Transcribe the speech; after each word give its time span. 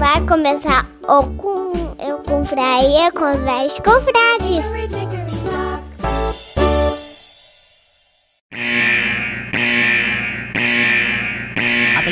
Vai 0.00 0.18
começar 0.26 0.86
o 1.06 1.26
com 1.36 1.94
eu 2.02 2.16
confraria 2.26 3.12
com 3.12 3.30
os 3.32 3.42
velhos 3.42 3.78
confrades. 3.80 5.09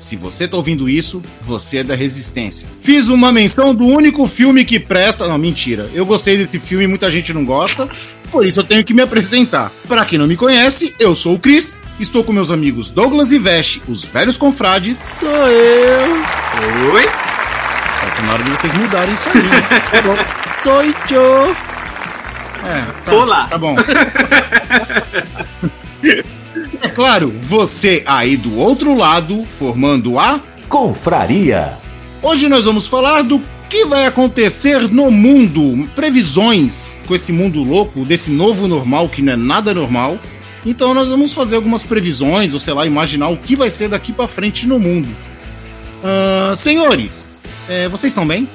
se 0.00 0.16
você 0.16 0.48
tá 0.48 0.56
ouvindo 0.56 0.88
isso, 0.88 1.22
você 1.42 1.78
é 1.78 1.84
da 1.84 1.94
resistência. 1.94 2.66
Fiz 2.80 3.08
uma 3.08 3.30
menção 3.30 3.74
do 3.74 3.86
único 3.86 4.26
filme 4.26 4.64
que 4.64 4.80
presta. 4.80 5.28
Não, 5.28 5.36
mentira. 5.36 5.90
Eu 5.92 6.06
gostei 6.06 6.38
desse 6.38 6.58
filme, 6.58 6.86
muita 6.86 7.10
gente 7.10 7.34
não 7.34 7.44
gosta. 7.44 7.86
Por 8.32 8.46
isso 8.46 8.60
eu 8.60 8.64
tenho 8.64 8.82
que 8.82 8.94
me 8.94 9.02
apresentar. 9.02 9.70
Para 9.86 10.06
quem 10.06 10.18
não 10.18 10.26
me 10.26 10.36
conhece, 10.36 10.94
eu 10.98 11.14
sou 11.14 11.34
o 11.34 11.38
Cris. 11.38 11.78
Estou 11.98 12.24
com 12.24 12.32
meus 12.32 12.50
amigos 12.50 12.88
Douglas 12.88 13.30
e 13.30 13.38
Veste, 13.38 13.82
os 13.86 14.02
velhos 14.02 14.38
confrades. 14.38 14.96
Sou 14.98 15.28
eu. 15.28 16.92
Oi? 16.94 17.06
Tá 17.06 18.22
na 18.22 18.32
hora 18.32 18.42
de 18.42 18.50
vocês 18.50 18.72
mudarem 18.74 19.12
isso 19.12 19.28
aí. 19.28 19.42
né? 19.42 19.62
Sou 20.62 20.82
eu. 20.82 21.54
É, 22.64 22.86
tá, 23.04 23.12
Olá. 23.12 23.48
Tá 23.48 23.58
bom. 23.58 23.76
É 26.82 26.88
claro, 26.88 27.34
você 27.38 28.02
aí 28.06 28.36
do 28.36 28.56
outro 28.56 28.94
lado, 28.96 29.44
formando 29.44 30.18
a. 30.18 30.40
Confraria. 30.68 31.76
Hoje 32.22 32.48
nós 32.48 32.64
vamos 32.64 32.86
falar 32.86 33.22
do 33.22 33.42
que 33.68 33.84
vai 33.84 34.06
acontecer 34.06 34.88
no 34.88 35.10
mundo, 35.10 35.88
previsões 35.94 36.96
com 37.06 37.14
esse 37.14 37.32
mundo 37.32 37.62
louco, 37.62 38.04
desse 38.04 38.32
novo 38.32 38.66
normal 38.66 39.08
que 39.08 39.20
não 39.20 39.32
é 39.34 39.36
nada 39.36 39.74
normal. 39.74 40.18
Então 40.64 40.94
nós 40.94 41.08
vamos 41.08 41.32
fazer 41.32 41.56
algumas 41.56 41.82
previsões, 41.82 42.54
ou 42.54 42.60
sei 42.60 42.74
lá, 42.74 42.86
imaginar 42.86 43.28
o 43.28 43.36
que 43.36 43.54
vai 43.54 43.70
ser 43.70 43.88
daqui 43.88 44.12
pra 44.12 44.26
frente 44.26 44.66
no 44.66 44.78
mundo. 44.78 45.08
Ah, 46.02 46.52
senhores, 46.54 47.44
é, 47.68 47.88
vocês 47.88 48.10
estão 48.10 48.26
bem? 48.26 48.48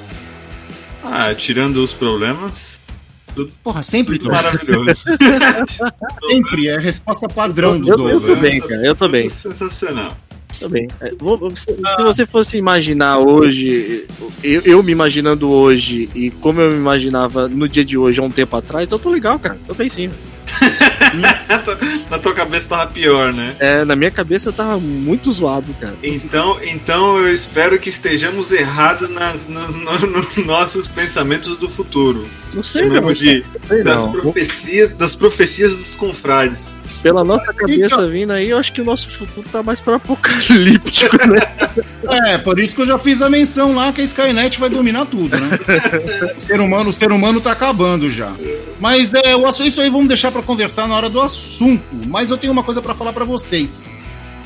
Ah, 1.02 1.32
tirando 1.34 1.76
os 1.76 1.92
problemas, 1.92 2.80
Porra, 3.62 3.82
sempre 3.82 4.18
tudo 4.18 4.30
maravilhoso. 4.30 5.04
Sempre, 6.28 6.68
é 6.68 6.76
a 6.76 6.80
resposta 6.80 7.28
padrão 7.28 7.78
dos 7.78 7.88
Eu, 7.88 8.08
eu 8.08 8.20
tô 8.20 8.26
dois. 8.28 8.40
bem, 8.40 8.60
cara. 8.60 8.86
Eu 8.86 8.94
tô 8.94 9.08
bem. 9.08 9.28
Sensacional. 9.28 10.16
Tô 10.58 10.68
bem. 10.68 10.88
É, 11.00 11.12
vou- 11.18 11.50
se 11.54 12.02
você 12.02 12.24
fosse 12.26 12.56
imaginar 12.58 13.18
hoje, 13.18 14.06
eu, 14.42 14.62
eu 14.62 14.82
me 14.82 14.92
imaginando 14.92 15.50
hoje 15.50 16.08
e 16.14 16.30
como 16.30 16.60
eu 16.60 16.70
me 16.70 16.76
imaginava 16.76 17.46
no 17.48 17.68
dia 17.68 17.84
de 17.84 17.98
hoje, 17.98 18.20
há 18.20 18.22
um 18.22 18.30
tempo 18.30 18.56
atrás, 18.56 18.90
eu 18.90 18.98
tô 18.98 19.10
legal, 19.10 19.38
cara. 19.38 19.58
Tô 19.66 19.74
bem 19.74 19.88
sim. 19.88 20.10
Na 22.10 22.18
tua 22.18 22.34
cabeça 22.34 22.68
tava 22.70 22.86
pior, 22.88 23.32
né? 23.32 23.56
É, 23.58 23.84
na 23.84 23.96
minha 23.96 24.10
cabeça 24.10 24.48
eu 24.48 24.52
tava 24.52 24.78
muito 24.78 25.30
zoado, 25.32 25.72
cara. 25.80 25.96
Então, 26.02 26.58
então 26.62 27.18
eu 27.18 27.32
espero 27.32 27.78
que 27.78 27.88
estejamos 27.88 28.52
errados 28.52 29.08
nas, 29.08 29.48
nas- 29.48 29.74
no- 29.74 30.08
nos 30.08 30.36
nossos 30.36 30.86
pensamentos 30.86 31.56
do 31.56 31.68
futuro. 31.68 32.28
Não 32.54 32.62
sei, 32.62 32.84
Eu 32.84 33.00
não. 33.02 33.12
de, 33.12 33.44
sei 33.68 33.82
das 33.82 34.04
não. 34.06 34.12
profecias, 34.12 34.92
das 34.92 35.14
profecias 35.14 35.76
dos 35.76 35.96
confrades. 35.96 36.72
Pela 37.02 37.22
nossa 37.22 37.52
cabeça 37.52 38.08
vindo 38.08 38.32
aí, 38.32 38.50
eu 38.50 38.58
acho 38.58 38.72
que 38.72 38.80
o 38.80 38.84
nosso 38.84 39.10
futuro 39.10 39.46
tá 39.50 39.62
mais 39.62 39.80
pra 39.80 39.96
apocalíptico, 39.96 41.16
né? 41.26 41.38
É, 42.10 42.38
por 42.38 42.58
isso 42.58 42.74
que 42.74 42.82
eu 42.82 42.86
já 42.86 42.98
fiz 42.98 43.22
a 43.22 43.30
menção 43.30 43.74
lá 43.74 43.92
que 43.92 44.00
a 44.00 44.04
Skynet 44.04 44.58
vai 44.58 44.68
dominar 44.68 45.06
tudo, 45.06 45.36
né? 45.38 45.58
o 46.36 46.40
ser 46.40 46.60
humano, 46.60 46.90
o 46.90 46.92
ser 46.92 47.12
humano 47.12 47.40
tá 47.40 47.52
acabando 47.52 48.10
já. 48.10 48.32
Mas 48.78 49.14
é, 49.14 49.34
o 49.36 49.46
assunto, 49.46 49.68
isso 49.68 49.80
aí 49.80 49.90
vamos 49.90 50.08
deixar 50.08 50.30
pra 50.30 50.42
conversar 50.42 50.86
na 50.86 50.94
hora 50.94 51.08
do 51.08 51.20
assunto. 51.20 51.84
Mas 52.06 52.30
eu 52.30 52.36
tenho 52.36 52.52
uma 52.52 52.62
coisa 52.62 52.82
pra 52.82 52.94
falar 52.94 53.12
pra 53.12 53.24
vocês. 53.24 53.82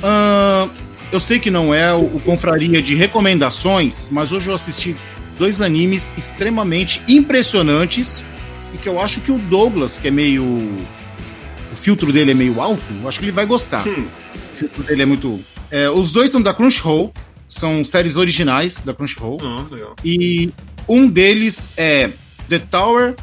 Ahn, 0.02 0.68
eu 1.12 1.20
sei 1.20 1.38
que 1.38 1.50
não 1.50 1.74
é 1.74 1.92
o, 1.92 2.16
o 2.16 2.20
confraria 2.20 2.80
de 2.80 2.94
recomendações, 2.94 4.08
mas 4.10 4.32
hoje 4.32 4.48
eu 4.48 4.54
assisti 4.54 4.96
dois 5.38 5.60
animes 5.60 6.14
extremamente 6.16 7.02
impressionantes 7.08 8.28
e 8.74 8.78
que 8.78 8.88
eu 8.88 9.00
acho 9.00 9.20
que 9.20 9.32
o 9.32 9.38
Douglas, 9.38 9.98
que 9.98 10.08
é 10.08 10.10
meio 10.10 10.44
o 10.44 11.74
filtro 11.74 12.12
dele 12.12 12.32
é 12.32 12.34
meio 12.34 12.60
alto, 12.60 12.82
eu 13.00 13.08
acho 13.08 13.18
que 13.18 13.24
ele 13.24 13.32
vai 13.32 13.46
gostar. 13.46 13.86
Hum. 13.86 14.06
O 14.52 14.56
filtro 14.56 14.82
dele 14.84 15.02
é 15.02 15.06
muito 15.06 15.40
é, 15.70 15.88
os 15.88 16.10
dois 16.10 16.30
são 16.30 16.42
da 16.42 16.52
Crunchyroll, 16.52 17.12
são 17.50 17.84
séries 17.84 18.16
originais 18.16 18.80
da 18.80 18.94
Crunchyroll. 18.94 19.38
Legal. 19.70 19.96
E 20.04 20.50
um 20.88 21.06
deles 21.08 21.72
é 21.76 22.10
The 22.48 22.60
Tower 22.60 23.14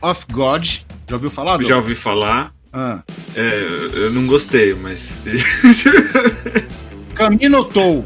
of 0.00 0.24
God. 0.30 0.64
Já 1.08 1.16
ouviu 1.16 1.30
falar? 1.30 1.62
Já 1.62 1.76
ouvi 1.76 1.94
falar. 1.94 2.52
Ah. 2.72 3.02
É, 3.36 3.68
eu 3.94 4.10
não 4.12 4.26
gostei, 4.26 4.72
mas. 4.74 5.18
Kaminotou. 7.14 8.04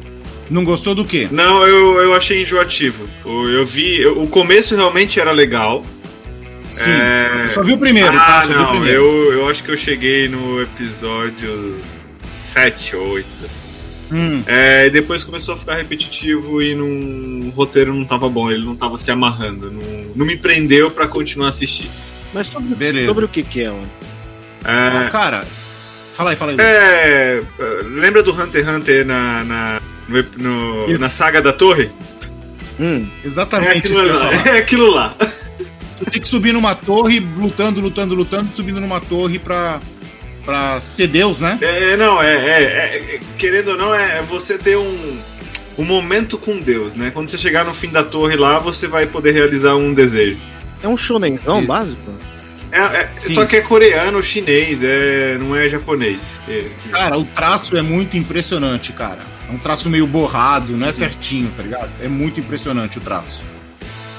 Não 0.48 0.64
gostou 0.64 0.94
do 0.94 1.04
quê? 1.04 1.28
não, 1.30 1.66
eu, 1.66 2.00
eu 2.00 2.14
achei 2.14 2.40
enjoativo. 2.42 3.08
O- 3.24 3.48
Eu 3.48 3.66
vi. 3.66 4.00
eu- 4.00 4.22
o 4.22 4.28
começo 4.28 4.76
realmente 4.76 5.18
era 5.18 5.32
legal. 5.32 5.84
Sim. 6.72 6.90
É. 6.90 7.48
Só 7.48 7.62
viu 7.62 7.74
o 7.74 7.78
primeiro, 7.78 8.12
tá? 8.12 8.38
Ah, 8.38 8.42
Só 8.42 8.48
viu 8.48 8.56
o 8.56 8.62
não, 8.62 8.70
primeiro. 8.70 9.02
eu, 9.02 9.32
eu 9.40 9.48
acho 9.48 9.64
que 9.64 9.70
eu 9.70 9.76
cheguei 9.76 10.28
no 10.28 10.60
episódio 10.62 11.76
7 12.44 12.94
ou 12.96 13.08
8. 13.14 13.26
Hum, 14.10 14.42
É, 14.46 14.86
e 14.86 14.90
depois 14.90 15.24
começou 15.24 15.54
a 15.54 15.56
ficar 15.56 15.76
repetitivo 15.76 16.62
e 16.62 16.74
num, 16.74 17.48
o 17.48 17.50
roteiro 17.50 17.92
não 17.92 18.04
tava 18.04 18.28
bom, 18.28 18.50
ele 18.50 18.64
não 18.64 18.76
tava 18.76 18.96
se 18.98 19.10
amarrando, 19.10 19.70
não, 19.70 19.82
não 20.14 20.26
me 20.26 20.36
prendeu 20.36 20.90
pra 20.90 21.08
continuar 21.08 21.46
a 21.46 21.48
assistir. 21.50 21.90
Mas 22.32 22.46
sobre, 22.48 22.74
beleza. 22.74 23.06
sobre 23.08 23.24
o 23.24 23.28
que 23.28 23.42
que 23.42 23.62
é, 23.62 23.68
mano? 23.70 23.90
É, 24.64 25.08
Cara, 25.10 25.44
fala 26.12 26.30
aí, 26.30 26.36
fala 26.36 26.52
aí. 26.52 26.56
é, 26.60 27.42
lembra 27.84 28.22
do 28.22 28.32
Hunter 28.32 28.64
x 28.64 28.74
Hunter 28.74 29.06
na, 29.06 29.44
na, 29.44 29.82
no 30.08 30.24
no- 30.86 30.98
na 30.98 31.10
saga 31.10 31.40
da 31.42 31.52
torre? 31.52 31.90
Hum, 32.78 33.06
É 33.24 33.26
Exatamente 33.26 33.90
isso 33.90 33.98
aquilo, 34.00 34.18
que 34.18 34.18
eu 34.18 34.22
ia 34.22 34.30
lá, 34.30 34.36
falar. 34.38 34.46
é 34.54 34.58
aquilo 34.58 34.90
lá. 34.90 35.16
Tu 35.96 36.04
tem 36.10 36.20
que 36.20 36.28
subir 36.28 36.52
numa 36.52 36.74
torre, 36.74 37.20
lutando, 37.20 37.80
lutando, 37.80 38.14
lutando, 38.14 38.52
subindo 38.52 38.80
numa 38.80 39.00
torre 39.00 39.38
pra, 39.38 39.80
pra 40.46 40.80
ser 40.80 41.08
Deus, 41.08 41.40
né? 41.40 41.58
É, 41.60 41.96
não, 41.96 42.22
é, 42.22 42.34
é- 42.34 42.62
é- 43.16 43.20
querendo 43.36 43.72
ou 43.72 43.76
não, 43.76 43.94
é, 43.94 44.18
é 44.18 44.22
você 44.22 44.56
ter 44.56 44.76
um, 44.78 45.18
um 45.76 45.84
momento 45.84 46.38
com 46.38 46.58
Deus, 46.58 46.94
né? 46.94 47.10
Quando 47.12 47.28
você 47.28 47.36
chegar 47.36 47.64
no 47.64 47.74
fim 47.74 47.88
da 47.90 48.02
torre 48.04 48.36
lá, 48.36 48.58
você 48.58 48.86
vai 48.86 49.06
poder 49.06 49.32
realizar 49.32 49.74
um 49.74 49.92
desejo. 49.92 50.38
é 50.82 50.88
um 50.88 50.96
shonenzão 50.96 51.58
Isso. 51.58 51.66
básico? 51.66 52.00
É, 52.70 52.78
é- 52.80 53.10
Sim. 53.14 53.34
só 53.34 53.44
que 53.44 53.56
é 53.56 53.60
coreano, 53.60 54.22
chinês, 54.22 54.82
é, 54.82 55.36
não 55.38 55.54
é 55.56 55.68
japonês. 55.68 56.38
É, 56.48 56.64
Cara, 56.92 57.18
o 57.18 57.24
traço 57.24 57.76
é 57.76 57.82
muito 57.82 58.16
impressionante, 58.16 58.92
cara. 58.92 59.20
É 59.48 59.52
um 59.52 59.58
traço 59.58 59.88
meio 59.88 60.06
borrado, 60.06 60.76
não 60.76 60.86
é 60.86 60.92
certinho, 60.92 61.50
tá 61.56 61.62
ligado? 61.62 61.90
É 62.00 62.08
muito 62.08 62.38
impressionante 62.40 62.98
o 62.98 63.00
traço. 63.00 63.44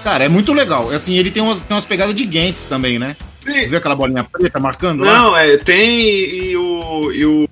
Cara, 0.03 0.23
é 0.23 0.29
muito 0.29 0.53
legal. 0.53 0.89
Assim, 0.89 1.17
ele 1.17 1.29
tem 1.29 1.43
umas, 1.43 1.61
tem 1.61 1.75
umas 1.75 1.85
pegadas 1.85 2.15
de 2.15 2.25
Gantz 2.25 2.63
também, 2.65 2.97
né? 2.97 3.15
Sim. 3.47 3.67
Viu 3.67 3.77
aquela 3.77 3.95
bolinha 3.95 4.23
preta 4.23 4.59
marcando 4.59 5.03
lá? 5.03 5.13
Não, 5.17 5.37
é, 5.37 5.57
tem 5.57 5.99
e, 5.99 6.55
o. 6.57 7.11
E 7.11 7.25
o 7.25 7.49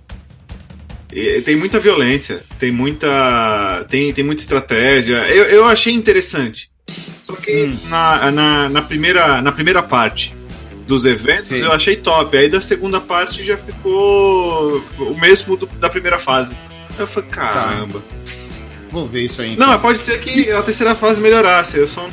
e 1.12 1.42
tem 1.42 1.56
muita 1.56 1.80
violência, 1.80 2.44
tem 2.60 2.72
muita. 2.72 3.86
Tem, 3.90 4.12
tem 4.12 4.24
muita 4.24 4.42
estratégia. 4.42 5.26
Eu, 5.30 5.46
eu 5.46 5.66
achei 5.66 5.94
interessante. 5.94 6.70
Só 7.24 7.36
que 7.36 7.64
Hum. 7.64 7.78
na, 7.90 8.32
na, 8.32 8.70
na 8.70 8.82
primeira, 8.82 9.42
na 9.42 9.52
primeira 9.52 9.82
parte 9.82 10.36
dos 10.86 11.06
eventos 11.06 11.46
Sim. 11.48 11.60
eu 11.62 11.72
achei 11.72 11.96
top. 11.96 12.38
Aí 12.38 12.48
da 12.50 12.60
segunda 12.62 13.00
parte 13.02 13.44
já 13.44 13.58
ficou 13.58 14.84
o 15.00 15.20
mesmo 15.20 15.56
do- 15.58 15.66
da 15.66 15.90
primeira 15.90 16.20
fase. 16.20 16.56
Eu 17.00 17.08
falei, 17.08 17.30
caramba. 17.30 18.04
Vou 18.92 19.08
ver 19.08 19.24
isso 19.24 19.42
aí. 19.42 19.56
Não, 19.56 19.68
mas 19.68 19.82
pode 19.82 20.00
ser 20.00 20.20
que 20.20 20.52
a 20.52 20.62
terceira 20.62 20.94
fase 20.96 21.20
melhorasse, 21.20 21.78
eu 21.78 21.88
só 21.88 22.04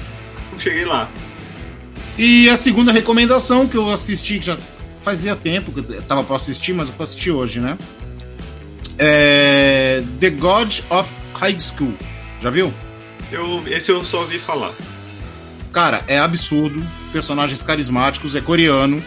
não 0.52 0.58
cheguei 0.58 0.84
lá. 0.84 1.08
E 2.24 2.48
a 2.48 2.56
segunda 2.56 2.92
recomendação 2.92 3.66
que 3.66 3.76
eu 3.76 3.90
assisti, 3.90 4.38
que 4.38 4.46
já 4.46 4.56
fazia 5.02 5.34
tempo 5.34 5.72
que 5.72 5.80
eu 5.80 6.02
tava 6.02 6.22
pra 6.22 6.36
assistir, 6.36 6.72
mas 6.72 6.86
eu 6.86 6.94
vou 6.94 7.02
assistir 7.02 7.32
hoje, 7.32 7.58
né? 7.58 7.76
É 8.96 10.04
The 10.20 10.30
God 10.30 10.78
of 10.88 11.12
High 11.34 11.58
School. 11.58 11.94
Já 12.40 12.48
viu? 12.48 12.72
Eu, 13.32 13.64
esse 13.66 13.90
eu 13.90 14.04
só 14.04 14.20
ouvi 14.20 14.38
falar. 14.38 14.70
Cara, 15.72 16.04
é 16.06 16.16
absurdo. 16.16 16.80
Personagens 17.12 17.60
carismáticos, 17.60 18.36
é 18.36 18.40
coreano. 18.40 19.02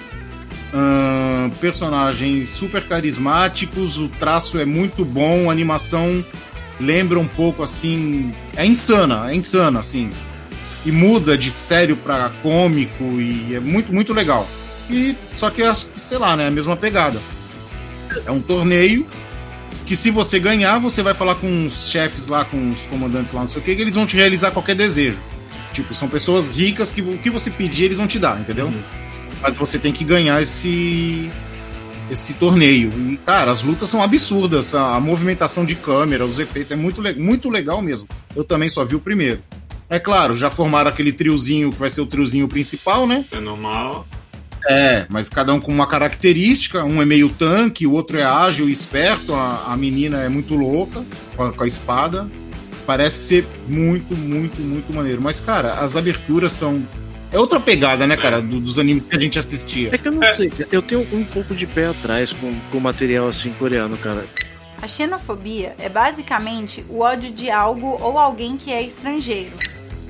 Personagens 1.61 2.49
super 2.49 2.85
carismáticos, 2.85 3.97
o 3.97 4.09
traço 4.09 4.59
é 4.59 4.65
muito 4.65 5.05
bom, 5.05 5.49
a 5.49 5.53
animação 5.53 6.21
lembra 6.81 7.17
um 7.17 7.29
pouco 7.29 7.63
assim. 7.63 8.33
É 8.57 8.65
insana, 8.65 9.31
é 9.31 9.35
insana, 9.35 9.79
assim. 9.79 10.11
E 10.85 10.91
muda 10.91 11.37
de 11.37 11.49
sério 11.49 11.97
pra 11.97 12.29
cômico 12.43 13.03
e 13.19 13.55
é 13.55 13.59
muito, 13.59 13.93
muito 13.93 14.13
legal. 14.13 14.47
E 14.89 15.15
só 15.31 15.49
que 15.49 15.61
sei 15.95 16.17
lá, 16.17 16.35
né? 16.37 16.47
A 16.47 16.51
mesma 16.51 16.77
pegada. 16.77 17.19
É 18.25 18.31
um 18.31 18.41
torneio 18.41 19.07
que 19.85 19.95
se 19.95 20.09
você 20.09 20.39
ganhar, 20.39 20.79
você 20.79 21.03
vai 21.03 21.13
falar 21.13 21.35
com 21.35 21.65
os 21.65 21.89
chefes 21.89 22.27
lá, 22.27 22.45
com 22.45 22.71
os 22.71 22.85
comandantes 22.85 23.33
lá, 23.33 23.41
não 23.41 23.47
sei 23.47 23.61
o 23.61 23.63
que, 23.63 23.75
que 23.75 23.81
eles 23.81 23.95
vão 23.95 24.05
te 24.05 24.15
realizar 24.15 24.51
qualquer 24.51 24.75
desejo. 24.75 25.21
Tipo, 25.73 25.93
são 25.93 26.07
pessoas 26.07 26.47
ricas 26.47 26.91
que 26.91 27.01
o 27.01 27.17
que 27.17 27.29
você 27.29 27.51
pedir, 27.51 27.85
eles 27.85 27.97
vão 27.97 28.07
te 28.07 28.17
dar, 28.17 28.39
entendeu? 28.39 28.71
Mas 29.41 29.53
você 29.55 29.77
tem 29.77 29.91
que 29.91 30.03
ganhar 30.03 30.41
esse 30.41 31.29
esse 32.09 32.33
torneio. 32.35 32.91
E, 33.11 33.17
cara, 33.17 33.51
as 33.51 33.61
lutas 33.61 33.89
são 33.89 34.01
absurdas. 34.01 34.75
A, 34.75 34.99
movimentação 34.99 35.65
de 35.65 35.75
câmera, 35.75 36.25
os 36.25 36.39
efeitos, 36.39 36.71
é 36.71 36.75
muito, 36.75 37.01
muito 37.17 37.49
legal 37.49 37.81
mesmo. 37.81 38.07
Eu 38.35 38.43
também 38.43 38.69
só 38.69 38.85
vi 38.85 38.95
o 38.95 38.99
primeiro. 38.99 39.41
É 39.89 39.99
claro, 39.99 40.33
já 40.33 40.49
formaram 40.49 40.89
aquele 40.89 41.11
triozinho 41.11 41.71
que 41.71 41.79
vai 41.79 41.89
ser 41.89 42.01
o 42.01 42.05
triozinho 42.05 42.47
principal, 42.47 43.05
né? 43.05 43.23
É 43.31 43.39
normal. 43.39 44.07
É, 44.67 45.05
mas 45.09 45.29
cada 45.29 45.53
um 45.53 45.59
com 45.61 45.71
uma 45.71 45.85
característica. 45.85 46.83
Um 46.83 47.01
é 47.01 47.05
meio 47.05 47.29
tanque, 47.29 47.85
o 47.85 47.91
outro 47.93 48.17
é 48.17 48.23
ágil 48.23 48.67
e 48.67 48.71
esperto. 48.71 49.33
A, 49.35 49.65
a 49.71 49.77
menina 49.77 50.21
é 50.21 50.29
muito 50.29 50.55
louca 50.55 51.05
com 51.35 51.43
a, 51.43 51.53
com 51.53 51.63
a 51.63 51.67
espada. 51.67 52.27
Parece 52.85 53.17
ser 53.27 53.47
muito, 53.67 54.15
muito, 54.15 54.59
muito 54.61 54.95
maneiro. 54.95 55.21
Mas, 55.21 55.39
cara, 55.39 55.73
as 55.75 55.95
aberturas 55.95 56.51
são. 56.51 56.85
É 57.31 57.37
outra 57.39 57.59
pegada, 57.59 58.07
né, 58.07 58.15
cara, 58.15 58.41
do- 58.41 58.59
dos 58.61 58.79
animes 58.79 59.05
que 59.05 59.15
a 59.15 59.19
gente 59.19 59.37
assistia. 59.37 59.89
É 59.91 59.97
que 59.97 60.07
eu 60.07 60.11
não 60.11 60.33
sei, 60.33 60.51
eu 60.71 60.81
tenho 60.81 61.05
um 61.11 61.23
pouco 61.25 61.53
de 61.53 61.67
pé 61.67 61.87
atrás 61.87 62.31
com, 62.31 62.53
com 62.71 62.79
material 62.79 63.27
assim 63.27 63.51
coreano, 63.59 63.97
cara. 63.97 64.25
A 64.81 64.87
xenofobia 64.87 65.75
é 65.79 65.89
basicamente 65.89 66.85
o 66.89 66.99
ódio 66.99 67.31
de 67.31 67.49
algo 67.49 67.97
ou 68.01 68.19
alguém 68.19 68.57
que 68.57 68.71
é 68.71 68.81
estrangeiro. 68.81 69.51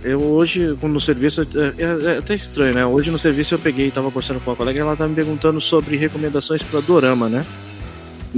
Eu 0.03 0.21
hoje, 0.21 0.77
no 0.83 0.99
serviço, 0.99 1.41
é, 1.41 1.45
é- 1.81 2.13
é 2.15 2.17
até 2.19 2.35
estranho, 2.35 2.75
né? 2.75 2.85
Hoje 2.85 3.09
no 3.09 3.17
serviço 3.17 3.55
eu 3.55 3.59
peguei, 3.59 3.89
tava 3.89 4.07
conversando 4.11 4.39
com 4.39 4.51
uma 4.51 4.55
colega 4.55 4.77
e 4.77 4.81
ela 4.81 4.95
tava 4.95 5.09
me 5.09 5.15
perguntando 5.15 5.59
sobre 5.59 5.95
recomendações 5.97 6.61
pra 6.61 6.79
dorama, 6.79 7.27
né? 7.29 7.45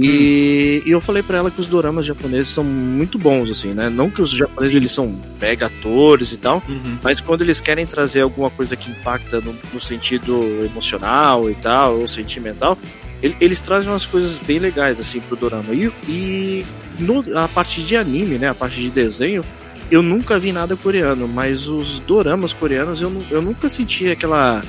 E, 0.00 0.80
e 0.86 0.90
eu 0.92 1.00
falei 1.00 1.24
pra 1.24 1.38
ela 1.38 1.50
que 1.50 1.58
os 1.58 1.66
doramas 1.66 2.06
japoneses 2.06 2.52
são 2.52 2.62
muito 2.62 3.18
bons, 3.18 3.50
assim, 3.50 3.74
né? 3.74 3.90
Não 3.90 4.08
que 4.08 4.22
os 4.22 4.30
japoneses 4.30 4.76
eles 4.76 4.92
são 4.92 5.18
mega 5.40 5.66
atores 5.66 6.32
e 6.32 6.36
tal, 6.38 6.62
Uhum. 6.68 6.98
mas 7.02 7.20
quando 7.20 7.42
eles 7.42 7.60
querem 7.60 7.84
trazer 7.84 8.20
alguma 8.20 8.48
coisa 8.48 8.76
que 8.76 8.90
impacta 8.92 9.40
no, 9.40 9.54
no 9.72 9.80
sentido 9.80 10.64
emocional 10.64 11.50
e 11.50 11.54
tal, 11.56 11.98
ou 11.98 12.06
sentimental, 12.06 12.78
eles 13.22 13.60
trazem 13.60 13.90
umas 13.90 14.06
coisas 14.06 14.38
bem 14.38 14.58
legais, 14.58 14.98
assim, 15.00 15.20
pro 15.20 15.36
dorama. 15.36 15.72
E, 15.74 15.92
e 16.08 16.66
no- 16.98 17.24
a 17.38 17.48
parte 17.48 17.82
de 17.82 17.96
anime, 17.96 18.38
né? 18.38 18.48
A 18.48 18.54
parte 18.54 18.80
de 18.80 18.90
desenho, 18.90 19.44
eu 19.90 20.02
nunca 20.02 20.38
vi 20.38 20.52
nada 20.52 20.76
coreano, 20.76 21.26
mas 21.26 21.68
os 21.68 21.98
doramas 22.00 22.52
coreanos 22.52 23.00
eu, 23.02 23.24
eu 23.30 23.42
nunca 23.42 23.68
senti 23.68 24.10
aquela. 24.10 24.62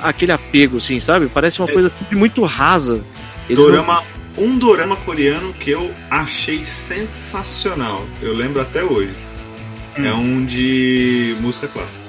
aquele 0.00 0.30
apego, 0.32 0.76
assim, 0.76 1.00
sabe? 1.00 1.26
Parece 1.28 1.60
uma 1.60 1.68
É. 1.68 1.72
coisa 1.72 1.90
sempre 1.90 2.16
muito 2.16 2.42
rasa. 2.44 3.04
Eles 3.48 3.58
não- 3.64 3.70
Dorama, 3.72 4.04
um 4.38 4.56
dorama 4.56 4.96
coreano 4.96 5.52
que 5.54 5.70
eu 5.70 5.92
achei 6.10 6.62
sensacional. 6.62 8.06
Eu 8.20 8.32
lembro 8.34 8.60
até 8.62 8.82
hoje. 8.84 9.14
Hum. 9.98 10.04
É 10.06 10.14
um 10.14 10.44
de 10.44 11.36
música 11.40 11.66
clássica. 11.68 12.04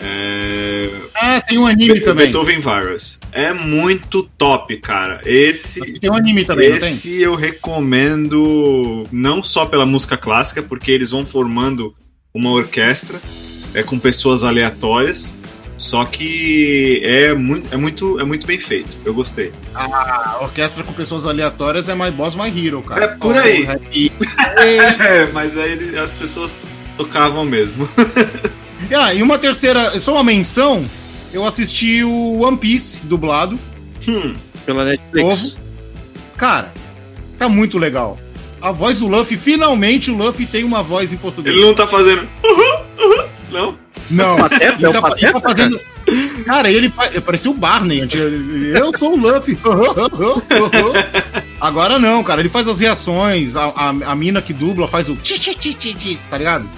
É... 0.00 0.90
Ah, 1.14 1.40
tem 1.40 1.58
um 1.58 1.66
anime 1.66 1.94
Be- 1.94 2.00
também. 2.00 2.26
Beethoven 2.26 2.58
Virus. 2.60 3.20
É 3.32 3.52
muito 3.52 4.22
top, 4.38 4.76
cara. 4.78 5.20
Esse, 5.24 5.80
Tem 6.00 6.10
um 6.10 6.14
anime 6.14 6.44
também, 6.44 6.72
esse 6.74 7.20
eu 7.20 7.34
recomendo 7.34 9.06
não 9.12 9.42
só 9.42 9.66
pela 9.66 9.84
música 9.84 10.16
clássica, 10.16 10.62
porque 10.62 10.90
eles 10.90 11.10
vão 11.10 11.24
formando 11.26 11.94
uma 12.32 12.50
orquestra 12.50 13.20
é 13.74 13.82
com 13.82 13.98
pessoas 13.98 14.44
aleatórias. 14.44 15.34
Só 15.76 16.04
que 16.04 17.00
é 17.02 17.32
muito, 17.32 17.72
é 17.72 17.76
muito, 17.78 18.20
é 18.20 18.24
muito 18.24 18.46
bem 18.46 18.58
feito. 18.58 18.98
Eu 19.02 19.14
gostei. 19.14 19.50
A 19.74 20.38
orquestra 20.42 20.84
com 20.84 20.92
pessoas 20.92 21.26
aleatórias 21.26 21.88
é 21.88 21.94
My 21.94 22.10
Boss, 22.10 22.34
My 22.34 22.48
Hero, 22.48 22.82
cara. 22.82 23.04
É 23.04 23.08
por 23.08 23.34
aí. 23.36 23.66
Happy. 23.66 24.12
É, 24.60 25.26
mas 25.32 25.56
aí 25.56 25.96
as 25.98 26.12
pessoas 26.12 26.60
tocavam 26.98 27.46
mesmo. 27.46 27.88
Ah, 28.96 29.14
e 29.14 29.22
uma 29.22 29.38
terceira, 29.38 29.98
só 29.98 30.14
uma 30.14 30.24
menção, 30.24 30.84
eu 31.32 31.44
assisti 31.44 32.02
o 32.04 32.40
One 32.40 32.56
Piece 32.56 33.04
dublado. 33.06 33.58
Hum, 34.08 34.34
Pela 34.64 34.84
Netflix. 34.84 35.58
Cara, 36.36 36.72
tá 37.38 37.48
muito 37.48 37.78
legal. 37.78 38.18
A 38.62 38.72
voz 38.72 38.98
do 38.98 39.08
Luffy, 39.08 39.36
finalmente 39.36 40.10
o 40.10 40.16
Luffy 40.16 40.46
tem 40.46 40.64
uma 40.64 40.82
voz 40.82 41.12
em 41.12 41.16
português. 41.16 41.54
ele 41.56 41.64
não 41.64 41.74
tá 41.74 41.86
fazendo. 41.86 42.28
Uhum, 42.44 42.82
uhum, 42.98 43.24
não? 43.50 43.78
Não, 44.10 44.36
Pateta? 44.36 44.74
ele 44.76 44.84
É 44.84 44.88
o 44.88 44.92
tá, 44.92 44.98
ele 44.98 45.08
Pateta, 45.08 45.40
tá 45.40 45.48
fazendo. 45.48 45.80
Cara, 46.44 46.70
ele 46.70 46.90
fa- 46.90 47.20
parecia 47.24 47.50
o 47.50 47.54
Barney. 47.54 48.00
Eu 48.74 48.92
sou 48.98 49.12
o 49.12 49.16
Luffy. 49.16 49.56
Agora 51.60 51.98
não, 51.98 52.22
cara. 52.24 52.40
Ele 52.40 52.48
faz 52.48 52.66
as 52.66 52.80
reações. 52.80 53.56
A, 53.56 53.66
a, 53.66 53.88
a 53.90 54.14
mina 54.16 54.42
que 54.42 54.52
dubla 54.52 54.88
faz 54.88 55.08
o 55.08 55.16
tá 56.28 56.38
ligado? 56.38 56.68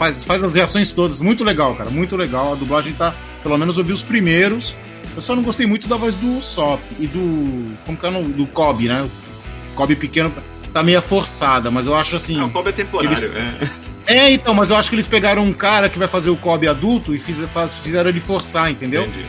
Faz, 0.00 0.24
faz 0.24 0.42
as 0.42 0.54
reações 0.54 0.90
todas. 0.92 1.20
Muito 1.20 1.44
legal, 1.44 1.74
cara. 1.74 1.90
Muito 1.90 2.16
legal. 2.16 2.52
A 2.52 2.54
dublagem 2.56 2.94
tá. 2.94 3.14
Pelo 3.42 3.58
menos 3.58 3.76
eu 3.76 3.84
vi 3.84 3.92
os 3.92 4.00
primeiros. 4.02 4.74
Eu 5.14 5.20
só 5.20 5.36
não 5.36 5.42
gostei 5.42 5.66
muito 5.66 5.86
da 5.86 5.96
voz 5.96 6.14
do 6.14 6.40
Sop 6.40 6.80
e 6.98 7.06
do. 7.06 7.76
Como 7.84 7.98
que 7.98 8.06
é 8.06 8.08
o? 8.08 8.22
Do 8.24 8.46
Kobe, 8.46 8.88
né? 8.88 9.02
O 9.72 9.74
Kobe 9.76 9.94
pequeno 9.94 10.32
tá 10.72 10.82
meio 10.82 11.02
forçada, 11.02 11.70
mas 11.70 11.86
eu 11.86 11.94
acho 11.94 12.16
assim. 12.16 12.38
Não, 12.38 12.46
o 12.46 12.50
Kobe 12.50 12.70
é 12.70 12.72
temporário. 12.72 13.30
É. 13.36 13.68
É, 14.06 14.28
então, 14.32 14.54
mas 14.54 14.70
eu 14.70 14.76
acho 14.76 14.88
que 14.88 14.96
eles 14.96 15.06
pegaram 15.06 15.44
um 15.44 15.52
cara 15.52 15.88
que 15.88 15.96
vai 15.96 16.08
fazer 16.08 16.30
o 16.30 16.36
Kobe 16.36 16.66
adulto 16.66 17.14
e 17.14 17.18
fiz- 17.18 17.42
faz- 17.52 17.70
fizeram 17.80 18.08
ele 18.10 18.18
forçar, 18.18 18.68
entendeu? 18.68 19.02
Entendi. 19.04 19.24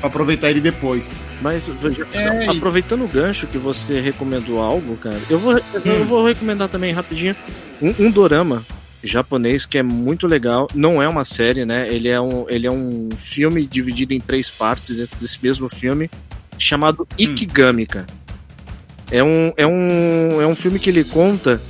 Pra 0.00 0.06
aproveitar 0.08 0.48
ele 0.48 0.60
depois. 0.60 1.18
Mas 1.42 1.68
veja, 1.68 2.06
É, 2.14 2.46
e- 2.46 2.48
aproveitando 2.56 3.04
o 3.04 3.08
gancho 3.08 3.46
que 3.46 3.58
você 3.58 4.00
recomendou 4.00 4.62
algo, 4.62 4.96
cara, 4.96 5.20
eu 5.28 5.38
vou, 5.38 5.52
eu 5.58 5.62
Hum. 6.02 6.04
vou 6.06 6.24
recomendar 6.26 6.68
também 6.68 6.92
rapidinho 6.94 7.36
um, 7.82 7.94
um 8.06 8.10
dorama 8.10 8.64
japonês 9.06 9.64
que 9.66 9.78
é 9.78 9.82
muito 9.82 10.26
legal. 10.26 10.68
Não 10.74 11.00
é 11.02 11.08
uma 11.08 11.24
série, 11.24 11.64
né? 11.64 11.88
Ele 11.88 12.08
é 12.08 12.20
um, 12.20 12.46
ele 12.48 12.66
é 12.66 12.70
um 12.70 13.08
filme 13.16 13.64
dividido 13.66 14.12
em 14.14 14.20
três 14.20 14.50
partes 14.50 14.96
dentro 14.96 15.18
desse 15.20 15.38
mesmo 15.42 15.68
filme, 15.68 16.10
chamado 16.58 17.06
Ikigami, 17.18 17.86
cara. 17.86 18.06
É 19.10 19.22
um, 19.22 19.52
é 19.56 19.66
um, 19.66 20.40
é 20.42 20.46
um 20.46 20.56
filme 20.56 20.78
que 20.78 20.90
ele 20.90 21.04
conta 21.04 21.60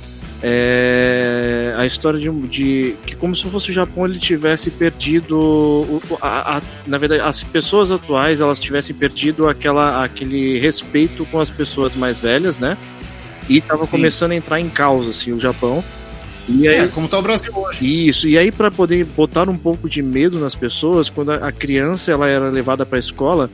é, 0.41 1.73
a 1.77 1.85
história 1.85 2.19
de, 2.19 2.29
de 2.47 2.95
que 3.05 3.15
como 3.15 3.35
se 3.35 3.47
fosse 3.49 3.69
o 3.69 3.73
Japão 3.73 4.05
ele 4.05 4.19
tivesse 4.19 4.69
perdido 4.71 6.01
a- 6.21 6.57
a- 6.57 6.61
na 6.85 6.97
verdade 6.97 7.21
as 7.21 7.43
pessoas 7.43 7.91
atuais 7.91 8.39
elas 8.39 8.59
tivessem 8.59 8.95
perdido 8.95 9.47
aquela 9.47 10.03
aquele 10.03 10.59
respeito 10.59 11.25
com 11.25 11.39
as 11.39 11.49
pessoas 11.49 11.95
mais 11.95 12.19
velhas 12.19 12.59
né 12.59 12.77
e 13.49 13.59
tava 13.61 13.83
Sim. 13.83 13.91
começando 13.91 14.31
a 14.31 14.35
entrar 14.35 14.59
em 14.59 14.69
causa 14.69 15.09
assim 15.09 15.31
o 15.31 15.39
Japão 15.39 15.83
e 16.47 16.67
aí 16.67 16.75
É, 16.81 16.87
como 16.87 17.07
tá 17.07 17.19
o 17.19 17.21
Brasil 17.21 17.51
hoje. 17.55 18.07
isso, 18.07 18.27
e 18.27 18.37
aí 18.37 18.51
para 18.51 18.69
poder 18.71 19.03
botar 19.05 19.49
um 19.49 19.57
pouco 19.57 19.89
de 19.89 20.01
medo 20.01 20.39
nas 20.39 20.55
pessoas, 20.55 21.09
quando 21.09 21.31
a 21.31 21.51
criança 21.51 22.11
ela 22.11 22.27
era 22.27 22.49
levada 22.49 22.85
para 22.85 22.97
a 22.97 22.99
escola, 22.99 23.49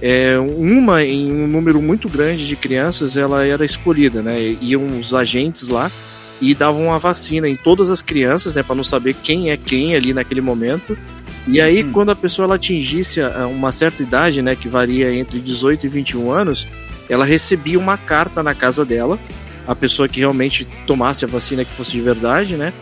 é, 0.00 0.36
uma 0.38 1.04
em 1.04 1.30
um 1.30 1.46
número 1.46 1.80
muito 1.80 2.08
grande 2.08 2.46
de 2.46 2.56
crianças 2.56 3.16
ela 3.16 3.44
era 3.46 3.64
escolhida, 3.64 4.20
né? 4.22 4.56
Iam 4.60 4.98
os 4.98 5.14
agentes 5.14 5.68
lá 5.68 5.92
e 6.40 6.54
davam 6.54 6.92
a 6.92 6.98
vacina 6.98 7.48
em 7.48 7.54
todas 7.54 7.88
as 7.88 8.02
crianças, 8.02 8.56
né, 8.56 8.64
para 8.64 8.74
não 8.74 8.82
saber 8.82 9.14
quem 9.22 9.50
é 9.52 9.56
quem 9.56 9.94
ali 9.94 10.12
naquele 10.12 10.40
momento. 10.40 10.98
E 11.46 11.60
aí 11.60 11.84
Hum. 11.84 11.92
quando 11.92 12.10
a 12.10 12.16
pessoa 12.16 12.46
ela 12.46 12.56
atingisse 12.56 13.20
uma 13.48 13.70
certa 13.70 14.02
idade, 14.02 14.42
né, 14.42 14.56
que 14.56 14.68
varia 14.68 15.14
entre 15.14 15.38
18 15.38 15.86
e 15.86 15.88
21 15.88 16.32
anos, 16.32 16.66
ela 17.08 17.24
recebia 17.24 17.78
uma 17.78 17.96
carta 17.96 18.42
na 18.42 18.54
casa 18.56 18.84
dela, 18.84 19.20
a 19.66 19.74
pessoa 19.74 20.08
que 20.08 20.20
realmente 20.20 20.66
tomasse 20.86 21.24
a 21.24 21.28
vacina 21.28 21.64
que 21.64 21.72
fosse 21.74 21.92
de 21.92 22.00
verdade, 22.00 22.56
né? 22.56 22.72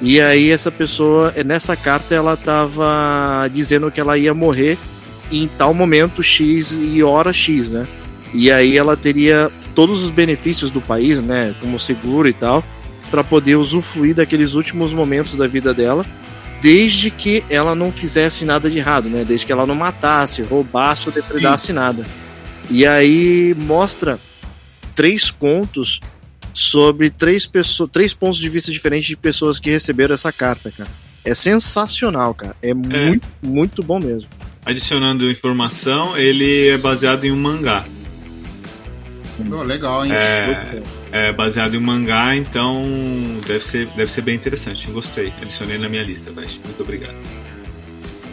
E 0.00 0.20
aí 0.20 0.50
essa 0.50 0.70
pessoa, 0.70 1.34
nessa 1.44 1.74
carta, 1.76 2.14
ela 2.14 2.36
tava 2.36 3.48
dizendo 3.52 3.90
que 3.90 4.00
ela 4.00 4.16
ia 4.16 4.32
morrer 4.32 4.78
em 5.30 5.48
tal 5.48 5.74
momento 5.74 6.22
X 6.22 6.78
e 6.80 7.02
hora 7.02 7.32
X, 7.32 7.72
né? 7.72 7.86
E 8.32 8.50
aí 8.50 8.78
ela 8.78 8.96
teria 8.96 9.50
todos 9.74 10.04
os 10.04 10.10
benefícios 10.10 10.70
do 10.70 10.80
país, 10.80 11.20
né? 11.20 11.54
Como 11.60 11.78
seguro 11.78 12.28
e 12.28 12.32
tal, 12.32 12.62
para 13.10 13.24
poder 13.24 13.56
usufruir 13.56 14.14
daqueles 14.14 14.54
últimos 14.54 14.92
momentos 14.92 15.34
da 15.34 15.46
vida 15.46 15.74
dela. 15.74 16.06
desde 16.60 17.10
que 17.10 17.44
ela 17.48 17.74
não 17.74 17.92
fizesse 17.92 18.44
nada 18.44 18.68
de 18.70 18.78
errado, 18.78 19.08
né? 19.08 19.24
Desde 19.24 19.46
que 19.46 19.52
ela 19.52 19.66
não 19.66 19.74
matasse, 19.74 20.42
roubasse 20.42 21.08
ou 21.08 21.12
depredasse 21.14 21.72
nada. 21.72 22.06
E 22.70 22.86
aí 22.86 23.54
mostra 23.56 24.18
três 24.94 25.30
contos 25.30 26.00
sobre 26.58 27.08
três 27.08 27.46
pessoas, 27.46 27.88
três 27.92 28.12
pontos 28.12 28.36
de 28.36 28.48
vista 28.48 28.72
diferentes 28.72 29.06
de 29.06 29.16
pessoas 29.16 29.60
que 29.60 29.70
receberam 29.70 30.12
essa 30.12 30.32
carta, 30.32 30.72
cara. 30.72 30.90
É 31.24 31.32
sensacional, 31.32 32.34
cara. 32.34 32.56
É, 32.60 32.74
muito, 32.74 33.28
muito 33.40 33.80
bom 33.80 34.00
mesmo. 34.00 34.28
Adicionando 34.64 35.30
informação, 35.30 36.18
ele 36.18 36.66
é 36.66 36.76
baseado 36.76 37.24
em 37.24 37.30
um 37.30 37.36
mangá. 37.36 37.86
Oh, 39.52 39.62
legal, 39.62 40.04
hein? 40.04 40.10
É, 40.12 40.82
é 41.12 41.32
baseado 41.32 41.74
em 41.74 41.78
um 41.78 41.84
mangá, 41.84 42.34
então 42.34 42.82
deve 43.46 43.64
ser, 43.64 43.86
deve 43.94 44.10
ser 44.10 44.22
bem 44.22 44.34
interessante. 44.34 44.90
Gostei. 44.90 45.32
Adicionei 45.40 45.78
na 45.78 45.88
minha 45.88 46.02
lista, 46.02 46.32
Veste. 46.32 46.60
Muito 46.64 46.82
obrigado. 46.82 47.14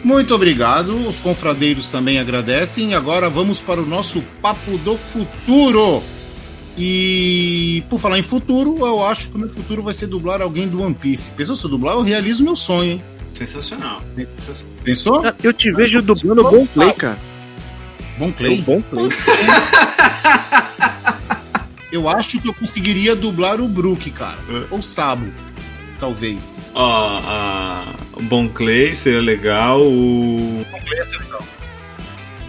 Muito 0.02 0.34
obrigado. 0.34 0.96
Os 1.08 1.20
confradeiros 1.20 1.90
também 1.90 2.18
agradecem. 2.18 2.92
Agora 2.92 3.30
vamos 3.30 3.60
para 3.60 3.80
o 3.80 3.86
nosso 3.86 4.20
papo 4.42 4.76
do 4.78 4.96
futuro. 4.96 6.02
E 6.78 7.82
por 7.88 7.98
falar 7.98 8.18
em 8.18 8.22
futuro, 8.22 8.78
eu 8.84 9.04
acho 9.06 9.28
que 9.30 9.36
o 9.36 9.38
meu 9.38 9.48
futuro 9.48 9.82
vai 9.82 9.92
ser 9.94 10.06
dublar 10.08 10.42
alguém 10.42 10.68
do 10.68 10.82
One 10.82 10.94
Piece. 10.94 11.32
Pensou 11.32 11.56
se 11.56 11.64
eu 11.64 11.70
dublar? 11.70 11.94
Eu 11.94 12.02
realizo 12.02 12.44
meu 12.44 12.54
sonho, 12.56 12.92
hein? 12.92 13.02
Sensacional. 13.32 14.02
Sensacional. 14.38 14.74
Pensou? 14.84 15.22
Eu 15.42 15.52
te 15.52 15.70
vejo 15.72 16.02
dublando 16.02 16.42
Bom 16.44 16.66
Play, 16.66 16.92
cara. 16.92 17.18
Bom 18.18 18.32
play? 18.32 18.60
Bom 18.62 18.80
Play. 18.82 19.08
Eu 21.92 22.08
acho 22.08 22.38
que 22.40 22.48
eu 22.48 22.54
conseguiria 22.54 23.14
dublar 23.14 23.60
o 23.60 23.68
Brook, 23.68 24.10
cara. 24.10 24.38
É. 24.50 24.66
Ou 24.70 24.82
Sabo, 24.82 25.32
talvez. 26.00 26.64
Ó, 26.74 27.20
a- 27.24 27.94
o 28.14 28.22
Bon 28.22 28.48
Clay 28.48 28.94
seria 28.94 29.20
legal. 29.20 29.80
O. 29.80 30.64
Bom 30.70 30.80
play 30.84 30.98
ia 30.98 31.04
ser 31.04 31.18
legal. 31.20 31.42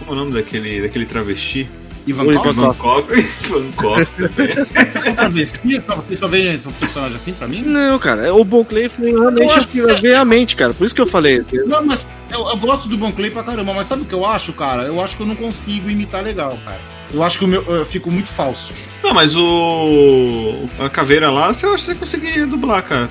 Como 0.00 0.10
é 0.10 0.12
o 0.12 0.16
nome 0.16 0.32
daquele, 0.34 0.82
daquele 0.82 1.06
travesti? 1.06 1.68
Ivan 2.08 2.24
Oi, 2.24 2.34
Koff? 2.36 2.48
Ivan 2.50 2.62
Van 2.62 2.72
Gogh. 2.74 3.02
Van 3.48 3.70
Gogh 3.76 4.04
também. 4.16 5.00
São 5.00 5.14
travesti? 5.14 5.78
Vocês 5.86 6.18
só 6.18 6.26
veem 6.28 6.52
esse 6.54 6.68
personagem 6.72 7.16
assim 7.16 7.32
pra 7.32 7.46
mim? 7.46 7.62
Não, 7.62 7.98
cara, 7.98 8.34
o 8.34 8.44
Bon 8.44 8.64
Clay 8.64 8.88
foi 8.88 9.10
realmente 9.10 9.40
Eu 9.42 9.50
acho 9.50 9.68
que 9.68 9.80
veio 10.00 10.18
à 10.18 10.24
mente, 10.24 10.56
cara. 10.56 10.72
Por 10.74 10.84
isso 10.84 10.94
que 10.94 11.00
eu 11.00 11.06
falei. 11.06 11.44
Não, 11.66 11.84
mas 11.84 12.08
eu, 12.30 12.48
eu 12.48 12.56
gosto 12.56 12.88
do 12.88 12.96
Bon 12.96 13.12
Clay 13.12 13.30
pra 13.30 13.42
caramba, 13.42 13.72
mas 13.74 13.86
sabe 13.86 14.02
o 14.02 14.04
que 14.04 14.14
eu 14.14 14.24
acho, 14.24 14.52
cara? 14.52 14.84
Eu 14.84 15.00
acho 15.00 15.16
que 15.16 15.22
eu 15.22 15.26
não 15.26 15.36
consigo 15.36 15.90
imitar 15.90 16.22
legal, 16.22 16.58
cara. 16.64 16.80
Eu 17.12 17.22
acho 17.22 17.38
que 17.38 17.44
o 17.44 17.48
meu, 17.48 17.62
eu 17.64 17.84
fico 17.84 18.10
muito 18.10 18.28
falso. 18.28 18.72
Não, 19.02 19.14
mas 19.14 19.34
o. 19.36 20.68
A 20.78 20.88
caveira 20.90 21.30
lá, 21.30 21.52
você 21.52 21.66
acha 21.66 21.76
que 21.76 21.82
você 21.84 21.94
conseguiria 21.94 22.46
dublar, 22.46 22.82
cara? 22.82 23.08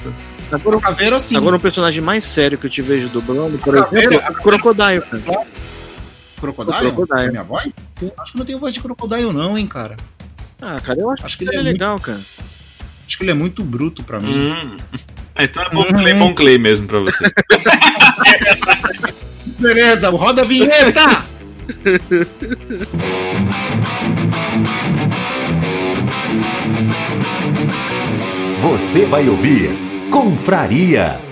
Agora, 0.51 0.79
Caveira, 0.79 1.19
sim. 1.19 1.35
agora 1.35 1.57
um 1.57 1.59
personagem 1.59 2.01
mais 2.01 2.23
sério 2.23 2.57
que 2.57 2.65
eu 2.65 2.69
te 2.69 2.81
vejo 2.81 3.09
dublando, 3.09 3.57
por 3.57 3.77
A 3.77 3.83
caveira- 3.83 4.07
exemplo, 4.15 4.27
é 4.27 4.31
o 4.31 4.35
Crocodile, 4.43 5.01
cara. 5.01 5.47
Crocodile? 6.39 6.87
o 6.87 6.93
Crocodile. 6.93 7.27
É 7.27 7.31
minha 7.31 7.43
voz? 7.43 7.73
Acho 8.17 8.31
que 8.31 8.37
não 8.37 8.45
tenho 8.45 8.59
voz 8.59 8.73
de 8.73 8.81
Crocodile, 8.81 9.33
não, 9.33 9.57
hein, 9.57 9.67
cara. 9.67 9.95
Ah, 10.61 10.79
cara, 10.81 10.99
eu 10.99 11.09
acho, 11.11 11.25
Acho 11.25 11.37
que 11.37 11.45
que 11.45 11.51
ele 11.51 11.57
é 11.57 11.59
é 11.59 11.63
legal, 11.63 11.99
cara. 11.99 12.19
Acho 13.05 13.17
que 13.17 13.23
ele 13.23 13.31
é 13.31 13.35
muito 13.35 13.63
bruto 13.63 14.03
pra 14.03 14.19
mim. 14.19 14.51
Hum. 14.51 14.77
Então 15.39 15.61
é 15.61 15.69
Bon 15.69 15.85
Clay, 15.85 16.13
Bon 16.15 16.33
Clay 16.33 16.57
mesmo 16.57 16.87
pra 16.87 16.97
você. 16.97 17.23
Beleza, 19.59 20.09
roda 20.09 20.41
a 20.41 20.45
vinheta! 20.45 21.23
Você 28.59 29.05
vai 29.05 29.29
ouvir 29.29 29.69
Confraria. 30.09 31.26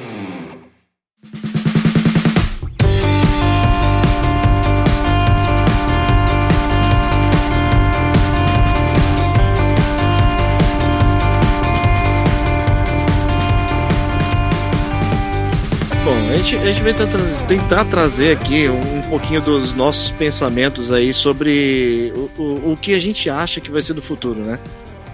Gente, 16.45 16.55
a 16.57 16.71
gente 16.71 16.83
vai 16.83 16.93
tentar, 16.93 17.45
tentar 17.47 17.85
trazer 17.85 18.31
aqui 18.37 18.67
um, 18.69 19.01
pouquinho 19.09 19.41
dos 19.41 19.73
nossos 19.73 20.11
pensamentos 20.11 20.91
aí 20.91 21.13
sobre 21.13 22.13
o, 22.15 22.41
o, 22.41 22.71
o 22.73 22.77
que 22.77 22.93
a 22.93 22.99
gente 22.99 23.29
acha 23.29 23.59
que 23.59 23.71
vai 23.71 23.81
ser 23.81 23.93
do 23.93 24.01
futuro, 24.01 24.39
né? 24.39 24.59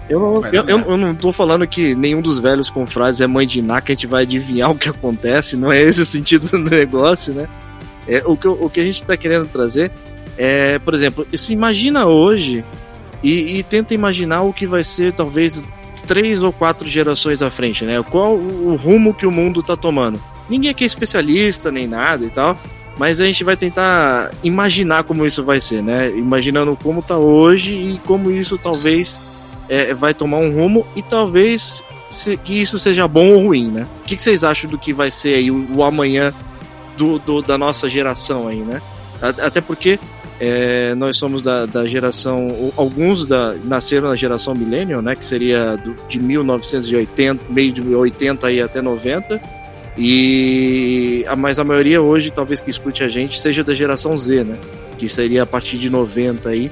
Eu, 0.08 0.20
não- 0.20 0.46
eu, 0.46 0.64
eu, 0.66 0.78
eu 0.80 0.96
não 0.96 1.14
tô 1.14 1.32
falando 1.32 1.66
que 1.66 1.94
nenhum 1.94 2.20
dos 2.20 2.38
velhos 2.38 2.68
confrades 2.68 3.20
é 3.20 3.26
mãe 3.26 3.46
de 3.46 3.60
Iná, 3.60 3.80
que 3.80 3.92
a 3.92 3.94
gente 3.94 4.06
vai 4.06 4.22
adivinhar 4.24 4.70
o 4.72 4.74
que 4.76 4.88
acontece, 4.88 5.56
não 5.56 5.72
é 5.72 5.80
esse 5.80 6.02
o 6.02 6.06
sentido 6.06 6.48
do 6.50 6.58
negócio, 6.70 7.32
né? 7.32 7.48
É, 8.06 8.22
o, 8.26 8.36
que, 8.36 8.48
o 8.48 8.68
que 8.68 8.80
a 8.80 8.84
gente 8.84 9.02
tá 9.04 9.16
querendo 9.16 9.46
trazer 9.46 9.90
é, 10.36 10.78
por 10.80 10.92
exemplo, 10.92 11.26
se 11.34 11.52
imagina 11.52 12.06
hoje 12.06 12.64
e, 13.22 13.58
e 13.58 13.62
tenta 13.62 13.94
imaginar 13.94 14.42
o 14.42 14.52
que 14.52 14.66
vai 14.66 14.82
ser 14.82 15.12
talvez 15.12 15.62
três 16.06 16.42
ou 16.42 16.52
quatro 16.52 16.88
gerações 16.88 17.42
à 17.42 17.50
frente, 17.50 17.84
né? 17.84 18.02
Qual 18.10 18.34
o 18.34 18.74
rumo 18.74 19.14
que 19.14 19.24
o 19.24 19.30
mundo 19.30 19.62
tá 19.62 19.76
tomando? 19.76 20.20
Ninguém 20.52 20.70
aqui 20.70 20.84
é 20.84 20.86
especialista 20.86 21.70
nem 21.72 21.86
nada 21.86 22.24
e 22.26 22.30
tal, 22.30 22.58
mas 22.98 23.20
a 23.20 23.24
gente 23.24 23.42
vai 23.42 23.56
tentar 23.56 24.30
imaginar 24.44 25.02
como 25.04 25.24
isso 25.24 25.42
vai 25.42 25.58
ser, 25.60 25.82
né? 25.82 26.10
Imaginando 26.10 26.76
como 26.82 27.00
tá 27.02 27.16
hoje 27.16 27.72
e 27.74 28.00
como 28.06 28.30
isso 28.30 28.58
talvez 28.58 29.18
é, 29.68 29.94
vai 29.94 30.12
tomar 30.12 30.36
um 30.38 30.52
rumo 30.52 30.86
e 30.94 31.00
talvez 31.02 31.82
se- 32.10 32.36
que 32.36 32.60
isso 32.60 32.78
seja 32.78 33.08
bom 33.08 33.30
ou 33.32 33.44
ruim, 33.46 33.68
né? 33.70 33.86
O 34.00 34.04
que, 34.04 34.14
que 34.16 34.20
vocês 34.22 34.44
acham 34.44 34.68
do 34.70 34.76
que 34.76 34.92
vai 34.92 35.10
ser 35.10 35.36
aí 35.36 35.50
o, 35.50 35.66
o 35.74 35.82
amanhã 35.82 36.34
do, 36.98 37.18
do- 37.18 37.40
da 37.40 37.56
nossa 37.56 37.88
geração 37.88 38.46
aí, 38.46 38.58
né? 38.58 38.82
Até 39.22 39.60
porque 39.62 39.98
é, 40.38 40.94
nós 40.96 41.16
somos 41.16 41.40
da, 41.40 41.64
da 41.64 41.86
geração. 41.86 42.72
Alguns 42.76 43.24
da, 43.24 43.54
nasceram 43.64 44.08
na 44.10 44.16
geração 44.16 44.54
Millennial, 44.54 45.00
né? 45.00 45.14
Que 45.16 45.24
seria 45.24 45.76
do- 45.76 45.96
de 46.08 46.20
1980, 46.20 47.44
meio 47.48 47.72
de 47.72 47.82
80 47.94 48.46
aí 48.48 48.60
até 48.60 48.82
90. 48.82 49.40
E 49.96 51.24
a, 51.28 51.36
mas 51.36 51.58
a 51.58 51.64
maioria 51.64 52.00
hoje, 52.00 52.30
talvez 52.30 52.60
que 52.60 52.70
escute 52.70 53.02
a 53.02 53.08
gente, 53.08 53.40
seja 53.40 53.62
da 53.62 53.74
geração 53.74 54.16
Z, 54.16 54.44
né? 54.44 54.58
Que 54.96 55.08
seria 55.08 55.42
a 55.42 55.46
partir 55.46 55.78
de 55.78 55.90
90 55.90 56.48
aí. 56.48 56.70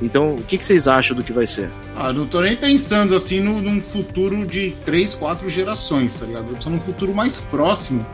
Então, 0.00 0.36
o 0.36 0.42
que, 0.42 0.56
que 0.56 0.64
vocês 0.64 0.86
acham 0.86 1.16
do 1.16 1.24
que 1.24 1.32
vai 1.32 1.46
ser? 1.46 1.70
Ah, 1.96 2.12
não 2.12 2.26
tô 2.26 2.40
nem 2.40 2.54
pensando 2.54 3.14
assim 3.14 3.40
no, 3.40 3.60
num 3.60 3.80
futuro 3.80 4.46
de 4.46 4.74
três, 4.84 5.14
quatro 5.14 5.48
gerações, 5.50 6.14
tá 6.14 6.26
ligado? 6.26 6.48
Eu 6.48 6.54
penso 6.54 6.70
num 6.70 6.80
futuro 6.80 7.12
mais 7.12 7.40
próximo. 7.40 8.06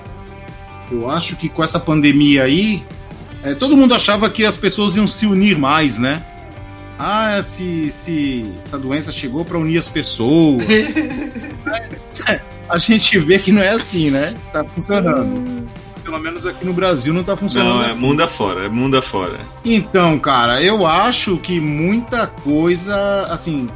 Eu 0.90 1.11
acho 1.11 1.37
que 1.37 1.49
com 1.49 1.62
essa 1.62 1.78
pandemia 1.78 2.44
aí, 2.44 2.82
é, 3.42 3.54
todo 3.54 3.76
mundo 3.76 3.94
achava 3.94 4.30
que 4.30 4.44
as 4.44 4.56
pessoas 4.56 4.96
iam 4.96 5.06
se 5.06 5.26
unir 5.26 5.58
mais, 5.58 5.99
né? 5.99 6.23
Ah, 6.99 7.42
se, 7.42 7.90
se 7.90 8.44
essa 8.64 8.78
doença 8.78 9.12
chegou 9.12 9.44
pra 9.44 9.58
unir 9.58 9.78
as 9.78 9.88
pessoas. 9.88 10.64
É, 12.28 12.40
a 12.68 12.78
gente 12.78 13.18
vê 13.18 13.38
que 13.38 13.52
não 13.52 13.62
é 13.62 13.71
assim, 13.71 14.11
né? 14.11 14.35
Tá 14.52 14.64
funcionando. 14.64 15.64
Pelo 16.02 16.18
menos 16.18 16.47
aqui 16.47 16.66
no 16.66 16.73
Brasil 16.73 17.14
não 17.14 17.25
tá 17.25 17.35
funcionando 17.35 17.76
Não, 17.76 17.83
é 17.83 17.87
assim. 17.87 18.00
mundo 18.00 18.23
afora, 18.23 18.66
é 18.66 18.68
mundo 18.68 18.97
afora. 18.97 19.40
Então, 19.64 20.18
cara, 20.18 20.62
eu 20.62 20.87
acho 20.87 21.38
que 21.38 21.59
muita 21.61 22.26
coisa, 22.26 23.26
assim, 23.30 23.71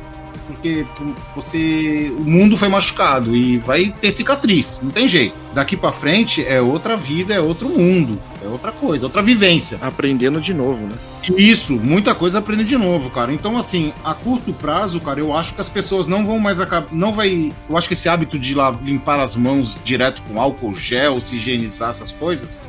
porque 0.49 0.87
você, 1.35 2.11
o 2.19 2.25
mundo 2.25 2.57
foi 2.57 2.69
machucado 2.69 3.37
e 3.37 3.59
vai 3.59 3.95
ter 4.01 4.11
cicatriz, 4.11 4.81
não 4.83 4.91
tem 4.91 5.07
jeito. 5.07 5.37
Daqui 5.53 5.77
pra 5.77 5.93
frente 5.93 6.45
é 6.45 6.61
outra 6.61 6.97
vida, 6.97 7.35
é 7.35 7.41
outro 7.41 7.69
mundo, 7.69 8.19
é 8.43 8.49
outra 8.49 8.73
coisa, 8.73 9.07
outra 9.07 9.21
vivência. 9.23 9.79
Aprendendo 9.81 10.41
de 10.41 10.55
novo, 10.55 10.87
né? 10.87 10.95
Isso, 11.37 11.75
muita 11.75 12.15
coisa 12.15 12.39
aprende 12.39 12.65
de 12.65 12.77
novo, 12.77 13.11
cara. 13.11 13.33
Então, 13.33 13.59
assim, 13.59 13.93
a 14.03 14.15
curto 14.15 14.53
prazo, 14.53 15.01
cara, 15.01 15.21
eu 15.21 15.35
acho 15.35 15.55
que 15.55 15.61
as 15.61 15.69
pessoas 15.69 16.09
não 16.09 16.25
vão 16.25 16.39
mais 16.39 16.61
acabar. 16.61 16.89
Não 16.93 17.13
vai. 17.13 17.53
Eu 17.69 17.77
acho 17.77 17.89
que 17.89 17.95
esse 17.95 18.09
hábito 18.09 18.39
de 18.39 18.55
lá 18.55 18.71
limpar 18.71 19.21
as 19.21 19.37
mãos 19.37 19.77
direto 19.85 20.23
com 20.23 20.41
álcool 20.41 20.73
gel, 20.73 21.21
se 21.21 21.37
higienizar 21.37 21.91
essas 21.91 22.13
coisas, 22.13 22.63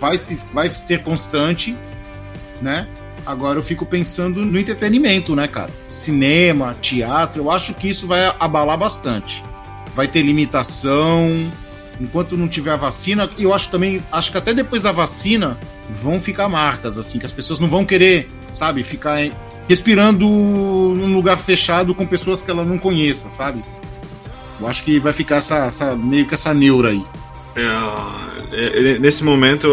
vai, 0.00 0.16
se, 0.16 0.38
vai 0.52 0.70
ser 0.70 1.02
constante, 1.02 1.76
né? 2.60 2.88
Agora 3.30 3.58
eu 3.58 3.62
fico 3.62 3.86
pensando 3.86 4.44
no 4.44 4.58
entretenimento, 4.58 5.36
né, 5.36 5.46
cara? 5.46 5.70
Cinema, 5.86 6.74
teatro, 6.80 7.42
eu 7.42 7.50
acho 7.50 7.74
que 7.74 7.88
isso 7.88 8.06
vai 8.06 8.34
abalar 8.40 8.76
bastante. 8.76 9.44
Vai 9.94 10.08
ter 10.08 10.22
limitação. 10.22 11.50
Enquanto 12.00 12.36
não 12.36 12.48
tiver 12.48 12.72
a 12.72 12.76
vacina, 12.76 13.28
eu 13.38 13.52
acho 13.54 13.70
também, 13.70 14.02
acho 14.10 14.32
que 14.32 14.38
até 14.38 14.54
depois 14.54 14.80
da 14.82 14.90
vacina 14.90 15.58
vão 15.90 16.18
ficar 16.18 16.48
marcas, 16.48 16.98
assim, 16.98 17.18
que 17.18 17.26
as 17.26 17.32
pessoas 17.32 17.60
não 17.60 17.68
vão 17.68 17.84
querer, 17.84 18.28
sabe, 18.50 18.82
ficar 18.82 19.18
respirando 19.68 20.26
num 20.26 21.14
lugar 21.14 21.38
fechado 21.38 21.94
com 21.94 22.06
pessoas 22.06 22.42
que 22.42 22.50
ela 22.50 22.64
não 22.64 22.78
conheça, 22.78 23.28
sabe? 23.28 23.62
Eu 24.58 24.66
acho 24.66 24.82
que 24.82 24.98
vai 24.98 25.12
ficar 25.12 25.36
essa, 25.36 25.66
essa- 25.66 25.94
meio 25.94 26.26
que 26.26 26.34
essa 26.34 26.52
neura 26.54 26.88
aí. 26.88 27.04
É, 27.54 28.94
é, 28.94 28.98
nesse 28.98 29.22
momento, 29.22 29.68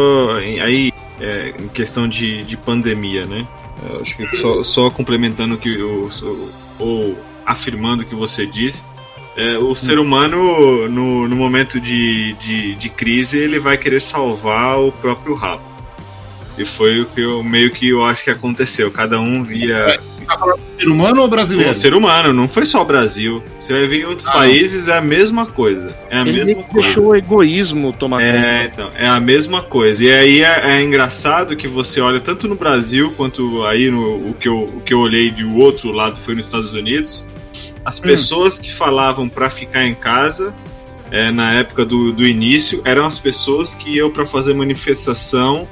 aí, 0.61 0.91
é, 1.19 1.53
em 1.59 1.67
questão 1.67 2.07
de, 2.07 2.43
de 2.43 2.55
pandemia, 2.57 3.25
né? 3.25 3.47
Eu 3.89 4.01
acho 4.01 4.15
que 4.17 4.37
só, 4.37 4.63
só 4.63 4.89
complementando 4.89 5.57
que 5.57 5.69
o, 5.81 6.07
o- 6.07 6.49
ou 6.79 7.17
afirmando 7.45 8.03
o 8.03 8.05
que 8.05 8.15
você 8.15 8.45
disse, 8.45 8.83
É, 9.35 9.55
o 9.59 9.75
ser 9.75 9.99
humano, 9.99 10.89
no, 10.89 11.27
no 11.27 11.35
momento 11.35 11.79
de, 11.79 12.33
de, 12.39 12.73
de 12.73 12.89
crise, 12.89 13.37
ele 13.37 13.59
vai 13.59 13.77
querer 13.77 13.99
salvar 14.01 14.79
o 14.79 14.91
próprio 14.91 15.35
rabo. 15.35 15.61
E 16.57 16.65
foi 16.65 17.01
o 17.01 17.05
que 17.05 17.21
eu 17.21 17.43
meio 17.43 17.69
que 17.69 17.87
eu 17.89 18.03
acho 18.03 18.23
que 18.23 18.31
aconteceu. 18.31 18.89
Cada 18.89 19.19
um 19.19 19.43
via. 19.43 19.99
Tá 20.27 20.37
falando 20.37 20.57
do 20.59 20.81
ser 20.81 20.89
humano 20.89 21.21
ou 21.21 21.27
brasileiro? 21.27 21.71
O 21.71 21.73
ser 21.73 21.93
humano, 21.93 22.33
não 22.33 22.47
foi 22.47 22.65
só 22.65 22.81
o 22.81 22.85
Brasil. 22.85 23.41
Você 23.59 23.73
vai 23.73 23.87
ver 23.87 24.01
em 24.01 24.05
outros 24.05 24.27
Ah. 24.27 24.31
países, 24.33 24.87
é 24.87 24.97
a 24.97 25.01
mesma 25.01 25.45
coisa. 25.45 25.95
É 26.09 26.17
a 26.17 26.21
Ele 26.21 26.33
mesma 26.33 26.55
coisa. 26.55 26.73
deixou 26.73 27.05
o 27.07 27.15
egoísmo 27.15 27.93
tomar 27.93 28.21
É, 28.21 28.67
conta. 28.67 28.73
então, 28.73 28.91
é 28.95 29.07
a 29.07 29.19
mesma 29.19 29.61
coisa. 29.61 30.03
E 30.03 30.11
aí 30.11 30.41
é, 30.41 30.77
é 30.77 30.83
engraçado 30.83 31.55
que 31.55 31.67
você 31.67 32.01
olha 32.01 32.19
tanto 32.19 32.47
no 32.47 32.55
Brasil 32.55 33.13
quanto 33.15 33.63
aí 33.65 33.89
no 33.89 34.29
o 34.29 34.35
que 34.39 34.47
eu, 34.47 34.63
o 34.63 34.81
que 34.81 34.93
eu 34.93 34.99
olhei 34.99 35.31
de 35.31 35.45
outro 35.45 35.91
lado 35.91 36.17
foi 36.19 36.35
nos 36.35 36.45
Estados 36.45 36.73
Unidos. 36.73 37.25
As 37.85 37.99
pessoas 37.99 38.59
que 38.59 38.71
falavam 38.73 39.29
pra 39.29 39.49
ficar 39.49 39.85
em 39.85 39.95
casa 39.95 40.53
é, 41.09 41.31
na 41.31 41.53
época 41.53 41.85
do, 41.85 42.11
do 42.11 42.25
início 42.27 42.81
eram 42.83 43.05
as 43.05 43.17
pessoas 43.17 43.73
que 43.73 43.91
iam 43.95 44.09
pra 44.11 44.25
fazer 44.25 44.53
manifestação 44.53 45.65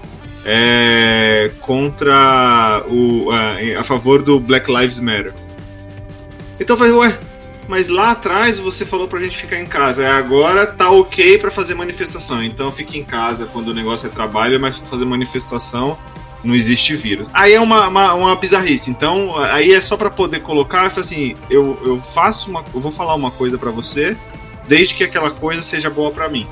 é, 0.45 1.51
contra 1.59 2.85
o 2.87 3.31
a, 3.31 3.79
a 3.79 3.83
favor 3.83 4.21
do 4.21 4.39
Black 4.39 4.71
Lives 4.71 4.99
Matter. 4.99 5.33
Então 6.59 6.77
falei, 6.77 6.93
ué, 6.93 7.19
mas 7.67 7.89
lá 7.89 8.11
atrás 8.11 8.59
você 8.59 8.85
falou 8.85 9.07
pra 9.07 9.19
gente 9.19 9.35
ficar 9.37 9.59
em 9.59 9.65
casa. 9.65 10.03
É, 10.03 10.11
Agora 10.11 10.67
tá 10.67 10.89
ok 10.91 11.37
pra 11.37 11.49
fazer 11.49 11.73
manifestação. 11.73 12.43
Então 12.43 12.71
fique 12.71 12.97
em 12.97 13.03
casa 13.03 13.47
quando 13.51 13.69
o 13.69 13.73
negócio 13.73 14.07
é 14.07 14.09
trabalho, 14.09 14.59
mas 14.59 14.77
fazer 14.77 15.05
manifestação 15.05 15.97
não 16.43 16.53
existe 16.53 16.95
vírus. 16.95 17.27
Aí 17.33 17.53
é 17.53 17.59
uma, 17.59 17.87
uma, 17.87 18.13
uma 18.13 18.35
bizarrice. 18.35 18.91
Então 18.91 19.35
aí 19.37 19.73
é 19.73 19.81
só 19.81 19.97
pra 19.97 20.11
poder 20.11 20.41
colocar. 20.41 20.85
Assim, 20.85 21.35
eu, 21.49 21.79
eu 21.83 21.99
faço 21.99 22.49
uma. 22.49 22.63
Eu 22.73 22.79
vou 22.79 22.91
falar 22.91 23.15
uma 23.15 23.31
coisa 23.31 23.57
pra 23.57 23.71
você, 23.71 24.15
desde 24.67 24.93
que 24.93 25.03
aquela 25.03 25.31
coisa 25.31 25.63
seja 25.63 25.89
boa 25.89 26.11
pra 26.11 26.29
mim. 26.29 26.47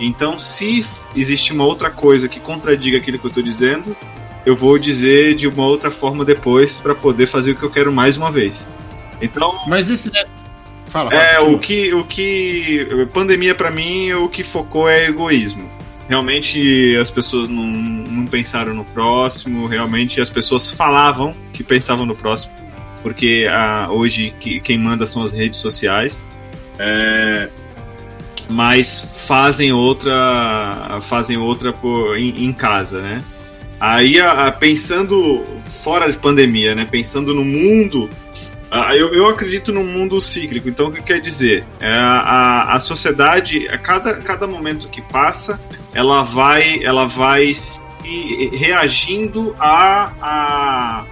Então, 0.00 0.38
se 0.38 0.84
existe 1.14 1.52
uma 1.52 1.64
outra 1.64 1.90
coisa 1.90 2.28
que 2.28 2.40
contradiga 2.40 2.98
aquilo 2.98 3.18
que 3.18 3.26
eu 3.26 3.30
tô 3.30 3.40
dizendo, 3.40 3.96
eu 4.44 4.56
vou 4.56 4.78
dizer 4.78 5.34
de 5.36 5.46
uma 5.46 5.64
outra 5.64 5.90
forma 5.90 6.24
depois 6.24 6.80
pra 6.80 6.94
poder 6.94 7.26
fazer 7.26 7.52
o 7.52 7.56
que 7.56 7.62
eu 7.62 7.70
quero 7.70 7.92
mais 7.92 8.16
uma 8.16 8.30
vez. 8.30 8.68
Então, 9.22 9.58
Mas 9.68 9.88
esse. 9.90 10.12
né? 10.12 10.24
Fala, 10.88 11.12
é, 11.14 11.40
o 11.40 11.58
que, 11.58 11.92
o 11.94 12.04
que. 12.04 13.06
Pandemia 13.12 13.54
pra 13.54 13.70
mim, 13.70 14.12
o 14.12 14.28
que 14.28 14.42
focou 14.42 14.88
é 14.88 15.06
egoísmo. 15.06 15.68
Realmente 16.08 16.94
as 17.00 17.10
pessoas 17.10 17.48
não, 17.48 17.64
não 17.66 18.26
pensaram 18.26 18.74
no 18.74 18.84
próximo, 18.84 19.66
realmente 19.66 20.20
as 20.20 20.28
pessoas 20.28 20.70
falavam 20.70 21.34
que 21.52 21.64
pensavam 21.64 22.04
no 22.04 22.14
próximo, 22.14 22.52
porque 23.02 23.46
ah, 23.50 23.88
hoje 23.90 24.34
que- 24.38 24.60
quem 24.60 24.76
manda 24.78 25.06
são 25.06 25.22
as 25.22 25.32
redes 25.32 25.58
sociais. 25.60 26.24
É, 26.78 27.48
mas 28.48 29.24
fazem 29.26 29.72
outra 29.72 30.98
fazem 31.02 31.36
outra 31.36 31.72
por, 31.72 32.16
em, 32.18 32.44
em 32.44 32.52
casa, 32.52 33.00
né? 33.00 33.22
Aí, 33.80 34.20
a- 34.20 34.46
a- 34.46 34.52
pensando 34.52 35.42
fora 35.60 36.10
de 36.10 36.18
pandemia, 36.18 36.74
né? 36.74 36.86
Pensando 36.90 37.34
no 37.34 37.44
mundo 37.44 38.08
ah, 38.70 38.96
eu, 38.96 39.14
eu 39.14 39.28
acredito 39.28 39.72
num 39.72 39.84
mundo 39.84 40.20
cíclico, 40.20 40.68
então 40.68 40.88
o 40.88 40.92
que 40.92 41.00
quer 41.00 41.20
dizer? 41.20 41.64
É, 41.78 41.92
a, 41.96 42.74
a 42.74 42.80
sociedade, 42.80 43.68
a 43.68 43.78
cada, 43.78 44.14
cada 44.16 44.48
momento 44.48 44.88
que 44.88 45.00
passa, 45.00 45.60
ela 45.92 46.24
vai, 46.24 46.82
ela 46.82 47.06
vai 47.06 47.54
se 47.54 47.78
reagindo 48.52 49.54
à, 49.60 50.12
à, 50.20 51.04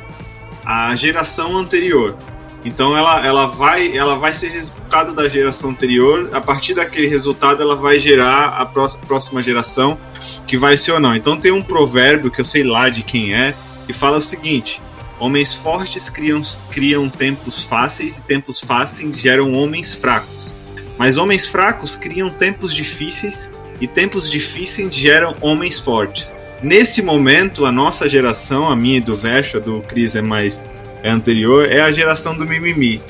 à 0.65 0.95
geração 0.97 1.57
anterior. 1.57 2.17
Então 2.65 2.97
ela, 2.97 3.27
ela, 3.27 3.47
vai, 3.47 3.97
ela 3.97 4.15
vai 4.15 4.33
ser 4.33 4.49
resultado 4.51 5.13
da 5.13 5.29
geração 5.29 5.71
anterior, 5.71 6.31
a 6.33 6.41
partir 6.41 6.75
daquele 6.75 7.09
resultado 7.09 7.63
ela 7.63 7.75
vai 7.75 7.99
gerar 7.99 8.51
a 8.57 8.65
pró- 8.65 8.89
próxima 9.07 9.43
geração 9.43 9.99
que 10.47 10.57
vai 10.57 10.77
ser 10.77 10.93
ou 10.93 11.01
não. 11.01 11.17
Então 11.17 11.37
tem 11.37 11.51
um 11.51 11.63
provérbio 11.63 12.31
que 12.31 12.41
eu 12.41 12.45
sei 12.45 12.63
lá 12.63 12.89
de 12.89 13.03
quem 13.03 13.35
é, 13.35 13.55
que 13.87 13.93
fala 13.93 14.19
o 14.19 14.21
seguinte: 14.21 14.81
Homens 15.19 15.55
fortes 15.55 16.11
criam, 16.11 16.41
criam 16.71 17.09
tempos 17.09 17.63
fáceis 17.63 18.19
e 18.19 18.25
tempos 18.25 18.61
fáceis 18.61 19.19
geram 19.19 19.53
homens 19.53 19.95
fracos. 19.95 20.55
Mas 20.99 21.17
homens 21.17 21.47
fracos 21.47 21.97
criam 21.97 22.31
tempos 22.31 22.73
difíceis 22.73 23.51
e 23.81 23.87
tempos 23.87 24.31
difíceis 24.31 24.95
geram 24.95 25.35
homens 25.41 25.79
fortes. 25.79 26.35
Nesse 26.63 27.03
momento, 27.03 27.67
a 27.67 27.73
nossa 27.73 28.09
geração, 28.09 28.69
a 28.69 28.77
minha 28.77 28.99
e 28.99 29.01
do 29.01 29.17
Vecha, 29.17 29.59
do 29.59 29.81
Cris 29.83 30.15
é 30.15 30.23
mais 30.23 30.63
anterior, 31.11 31.71
é 31.71 31.81
a 31.81 31.91
geração 31.93 32.37
do 32.37 32.47
mimimi. 32.47 33.01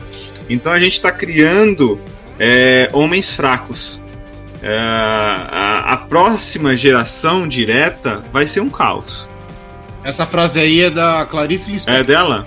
Então 0.48 0.72
a 0.72 0.78
gente 0.80 0.94
está 0.94 1.10
criando 1.12 2.00
é, 2.38 2.88
homens 2.92 3.32
fracos. 3.32 4.02
É, 4.62 4.78
a, 4.78 5.92
a 5.92 5.96
próxima 5.96 6.76
geração 6.76 7.48
direta 7.48 8.22
vai 8.32 8.46
ser 8.46 8.60
um 8.60 8.68
caos. 8.68 9.26
Essa 10.04 10.26
frase 10.26 10.58
aí 10.60 10.82
é 10.82 10.90
da 10.90 11.26
Clarice 11.28 11.70
Lispector. 11.70 12.00
É 12.00 12.04
dela? 12.04 12.46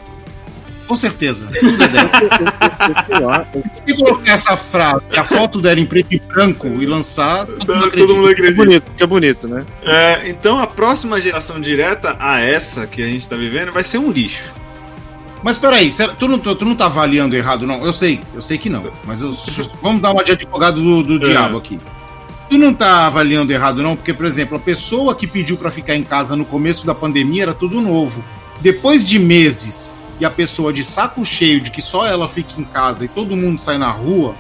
Com 0.88 0.95
certeza. 0.95 1.47
Tudo 1.60 1.84
é 1.84 1.88
dela. 1.88 3.47
Se 3.75 3.95
colocar 3.95 4.31
essa 4.34 4.55
frase, 4.55 5.17
a 5.17 5.23
foto 5.23 5.60
dela 5.60 5.79
em 5.79 5.86
preto 5.86 6.13
e 6.13 6.19
branco 6.19 6.67
e 6.79 6.86
lançar, 6.86 7.45
todo 7.47 7.73
mundo 7.75 7.86
acredita. 7.88 7.97
Todo 7.97 8.15
mundo 8.15 8.27
É 8.29 8.31
acredita. 8.31 8.63
bonito, 8.63 8.84
fica 8.91 9.08
bonito, 9.08 9.47
né? 9.47 9.65
É, 9.84 10.29
então 10.29 10.60
a 10.60 10.67
próxima 10.67 11.19
geração 11.19 11.60
direta 11.60 12.15
a 12.19 12.39
essa 12.39 12.86
que 12.86 13.01
a 13.01 13.08
gente 13.08 13.27
tá 13.27 13.36
vivendo 13.36 13.71
vai 13.71 13.84
ser 13.84 13.97
um 13.97 14.12
lixo. 14.12 14.53
Mas 15.45 15.60
peraí, 15.60 15.93
tu 16.17 16.27
não, 16.27 16.39
tu 16.39 16.65
não 16.65 16.73
tá 16.73 16.88
avaliando 16.88 17.36
errado, 17.36 17.67
não? 17.67 17.86
Eu 17.86 17.93
sei, 17.93 18.19
eu 18.34 18.41
sei 18.41 18.58
que 18.58 18.67
não. 18.67 18.91
Mas 19.03 19.21
eu- 19.21 19.29
vamos 19.79 20.01
dar 20.01 20.12
uma 20.12 20.23
de 20.23 20.31
advogado 20.31 20.81
do, 20.81 21.03
do 21.03 21.23
É. 21.23 21.29
diabo 21.29 21.58
aqui. 21.60 21.79
Tu 22.49 22.58
não 22.58 22.73
tá 22.73 23.05
avaliando 23.05 23.53
errado, 23.53 23.84
não? 23.84 23.95
Porque, 23.95 24.12
por 24.12 24.25
exemplo, 24.25 24.58
a 24.58 24.60
pessoa 24.60 25.13
que 25.13 25.27
pediu 25.27 25.55
pra 25.55 25.69
ficar 25.69 25.95
em 25.95 26.01
casa 26.01 26.36
no 26.36 26.45
começo 26.45 26.84
da 26.84 26.95
pandemia 26.95 27.43
era 27.43 27.53
tudo 27.53 27.79
novo. 27.79 28.23
Depois 28.60 29.05
de 29.05 29.19
meses 29.19 29.93
e 30.19 30.25
a 30.25 30.31
pessoa 30.31 30.73
de 30.73 30.84
saco 30.84 31.23
cheio 31.23 31.62
de 31.62 31.69
que 31.69 31.81
só 31.81 32.08
ela 32.08 32.27
fica 32.27 32.60
em 32.60 32.63
casa 32.63 33.05
e 33.05 33.08
todo 33.08 33.38
mundo 33.38 33.62
sai 33.62 33.77
na 33.77 33.91
rua, 33.91 34.34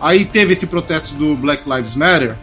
aí 0.00 0.24
teve 0.24 0.52
esse 0.52 0.68
protesto 0.68 1.14
do 1.16 1.34
Black 1.34 1.68
Lives 1.68 1.96
Matter. 1.96 2.36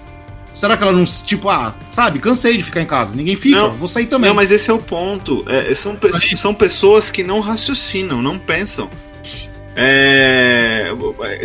Será 0.59 0.75
que 0.75 0.83
ela 0.83 0.91
não, 0.91 1.05
tipo, 1.05 1.47
ah, 1.47 1.73
sabe, 1.89 2.19
cansei 2.19 2.57
de 2.57 2.63
ficar 2.63 2.81
em 2.81 2.85
casa, 2.85 3.15
ninguém 3.15 3.37
fica, 3.37 3.55
Não. 3.55 3.71
vou 3.75 3.87
sair 3.87 4.07
também. 4.07 4.27
Não, 4.27 4.35
mas 4.35 4.51
esse 4.51 4.69
é 4.69 4.73
o 4.73 4.77
ponto. 4.77 5.45
É, 5.47 5.73
são, 5.73 5.95
pe- 5.95 6.11
são 6.35 6.53
pessoas 6.53 7.09
que 7.09 7.23
não 7.23 7.39
raciocinam, 7.39 8.21
não 8.21 8.37
pensam. 8.37 8.89
É, 9.73 10.91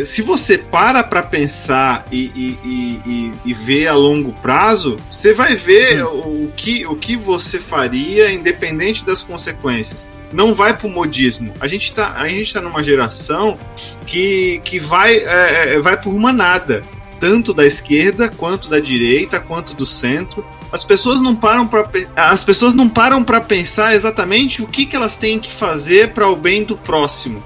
se 0.05 0.21
você 0.21 0.59
para 0.59 1.05
pra 1.05 1.23
pensar 1.23 2.05
e, 2.11 2.25
e, 2.35 2.59
e, 3.07 3.33
e- 3.45 3.55
ver 3.55 3.87
a 3.87 3.95
longo 3.95 4.33
prazo, 4.43 4.97
você 5.09 5.33
vai 5.33 5.55
ver 5.55 6.05
o, 6.05 6.51
que, 6.57 6.85
o 6.85 6.97
que 6.97 7.17
você 7.17 7.61
faria 7.61 8.33
independente 8.33 9.05
das 9.05 9.23
consequências. 9.23 10.09
Não 10.33 10.53
vai 10.53 10.77
pro 10.77 10.89
modismo. 10.89 11.55
A 11.61 11.69
gente 11.69 11.95
tá, 11.95 12.15
a 12.17 12.29
gente 12.29 12.53
tá 12.53 12.61
numa 12.61 12.83
geração 12.83 13.57
que, 14.05 14.61
que 14.65 14.81
vai, 14.81 15.19
é, 15.19 15.75
é, 15.75 15.79
vai 15.81 15.97
por 16.01 16.13
uma 16.13 16.33
nada. 16.33 16.83
Tanto 17.21 17.55
da 17.55 17.65
esquerda, 17.65 18.29
quanto 18.29 18.69
da 18.69 18.81
direita, 18.81 19.41
quanto 19.41 19.75
do 19.75 19.87
centro. 19.87 20.45
As 20.71 20.85
pessoas 20.85 21.23
não 21.23 21.35
param 21.35 21.67
para 21.67 21.89
as 22.17 22.43
pessoas 22.45 22.75
não 22.75 22.89
param 22.89 23.23
para 23.23 23.41
pensar 23.41 23.95
exatamente 23.95 24.63
o 24.63 24.67
que, 24.67 24.85
que 24.85 24.97
elas 24.97 25.17
têm 25.17 25.39
que 25.39 25.51
fazer 25.51 26.13
para 26.13 26.29
o 26.29 26.37
bem 26.37 26.65
do 26.65 26.77
próximo. 26.77 27.43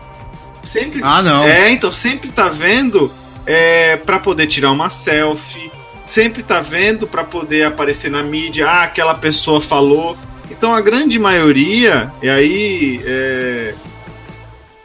Sempre 0.62 1.00
Ah, 1.02 1.22
não. 1.22 1.44
é, 1.44 1.70
então 1.70 1.90
sempre 1.92 2.30
tá 2.30 2.48
vendo 2.48 3.12
é, 3.46 3.96
para 3.96 4.18
poder 4.18 4.46
tirar 4.46 4.70
uma 4.70 4.90
selfie, 4.90 5.70
sempre 6.04 6.42
tá 6.42 6.60
vendo 6.60 7.06
para 7.06 7.22
poder 7.24 7.64
aparecer 7.64 8.10
na 8.10 8.22
mídia, 8.22 8.68
ah, 8.68 8.82
aquela 8.82 9.14
pessoa 9.14 9.60
falou. 9.60 10.16
Então 10.50 10.74
a 10.74 10.80
grande 10.80 11.18
maioria, 11.18 12.10
e 12.22 12.28
aí 12.28 13.02
é, 13.04 13.74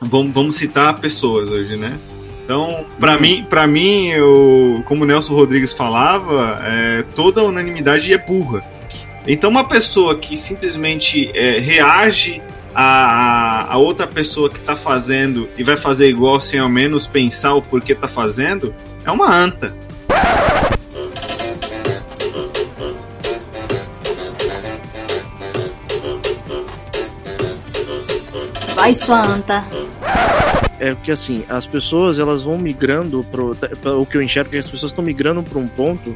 vamos, 0.02 0.34
vamos 0.34 0.56
citar 0.56 1.00
pessoas 1.00 1.50
hoje, 1.50 1.76
né? 1.78 1.98
Então, 2.44 2.86
para 3.00 3.18
mim, 3.18 3.46
para 3.50 3.66
mim, 3.66 4.10
eu, 4.10 4.84
como 4.86 5.04
o 5.04 5.08
Nelson 5.08 5.34
Rodrigues 5.34 5.72
falava, 5.72 6.60
é, 6.64 7.04
toda 7.16 7.40
a 7.40 7.44
unanimidade 7.46 8.12
é 8.14 8.18
burra. 8.18 8.62
Então, 9.26 9.50
uma 9.50 9.64
pessoa 9.64 10.16
que 10.16 10.36
simplesmente 10.36 11.32
é, 11.34 11.60
reage 11.60 12.42
a, 12.76 12.84
a, 12.84 13.74
a 13.74 13.78
outra 13.78 14.06
pessoa 14.06 14.50
que 14.50 14.60
tá 14.60 14.76
fazendo 14.76 15.48
e 15.58 15.64
vai 15.64 15.78
fazer 15.78 16.10
igual 16.10 16.40
sem 16.42 16.60
ao 16.60 16.68
menos 16.68 17.08
pensar 17.08 17.54
o 17.54 17.62
porquê 17.62 17.96
tá 17.96 18.10
fazendo, 18.10 18.76
é 19.06 19.12
uma 19.12 19.34
anta. 19.34 19.74
Vai 28.76 28.94
sua 28.94 29.26
anta. 29.26 29.64
É 30.84 30.94
porque 30.94 31.14
assim, 31.14 31.46
as 31.48 31.66
pessoas 31.66 32.20
elas 32.20 32.44
vão 32.44 32.58
migrando 32.58 33.26
pro. 33.32 33.56
O 33.98 34.06
que 34.06 34.18
eu 34.18 34.22
enxergo 34.22 34.50
é 34.50 34.52
que 34.52 34.58
as 34.58 34.70
pessoas 34.70 34.92
estão 34.92 35.02
migrando 35.02 35.42
para 35.42 35.58
um 35.58 35.66
ponto 35.66 36.14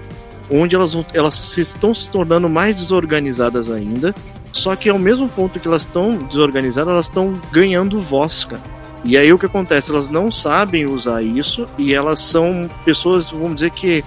onde 0.51 0.75
elas, 0.75 0.97
elas 1.13 1.35
se 1.35 1.61
estão 1.61 1.93
se 1.93 2.09
tornando 2.09 2.49
mais 2.49 2.75
desorganizadas 2.75 3.71
ainda. 3.71 4.13
Só 4.51 4.75
que 4.75 4.89
ao 4.89 4.99
mesmo 4.99 5.29
ponto 5.29 5.57
que 5.57 5.69
elas 5.69 5.83
estão 5.83 6.17
desorganizadas, 6.17 6.91
elas 6.91 7.05
estão 7.05 7.41
ganhando 7.49 7.97
voz, 8.01 8.43
cara. 8.43 8.61
E 9.05 9.17
aí 9.17 9.31
o 9.31 9.39
que 9.39 9.45
acontece? 9.45 9.89
Elas 9.89 10.09
não 10.09 10.29
sabem 10.29 10.85
usar 10.85 11.23
isso 11.23 11.65
e 11.77 11.93
elas 11.93 12.19
são 12.19 12.69
pessoas, 12.83 13.31
vamos 13.31 13.55
dizer 13.55 13.71
que 13.71 14.03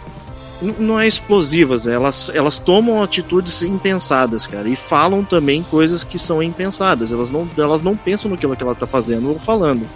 não 0.78 1.00
é 1.00 1.08
explosivas, 1.08 1.86
né? 1.86 1.94
elas, 1.94 2.30
elas 2.34 2.58
tomam 2.58 3.02
atitudes 3.02 3.62
impensadas, 3.62 4.46
cara, 4.46 4.68
e 4.68 4.76
falam 4.76 5.24
também 5.24 5.62
coisas 5.62 6.04
que 6.04 6.18
são 6.18 6.42
impensadas. 6.42 7.14
Elas 7.14 7.30
não, 7.30 7.48
elas 7.56 7.80
não 7.80 7.96
pensam 7.96 8.30
no 8.30 8.36
que 8.36 8.44
ela, 8.44 8.54
que 8.54 8.62
ela 8.62 8.74
tá 8.74 8.86
fazendo 8.86 9.30
ou 9.30 9.38
falando. 9.38 9.88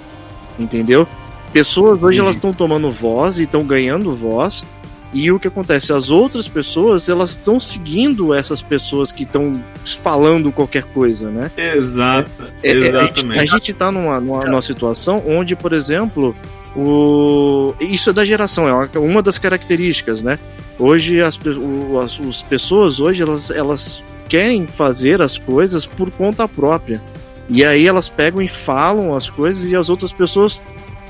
Entendeu? 0.58 1.06
Pessoas 1.52 1.92
hoje 1.94 2.04
Entendi. 2.04 2.20
elas 2.20 2.36
estão 2.36 2.52
tomando 2.52 2.90
voz 2.90 3.38
e 3.38 3.44
estão 3.44 3.64
ganhando 3.64 4.14
voz. 4.14 4.64
E 5.12 5.30
o 5.30 5.38
que 5.38 5.46
acontece? 5.46 5.92
As 5.92 6.10
outras 6.10 6.48
pessoas, 6.48 7.08
elas 7.08 7.30
estão 7.30 7.60
seguindo 7.60 8.34
essas 8.34 8.60
pessoas 8.60 9.12
que 9.12 9.22
estão 9.22 9.62
falando 10.02 10.50
qualquer 10.50 10.82
coisa, 10.82 11.30
né? 11.30 11.52
Exata, 11.56 12.52
É, 12.62 12.70
é, 12.70 12.72
a, 12.72 12.74
gente, 12.80 12.88
exatamente. 12.88 13.40
a 13.40 13.46
gente 13.46 13.72
tá 13.74 13.92
numa, 13.92 14.18
numa, 14.18 14.44
numa 14.44 14.62
situação 14.62 15.22
onde, 15.24 15.54
por 15.54 15.72
exemplo, 15.72 16.34
o... 16.76 17.74
isso 17.80 18.10
é 18.10 18.12
da 18.12 18.24
geração, 18.24 18.68
é 18.68 18.98
uma, 18.98 19.22
das 19.22 19.38
características, 19.38 20.20
né? 20.22 20.36
Hoje 20.78 21.20
as, 21.20 21.36
o- 21.36 22.00
as, 22.00 22.18
as 22.20 22.42
pessoas 22.42 22.98
hoje 22.98 23.22
elas, 23.22 23.50
elas 23.52 24.02
querem 24.28 24.66
fazer 24.66 25.22
as 25.22 25.38
coisas 25.38 25.86
por 25.86 26.10
conta 26.10 26.48
própria. 26.48 27.00
E 27.48 27.64
aí 27.64 27.86
elas 27.86 28.08
pegam 28.08 28.40
e 28.40 28.48
falam 28.48 29.14
as 29.14 29.28
coisas 29.28 29.64
e 29.70 29.76
as 29.76 29.88
outras 29.90 30.12
pessoas 30.12 30.60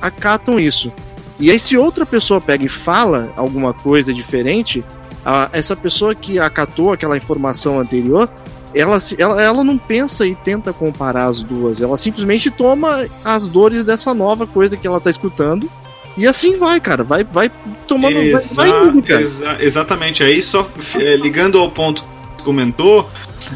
acatam 0.00 0.58
isso. 0.58 0.92
E 1.38 1.50
aí 1.50 1.58
se 1.58 1.76
outra 1.76 2.04
pessoa 2.06 2.40
pega 2.40 2.64
e 2.64 2.68
fala 2.68 3.32
alguma 3.36 3.72
coisa 3.72 4.12
diferente, 4.12 4.84
a- 5.24 5.48
essa 5.52 5.74
pessoa 5.76 6.14
que 6.14 6.38
acatou 6.38 6.92
aquela 6.92 7.16
informação 7.16 7.78
anterior, 7.80 8.28
ela, 8.74 8.98
ela, 9.18 9.40
ela 9.42 9.64
não 9.64 9.78
pensa 9.78 10.26
e 10.26 10.34
tenta 10.34 10.72
comparar 10.72 11.26
as 11.26 11.42
duas. 11.42 11.80
Ela 11.80 11.96
simplesmente 11.96 12.50
toma 12.50 13.06
as 13.24 13.46
dores 13.46 13.84
dessa 13.84 14.12
nova 14.12 14.46
coisa 14.46 14.76
que 14.76 14.86
ela 14.86 15.00
tá 15.00 15.08
escutando. 15.10 15.70
E 16.16 16.26
assim 16.26 16.56
vai, 16.58 16.80
cara. 16.80 17.02
Vai, 17.04 17.22
vai 17.24 17.50
tomando. 17.86 18.14
vai- 18.14 18.22
Exa- 18.32 18.54
vai, 18.54 18.70
indo, 18.88 19.02
cara. 19.02 19.20
exa- 19.22 19.56
exatamente. 19.60 20.22
Aí, 20.24 20.40
só 20.42 20.66
é, 21.00 21.16
ligando 21.16 21.58
ao 21.58 21.70
ponto 21.70 22.04
que 22.36 22.44
comentou, 22.44 23.08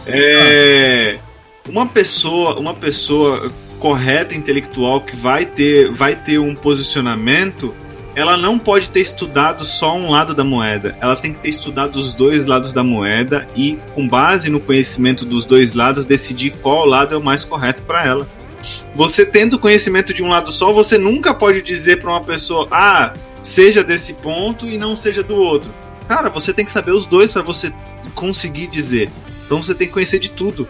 é, 0.06 1.18
uma 1.68 1.86
pessoa, 1.86 2.58
uma 2.58 2.74
pessoa 2.74 3.50
correta, 3.78 4.34
intelectual, 4.34 5.00
que 5.00 5.14
vai 5.14 5.46
ter, 5.46 5.92
vai 5.92 6.16
ter 6.16 6.38
um 6.38 6.54
posicionamento, 6.54 7.74
ela 8.14 8.36
não 8.36 8.58
pode 8.58 8.90
ter 8.90 9.00
estudado 9.00 9.64
só 9.64 9.96
um 9.96 10.10
lado 10.10 10.34
da 10.34 10.42
moeda. 10.42 10.96
Ela 11.00 11.14
tem 11.14 11.32
que 11.32 11.38
ter 11.38 11.50
estudado 11.50 11.96
os 11.96 12.14
dois 12.14 12.46
lados 12.46 12.72
da 12.72 12.82
moeda 12.82 13.46
e, 13.54 13.78
com 13.94 14.08
base 14.08 14.50
no 14.50 14.58
conhecimento 14.58 15.24
dos 15.24 15.46
dois 15.46 15.74
lados, 15.74 16.04
decidir 16.04 16.50
qual 16.60 16.84
lado 16.84 17.14
é 17.14 17.18
o 17.18 17.22
mais 17.22 17.44
correto 17.44 17.82
para 17.82 18.04
ela. 18.04 18.28
Você 18.96 19.24
tendo 19.24 19.58
conhecimento 19.58 20.12
de 20.12 20.22
um 20.22 20.28
lado 20.28 20.50
só, 20.50 20.72
você 20.72 20.98
nunca 20.98 21.32
pode 21.32 21.62
dizer 21.62 22.00
para 22.00 22.10
uma 22.10 22.24
pessoa, 22.24 22.66
ah, 22.72 23.12
seja 23.40 23.84
desse 23.84 24.14
ponto 24.14 24.66
e 24.66 24.76
não 24.76 24.96
seja 24.96 25.22
do 25.22 25.36
outro. 25.36 25.70
Cara, 26.08 26.28
você 26.28 26.52
tem 26.52 26.64
que 26.64 26.72
saber 26.72 26.90
os 26.90 27.06
dois 27.06 27.30
para 27.30 27.42
você 27.42 27.72
conseguir 28.14 28.66
dizer. 28.66 29.10
Então 29.46 29.62
você 29.62 29.74
tem 29.74 29.86
que 29.86 29.92
conhecer 29.92 30.18
de 30.18 30.30
tudo. 30.30 30.66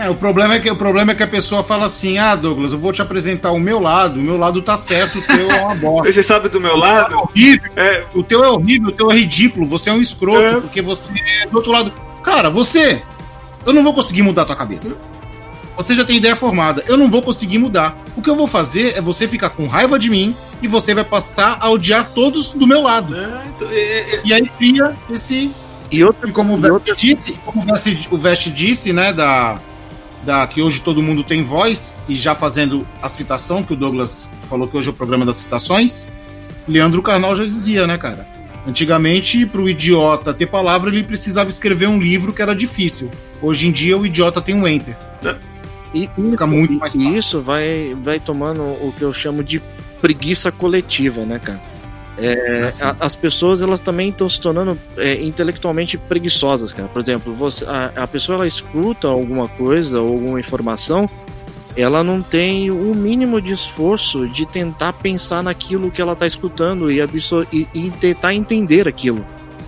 É, 0.00 0.08
o 0.08 0.14
problema 0.14 0.54
é 0.54 0.60
que 0.60 0.70
o 0.70 0.76
problema 0.76 1.12
é 1.12 1.14
que 1.14 1.22
a 1.22 1.26
pessoa 1.26 1.62
fala 1.64 1.86
assim: 1.86 2.18
"Ah, 2.18 2.34
Douglas, 2.36 2.72
eu 2.72 2.78
vou 2.78 2.92
te 2.92 3.02
apresentar 3.02 3.50
o 3.50 3.58
meu 3.58 3.80
lado, 3.80 4.20
o 4.20 4.22
meu 4.22 4.36
lado 4.36 4.62
tá 4.62 4.76
certo, 4.76 5.18
o 5.18 5.22
teu 5.22 5.50
é 5.50 5.60
uma 5.64 5.74
bosta". 5.76 6.12
Você 6.12 6.22
sabe 6.22 6.48
do 6.48 6.60
meu 6.60 6.72
É 6.72 6.76
lado? 6.76 7.16
horrível, 7.16 7.70
É, 7.76 8.04
o 8.14 8.22
teu 8.22 8.44
é 8.44 8.48
horrível, 8.48 8.88
o 8.88 8.92
teu 8.92 9.10
é 9.10 9.14
ridículo, 9.16 9.66
você 9.66 9.90
é 9.90 9.92
um 9.92 10.00
escroto, 10.00 10.44
É. 10.44 10.60
porque 10.60 10.80
você 10.80 11.12
é 11.42 11.46
do 11.48 11.56
outro 11.56 11.72
lado. 11.72 11.92
Cara, 12.22 12.48
você, 12.48 13.02
eu 13.66 13.72
não 13.72 13.82
vou 13.82 13.92
conseguir 13.94 14.22
mudar 14.22 14.42
a 14.42 14.44
tua 14.44 14.56
cabeça. 14.56 14.96
Você 15.76 15.94
já 15.94 16.04
tem 16.04 16.16
ideia 16.16 16.34
formada, 16.34 16.82
eu 16.88 16.96
não 16.96 17.08
vou 17.08 17.22
conseguir 17.22 17.58
mudar. 17.58 17.96
O 18.16 18.22
que 18.22 18.28
eu 18.28 18.34
vou 18.36 18.46
fazer 18.48 18.96
é 18.96 19.00
você 19.00 19.28
ficar 19.28 19.50
com 19.50 19.66
raiva 19.68 19.96
de 19.98 20.10
mim 20.10 20.36
e 20.60 20.66
você 20.66 20.92
vai 20.92 21.04
passar 21.04 21.56
a 21.60 21.70
odiar 21.70 22.10
todos 22.14 22.52
do 22.52 22.66
meu 22.66 22.82
lado. 22.82 23.16
é, 23.16 23.42
então, 23.56 23.68
é, 23.70 23.76
é, 24.16 24.20
E 24.24 24.32
aí 24.32 24.48
cria 24.58 24.96
esse 25.10 25.52
E 25.90 26.02
outra 26.04 26.28
E 26.28 26.32
como 26.32 26.54
o 26.54 26.56
Vest 26.58 26.72
outra- 26.72 26.94
disse, 26.96 27.32
como 27.46 27.62
o 27.62 27.66
Vest- 27.66 28.08
o 28.10 28.18
Vest 28.18 28.48
disse, 28.50 28.92
né, 28.92 29.12
da, 29.12 29.58
da 30.28 30.46
que 30.46 30.60
hoje 30.60 30.82
todo 30.82 31.02
mundo 31.02 31.24
tem 31.24 31.42
voz, 31.42 31.96
e 32.06 32.14
já 32.14 32.34
fazendo 32.34 32.86
a 33.00 33.08
citação, 33.08 33.62
que 33.62 33.72
o 33.72 33.76
Douglas 33.76 34.30
falou 34.42 34.68
que 34.68 34.76
hoje 34.76 34.88
é 34.88 34.90
o 34.90 34.94
programa 34.94 35.24
das 35.24 35.36
citações, 35.36 36.10
Leandro 36.68 37.02
Carnal 37.02 37.34
já 37.34 37.46
dizia, 37.46 37.86
né, 37.86 37.96
cara? 37.96 38.28
Antigamente, 38.66 39.46
para 39.46 39.62
o 39.62 39.66
idiota 39.70 40.34
ter 40.34 40.46
palavra, 40.46 40.90
ele 40.90 41.02
precisava 41.02 41.48
escrever 41.48 41.88
um 41.88 41.98
livro 41.98 42.34
que 42.34 42.42
era 42.42 42.54
difícil. 42.54 43.10
Hoje 43.40 43.68
em 43.68 43.72
dia, 43.72 43.96
o 43.96 44.04
idiota 44.04 44.42
tem 44.42 44.54
um 44.54 44.68
enter. 44.68 44.94
E, 45.94 46.10
Fica 46.30 46.46
muito 46.46 46.74
e- 46.74 46.76
mais 46.76 46.94
e 46.94 46.98
fácil. 46.98 47.14
isso 47.16 47.40
vai, 47.40 47.96
vai 48.02 48.20
tomando 48.20 48.60
o 48.62 48.92
que 48.98 49.02
eu 49.02 49.12
chamo 49.14 49.42
de 49.42 49.62
preguiça 50.02 50.52
coletiva, 50.52 51.22
né, 51.24 51.38
cara? 51.38 51.62
É, 52.20 52.64
Assim. 52.64 52.84
a- 52.84 52.96
as 53.00 53.14
pessoas 53.14 53.62
elas 53.62 53.80
também 53.80 54.08
estão 54.10 54.28
se 54.28 54.40
tornando 54.40 54.78
é, 54.96 55.22
intelectualmente 55.22 55.96
preguiçosas, 55.96 56.72
cara. 56.72 56.88
Por 56.88 56.98
exemplo, 57.00 57.32
você, 57.34 57.64
a, 57.66 57.92
a 57.96 58.06
pessoa 58.06 58.36
ela 58.36 58.46
escuta 58.46 59.08
alguma 59.08 59.46
coisa 59.48 60.00
ou 60.00 60.12
alguma 60.14 60.40
informação, 60.40 61.08
ela 61.76 62.02
não 62.02 62.20
tem 62.20 62.70
o 62.72 62.92
mínimo 62.94 63.40
de 63.40 63.52
esforço 63.52 64.26
de 64.28 64.44
tentar 64.44 64.92
pensar 64.94 65.42
naquilo 65.44 65.90
que 65.92 66.02
ela 66.02 66.14
está 66.14 66.26
escutando 66.26 66.90
e, 66.90 66.98
e, 67.52 67.68
e 67.72 67.90
tentar 67.92 68.34
entender 68.34 68.88
aquilo, 68.88 69.24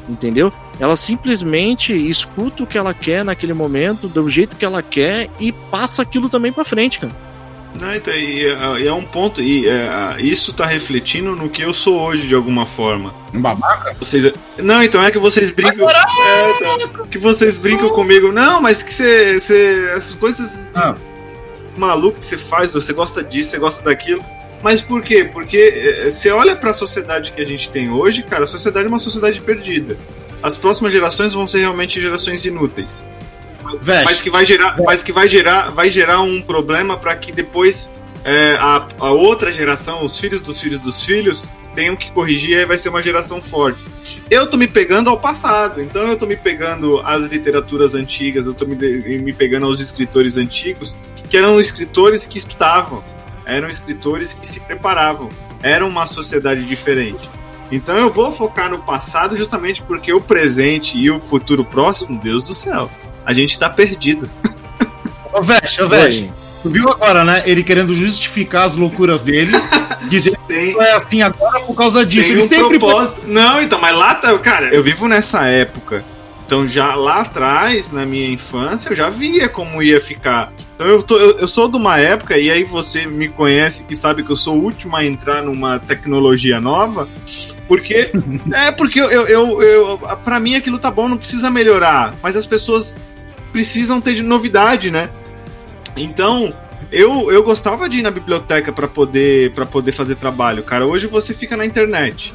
entendeu? 0.08 0.52
Ela 0.80 0.96
simplesmente 0.96 1.92
escuta 1.92 2.64
o 2.64 2.66
que 2.66 2.76
ela 2.76 2.92
quer 2.92 3.24
naquele 3.24 3.52
momento, 3.52 4.08
do 4.08 4.28
jeito 4.28 4.56
que 4.56 4.64
ela 4.64 4.82
quer 4.82 5.28
e 5.38 5.52
passa 5.52 6.02
aquilo 6.02 6.28
também 6.28 6.52
para 6.52 6.64
frente, 6.64 6.98
cara. 6.98 7.29
Não, 7.78 7.94
então, 7.94 8.12
e, 8.12 8.46
é, 8.46 8.80
e 8.80 8.86
é 8.86 8.92
um 8.92 9.04
ponto, 9.04 9.40
e 9.40 9.68
é, 9.68 10.16
isso 10.18 10.52
tá 10.52 10.66
refletindo 10.66 11.36
no 11.36 11.48
que 11.48 11.62
eu 11.62 11.72
sou 11.72 12.00
hoje, 12.00 12.26
de 12.26 12.34
alguma 12.34 12.66
forma. 12.66 13.14
Um 13.32 13.40
babaca? 13.40 13.94
Vocês. 13.98 14.32
Não, 14.58 14.82
então 14.82 15.02
é 15.02 15.10
que 15.10 15.18
vocês 15.18 15.50
brincam. 15.50 15.88
É, 15.88 15.92
tá, 15.92 17.04
que 17.10 17.18
vocês 17.18 17.56
brincam 17.56 17.88
comigo. 17.90 18.32
Não, 18.32 18.60
mas 18.60 18.82
que 18.82 18.92
você. 18.92 19.38
você 19.38 19.92
essas 19.94 20.14
coisas 20.14 20.68
Ah. 20.74 20.94
malucas 21.76 22.24
que 22.24 22.30
você 22.30 22.36
faz, 22.36 22.72
você 22.72 22.92
gosta 22.92 23.22
disso, 23.22 23.50
você 23.50 23.58
gosta 23.58 23.84
daquilo. 23.84 24.22
Mas 24.62 24.80
por 24.82 25.00
quê? 25.02 25.24
Porque 25.24 25.56
é, 26.04 26.10
você 26.10 26.30
olha 26.30 26.54
pra 26.56 26.72
sociedade 26.72 27.32
que 27.32 27.40
a 27.40 27.46
gente 27.46 27.70
tem 27.70 27.88
hoje, 27.90 28.22
cara, 28.22 28.44
a 28.44 28.46
sociedade 28.46 28.86
é 28.86 28.88
uma 28.88 28.98
sociedade 28.98 29.40
perdida. 29.40 29.96
As 30.42 30.58
próximas 30.58 30.92
gerações 30.92 31.32
vão 31.32 31.46
ser 31.46 31.60
realmente 31.60 32.00
gerações 32.00 32.44
inúteis. 32.44 33.02
Vest, 33.80 34.04
Mas 34.04 34.22
que 34.22 34.30
vai 34.30 34.44
gerar, 34.44 34.76
mas 34.78 35.02
que 35.02 35.12
vai 35.12 35.28
gerar, 35.28 35.70
vai 35.70 35.90
gerar 35.90 36.20
um 36.20 36.40
problema 36.40 36.96
para 36.96 37.14
que 37.16 37.32
depois 37.32 37.90
é, 38.24 38.56
a, 38.60 38.88
a 38.98 39.10
outra 39.10 39.50
geração, 39.50 40.04
os 40.04 40.18
filhos 40.18 40.40
dos 40.40 40.60
filhos 40.60 40.80
dos 40.80 41.02
filhos, 41.02 41.48
tenham 41.74 41.96
que 41.96 42.10
corrigir 42.10 42.58
e 42.58 42.64
vai 42.64 42.76
ser 42.76 42.88
uma 42.88 43.02
geração 43.02 43.40
forte. 43.40 43.80
Eu 44.30 44.46
tô 44.48 44.56
me 44.56 44.66
pegando 44.66 45.08
ao 45.08 45.18
passado, 45.18 45.80
então 45.80 46.02
eu 46.02 46.16
tô 46.16 46.26
me 46.26 46.36
pegando 46.36 47.00
às 47.00 47.26
literaturas 47.26 47.94
antigas, 47.94 48.46
eu 48.46 48.54
tô 48.54 48.66
me, 48.66 48.74
me 48.74 49.32
pegando 49.32 49.66
aos 49.66 49.80
escritores 49.80 50.36
antigos, 50.36 50.98
que 51.28 51.36
eram 51.36 51.60
escritores 51.60 52.26
que 52.26 52.38
estudavam, 52.38 53.04
eram 53.46 53.68
escritores 53.68 54.34
que 54.34 54.46
se 54.46 54.60
preparavam, 54.60 55.28
era 55.62 55.86
uma 55.86 56.06
sociedade 56.06 56.64
diferente. 56.64 57.28
Então 57.70 57.96
eu 57.96 58.10
vou 58.10 58.32
focar 58.32 58.68
no 58.68 58.80
passado 58.80 59.36
justamente 59.36 59.80
porque 59.82 60.12
o 60.12 60.20
presente 60.20 60.98
e 60.98 61.08
o 61.10 61.20
futuro 61.20 61.64
próximo, 61.64 62.18
Deus 62.20 62.42
do 62.42 62.52
céu, 62.52 62.90
a 63.24 63.32
gente 63.32 63.58
tá 63.58 63.68
perdido. 63.68 64.28
Ô, 65.32 65.42
Vest, 65.42 65.80
ô, 65.80 65.88
Vest, 65.88 66.24
tu 66.62 66.70
viu 66.70 66.88
agora, 66.88 67.24
né? 67.24 67.42
Ele 67.46 67.62
querendo 67.62 67.94
justificar 67.94 68.66
as 68.66 68.76
loucuras 68.76 69.22
dele, 69.22 69.52
dizer 70.08 70.36
Tem, 70.46 70.74
que 70.74 70.80
é 70.80 70.92
assim 70.92 71.22
agora 71.22 71.60
por 71.60 71.74
causa 71.74 72.04
disso. 72.04 72.28
tem 72.28 72.36
Ele 72.36 72.44
um 72.44 72.48
sempre 72.48 72.78
foi 72.78 72.90
propósito. 72.90 73.22
Não, 73.26 73.62
então, 73.62 73.80
mas 73.80 73.96
lá 73.96 74.14
tá. 74.14 74.36
Cara, 74.38 74.74
eu 74.74 74.82
vivo 74.82 75.06
nessa 75.08 75.46
época. 75.46 76.04
Então 76.50 76.66
já 76.66 76.96
lá 76.96 77.20
atrás, 77.20 77.92
na 77.92 78.04
minha 78.04 78.28
infância, 78.28 78.90
eu 78.90 78.96
já 78.96 79.08
via 79.08 79.48
como 79.48 79.80
ia 79.80 80.00
ficar. 80.00 80.52
Então 80.74 80.84
eu, 80.88 81.00
tô, 81.00 81.16
eu, 81.16 81.38
eu 81.38 81.46
sou 81.46 81.68
de 81.68 81.76
uma 81.76 81.96
época, 82.00 82.36
e 82.36 82.50
aí 82.50 82.64
você 82.64 83.06
me 83.06 83.28
conhece 83.28 83.86
e 83.88 83.94
sabe 83.94 84.24
que 84.24 84.30
eu 84.30 84.36
sou 84.36 84.56
o 84.56 84.60
último 84.64 84.96
a 84.96 85.04
entrar 85.04 85.44
numa 85.44 85.78
tecnologia 85.78 86.60
nova. 86.60 87.08
Porque. 87.68 88.10
é, 88.52 88.72
porque 88.72 89.00
eu, 89.00 89.08
eu, 89.08 89.28
eu, 89.28 89.62
eu. 89.62 89.98
Pra 90.24 90.40
mim 90.40 90.56
aquilo 90.56 90.76
tá 90.80 90.90
bom, 90.90 91.08
não 91.08 91.16
precisa 91.16 91.48
melhorar. 91.52 92.16
Mas 92.20 92.36
as 92.36 92.46
pessoas 92.46 92.98
precisam 93.52 94.00
ter 94.00 94.14
de 94.14 94.22
novidade, 94.22 94.90
né? 94.90 95.10
Então, 95.96 96.52
eu, 96.90 97.30
eu 97.30 97.42
gostava 97.42 97.88
de 97.88 97.98
ir 97.98 98.02
na 98.02 98.10
biblioteca 98.10 98.72
para 98.72 98.88
poder 98.88 99.52
para 99.52 99.66
poder 99.66 99.92
fazer 99.92 100.16
trabalho, 100.16 100.62
cara. 100.62 100.86
Hoje 100.86 101.06
você 101.06 101.34
fica 101.34 101.56
na 101.56 101.64
internet. 101.64 102.34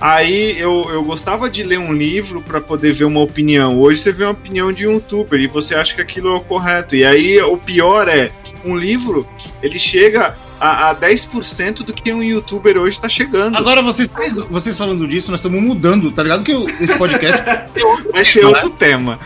Aí 0.00 0.56
eu, 0.58 0.88
eu 0.90 1.02
gostava 1.02 1.50
de 1.50 1.64
ler 1.64 1.78
um 1.78 1.92
livro 1.92 2.40
para 2.40 2.60
poder 2.60 2.92
ver 2.92 3.04
uma 3.04 3.20
opinião. 3.20 3.78
Hoje 3.80 4.00
você 4.00 4.12
vê 4.12 4.24
uma 4.24 4.32
opinião 4.32 4.72
de 4.72 4.86
um 4.86 4.92
youtuber 4.92 5.40
e 5.40 5.48
você 5.48 5.74
acha 5.74 5.94
que 5.94 6.00
aquilo 6.00 6.28
é 6.28 6.36
o 6.36 6.40
correto. 6.40 6.94
E 6.94 7.04
aí 7.04 7.40
o 7.40 7.56
pior 7.56 8.06
é, 8.06 8.30
um 8.64 8.76
livro, 8.76 9.26
ele 9.60 9.78
chega 9.78 10.36
a, 10.60 10.90
a 10.90 10.94
10% 10.94 11.82
do 11.82 11.92
que 11.92 12.12
um 12.12 12.22
youtuber 12.22 12.78
hoje 12.78 13.00
tá 13.00 13.08
chegando. 13.08 13.56
Agora 13.56 13.82
vocês, 13.82 14.08
vocês 14.48 14.78
falando 14.78 15.06
disso, 15.06 15.32
nós 15.32 15.40
estamos 15.40 15.60
mudando, 15.60 16.12
tá 16.12 16.22
ligado? 16.22 16.44
Que 16.44 16.52
esse 16.80 16.96
podcast 16.96 17.42
Vai 18.12 18.24
ser 18.24 18.44
outro 18.44 18.70
tema. 18.70 19.18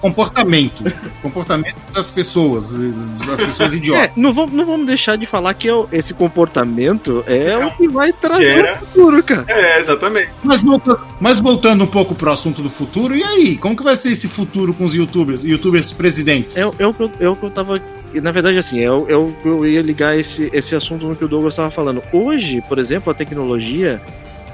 Comportamento. 0.00 0.82
comportamento 1.22 1.76
das 1.92 2.10
pessoas, 2.10 2.80
das 3.26 3.42
pessoas 3.42 3.72
idiotas. 3.72 4.06
É, 4.06 4.12
não 4.16 4.32
vamos, 4.32 4.52
não 4.52 4.66
vamos 4.66 4.86
deixar 4.86 5.16
de 5.16 5.26
falar 5.26 5.54
que 5.54 5.68
é 5.68 5.72
esse 5.92 6.12
comportamento 6.14 7.24
é, 7.26 7.48
É 7.50 7.66
o 7.66 7.70
que 7.76 7.88
vai 7.88 8.12
trazer 8.12 8.58
era- 8.58 8.74
o 8.82 8.86
futuro, 8.86 9.22
cara. 9.22 9.44
É, 9.48 9.78
exatamente. 9.80 10.30
Mas, 10.42 10.62
volta- 10.62 11.00
mas 11.20 11.40
voltando 11.40 11.84
um 11.84 11.86
pouco 11.86 12.14
pro 12.14 12.30
assunto 12.30 12.62
do 12.62 12.68
futuro, 12.70 13.14
e 13.16 13.22
aí? 13.22 13.56
Como 13.56 13.76
que 13.76 13.82
vai 13.82 13.96
ser 13.96 14.10
esse 14.12 14.28
futuro 14.28 14.72
com 14.74 14.84
os 14.84 14.94
youtubers, 14.94 15.42
youtubers 15.42 15.92
presidentes? 15.92 16.56
É, 16.56 16.66
o- 16.66 16.74
é, 16.78 16.86
o 16.86 16.94
que 16.94 17.02
eu, 17.02 17.10
é 17.20 17.28
o 17.28 17.36
que 17.36 17.44
eu 17.44 17.50
tava. 17.50 17.80
Na 18.22 18.30
verdade, 18.32 18.56
assim, 18.56 18.78
é, 18.80 18.84
é 18.84 18.90
o 19.16 19.32
que 19.42 19.48
eu 19.48 19.66
ia 19.66 19.82
ligar 19.82 20.18
esse, 20.18 20.48
esse 20.52 20.74
assunto 20.74 21.06
no 21.06 21.16
que 21.16 21.24
o 21.24 21.28
Douglas 21.28 21.54
estava 21.54 21.70
falando. 21.70 22.02
Hoje, 22.12 22.62
por 22.68 22.78
exemplo, 22.78 23.10
a 23.10 23.14
tecnologia 23.14 24.00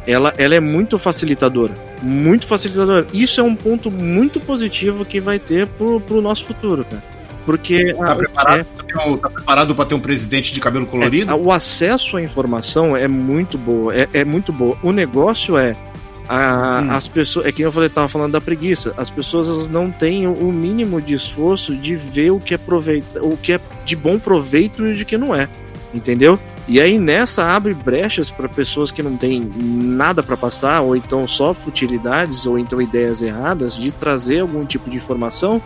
ela, 0.06 0.34
ela 0.36 0.54
é 0.54 0.60
muito 0.60 0.98
facilitadora. 0.98 1.74
Muito 2.02 2.46
facilitadora. 2.46 3.06
Isso 3.12 3.40
é 3.40 3.44
um 3.44 3.54
ponto 3.54 3.90
muito 3.90 4.40
positivo 4.40 5.04
que 5.04 5.20
vai 5.20 5.38
ter 5.38 5.66
pro, 5.66 6.00
pro 6.00 6.20
nosso 6.20 6.44
futuro, 6.44 6.84
cara. 6.84 7.02
Porque 7.46 7.92
Tá 7.94 8.12
a- 8.12 8.16
preparado, 8.16 8.60
é, 8.60 8.64
pra 8.64 8.84
ter 8.84 9.08
um, 9.08 9.16
tá 9.16 9.28
preparado 9.30 9.74
pra 9.74 9.84
ter 9.84 9.94
um 9.94 10.00
presidente 10.00 10.52
de 10.54 10.60
cabelo 10.60 10.86
colorido? 10.86 11.30
É, 11.30 11.34
o 11.34 11.50
acesso 11.50 12.16
à 12.16 12.22
informação 12.22 12.96
é 12.96 13.08
muito 13.08 13.58
boa, 13.58 13.94
é, 13.94 14.08
é 14.12 14.24
muito 14.24 14.52
boa. 14.52 14.76
O 14.82 14.92
negócio 14.92 15.56
é 15.56 15.74
a- 16.28 16.80
Hum. 16.84 16.90
as 16.92 17.08
pessoas, 17.08 17.46
é 17.46 17.50
que 17.52 17.62
eu 17.62 17.72
falei, 17.72 17.88
tava 17.88 18.08
falando 18.08 18.32
da 18.32 18.40
preguiça. 18.40 18.94
As 18.96 19.10
pessoas 19.10 19.48
elas 19.48 19.68
não 19.68 19.90
têm 19.90 20.26
o, 20.28 20.52
mínimo 20.52 21.00
de 21.02 21.14
esforço 21.14 21.74
de 21.74 21.96
ver 21.96 22.30
o 22.30 22.38
que 22.38 22.54
é 22.54 22.58
proveita, 22.58 23.22
o 23.24 23.36
que 23.36 23.54
é 23.54 23.60
de 23.84 23.96
bom 23.96 24.18
proveito 24.20 24.86
e 24.86 24.94
de 24.94 25.04
que 25.04 25.18
não 25.18 25.34
é, 25.34 25.48
entendeu? 25.92 26.38
E 26.68 26.80
aí 26.80 26.98
nessa 26.98 27.54
abre 27.54 27.74
brechas 27.74 28.30
para 28.30 28.48
pessoas 28.48 28.90
que 28.90 29.02
não 29.02 29.16
têm 29.16 29.50
nada 29.56 30.22
para 30.22 30.36
passar 30.36 30.80
ou 30.80 30.94
então 30.94 31.26
só 31.26 31.52
futilidades 31.52 32.46
ou 32.46 32.58
então 32.58 32.80
ideias 32.80 33.20
erradas 33.20 33.76
de 33.76 33.90
trazer 33.90 34.40
algum 34.40 34.64
tipo 34.64 34.88
de 34.88 34.96
informação 34.96 35.60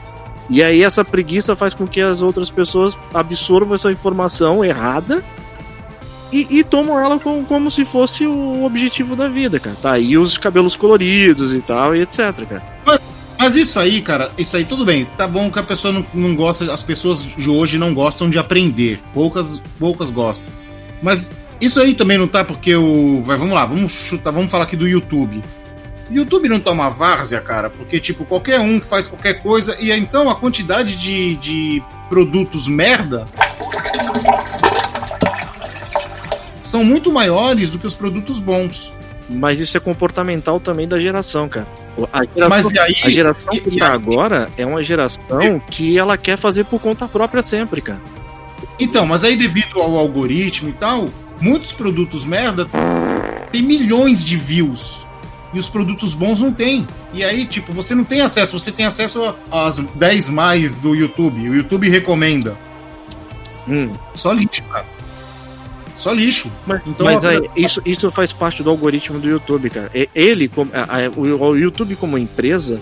e 0.49 0.63
aí 0.63 0.83
essa 0.83 1.05
preguiça 1.05 1.57
faz 1.57 1.75
com 1.75 1.87
que 1.87 2.01
as 2.01 2.23
outras 2.23 2.51
pessoas 2.51 2.97
absorvam 3.13 3.75
essa 3.75 3.91
informação 3.91 4.65
errada 4.65 5.23
e, 6.33 6.47
e 6.59 6.65
tomam 6.65 6.99
ela 6.99 7.19
como, 7.19 7.45
como 7.45 7.71
se 7.71 7.85
fosse 7.85 8.27
o 8.27 8.65
objetivo 8.65 9.17
da 9.17 9.29
vida, 9.29 9.59
cara. 9.59 9.77
Tá 9.81 9.93
aí 9.93 10.17
os 10.17 10.39
cabelos 10.39 10.77
coloridos 10.77 11.55
e 11.55 11.61
tal, 11.61 11.97
e 11.97 12.03
etc, 12.03 12.47
cara. 12.49 12.63
Mas 13.39 13.55
isso 13.55 13.79
aí, 13.79 14.01
cara, 14.01 14.33
isso 14.37 14.57
aí 14.57 14.65
tudo 14.65 14.85
bem. 14.85 15.07
Tá 15.17 15.29
bom 15.29 15.51
que 15.51 15.59
a 15.59 15.63
pessoa 15.63 15.93
não, 15.93 16.05
não 16.13 16.35
gosta, 16.35 16.73
as 16.73 16.83
pessoas 16.83 17.23
de 17.23 17.49
hoje 17.49 17.79
não 17.79 17.95
gostam 17.95 18.31
de 18.31 18.39
aprender. 18.39 19.01
Poucas, 19.13 19.63
poucas 19.79 20.11
gostam. 20.11 20.47
Mas 21.03 21.29
isso 21.61 21.81
aí 21.81 21.95
também 21.95 22.19
não 22.19 22.27
tá 22.29 22.45
porque 22.45 22.75
o. 22.75 23.23
Vai, 23.23 23.37
vamos 23.37 23.55
lá, 23.55 23.65
vamos 23.67 23.93
chutar, 23.93 24.31
vamos 24.31 24.51
falar 24.51 24.65
aqui 24.65 24.77
do 24.77 24.87
YouTube. 24.89 25.43
O 26.11 26.15
YouTube 26.15 26.49
não 26.49 26.61
toma 26.61 26.89
várzea, 26.89 27.41
cara, 27.41 27.69
porque, 27.69 27.99
tipo, 27.99 28.25
qualquer 28.25 28.61
um 28.61 28.81
faz 28.81 29.09
qualquer 29.09 29.35
coisa 29.43 29.77
e 29.81 29.91
então 29.91 30.31
a 30.31 30.37
quantidade 30.37 30.95
de, 30.97 31.35
de 31.37 31.83
produtos 32.09 32.69
merda 32.69 33.27
são 36.61 36.85
muito 36.85 37.13
maiores 37.13 37.69
do 37.71 37.79
que 37.79 37.87
os 37.87 37.95
produtos 37.95 38.39
bons. 38.39 38.93
Mas 39.29 39.59
isso 39.59 39.77
é 39.77 39.81
comportamental 39.81 40.61
também 40.61 40.87
da 40.87 41.01
geração, 41.01 41.49
cara. 41.49 41.67
A 42.13 42.21
geração, 42.25 42.49
Mas 42.49 42.71
e 42.71 42.79
aí? 42.79 42.95
a 43.03 43.11
geração 43.11 43.53
que 43.53 43.77
tá 43.77 43.89
aí- 43.89 43.93
agora 43.93 44.49
é 44.57 44.65
uma 44.65 44.83
geração 44.85 45.61
que 45.69 45.99
ela 45.99 46.17
quer 46.17 46.37
fazer 46.39 46.65
por 46.65 46.81
conta 46.81 47.09
própria 47.09 47.43
sempre, 47.43 47.81
cara. 47.81 48.01
Então, 48.79 49.07
mas 49.07 49.25
aí 49.25 49.37
devido 49.37 49.81
ao 49.81 49.97
algoritmo 49.99 50.69
e 50.69 50.73
tal, 50.73 51.09
muitos 51.41 51.73
produtos 51.73 52.25
merda 52.25 52.67
tem 53.51 53.63
milhões 53.63 54.25
de 54.25 54.37
views. 54.37 55.07
E 55.55 55.59
os 55.59 55.69
produtos 55.69 56.13
bons 56.13 56.41
não 56.43 56.53
tem. 56.53 56.87
E 57.15 57.25
aí, 57.25 57.47
tipo, 57.47 57.73
você 57.73 57.95
não 57.95 58.05
tem 58.05 58.21
acesso, 58.21 58.59
você 58.59 58.71
tem 58.71 58.85
acesso 58.85 59.35
às 59.51 59.79
10 59.79 60.29
mais 60.29 60.77
do 60.77 60.95
YouTube. 60.95 61.49
O 61.49 61.55
YouTube 61.55 61.89
recomenda. 61.89 62.55
Hum. 63.67 63.91
Só 64.13 64.33
lixo, 64.33 64.63
cara. 64.65 64.85
Só 65.95 66.13
lixo. 66.13 66.53
Mas, 66.67 66.83
Então, 66.87 67.07
mas 67.07 67.25
aí, 67.25 67.41
isso, 67.57 67.81
isso 67.87 68.11
faz 68.11 68.33
parte 68.33 68.63
do 68.63 68.69
algoritmo 68.69 69.19
do 69.19 69.29
YouTube, 69.29 69.71
cara. 69.71 69.91
Ele, 70.15 70.47
como- 70.49 70.71
a- 70.75 70.83
a- 71.07 71.11
o, 71.17 71.23
o 71.53 71.57
YouTube 71.57 71.97
como 71.97 72.19
empresa, 72.19 72.79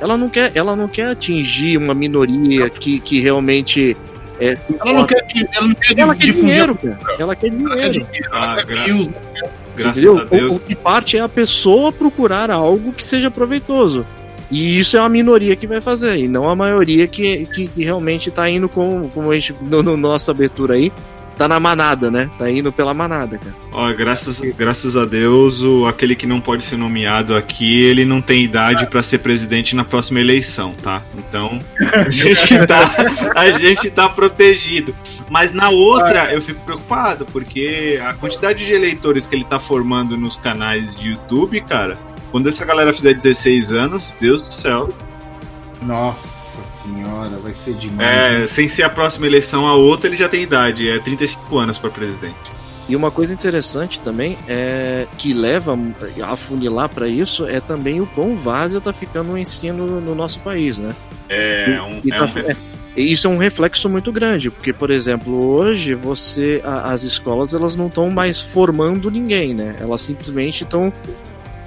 ela 0.00 0.16
não 0.16 0.30
quer, 0.30 0.50
ela 0.54 0.74
não 0.74 0.88
quer 0.88 1.08
atingir 1.10 1.76
uma 1.76 1.92
minoria 1.92 2.70
que, 2.70 3.00
que 3.00 3.20
realmente 3.20 3.94
é, 4.40 4.56
Ela 4.80 4.92
não 4.92 5.06
quer, 5.06 5.24
ela 5.56 5.68
não 5.68 5.74
quer 5.74 5.98
ela 5.98 6.14
quer 6.14 6.32
dinheiro, 6.32 6.74
cara. 6.74 6.98
Ela 7.18 7.36
quer 7.36 7.46
Ela 7.48 7.56
dinheiro. 7.56 7.80
quer 7.80 7.88
dinheiro. 7.90 8.28
Ah, 8.32 8.44
Ela 8.44 8.64
quer 8.64 8.84
views. 8.84 9.10
Graças 9.76 10.02
entendeu? 10.02 10.18
a 10.20 10.24
Deus. 10.24 10.52
O, 10.54 10.56
o 10.56 10.60
que 10.60 10.74
parte 10.74 11.16
é 11.16 11.20
a 11.20 11.28
pessoa 11.28 11.92
procurar 11.92 12.50
algo 12.50 12.92
que 12.92 13.04
seja 13.04 13.30
proveitoso. 13.30 14.06
E 14.50 14.78
isso 14.78 14.96
é 14.96 15.00
a 15.00 15.08
minoria 15.08 15.56
que 15.56 15.66
vai 15.66 15.80
fazer, 15.80 16.16
e 16.16 16.28
não 16.28 16.48
a 16.48 16.54
maioria 16.54 17.08
que, 17.08 17.46
que, 17.46 17.66
que 17.66 17.82
realmente 17.82 18.30
tá 18.30 18.48
indo 18.48 18.68
com, 18.68 19.08
como 19.12 19.30
a 19.30 19.34
gente, 19.34 19.54
no, 19.60 19.82
no 19.82 19.96
nossa 19.96 20.30
abertura 20.30 20.74
aí, 20.74 20.92
tá 21.36 21.48
na 21.48 21.58
manada, 21.58 22.10
né? 22.10 22.30
Tá 22.38 22.50
indo 22.50 22.72
pela 22.72 22.94
manada, 22.94 23.38
cara. 23.38 23.54
Ó, 23.72 23.92
graças, 23.92 24.40
graças 24.56 24.96
a 24.96 25.04
Deus, 25.04 25.62
o, 25.62 25.86
aquele 25.86 26.14
que 26.14 26.26
não 26.26 26.40
pode 26.40 26.64
ser 26.64 26.76
nomeado 26.76 27.36
aqui, 27.36 27.82
ele 27.82 28.04
não 28.04 28.20
tem 28.20 28.44
idade 28.44 28.86
pra 28.86 29.02
ser 29.02 29.18
presidente 29.18 29.74
na 29.74 29.84
próxima 29.84 30.20
eleição, 30.20 30.74
tá? 30.82 31.02
Então, 31.16 31.58
a 31.80 32.08
gente 32.10 32.66
tá, 32.66 32.90
a 33.34 33.50
gente 33.50 33.90
tá 33.90 34.08
protegido. 34.08 34.94
Mas 35.28 35.52
na 35.52 35.70
outra, 35.70 36.32
eu 36.32 36.40
fico 36.40 36.60
preocupado, 36.62 37.26
porque 37.26 38.00
a 38.04 38.14
quantidade 38.14 38.64
de 38.64 38.72
eleitores 38.72 39.26
que 39.26 39.34
ele 39.34 39.44
tá 39.44 39.58
formando 39.58 40.16
nos 40.16 40.38
canais 40.38 40.94
de 40.94 41.10
YouTube, 41.10 41.60
cara, 41.62 41.96
quando 42.30 42.48
essa 42.48 42.64
galera 42.64 42.92
fizer 42.92 43.14
16 43.14 43.72
anos, 43.72 44.16
Deus 44.20 44.42
do 44.42 44.52
céu. 44.52 44.92
Nossa 45.82 46.53
senhora, 46.84 47.30
vai 47.42 47.52
ser 47.52 47.74
demais. 47.74 48.32
hein? 48.32 48.42
É, 48.42 48.46
sem 48.46 48.68
ser 48.68 48.82
a 48.82 48.90
próxima 48.90 49.26
eleição, 49.26 49.66
a 49.66 49.74
outra 49.74 50.08
ele 50.08 50.16
já 50.16 50.28
tem 50.28 50.42
idade, 50.42 50.88
é 50.88 50.98
35 50.98 51.58
anos 51.58 51.78
pra 51.78 51.90
presidente. 51.90 52.52
E 52.88 52.94
uma 52.94 53.10
coisa 53.10 53.32
interessante 53.32 53.98
também 54.00 54.36
é 54.46 55.06
que 55.16 55.32
leva 55.32 55.78
a 56.22 56.36
funilar 56.36 56.88
para 56.90 57.08
isso 57.08 57.46
é 57.46 57.58
também 57.58 58.00
o 58.00 58.06
quão 58.06 58.36
várzea 58.36 58.78
tá 58.80 58.92
ficando 58.92 59.32
o 59.32 59.38
ensino 59.38 60.00
no 60.00 60.14
nosso 60.14 60.38
país, 60.40 60.78
né? 60.78 60.94
É 61.30 61.80
um, 61.80 62.00
E 62.04 62.12
é 62.12 62.18
tá- 62.18 62.24
um 62.24 62.26
ref- 62.26 62.58
E 62.96 63.10
Isso 63.10 63.26
é 63.26 63.30
um 63.30 63.38
reflexo 63.38 63.88
muito 63.88 64.12
grande, 64.12 64.50
porque, 64.50 64.72
por 64.72 64.90
exemplo, 64.90 65.34
hoje 65.56 65.94
você 65.94 66.60
a- 66.62 66.92
as 66.92 67.02
escolas 67.02 67.52
elas 67.54 67.74
não 67.74 67.86
estão 67.88 68.08
mais 68.10 68.40
formando 68.40 69.10
ninguém, 69.10 69.52
né? 69.54 69.74
Elas 69.80 70.02
simplesmente 70.02 70.62
estão 70.62 70.92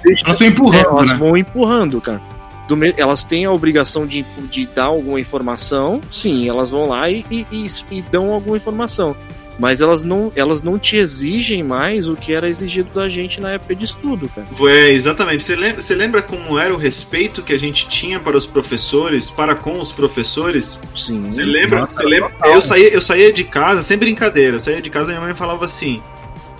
Elas 0.04 0.20
estão 0.30 0.46
empurrando, 0.46 0.86
elas 0.86 1.10
né? 1.10 1.16
vão 1.18 1.36
empurrando, 1.36 2.00
cara. 2.00 2.22
Do 2.68 2.78
elas 2.96 3.24
têm 3.24 3.46
a 3.46 3.50
obrigação 3.52 4.06
de, 4.06 4.24
de 4.50 4.66
dar 4.66 4.84
alguma 4.84 5.18
informação, 5.18 6.00
sim, 6.10 6.48
elas 6.48 6.70
vão 6.70 6.86
lá 6.88 7.08
e, 7.10 7.24
e, 7.30 7.46
e- 7.50 7.66
e 7.98 8.02
dão 8.02 8.32
alguma 8.32 8.56
informação. 8.56 9.16
Mas 9.58 9.80
elas 9.80 10.04
não, 10.04 10.30
elas 10.36 10.62
não 10.62 10.78
te 10.78 10.94
exigem 10.94 11.64
mais 11.64 12.06
o 12.06 12.14
que 12.14 12.32
era 12.32 12.48
exigido 12.48 12.90
da 12.94 13.08
gente 13.08 13.40
na 13.40 13.50
época 13.50 13.74
de 13.74 13.86
estudo, 13.86 14.28
cara. 14.32 14.46
É, 14.70 14.90
exatamente. 14.92 15.42
Você 15.42 15.56
lembra, 15.56 15.82
você 15.82 15.94
lembra 15.96 16.22
como 16.22 16.56
era 16.56 16.72
o 16.72 16.76
respeito 16.76 17.42
que 17.42 17.52
a 17.52 17.58
gente 17.58 17.88
tinha 17.88 18.20
para 18.20 18.36
os 18.36 18.46
professores, 18.46 19.30
para 19.32 19.56
com 19.56 19.72
os 19.72 19.90
professores? 19.90 20.80
Sim. 20.96 21.28
Você 21.28 21.42
lembra? 21.42 21.80
Nossa, 21.80 21.94
Você 22.02 22.06
lembra? 22.06 22.28
total. 22.30 22.52
Eu 22.54 22.60
saía, 22.60 22.88
eu 22.90 23.00
saía 23.00 23.32
de 23.32 23.42
casa, 23.42 23.82
sem 23.82 23.98
brincadeira, 23.98 24.54
eu 24.56 24.60
saía 24.60 24.80
de 24.80 24.90
casa 24.90 25.10
e 25.10 25.14
minha 25.16 25.26
mãe 25.26 25.34
falava 25.34 25.64
assim: 25.64 26.00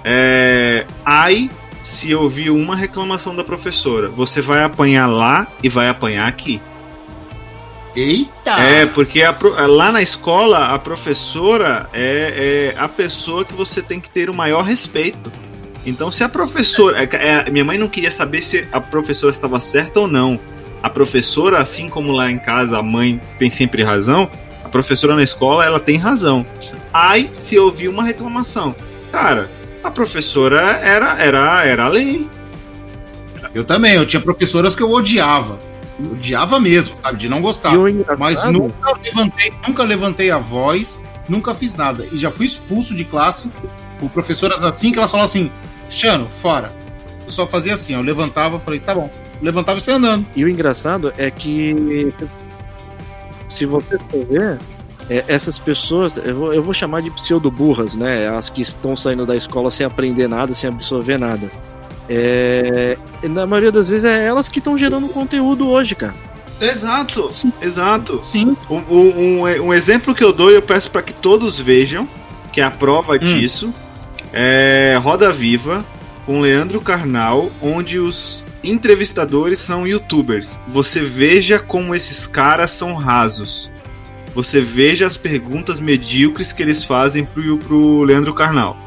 é, 0.05 0.85
ai, 1.05 1.49
se 1.89 2.11
eu 2.11 2.21
ouvir 2.21 2.51
uma 2.51 2.77
reclamação 2.77 3.35
da 3.35 3.43
professora, 3.43 4.11
você 4.11 4.43
vai 4.43 4.63
apanhar 4.63 5.07
lá 5.07 5.47
e 5.63 5.71
vai 5.71 5.89
apanhar 5.89 6.29
aqui. 6.29 6.61
Eita! 7.97 8.51
É, 8.61 8.85
porque 8.85 9.23
a 9.23 9.35
lá 9.67 9.91
na 9.91 10.03
escola, 10.03 10.67
a 10.67 10.79
professora 10.79 11.89
é, 11.95 12.75
é 12.77 12.79
a 12.79 12.87
pessoa 12.89 13.43
que 13.43 13.55
você 13.55 13.81
tem 13.81 13.99
que 14.01 14.11
ter 14.11 14.29
o 14.29 14.35
maior 14.35 14.65
respeito. 14.65 15.33
Então, 15.87 16.11
se 16.11 16.23
a 16.23 16.29
professora. 16.29 17.03
é- 17.03 17.09
é, 17.47 17.51
minha 17.51 17.65
mãe 17.65 17.79
não 17.79 17.89
queria 17.89 18.11
saber 18.11 18.43
se 18.43 18.69
a 18.71 18.83
professora 18.83 19.33
estava 19.33 19.59
certa 19.59 19.99
ou 19.99 20.07
não. 20.07 20.39
A 20.83 20.91
professora, 20.91 21.57
assim 21.59 21.89
como 21.89 22.13
lá 22.13 22.31
em 22.31 22.39
casa 22.39 22.79
a 22.79 22.83
mãe 22.83 23.19
tem 23.39 23.51
sempre 23.51 23.83
razão, 23.83 24.31
a 24.63 24.69
professora 24.69 25.17
na 25.17 25.23
escola 25.23 25.65
ela 25.65 25.81
tem 25.81 25.97
razão. 25.97 26.45
Ai, 26.93 27.31
se 27.33 27.59
ouvir 27.59 27.89
uma 27.89 28.05
reclamação. 28.05 28.77
Cara, 29.11 29.51
a 29.89 29.91
professora 29.91 30.61
era, 30.83 31.21
era, 31.21 31.65
era 31.65 31.85
a 31.85 31.89
lei. 31.89 32.29
Eu 33.55 33.65
também, 33.65 33.95
eu 33.95 34.07
tinha 34.07 34.21
professoras 34.21 34.75
que 34.75 34.83
eu 34.83 34.91
odiava. 34.91 35.59
Eu 35.99 36.13
odiava 36.13 36.61
mesmo, 36.61 36.97
sabe? 37.03 37.19
De 37.19 37.29
não 37.29 37.43
gostar. 37.43 37.73
Mas 38.19 38.45
nunca 38.45 38.93
levantei, 39.03 39.53
nunca 39.67 39.83
levantei 39.85 40.31
a 40.31 40.39
voz, 40.39 41.03
nunca 41.29 41.55
fiz 41.55 41.75
nada. 41.75 42.07
E 42.13 42.19
já 42.19 42.31
fui 42.31 42.47
expulso 42.47 42.95
de 42.95 43.05
classe 43.05 43.53
por 43.99 44.09
professoras 44.11 44.65
assim 44.65 44.93
que 44.93 44.99
elas 44.99 45.11
falavam 45.11 45.27
assim: 45.27 45.51
Cristiano, 45.87 46.27
fora. 46.27 46.73
Eu 47.25 47.31
só 47.31 47.47
fazia 47.47 47.75
assim, 47.75 47.95
eu 47.95 48.01
levantava, 48.01 48.59
falei, 48.59 48.81
tá 48.81 48.95
bom. 48.95 49.11
Levantava 49.43 49.79
e 49.79 49.83
saia 49.83 49.99
andando. 49.99 50.27
E 50.35 50.45
o 50.45 50.49
engraçado 50.49 51.13
é 51.19 51.31
que 51.31 52.13
se 53.49 53.67
você 53.67 53.99
for 54.11 54.27
ver, 54.27 54.59
é, 55.11 55.25
essas 55.29 55.59
pessoas, 55.59 56.17
eu 56.17 56.35
vou, 56.35 56.53
eu 56.55 56.63
vou 56.63 56.75
chamar 56.75 57.03
de 57.03 57.11
pseudo-burras, 57.11 57.97
né? 57.97 58.29
As 58.29 58.49
que 58.51 58.61
estão 58.63 58.97
saindo 58.97 59.25
da 59.27 59.35
escola 59.37 59.71
sem 59.71 59.85
aprender 59.87 60.29
nada, 60.29 60.53
sem 60.55 60.69
absorver 60.69 61.19
nada. 61.19 61.51
É, 62.09 62.97
na 63.23 63.47
maioria 63.47 63.71
das 63.73 63.89
vezes 63.89 64.05
é 64.05 64.25
elas 64.25 64.49
que 64.49 64.59
estão 64.59 64.77
gerando 64.77 65.09
conteúdo 65.09 65.69
hoje, 65.69 65.95
cara. 65.95 66.15
Exato, 66.61 67.29
exato. 67.63 68.19
Sim. 68.21 68.57
Um, 68.69 68.77
um- 68.91 69.43
um- 69.67 69.73
exemplo 69.75 70.15
que 70.15 70.25
eu 70.25 70.33
dou 70.33 70.51
e 70.51 70.55
eu 70.55 70.63
peço 70.63 70.91
para 70.91 71.03
que 71.03 71.13
todos 71.13 71.61
vejam, 71.61 72.09
que 72.53 72.61
é 72.61 72.65
a 72.65 72.71
prova 72.71 73.17
disso, 73.19 73.73
é 74.33 74.99
Roda 75.01 75.31
Viva 75.31 75.85
com 76.27 76.41
Leandro 76.41 76.81
Carnal, 76.81 77.51
onde 77.63 77.99
os 77.99 78.45
entrevistadores 78.65 79.61
são 79.61 79.87
youtubers. 79.87 80.61
Você 80.67 81.01
veja 81.01 81.59
como 81.61 81.95
esses 81.95 82.27
caras 82.27 82.73
são 82.73 82.95
rasos. 82.95 83.71
Você 84.39 84.61
veja 84.61 85.05
as 85.05 85.17
perguntas 85.17 85.81
medíocres 85.81 86.53
que 86.53 86.63
eles 86.63 86.85
fazem 86.85 87.25
pro, 87.25 87.59
pro 87.59 88.05
Leandro 88.05 88.33
Carnal. 88.33 88.79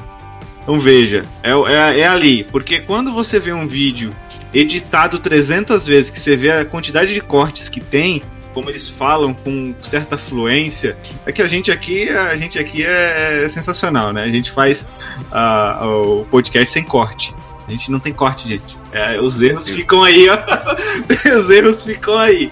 Então 0.63 0.79
veja, 0.79 1.23
é, 1.43 1.51
é, 1.51 1.99
é 1.99 2.07
ali, 2.07 2.45
porque 2.45 2.79
quando 2.79 3.11
você 3.11 3.37
vê 3.37 3.51
um 3.51 3.67
vídeo 3.67 4.15
editado 4.53 5.19
300 5.19 5.85
vezes, 5.85 6.09
que 6.09 6.21
você 6.21 6.37
vê 6.37 6.51
a 6.53 6.63
quantidade 6.63 7.13
de 7.13 7.19
cortes 7.19 7.67
que 7.67 7.81
tem, 7.81 8.23
como 8.53 8.69
eles 8.69 8.87
falam 8.87 9.33
com 9.33 9.75
certa 9.81 10.17
fluência, 10.17 10.97
é 11.25 11.33
que 11.33 11.41
a 11.41 11.47
gente 11.49 11.69
aqui, 11.69 12.07
a 12.07 12.37
gente 12.37 12.57
aqui 12.57 12.85
é, 12.85 13.43
é 13.43 13.49
sensacional, 13.49 14.13
né? 14.13 14.23
A 14.23 14.29
gente 14.29 14.51
faz 14.51 14.87
ah, 15.33 15.81
o 15.83 16.25
podcast 16.31 16.71
sem 16.71 16.83
corte. 16.85 17.35
A 17.67 17.71
gente 17.71 17.91
não 17.91 17.99
tem 17.99 18.13
corte, 18.13 18.47
gente. 18.47 18.77
É, 18.93 19.19
os 19.19 19.41
erros 19.41 19.69
ficam 19.69 20.01
aí, 20.01 20.29
ó. 20.29 20.37
os 21.37 21.49
erros 21.49 21.83
ficam 21.83 22.17
aí. 22.17 22.49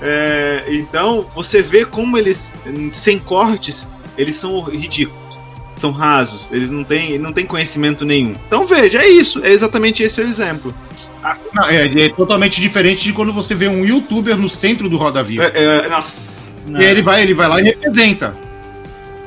É, 0.00 0.64
então, 0.68 1.26
você 1.34 1.62
vê 1.62 1.84
como 1.84 2.16
eles, 2.18 2.52
sem 2.92 3.18
cortes, 3.18 3.88
eles 4.16 4.36
são 4.36 4.60
ridículos. 4.62 5.26
São 5.74 5.90
rasos, 5.90 6.48
eles 6.50 6.70
não 6.70 6.82
têm, 6.82 7.18
não 7.18 7.34
têm 7.34 7.44
conhecimento 7.44 8.06
nenhum. 8.06 8.34
Então 8.46 8.64
veja, 8.64 9.02
é 9.02 9.08
isso, 9.08 9.44
é 9.44 9.50
exatamente 9.50 10.02
esse 10.02 10.22
o 10.22 10.24
exemplo. 10.26 10.74
Não, 11.52 11.64
é, 11.64 11.84
é 11.84 12.08
totalmente 12.08 12.62
diferente 12.62 13.04
de 13.04 13.12
quando 13.12 13.30
você 13.30 13.54
vê 13.54 13.68
um 13.68 13.84
youtuber 13.84 14.38
no 14.38 14.48
centro 14.48 14.88
do 14.88 14.96
Roda 14.96 15.22
Viva. 15.22 15.44
É, 15.44 15.84
é, 15.84 15.88
nossa. 15.88 16.50
E 16.66 16.82
ele 16.82 17.02
vai, 17.02 17.22
ele 17.22 17.34
vai 17.34 17.46
lá 17.46 17.60
e 17.60 17.64
representa. 17.64 18.34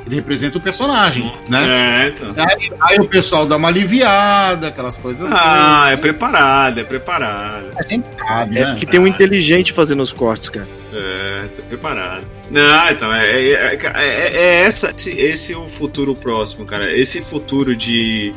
Ele 0.10 0.15
representa 0.15 0.58
o 0.58 0.62
personagem, 0.62 1.32
né? 1.48 2.06
É, 2.06 2.08
então. 2.10 2.34
Aí, 2.36 2.72
aí 2.82 2.98
o 2.98 3.06
pessoal 3.06 3.45
dá 3.45 3.58
uma 3.58 3.67
aliviada, 3.67 4.69
aquelas 4.69 4.98
coisas. 4.98 5.32
Ah, 5.32 5.89
é 5.91 5.95
preparado, 5.95 6.80
é 6.80 6.84
preparado. 6.84 7.67
a 7.78 7.84
gente 7.84 8.08
sabe, 8.17 8.58
É 8.58 8.62
né? 8.65 8.72
porque 8.72 8.88
tem 8.88 9.00
um 9.00 9.06
inteligente 9.06 9.72
fazendo 9.72 10.02
os 10.02 10.12
cortes, 10.12 10.50
cara. 10.50 10.67
É, 10.91 11.43
tá 11.56 11.62
preparado. 11.69 12.24
Não, 12.50 12.89
então, 12.89 13.13
é, 13.13 13.39
é, 13.39 13.52
é, 13.54 13.78
é- 13.93 14.36
é 14.36 14.63
essa, 14.63 14.91
esse, 14.98 15.12
esse 15.12 15.54
é 15.54 15.58
o 15.58 15.67
futuro 15.67 16.15
próximo, 16.15 16.65
cara. 16.65 16.91
Esse 16.91 17.22
futuro 17.22 17.76
de, 17.76 18.34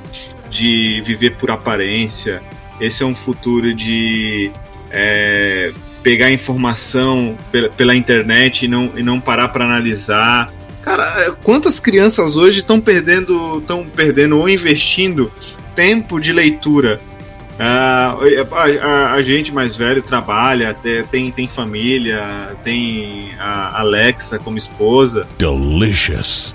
de 0.51 1.01
viver 1.07 1.31
por 1.37 1.51
aparência, 1.51 2.43
esse 2.79 3.03
é 3.03 3.07
um 3.07 3.15
futuro 3.15 3.73
de 3.75 4.51
é, 4.91 5.73
pegar 6.03 6.31
informação 6.31 7.35
pela, 7.51 7.71
pela 7.71 7.95
internet 7.97 8.67
e 8.67 8.69
não, 8.69 8.93
e 8.95 9.03
não 9.03 9.19
parar 9.19 9.49
pra 9.49 9.65
analisar. 9.65 10.53
Cara, 10.83 11.37
quantas 11.43 11.79
crianças 11.79 12.37
hoje 12.37 12.61
estão 12.61 12.81
perdendo, 12.81 13.59
estão 13.59 13.85
perdendo 13.87 14.39
ou 14.39 14.49
investindo 14.49 15.31
tempo 15.75 16.21
de 16.21 16.33
leitura 16.33 17.01
ah, 17.59 18.17
a, 18.51 18.87
a- 18.87 19.13
a 19.13 19.23
gente 19.23 19.53
mais 19.55 19.77
velho 19.77 20.03
trabalha, 20.03 20.75
te- 20.75 21.05
tem, 21.11 21.31
tem 21.31 21.47
família, 21.47 22.57
tem 22.65 23.31
a 23.39 23.79
Alexa 23.81 24.39
como 24.39 24.59
esposa. 24.59 25.27
Delicious. 25.39 26.53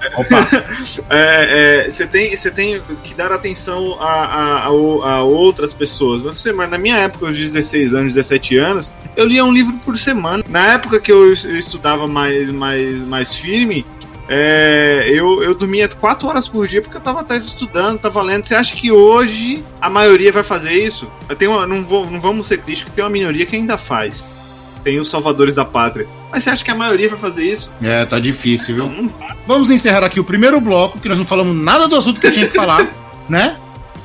É, 1.10 1.84
é, 1.86 1.90
Você 1.90 2.06
tem, 2.06 2.36
você 2.36 2.50
tem 2.50 2.80
que 3.02 3.14
dar 3.14 3.32
atenção 3.32 3.96
a, 4.00 4.04
a, 4.04 4.64
a 4.64 4.66
a 4.66 5.22
outras 5.22 5.72
pessoas. 5.72 6.22
Você, 6.22 6.52
mas 6.52 6.70
na 6.70 6.78
minha 6.78 6.96
época, 6.96 7.26
aos 7.26 7.36
16 7.36 7.94
anos, 7.94 8.14
17 8.14 8.56
anos, 8.58 8.92
eu 9.16 9.26
lia 9.26 9.44
um 9.44 9.52
livro 9.52 9.74
por 9.84 9.96
semana. 9.98 10.44
Na 10.48 10.74
época 10.74 11.00
que 11.00 11.10
eu, 11.10 11.26
eu 11.26 11.56
estudava 11.56 12.06
mais, 12.06 12.50
mais, 12.50 12.98
mais 13.00 13.34
firme, 13.34 13.84
é, 14.32 15.06
eu, 15.08 15.42
eu 15.42 15.56
dormia 15.56 15.88
4 15.88 16.28
horas 16.28 16.48
por 16.48 16.68
dia 16.68 16.80
porque 16.80 16.96
eu 16.96 17.00
tava 17.00 17.20
até 17.20 17.36
estudando, 17.36 17.98
tava 17.98 18.22
lendo. 18.22 18.44
Você 18.44 18.54
acha 18.54 18.76
que 18.76 18.92
hoje 18.92 19.64
a 19.80 19.90
maioria 19.90 20.30
vai 20.30 20.44
fazer 20.44 20.72
isso? 20.72 21.10
Tem 21.36 21.48
uma, 21.48 21.66
não, 21.66 21.82
vou, 21.84 22.08
não 22.08 22.20
vamos 22.20 22.46
ser 22.46 22.58
críticos, 22.58 22.92
tem 22.92 23.02
uma 23.02 23.10
minoria 23.10 23.44
que 23.44 23.56
ainda 23.56 23.76
faz. 23.76 24.34
Tem 24.82 24.98
os 24.98 25.10
salvadores 25.10 25.54
da 25.54 25.64
pátria. 25.64 26.06
Mas 26.30 26.44
você 26.44 26.50
acha 26.50 26.64
que 26.64 26.70
a 26.70 26.74
maioria 26.74 27.08
vai 27.08 27.18
fazer 27.18 27.44
isso? 27.44 27.70
É, 27.82 28.04
tá 28.04 28.18
difícil, 28.18 28.74
viu? 28.76 28.86
Não, 28.86 29.02
não 29.02 29.08
vai. 29.08 29.36
Vamos 29.46 29.70
encerrar 29.70 30.04
aqui 30.04 30.20
o 30.20 30.24
primeiro 30.24 30.60
bloco, 30.60 30.98
que 30.98 31.08
nós 31.08 31.18
não 31.18 31.26
falamos 31.26 31.56
nada 31.56 31.88
do 31.88 31.96
assunto 31.96 32.20
que 32.20 32.30
tinha 32.30 32.46
que 32.46 32.54
falar, 32.54 32.88
né? 33.28 33.56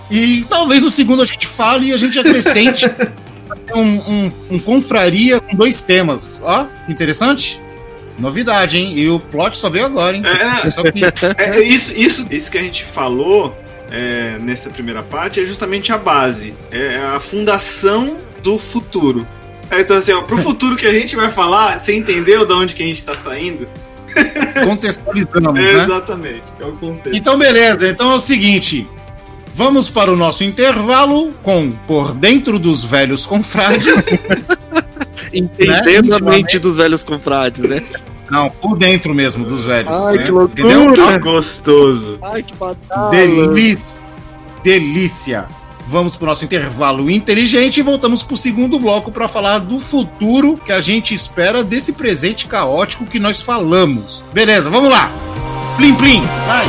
E 0.09 0.45
talvez 0.49 0.83
no 0.83 0.89
segundo 0.89 1.21
a 1.21 1.25
gente 1.25 1.47
fale 1.47 1.87
e 1.87 1.93
a 1.93 1.97
gente 1.97 2.17
acrescente 2.19 2.85
um, 3.73 3.81
um, 3.81 4.31
um 4.51 4.59
confraria 4.59 5.39
com 5.39 5.55
dois 5.55 5.81
temas. 5.81 6.41
Ó, 6.43 6.67
interessante. 6.87 7.59
Novidade, 8.17 8.77
hein? 8.77 8.97
E 8.97 9.09
o 9.09 9.19
plot 9.19 9.57
só 9.57 9.69
veio 9.69 9.85
agora, 9.85 10.15
hein? 10.15 10.23
É. 10.25 10.69
Só 10.69 10.83
que 10.83 11.03
É, 11.37 11.57
é 11.57 11.61
isso, 11.61 11.91
isso, 11.97 12.25
isso 12.29 12.51
que 12.51 12.57
a 12.57 12.61
gente 12.61 12.83
falou 12.83 13.57
é, 13.91 14.37
nessa 14.39 14.69
primeira 14.69 15.03
parte 15.03 15.39
é 15.39 15.45
justamente 15.45 15.91
a 15.91 15.97
base, 15.97 16.53
é 16.71 16.97
a 16.97 17.19
fundação 17.19 18.17
do 18.41 18.57
futuro. 18.57 19.27
É, 19.71 19.81
Então, 19.81 19.97
assim, 19.97 20.11
ó, 20.13 20.21
pro 20.21 20.37
futuro 20.37 20.75
que 20.75 20.85
a 20.85 20.93
gente 20.93 21.15
vai 21.15 21.29
falar, 21.29 21.77
você 21.77 21.95
entendeu 21.95 22.45
de 22.45 22.53
onde 22.53 22.75
que 22.75 22.83
a 22.83 22.85
gente 22.85 23.03
tá 23.03 23.13
saindo? 23.13 23.67
contextualizamos, 24.63 25.59
É, 25.59 25.63
né? 25.73 25.83
Exatamente, 25.83 26.43
é 26.59 26.65
o 26.65 26.73
contexto. 26.77 27.17
Então, 27.17 27.37
beleza. 27.37 27.89
Então 27.89 28.11
é 28.11 28.15
o 28.15 28.19
seguinte. 28.19 28.87
Vamos 29.53 29.89
para 29.89 30.11
o 30.11 30.15
nosso 30.17 30.43
intervalo 30.43 31.31
com 31.41 31.71
Por 31.87 32.13
Dentro 32.13 32.59
dos 32.59 32.83
Velhos 32.83 33.25
Confrades. 33.25 34.25
Entendendo 35.33 36.13
a 36.13 36.17
Intimamente. 36.17 36.23
mente 36.23 36.59
dos 36.59 36.77
velhos 36.77 37.03
confrades, 37.03 37.63
né? 37.63 37.83
Não, 38.29 38.49
por 38.49 38.77
dentro 38.77 39.13
mesmo 39.13 39.45
dos 39.45 39.61
velhos. 39.61 39.93
Ai, 39.93 40.17
né? 40.17 40.23
que 40.23 40.31
loucura. 40.31 40.61
Entendeu? 40.61 40.93
Que 40.93 41.19
gostoso. 41.19 42.17
Ai, 42.21 42.41
que 42.43 42.55
batata. 42.55 43.09
Delícia. 43.11 44.01
Delícia. 44.63 45.47
Vamos 45.87 46.15
para 46.15 46.25
o 46.25 46.27
nosso 46.27 46.43
intervalo 46.43 47.09
inteligente 47.09 47.77
e 47.77 47.83
voltamos 47.83 48.23
para 48.23 48.33
o 48.33 48.37
segundo 48.37 48.79
bloco 48.79 49.11
para 49.11 49.27
falar 49.27 49.59
do 49.59 49.79
futuro 49.79 50.57
que 50.57 50.71
a 50.71 50.81
gente 50.81 51.13
espera 51.13 51.63
desse 51.63 51.93
presente 51.93 52.47
caótico 52.47 53.05
que 53.05 53.19
nós 53.19 53.41
falamos. 53.41 54.23
Beleza, 54.33 54.69
vamos 54.69 54.89
lá. 54.89 55.11
Plim, 55.77 55.93
plim, 55.95 56.21
vai. 56.47 56.65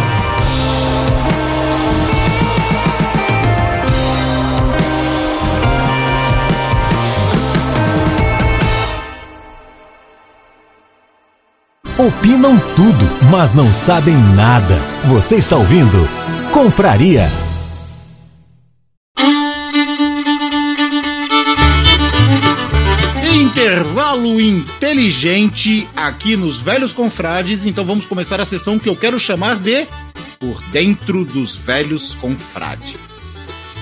Opinam 11.98 12.58
tudo, 12.76 13.08
mas 13.30 13.54
não 13.54 13.72
sabem 13.72 14.14
nada. 14.34 14.78
Você 15.06 15.36
está 15.36 15.56
ouvindo 15.56 16.06
Confraria. 16.56 17.45
Intervalo 24.16 24.40
inteligente 24.40 25.86
aqui 25.94 26.36
nos 26.36 26.58
Velhos 26.58 26.94
Confrades. 26.94 27.66
Então 27.66 27.84
vamos 27.84 28.06
começar 28.06 28.40
a 28.40 28.46
sessão 28.46 28.78
que 28.78 28.88
eu 28.88 28.96
quero 28.96 29.18
chamar 29.18 29.56
de 29.56 29.86
Por 30.40 30.62
Dentro 30.72 31.22
dos 31.24 31.54
Velhos 31.54 32.14
Confrades. 32.14 33.74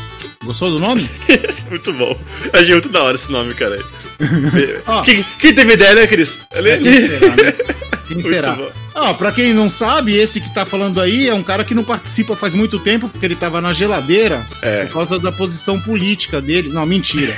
Gostou 0.45 0.71
do 0.73 0.81
nome? 0.81 1.09
Muito 1.71 1.93
bom. 1.93 2.19
Achei 2.53 2.73
muito 2.73 2.89
da 2.89 3.03
hora 3.05 3.17
esse 3.17 3.31
nome, 3.31 3.55
cara. 3.55 3.81
Quem, 5.05 5.25
quem 5.39 5.55
teve 5.55 5.73
ideia, 5.75 5.95
né, 5.95 6.07
Cris? 6.07 6.39
É, 6.53 6.79
quem 6.79 6.93
será, 7.09 7.29
né? 7.37 7.53
Quem 8.07 8.17
Muito 8.17 8.29
será? 8.29 8.53
bom. 8.53 8.71
Ah, 8.95 9.15
pra 9.15 9.33
quem 9.33 9.55
não 9.55 9.69
sabe, 9.71 10.15
esse 10.15 10.39
que 10.41 10.47
está 10.47 10.65
falando 10.67 11.01
aí 11.01 11.27
é 11.27 11.33
um 11.35 11.43
cara 11.43 11.65
que 11.65 11.75
não 11.75 11.83
participa 11.83 12.37
faz 12.37 12.55
muito 12.55 12.79
tempo, 12.79 13.09
porque 13.09 13.25
ele 13.25 13.35
tava 13.35 13.61
na 13.63 13.73
geladeira 13.73 14.47
É. 14.61 14.85
por 14.85 14.93
causa 14.95 15.19
da 15.19 15.33
posição 15.33 15.81
política 15.81 16.39
dele. 16.41 16.69
Não, 16.69 16.85
mentira. 16.85 17.35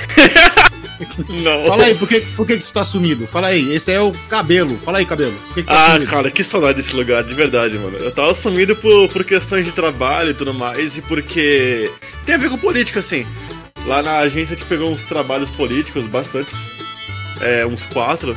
Não. 1.29 1.63
Fala 1.67 1.83
aí, 1.85 1.95
por 1.95 2.07
que, 2.07 2.21
por 2.21 2.45
que, 2.47 2.57
que 2.57 2.63
tu 2.63 2.71
tá 2.73 2.83
sumido? 2.83 3.27
Fala 3.27 3.47
aí, 3.47 3.73
esse 3.73 3.91
é 3.91 3.99
o 4.01 4.11
cabelo. 4.29 4.77
Fala 4.79 4.97
aí, 4.99 5.05
cabelo. 5.05 5.35
Que, 5.53 5.61
que 5.61 5.67
tá 5.67 5.73
Ah, 5.87 5.93
sumido? 5.93 6.11
cara, 6.11 6.31
que 6.31 6.43
saudade 6.43 6.77
desse 6.77 6.95
lugar, 6.95 7.23
de 7.23 7.33
verdade, 7.33 7.77
mano. 7.77 7.97
Eu 7.97 8.11
tava 8.11 8.33
sumido 8.33 8.75
por, 8.75 9.07
por 9.09 9.23
questões 9.23 9.65
de 9.65 9.71
trabalho 9.71 10.31
e 10.31 10.33
tudo 10.33 10.53
mais, 10.53 10.97
e 10.97 11.01
porque 11.01 11.91
tem 12.25 12.35
a 12.35 12.37
ver 12.37 12.49
com 12.49 12.57
política, 12.57 12.99
assim. 12.99 13.25
Lá 13.85 14.01
na 14.03 14.17
agência 14.19 14.55
a 14.55 14.57
gente 14.57 14.67
pegou 14.67 14.91
uns 14.91 15.03
trabalhos 15.03 15.49
políticos, 15.51 16.05
bastante. 16.07 16.49
É, 17.39 17.65
uns 17.65 17.85
quatro. 17.85 18.35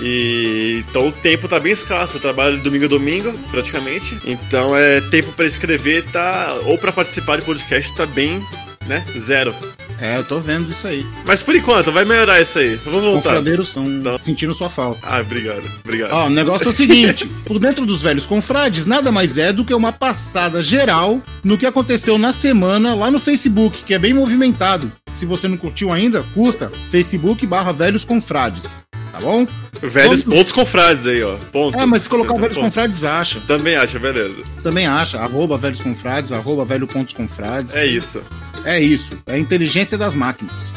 E 0.00 0.84
então 0.90 1.08
o 1.08 1.12
tempo 1.12 1.48
tá 1.48 1.58
bem 1.58 1.72
escasso. 1.72 2.16
Eu 2.16 2.20
trabalho 2.20 2.56
de 2.58 2.62
domingo 2.62 2.84
a 2.84 2.88
domingo, 2.88 3.32
praticamente. 3.50 4.18
Então 4.26 4.76
é 4.76 5.00
tempo 5.00 5.32
pra 5.32 5.46
escrever, 5.46 6.04
tá. 6.12 6.54
Ou 6.64 6.76
pra 6.76 6.92
participar 6.92 7.38
de 7.38 7.44
podcast 7.46 7.94
tá 7.96 8.04
bem, 8.04 8.44
né? 8.86 9.04
Zero. 9.18 9.54
É, 9.98 10.18
eu 10.18 10.24
tô 10.24 10.38
vendo 10.40 10.70
isso 10.70 10.86
aí. 10.86 11.06
Mas 11.24 11.42
por 11.42 11.54
enquanto, 11.54 11.90
vai 11.92 12.04
melhorar 12.04 12.40
isso 12.40 12.58
aí. 12.58 12.74
Eu 12.84 12.90
vou 12.92 12.98
Os 13.00 13.04
voltar. 13.06 13.22
confradeiros 13.22 13.68
estão 13.68 13.84
Não. 13.84 14.18
sentindo 14.18 14.54
sua 14.54 14.68
falta. 14.68 15.00
Ah, 15.02 15.20
obrigado, 15.20 15.62
obrigado. 15.84 16.12
Ó, 16.12 16.26
o 16.26 16.30
negócio 16.30 16.66
é 16.66 16.70
o 16.70 16.74
seguinte: 16.74 17.26
por 17.46 17.58
dentro 17.58 17.86
dos 17.86 18.02
velhos 18.02 18.26
confrades, 18.26 18.86
nada 18.86 19.10
mais 19.10 19.38
é 19.38 19.52
do 19.52 19.64
que 19.64 19.74
uma 19.74 19.92
passada 19.92 20.62
geral 20.62 21.20
no 21.42 21.56
que 21.58 21.66
aconteceu 21.66 22.18
na 22.18 22.32
semana 22.32 22.94
lá 22.94 23.10
no 23.10 23.18
Facebook, 23.18 23.82
que 23.84 23.94
é 23.94 23.98
bem 23.98 24.12
movimentado. 24.14 24.90
Se 25.14 25.24
você 25.24 25.48
não 25.48 25.56
curtiu 25.56 25.90
ainda, 25.90 26.22
curta. 26.34 26.70
Facebook 26.90 27.46
barra 27.46 27.72
Velhos 27.72 28.04
Confrades. 28.04 28.82
Tá 29.16 29.22
bom? 29.22 29.46
Velhos 29.80 30.22
Vamos- 30.22 30.38
pontos 30.38 30.52
confrades 30.52 31.06
aí, 31.06 31.22
ó. 31.22 31.36
Ponto. 31.50 31.78
É, 31.78 31.86
mas 31.86 32.02
se 32.02 32.08
colocar 32.08 32.30
Ponto. 32.34 32.42
Velhos 32.42 32.58
Confrades, 32.58 33.04
acha. 33.04 33.40
Também 33.46 33.74
acha, 33.76 33.98
beleza. 33.98 34.42
Também 34.62 34.86
acha. 34.86 35.18
Arroba 35.18 35.56
Velhos 35.56 35.80
Confrades, 35.80 36.32
arroba 36.32 36.64
Velho 36.66 36.86
Pontos 36.86 37.14
Confrades. 37.14 37.74
É 37.74 37.86
isso. 37.86 38.22
É 38.64 38.78
isso. 38.80 39.16
É 39.26 39.34
a 39.34 39.38
inteligência 39.38 39.96
das 39.96 40.14
máquinas. 40.14 40.74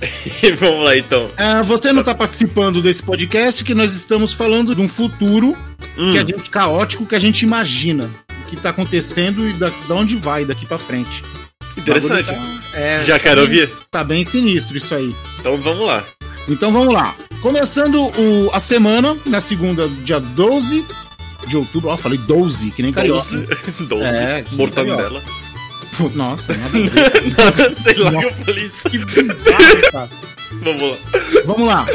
Vamos 0.58 0.84
lá 0.84 0.96
então. 0.96 1.30
Ah, 1.36 1.62
você 1.62 1.92
não 1.92 2.00
está 2.00 2.14
participando 2.14 2.82
desse 2.82 3.02
podcast 3.02 3.62
que 3.64 3.74
nós 3.74 3.94
estamos 3.94 4.32
falando 4.32 4.74
de 4.74 4.80
um 4.80 4.88
futuro 4.88 5.56
Hum. 5.98 6.12
que 6.12 6.18
a 6.18 6.20
gente, 6.26 6.50
caótico 6.50 7.06
que 7.06 7.14
a 7.14 7.18
gente 7.18 7.42
imagina. 7.42 8.10
O 8.42 8.48
que 8.48 8.56
está 8.56 8.70
acontecendo 8.70 9.46
e 9.48 9.52
da, 9.54 9.70
da 9.88 9.94
onde 9.94 10.14
vai 10.16 10.44
daqui 10.44 10.66
para 10.66 10.78
frente. 10.78 11.24
Interessante. 11.76 12.26
Tá- 12.28 12.60
é, 12.74 13.04
Já 13.04 13.14
tá 13.16 13.22
quero 13.22 13.46
bem- 13.46 13.60
ouvir? 13.60 13.72
Tá 13.90 14.04
bem 14.04 14.24
sinistro 14.24 14.76
isso 14.76 14.94
aí. 14.94 15.14
Então 15.40 15.56
vamos 15.56 15.86
lá. 15.86 16.04
Então 16.48 16.70
vamos 16.70 16.92
lá. 16.94 17.14
Começando 17.40 18.00
o- 18.00 18.50
a 18.52 18.58
semana, 18.60 19.16
na 19.26 19.40
segunda, 19.40 19.88
dia 19.88 20.18
12 20.18 20.84
de 21.46 21.56
outubro. 21.56 21.90
Ó, 21.90 21.96
falei 21.96 22.18
12, 22.18 22.70
que 22.72 22.82
nem 22.82 22.92
carioca. 22.92 23.20
12. 23.22 23.46
12. 23.80 24.04
É, 24.16 24.44
Mortadela. 24.52 25.22
Nossa, 26.14 26.52
nada 26.54 26.76
a 26.76 26.80
ver. 26.80 27.22
Nada, 27.38 27.74
sei 27.82 27.94
lá 27.94 28.10
que 28.10 28.16
eu 28.16 28.22
Nossa, 28.22 28.44
falei 28.44 28.66
isso. 28.66 28.88
que 28.90 28.98
bizarro, 28.98 29.92
cara. 29.92 30.10
Vamos 30.62 30.82
lá. 30.82 30.96
Vamos 31.46 31.66
lá. 31.66 31.86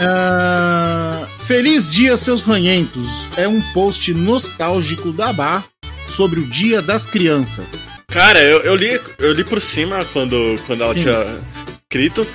Ah, 0.00 1.26
Feliz 1.38 1.88
dia, 1.88 2.16
seus 2.16 2.44
ranhentos. 2.44 3.28
É 3.36 3.48
um 3.48 3.62
post 3.72 4.12
nostálgico 4.12 5.10
da 5.12 5.32
Bar 5.32 5.64
sobre 6.06 6.40
o 6.40 6.46
Dia 6.46 6.82
das 6.82 7.06
Crianças. 7.06 7.98
Cara, 8.08 8.40
eu, 8.42 8.60
eu 8.60 8.74
li, 8.74 9.00
eu 9.18 9.32
li 9.32 9.42
por 9.44 9.62
cima 9.62 10.04
quando, 10.12 10.60
quando 10.66 10.82
ela 10.82 10.92
Sim. 10.92 11.00
tinha 11.00 11.38
escrito. 11.82 12.26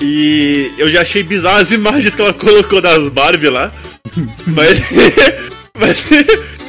E 0.00 0.72
eu 0.78 0.88
já 0.90 1.02
achei 1.02 1.22
bizarro 1.22 1.58
as 1.58 1.70
imagens 1.72 2.14
que 2.14 2.20
ela 2.20 2.32
colocou 2.32 2.80
das 2.80 3.08
Barbie 3.08 3.48
lá. 3.48 3.72
mas. 4.46 4.78
mas. 5.78 6.10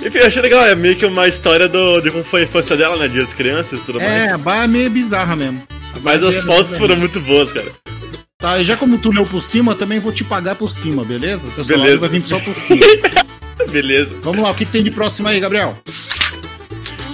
Enfim, 0.05 0.17
eu 0.19 0.27
achei 0.27 0.41
legal. 0.41 0.65
É 0.65 0.75
meio 0.75 0.95
que 0.95 1.05
uma 1.05 1.27
história 1.27 1.67
do, 1.67 2.01
de 2.01 2.09
como 2.11 2.23
foi 2.23 2.41
a 2.41 2.43
infância 2.45 2.75
dela, 2.75 2.95
né? 2.97 3.07
Dia 3.07 3.23
das 3.23 3.33
crianças 3.33 3.79
e 3.79 3.83
tudo 3.83 3.99
É, 3.99 4.07
mais. 4.07 4.33
a 4.33 4.37
Bar 4.37 4.63
é 4.63 4.67
meio 4.67 4.89
bizarra 4.89 5.35
mesmo. 5.35 5.61
Mas 6.01 6.23
as 6.23 6.41
fotos 6.43 6.77
foram 6.77 6.95
muito 6.95 7.19
boas, 7.19 7.51
cara. 7.51 7.67
Tá, 8.39 8.57
e 8.57 8.63
já 8.63 8.77
como 8.77 8.97
tu 8.97 9.11
leu 9.11 9.25
por 9.25 9.43
cima, 9.43 9.75
também 9.75 9.99
vou 9.99 10.13
te 10.13 10.23
pagar 10.23 10.55
por 10.55 10.71
cima, 10.71 11.03
beleza? 11.03 11.45
O 11.47 11.51
teu 11.51 11.65
Beleza. 11.65 12.07
vai 12.07 12.09
vir 12.09 12.23
só 12.23 12.39
por 12.39 12.55
cima. 12.55 12.85
Beleza. 13.69 14.15
Vamos 14.23 14.41
lá, 14.41 14.51
o 14.51 14.55
que, 14.55 14.63
que 14.65 14.71
tem 14.71 14.81
de 14.81 14.91
próximo 14.91 15.27
aí, 15.27 15.41
Gabriel? 15.41 15.77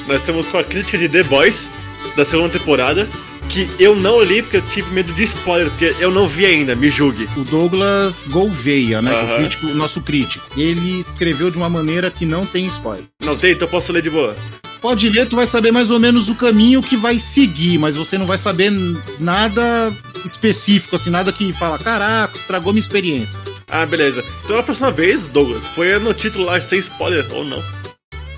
Nós 0.07 0.23
temos 0.23 0.47
com 0.47 0.59
a 0.59 0.63
crítica 0.63 0.99
de 0.99 1.09
The 1.09 1.23
Boys, 1.23 1.67
da 2.15 2.23
segunda 2.23 2.49
temporada, 2.49 3.09
que 3.49 3.69
eu 3.79 3.95
não 3.95 4.21
li 4.21 4.41
porque 4.41 4.57
eu 4.57 4.61
tive 4.61 4.91
medo 4.91 5.13
de 5.13 5.23
spoiler, 5.23 5.69
porque 5.69 5.95
eu 5.99 6.11
não 6.11 6.27
vi 6.27 6.45
ainda, 6.45 6.75
me 6.75 6.89
julgue. 6.89 7.27
O 7.37 7.43
Douglas 7.43 8.27
Gouveia, 8.27 9.01
né? 9.01 9.13
é 9.13 9.33
o 9.33 9.37
crítico, 9.37 9.67
nosso 9.67 10.01
crítico. 10.01 10.45
Ele 10.57 10.99
escreveu 10.99 11.49
de 11.49 11.57
uma 11.57 11.69
maneira 11.69 12.11
que 12.11 12.25
não 12.25 12.45
tem 12.45 12.65
spoiler. 12.67 13.05
Não 13.21 13.37
tem? 13.37 13.51
Então 13.51 13.67
posso 13.67 13.91
ler 13.91 14.01
de 14.01 14.09
boa. 14.09 14.35
Pode 14.81 15.09
ler, 15.09 15.27
tu 15.27 15.35
vai 15.35 15.45
saber 15.45 15.71
mais 15.71 15.89
ou 15.89 15.99
menos 15.99 16.29
o 16.29 16.35
caminho 16.35 16.81
que 16.81 16.95
vai 16.95 17.17
seguir, 17.17 17.79
mas 17.79 17.95
você 17.95 18.17
não 18.17 18.25
vai 18.27 18.37
saber 18.37 18.71
nada 19.19 19.91
específico, 20.23 20.95
assim, 20.95 21.09
nada 21.09 21.31
que 21.31 21.51
fala, 21.53 21.79
caraca, 21.79 22.35
estragou 22.35 22.71
minha 22.71 22.81
experiência. 22.81 23.39
Ah, 23.67 23.85
beleza. 23.85 24.23
Então 24.43 24.57
a 24.57 24.63
próxima 24.63 24.91
vez, 24.91 25.27
Douglas, 25.27 25.67
põe 25.69 25.97
no 25.99 26.13
título 26.13 26.45
lá 26.45 26.61
sem 26.61 26.79
spoiler, 26.79 27.25
ou 27.31 27.43
não. 27.43 27.63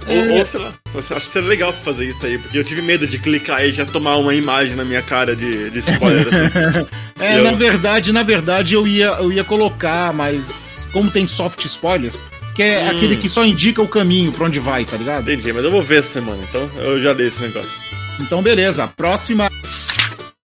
Ou, 0.07 0.15
É. 0.15 0.39
ou 0.39 0.45
sei 0.45 0.59
lá, 0.61 0.73
você 0.93 1.13
acha 1.13 1.25
que 1.25 1.31
seria 1.33 1.47
legal 1.49 1.73
fazer 1.73 2.05
isso 2.05 2.25
aí, 2.25 2.37
porque 2.37 2.57
eu 2.57 2.63
tive 2.63 2.81
medo 2.81 3.05
de 3.05 3.19
clicar 3.19 3.63
e 3.65 3.71
já 3.71 3.85
tomar 3.85 4.15
uma 4.17 4.33
imagem 4.33 4.75
na 4.75 4.85
minha 4.85 5.01
cara 5.01 5.35
de, 5.35 5.69
de 5.69 5.79
spoiler, 5.79 6.25
assim. 6.27 6.87
É, 7.19 7.39
Eu- 7.39 7.43
na 7.45 7.51
verdade, 7.53 8.11
na 8.13 8.21
verdade 8.21 8.75
eu 8.75 8.85
ia, 8.87 9.07
eu 9.19 9.31
ia 9.31 9.43
colocar, 9.43 10.13
mas 10.13 10.85
como 10.93 11.09
tem 11.09 11.25
soft 11.25 11.65
spoilers, 11.65 12.23
que 12.53 12.61
é 12.61 12.83
Hum. 12.83 12.89
aquele 12.95 13.17
que 13.17 13.27
só 13.27 13.43
indica 13.43 13.81
o 13.81 13.87
caminho 13.87 14.31
pra 14.31 14.45
onde 14.45 14.59
vai, 14.59 14.85
tá 14.85 14.95
ligado? 14.97 15.23
Entendi, 15.31 15.51
mas 15.51 15.63
eu 15.63 15.71
vou 15.71 15.81
ver 15.81 15.99
essa 15.99 16.13
semana, 16.13 16.39
então 16.47 16.69
eu 16.77 17.01
já 17.01 17.13
dei 17.13 17.27
esse 17.27 17.41
negócio. 17.41 17.71
Então, 18.19 18.41
beleza. 18.43 18.87
Próxima. 18.95 19.49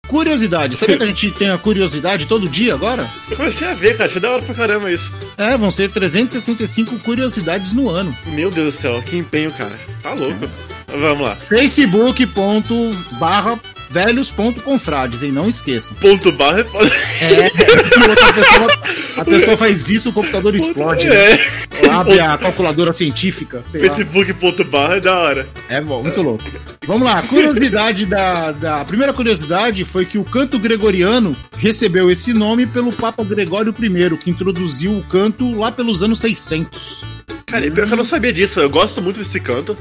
Curiosidade. 0.09 0.75
Sabia 0.75 0.97
que 0.97 1.03
a 1.03 1.07
gente 1.07 1.29
tem 1.31 1.51
a 1.51 1.57
curiosidade 1.57 2.25
todo 2.25 2.49
dia 2.49 2.73
agora? 2.73 3.07
Eu 3.29 3.37
comecei 3.37 3.67
a 3.67 3.75
ver, 3.75 3.95
cara, 3.95 4.09
achei 4.09 4.19
da 4.19 4.31
hora 4.31 4.41
pra 4.41 4.55
caramba 4.55 4.91
isso. 4.91 5.13
É, 5.37 5.55
vão 5.55 5.69
ser 5.69 5.89
365 5.89 6.97
curiosidades 6.99 7.73
no 7.73 7.89
ano. 7.89 8.15
Meu 8.25 8.49
Deus 8.49 8.73
do 8.73 8.81
céu, 8.81 8.99
que 9.03 9.15
empenho, 9.15 9.51
cara. 9.51 9.79
Tá 10.01 10.15
louco. 10.15 10.49
Vamos 10.87 11.23
lá. 11.23 11.35
facebook.barra 11.35 13.59
velhos.confrades, 13.89 15.23
hein? 15.23 15.31
Não 15.31 15.47
esqueçam. 15.47 15.95
Ponto 15.97 16.31
barra 16.31 16.61
é 16.61 16.63
foda. 16.63 16.91
É, 17.21 17.45
a 17.47 18.33
pessoa, 18.33 18.79
a 19.17 19.25
pessoa 19.25 19.57
faz 19.57 19.89
isso, 19.89 20.09
o 20.09 20.13
computador 20.13 20.55
explode. 20.55 21.07
né? 21.07 21.15
É. 21.33 21.89
Abre 21.89 22.19
a 22.19 22.37
calculadora 22.37 22.93
científica. 22.93 23.61
Facebook.barra 23.63 24.95
é 24.97 24.99
da 24.99 25.17
hora. 25.17 25.49
É 25.67 25.81
bom, 25.81 26.03
muito 26.03 26.21
louco. 26.21 26.43
Vamos 26.85 27.05
lá, 27.07 27.21
curiosidade 27.21 28.05
da, 28.05 28.51
da. 28.51 28.81
A 28.81 28.85
primeira 28.85 29.13
curiosidade 29.13 29.85
foi 29.85 30.05
que 30.05 30.17
o 30.17 30.23
canto 30.23 30.57
gregoriano 30.57 31.35
recebeu 31.57 32.09
esse 32.09 32.33
nome 32.33 32.65
pelo 32.65 32.91
Papa 32.91 33.23
Gregório 33.23 33.73
I, 33.79 34.17
que 34.17 34.29
introduziu 34.31 34.97
o 34.97 35.03
canto 35.03 35.53
lá 35.55 35.71
pelos 35.71 36.01
anos 36.01 36.19
600. 36.19 37.05
Cara, 37.45 37.65
e 37.65 37.71
pior 37.71 37.87
que 37.87 37.93
eu 37.93 37.97
não 37.97 38.05
sabia 38.05 38.31
disso. 38.33 38.59
Eu 38.59 38.69
gosto 38.69 39.01
muito 39.01 39.19
desse 39.19 39.39
canto. 39.39 39.77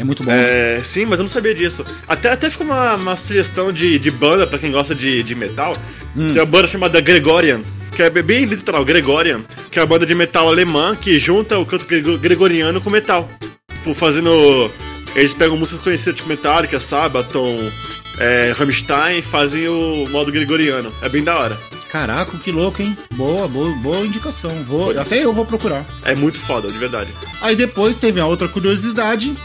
É 0.00 0.04
muito 0.04 0.24
bom. 0.24 0.30
É, 0.32 0.80
sim, 0.82 1.04
mas 1.04 1.18
eu 1.18 1.24
não 1.24 1.30
sabia 1.30 1.54
disso. 1.54 1.84
Até, 2.08 2.30
até 2.30 2.48
ficou 2.48 2.66
uma, 2.66 2.94
uma 2.94 3.16
sugestão 3.16 3.70
de, 3.70 3.98
de 3.98 4.10
banda 4.10 4.46
pra 4.46 4.58
quem 4.58 4.72
gosta 4.72 4.94
de, 4.94 5.22
de 5.22 5.34
metal. 5.34 5.76
Hum. 6.16 6.28
Tem 6.32 6.40
uma 6.40 6.46
banda 6.46 6.66
chamada 6.66 7.00
Gregorian, 7.02 7.60
que 7.94 8.02
é 8.02 8.08
bem 8.08 8.44
literal, 8.46 8.82
Gregorian, 8.82 9.42
que 9.70 9.78
é 9.78 9.82
uma 9.82 9.86
banda 9.88 10.06
de 10.06 10.14
metal 10.14 10.48
alemã 10.48 10.96
que 10.96 11.18
junta 11.18 11.58
o 11.58 11.66
canto 11.66 11.84
grego- 11.84 12.16
gregoriano 12.16 12.80
com 12.80 12.88
metal. 12.88 13.28
Tipo, 13.74 13.92
fazendo. 13.94 14.70
Eles 15.14 15.34
pegam 15.34 15.56
músicas 15.58 15.82
conhecidas 15.82 16.14
tipo 16.14 16.28
Metallica, 16.28 16.80
Sabaton, 16.80 17.70
é, 18.18 18.54
Rammstein 18.56 19.18
e 19.18 19.22
fazem 19.22 19.68
o 19.68 20.06
modo 20.08 20.32
gregoriano. 20.32 20.90
É 21.02 21.08
bem 21.10 21.22
da 21.22 21.36
hora. 21.38 21.58
Caraca, 21.90 22.36
que 22.38 22.52
louco, 22.52 22.80
hein? 22.80 22.96
Boa, 23.14 23.48
boa, 23.48 23.70
boa 23.76 24.06
indicação. 24.06 24.50
Vou, 24.68 24.96
até 24.98 25.24
eu 25.24 25.32
vou 25.32 25.44
procurar. 25.44 25.84
É 26.04 26.14
muito 26.14 26.38
foda, 26.38 26.70
de 26.70 26.78
verdade. 26.78 27.10
Aí 27.40 27.56
depois 27.56 27.96
teve 27.96 28.20
a 28.20 28.26
outra 28.26 28.46
curiosidade, 28.48 29.36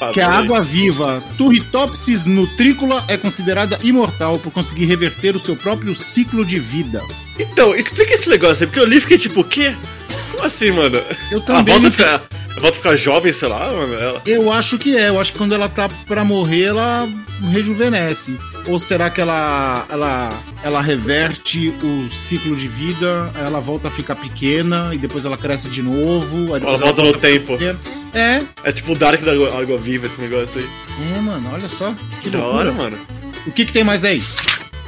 Ah, 0.00 0.10
que 0.12 0.20
a 0.20 0.28
peraí. 0.28 0.44
água 0.44 0.60
viva 0.62 1.22
Turritopsis 1.38 2.26
nutrícula 2.26 3.02
é 3.08 3.16
considerada 3.16 3.78
imortal 3.82 4.38
por 4.38 4.52
conseguir 4.52 4.84
reverter 4.86 5.34
o 5.34 5.38
seu 5.38 5.56
próprio 5.56 5.94
ciclo 5.94 6.44
de 6.44 6.58
vida. 6.58 7.02
Então, 7.38 7.74
explica 7.74 8.12
esse 8.12 8.28
negócio 8.28 8.64
aí, 8.64 8.66
porque 8.66 8.80
eu 8.80 8.84
li 8.86 8.98
e 8.98 9.00
fiquei 9.00 9.16
tipo, 9.18 9.40
o 9.40 9.44
quê? 9.44 9.74
Como 10.32 10.44
assim, 10.44 10.70
mano? 10.70 10.96
Eu 11.30 11.38
Ela 11.38 11.40
também. 11.46 11.72
volta 11.74 11.88
a 11.88 11.90
ficar, 11.90 12.10
ela 12.50 12.60
volta 12.60 12.68
a 12.68 12.72
ficar 12.82 12.96
jovem, 12.96 13.32
sei 13.32 13.48
lá, 13.48 13.72
mano. 13.72 13.94
Ela... 13.94 14.22
Eu 14.26 14.52
acho 14.52 14.76
que 14.78 14.96
é. 14.96 15.08
Eu 15.08 15.18
acho 15.18 15.32
que 15.32 15.38
quando 15.38 15.54
ela 15.54 15.68
tá 15.68 15.88
pra 16.06 16.24
morrer, 16.24 16.64
ela 16.64 17.08
rejuvenesce. 17.50 18.38
Ou 18.66 18.78
será 18.78 19.10
que 19.10 19.20
ela, 19.20 19.86
ela, 19.88 20.28
ela 20.62 20.80
reverte 20.80 21.74
o 21.82 22.08
ciclo 22.10 22.54
de 22.54 22.68
vida, 22.68 23.32
ela 23.34 23.60
volta 23.60 23.88
a 23.88 23.90
ficar 23.90 24.16
pequena 24.16 24.90
e 24.94 24.98
depois 24.98 25.24
ela 25.24 25.36
cresce 25.36 25.68
de 25.68 25.82
novo? 25.82 26.48
Ela 26.48 26.60
depois 26.60 26.80
volta 26.80 27.02
no 27.02 27.12
tempo. 27.14 27.58
É, 28.14 28.42
É 28.62 28.72
tipo 28.72 28.92
o 28.92 28.96
Dark 28.96 29.20
da 29.22 29.32
água, 29.32 29.78
viva 29.78 30.06
esse 30.06 30.20
negócio 30.20 30.60
aí. 30.60 30.68
é, 31.16 31.20
mano, 31.20 31.50
olha 31.52 31.68
só. 31.68 31.94
Que 32.20 32.22
Que 32.22 32.30
da 32.30 32.44
hora, 32.44 32.72
mano. 32.72 32.98
O 33.46 33.52
que, 33.52 33.64
que 33.64 33.72
tem 33.72 33.82
mais 33.84 34.04
aí? 34.04 34.22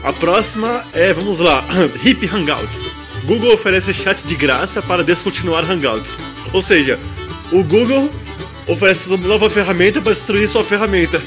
A 0.04 0.12
próxima 0.12 0.84
é, 0.92 1.12
vamos 1.12 1.38
lá, 1.38 1.64
Hip 2.04 2.28
Hangouts. 2.28 2.86
Google 3.24 3.54
oferece 3.54 3.94
chat 3.94 4.26
de 4.26 4.34
graça 4.34 4.82
para 4.82 5.04
descontinuar 5.04 5.68
Hangouts. 5.68 6.16
Ou 6.52 6.60
seja, 6.60 6.98
o 7.52 7.62
Google 7.62 8.10
oferece 8.66 9.08
uma 9.14 9.28
nova 9.28 9.48
ferramenta 9.48 10.00
para 10.00 10.12
destruir 10.12 10.48
sua 10.48 10.64
ferramenta. 10.64 11.22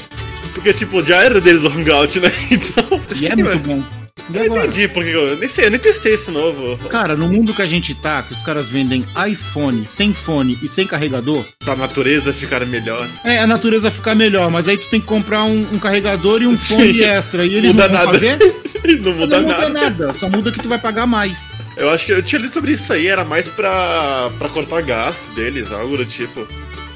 Porque, 0.56 0.72
tipo, 0.72 1.02
já 1.04 1.22
era 1.22 1.40
deles 1.40 1.62
o 1.64 1.68
Hangout, 1.68 2.18
né? 2.18 2.32
Então, 2.50 3.00
E 3.10 3.14
sim, 3.14 3.26
é 3.26 3.36
muito 3.36 3.68
mano. 3.68 3.82
bom. 3.82 3.96
E 4.28 4.36
Eu 4.36 4.44
agora? 4.46 4.66
entendi, 4.66 4.88
porque 4.88 5.10
eu 5.10 5.36
nem 5.36 5.48
sei, 5.48 5.66
eu 5.66 5.70
nem 5.70 5.78
testei 5.78 6.14
esse 6.14 6.30
novo. 6.32 6.76
Cara, 6.88 7.14
no 7.14 7.28
mundo 7.28 7.54
que 7.54 7.62
a 7.62 7.66
gente 7.66 7.94
tá, 7.94 8.22
que 8.22 8.32
os 8.32 8.42
caras 8.42 8.68
vendem 8.70 9.04
iPhone 9.30 9.86
sem 9.86 10.12
fone 10.12 10.58
e 10.62 10.66
sem 10.66 10.84
carregador, 10.86 11.44
Pra 11.60 11.76
natureza 11.76 12.32
ficar 12.32 12.64
melhor. 12.66 13.06
é 13.22 13.38
a 13.38 13.46
natureza 13.46 13.88
ficar 13.90 14.14
melhor, 14.16 14.50
mas 14.50 14.66
aí 14.66 14.76
tu 14.78 14.88
tem 14.88 15.00
que 15.00 15.06
comprar 15.06 15.44
um, 15.44 15.66
um 15.72 15.78
carregador 15.78 16.42
e 16.42 16.46
um 16.46 16.58
fone 16.58 16.94
Sim. 16.94 17.02
extra. 17.04 17.44
E 17.46 17.54
eles 17.54 17.72
Muda 17.72 17.88
não 17.88 17.94
vão 17.94 18.06
nada. 18.06 18.18
fazer? 18.18 18.38
não 19.02 19.12
muda 19.12 19.40
não 19.40 19.48
muda 19.48 19.68
nada. 19.68 19.90
nada. 19.90 20.12
Só 20.14 20.28
muda 20.28 20.50
que 20.50 20.60
tu 20.60 20.68
vai 20.68 20.78
pagar 20.78 21.06
mais. 21.06 21.58
Eu 21.76 21.90
acho 21.90 22.06
que 22.06 22.12
eu 22.12 22.22
tinha 22.22 22.40
lido 22.40 22.52
sobre 22.54 22.72
isso 22.72 22.92
aí, 22.92 23.06
era 23.06 23.24
mais 23.24 23.48
pra, 23.50 24.30
pra 24.38 24.48
cortar 24.48 24.82
gasto 24.82 25.30
deles, 25.36 25.70
algo 25.70 25.96
do 25.98 26.04
tipo. 26.06 26.48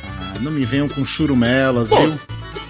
Ah, 0.05 0.35
não 0.41 0.51
me 0.51 0.65
venham 0.65 0.89
com 0.89 1.05
churumelas, 1.05 1.91
Bom, 1.91 2.07
viu? 2.09 2.21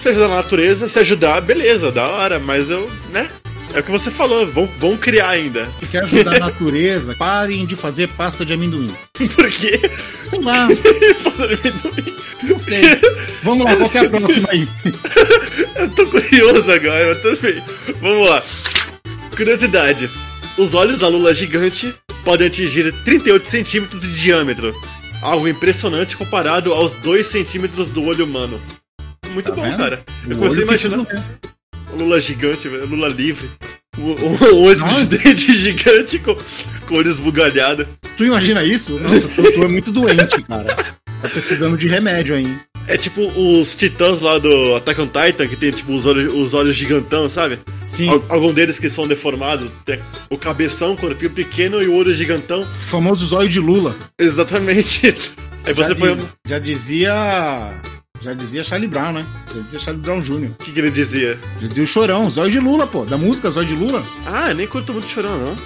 Se 0.00 0.08
ajudar 0.08 0.28
na 0.28 0.36
natureza, 0.36 0.88
se 0.88 0.98
ajudar, 0.98 1.42
beleza, 1.42 1.92
da 1.92 2.08
hora, 2.08 2.38
mas 2.38 2.70
eu, 2.70 2.90
né? 3.12 3.28
É 3.74 3.80
o 3.80 3.82
que 3.82 3.90
você 3.90 4.10
falou, 4.10 4.46
vão, 4.46 4.66
vão 4.78 4.96
criar 4.96 5.28
ainda. 5.28 5.68
Quer 5.90 6.04
ajudar 6.04 6.36
a 6.36 6.38
natureza? 6.38 7.14
Parem 7.18 7.66
de 7.66 7.76
fazer 7.76 8.08
pasta 8.08 8.42
de 8.42 8.54
amendoim. 8.54 8.90
Por 9.12 9.50
quê? 9.50 9.78
Sei 10.22 10.40
lá, 10.40 10.68
Pasta 11.22 11.48
de 11.48 11.54
amendoim. 11.54 12.16
não 12.44 12.58
sei. 12.58 12.80
Vamos 13.42 13.62
lá, 13.66 13.76
qual 13.76 13.90
que 13.90 13.98
é 13.98 14.06
a 14.06 14.08
próxima 14.08 14.48
aí? 14.50 14.66
Eu 15.76 15.90
tô 15.90 16.06
curioso 16.06 16.72
agora, 16.72 17.06
mas 17.08 17.20
tudo 17.20 17.38
bem. 17.42 17.62
Vamos 18.00 18.30
lá. 18.30 18.42
Curiosidade: 19.36 20.08
os 20.56 20.74
olhos 20.74 20.98
da 21.00 21.08
lula 21.08 21.34
gigante 21.34 21.94
podem 22.24 22.46
atingir 22.46 22.90
38 23.04 23.46
centímetros 23.46 24.00
de 24.00 24.14
diâmetro. 24.14 24.74
Algo 25.20 25.46
impressionante 25.46 26.16
comparado 26.16 26.72
aos 26.72 26.94
2 26.94 27.26
centímetros 27.26 27.90
do 27.90 28.02
olho 28.02 28.24
humano. 28.24 28.58
Muito 29.32 29.46
Tá 29.46 29.54
bom, 29.54 29.62
vendo? 29.62 29.76
cara. 29.76 30.02
Eu 30.26 30.36
O 30.36 30.38
comecei 30.38 30.62
a 30.62 30.66
olho 30.66 30.70
imaginar. 30.70 31.06
Lula 31.96 32.20
gigante, 32.20 32.68
velho. 32.68 32.86
Lula 32.86 33.08
livre. 33.08 33.50
O 33.98 34.70
ex-presidente 34.70 35.52
gigante 35.58 36.18
com, 36.18 36.36
com 36.86 36.94
olhos 36.94 37.18
bugalhados. 37.18 37.86
Tu 38.16 38.24
imagina 38.24 38.62
isso? 38.64 38.98
Nossa, 39.00 39.28
tu, 39.28 39.42
tu 39.52 39.62
é 39.64 39.68
muito 39.68 39.90
doente, 39.92 40.42
cara. 40.42 40.64
Tá 41.20 41.28
precisando 41.28 41.76
de 41.76 41.86
remédio 41.88 42.34
aí. 42.34 42.56
É 42.86 42.96
tipo 42.96 43.20
os 43.36 43.74
titãs 43.74 44.20
lá 44.20 44.38
do 44.38 44.74
Attack 44.74 45.00
on 45.00 45.06
Titan, 45.06 45.46
que 45.46 45.54
tem 45.56 45.70
tipo 45.70 45.92
os 45.92 46.06
olhos, 46.06 46.32
os 46.34 46.54
olhos 46.54 46.74
gigantão, 46.74 47.28
sabe? 47.28 47.58
Sim. 47.84 48.08
Al- 48.08 48.24
algum 48.28 48.52
deles 48.54 48.78
que 48.78 48.88
são 48.88 49.06
deformados. 49.06 49.78
Tem 49.84 50.00
o 50.30 50.38
cabeção, 50.38 50.92
o 50.92 50.96
corpinho 50.96 51.30
pequeno 51.30 51.82
e 51.82 51.86
o 51.86 51.94
olho 51.94 52.14
gigantão. 52.14 52.62
O 52.62 52.86
famoso 52.88 53.26
zóio 53.26 53.48
de 53.48 53.60
Lula. 53.60 53.94
Exatamente. 54.18 55.14
Aí 55.64 55.74
você 55.74 55.88
já, 55.90 55.94
põe. 55.94 56.14
diz- 56.14 56.26
já 56.48 56.58
dizia. 56.58 57.12
Já 58.22 58.34
dizia 58.34 58.62
Charlie 58.62 58.88
Brown, 58.88 59.12
né? 59.12 59.26
Já 59.54 59.60
dizia 59.62 59.78
Charlie 59.78 60.02
Brown 60.02 60.20
Jr. 60.20 60.50
O 60.50 60.54
que, 60.64 60.72
que 60.72 60.78
ele 60.78 60.90
dizia? 60.90 61.38
Já 61.60 61.66
dizia 61.66 61.82
o 61.82 61.86
chorão, 61.86 62.28
zóio 62.28 62.50
de 62.50 62.60
Lula, 62.60 62.86
pô. 62.86 63.04
Da 63.04 63.16
música 63.16 63.50
Zóio 63.50 63.66
de 63.66 63.74
Lula. 63.74 64.04
Ah, 64.26 64.50
eu 64.50 64.54
nem 64.54 64.66
curto 64.66 64.92
muito 64.92 65.08
chorão, 65.08 65.38
não. 65.38 65.56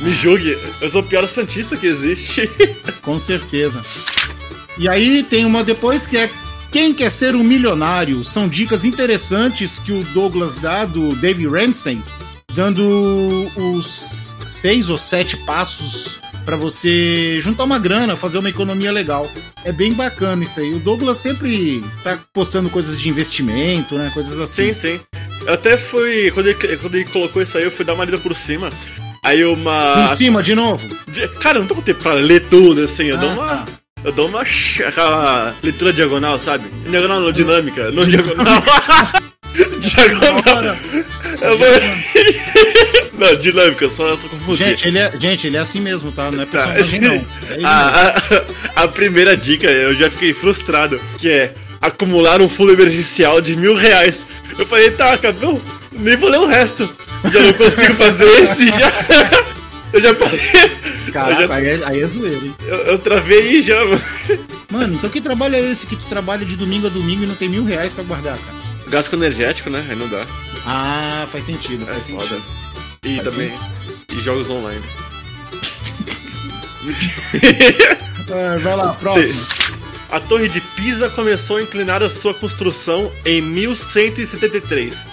Me 0.00 0.12
julgue, 0.14 0.58
eu 0.80 0.88
sou 0.88 1.00
o 1.00 1.04
pior 1.04 1.28
santista 1.28 1.76
que 1.76 1.86
existe. 1.86 2.50
Com 3.02 3.18
certeza. 3.18 3.80
E 4.76 4.88
aí 4.88 5.22
tem 5.22 5.44
uma 5.44 5.62
depois 5.62 6.04
que 6.06 6.16
é 6.16 6.30
Quem 6.72 6.92
quer 6.92 7.10
ser 7.10 7.36
um 7.36 7.44
milionário? 7.44 8.24
São 8.24 8.48
dicas 8.48 8.84
interessantes 8.84 9.78
que 9.78 9.92
o 9.92 10.02
Douglas 10.12 10.54
dá 10.56 10.84
do 10.84 11.14
Dave 11.14 11.46
Ramsey, 11.46 12.02
dando 12.54 12.82
os 13.56 14.36
seis 14.44 14.90
ou 14.90 14.98
sete 14.98 15.36
passos 15.36 16.18
para 16.44 16.56
você 16.56 17.38
juntar 17.40 17.64
uma 17.64 17.78
grana, 17.78 18.16
fazer 18.16 18.38
uma 18.38 18.48
economia 18.50 18.90
legal. 18.92 19.30
É 19.64 19.72
bem 19.72 19.92
bacana 19.92 20.42
isso 20.44 20.58
aí. 20.60 20.72
O 20.74 20.78
Douglas 20.80 21.16
sempre 21.18 21.84
tá 22.02 22.18
postando 22.32 22.68
coisas 22.70 22.98
de 23.00 23.08
investimento, 23.08 23.96
né? 23.96 24.10
Coisas 24.12 24.38
assim. 24.40 24.72
Sim, 24.72 24.98
sim. 24.98 25.00
Eu 25.46 25.54
até 25.54 25.76
fui. 25.76 26.30
Quando 26.32 26.46
ele, 26.48 26.76
quando 26.76 26.94
ele 26.94 27.04
colocou 27.06 27.42
isso 27.42 27.56
aí, 27.58 27.64
eu 27.64 27.70
fui 27.70 27.84
dar 27.84 27.94
uma 27.94 28.04
lida 28.04 28.18
por 28.18 28.34
cima. 28.34 28.70
Aí 29.24 29.44
uma. 29.44 30.08
Em 30.10 30.14
cima, 30.14 30.42
de 30.42 30.54
novo. 30.54 30.86
De- 31.08 31.28
Cara, 31.40 31.58
eu 31.58 31.60
não 31.62 31.68
tô 31.68 31.74
com 31.76 31.80
tempo 31.82 32.02
pra 32.02 32.14
ler 32.14 32.40
tudo, 32.48 32.82
assim. 32.82 33.04
Eu 33.04 33.18
dou 33.18 33.30
Ah, 33.30 33.34
uma. 33.34 33.46
tá. 33.58 33.64
Eu 34.04 34.10
dou 34.12 34.28
uma. 34.28 34.42
aquela 34.42 35.54
leitura 35.62 35.92
diagonal, 35.92 36.38
sabe? 36.38 36.68
Diagonal 36.90 37.20
não, 37.20 37.30
dinâmica. 37.32 37.90
Não 37.92 38.04
diagonal. 38.04 38.62
diagonal. 39.80 40.76
Eu 41.42 41.58
vou... 41.58 41.68
não, 43.18 43.36
dinâmica, 43.36 43.88
só, 43.88 44.16
só 44.16 44.28
confundi. 44.28 44.64
Gente 44.64 44.88
ele, 44.88 44.98
é, 44.98 45.12
gente, 45.18 45.46
ele 45.46 45.56
é 45.56 45.60
assim 45.60 45.80
mesmo, 45.80 46.12
tá? 46.12 46.30
Não 46.30 46.42
é 46.42 46.46
Tá. 46.46 46.68
personagem, 46.68 47.00
não. 47.00 47.14
É 47.50 47.64
a, 47.64 48.14
a, 48.76 48.82
a 48.84 48.88
primeira 48.88 49.36
dica, 49.36 49.70
eu 49.70 49.94
já 49.94 50.10
fiquei 50.10 50.32
frustrado, 50.32 51.00
que 51.18 51.28
é 51.30 51.54
acumular 51.80 52.40
um 52.40 52.48
fundo 52.48 52.72
emergencial 52.72 53.40
de 53.40 53.56
mil 53.56 53.74
reais. 53.74 54.24
Eu 54.58 54.66
falei, 54.66 54.90
tá, 54.92 55.12
acabou, 55.12 55.60
nem 55.92 56.16
vou 56.16 56.28
ler 56.30 56.38
o 56.38 56.46
resto. 56.46 56.88
Já 57.32 57.40
não 57.40 57.52
consigo 57.52 57.94
fazer 57.94 58.26
esse, 58.42 58.66
já. 58.68 58.92
Eu 59.92 60.00
já 60.02 60.14
parei. 60.14 60.40
Caraca, 61.12 61.46
já, 61.46 61.54
aí, 61.54 61.66
é, 61.66 61.80
aí 61.84 62.00
é 62.02 62.08
zoeira, 62.08 62.36
hein? 62.36 62.54
eu, 62.66 62.76
eu 62.78 62.98
travei 62.98 63.38
aí 63.40 63.62
já, 63.62 63.84
mano. 63.84 64.00
Mano, 64.70 64.94
então 64.94 65.10
que 65.10 65.20
trabalho 65.20 65.54
é 65.56 65.60
esse 65.60 65.86
que 65.86 65.96
tu 65.96 66.06
trabalha 66.06 66.46
de 66.46 66.56
domingo 66.56 66.86
a 66.86 66.90
domingo 66.90 67.24
e 67.24 67.26
não 67.26 67.34
tem 67.34 67.48
mil 67.48 67.64
reais 67.64 67.92
pra 67.92 68.02
guardar, 68.04 68.38
cara? 68.38 68.62
Gasto 68.88 69.14
energético, 69.14 69.68
né? 69.68 69.84
Aí 69.88 69.94
não 69.96 70.08
dá. 70.08 70.24
Ah, 70.66 71.26
faz 71.30 71.44
sentido, 71.44 71.84
faz 71.86 71.98
É 71.98 72.00
sentido. 72.00 72.20
foda. 72.28 72.40
E 73.04 73.16
Faz 73.16 73.28
também. 73.28 73.52
E 74.12 74.20
jogos 74.22 74.48
online. 74.50 74.82
Ah, 78.34 78.56
vai 78.62 78.76
lá, 78.76 78.94
próximo. 78.94 79.40
A 80.10 80.18
Torre 80.20 80.48
de 80.48 80.60
Pisa 80.60 81.10
começou 81.10 81.56
a 81.58 81.62
inclinar 81.62 82.02
a 82.02 82.08
sua 82.08 82.32
construção 82.32 83.12
em 83.26 83.42
1173. 83.42 85.06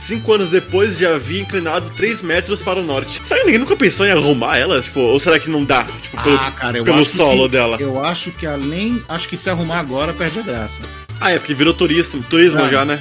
Cinco 0.00 0.32
anos 0.32 0.50
depois 0.50 0.96
já 0.98 1.14
havia 1.16 1.42
inclinado 1.42 1.90
3 1.96 2.22
metros 2.22 2.62
para 2.62 2.80
o 2.80 2.82
norte. 2.82 3.20
Será 3.24 3.40
que 3.40 3.46
ninguém 3.46 3.60
nunca 3.60 3.76
pensou 3.76 4.06
em 4.06 4.10
arrumar 4.10 4.56
ela? 4.58 4.80
Tipo, 4.80 5.00
ou 5.00 5.20
será 5.20 5.38
que 5.38 5.50
não 5.50 5.64
dá? 5.64 5.84
Tipo, 5.84 6.22
pelo, 6.22 6.36
Ah, 6.36 6.50
cara, 6.52 6.78
eu 6.78 6.84
pelo 6.84 7.00
acho 7.02 7.10
solo 7.16 7.42
que, 7.44 7.48
dela. 7.56 7.76
Eu 7.80 8.02
acho 8.02 8.30
que 8.32 8.46
além. 8.46 9.02
Acho 9.08 9.28
que 9.28 9.36
se 9.36 9.50
arrumar 9.50 9.78
agora 9.80 10.12
perde 10.12 10.38
a 10.38 10.42
graça. 10.42 10.82
Ah, 11.20 11.30
é 11.32 11.38
porque 11.38 11.54
virou 11.54 11.74
turismo, 11.74 12.22
turismo 12.28 12.62
Ah, 12.62 12.68
já, 12.70 12.84
né? 12.84 13.00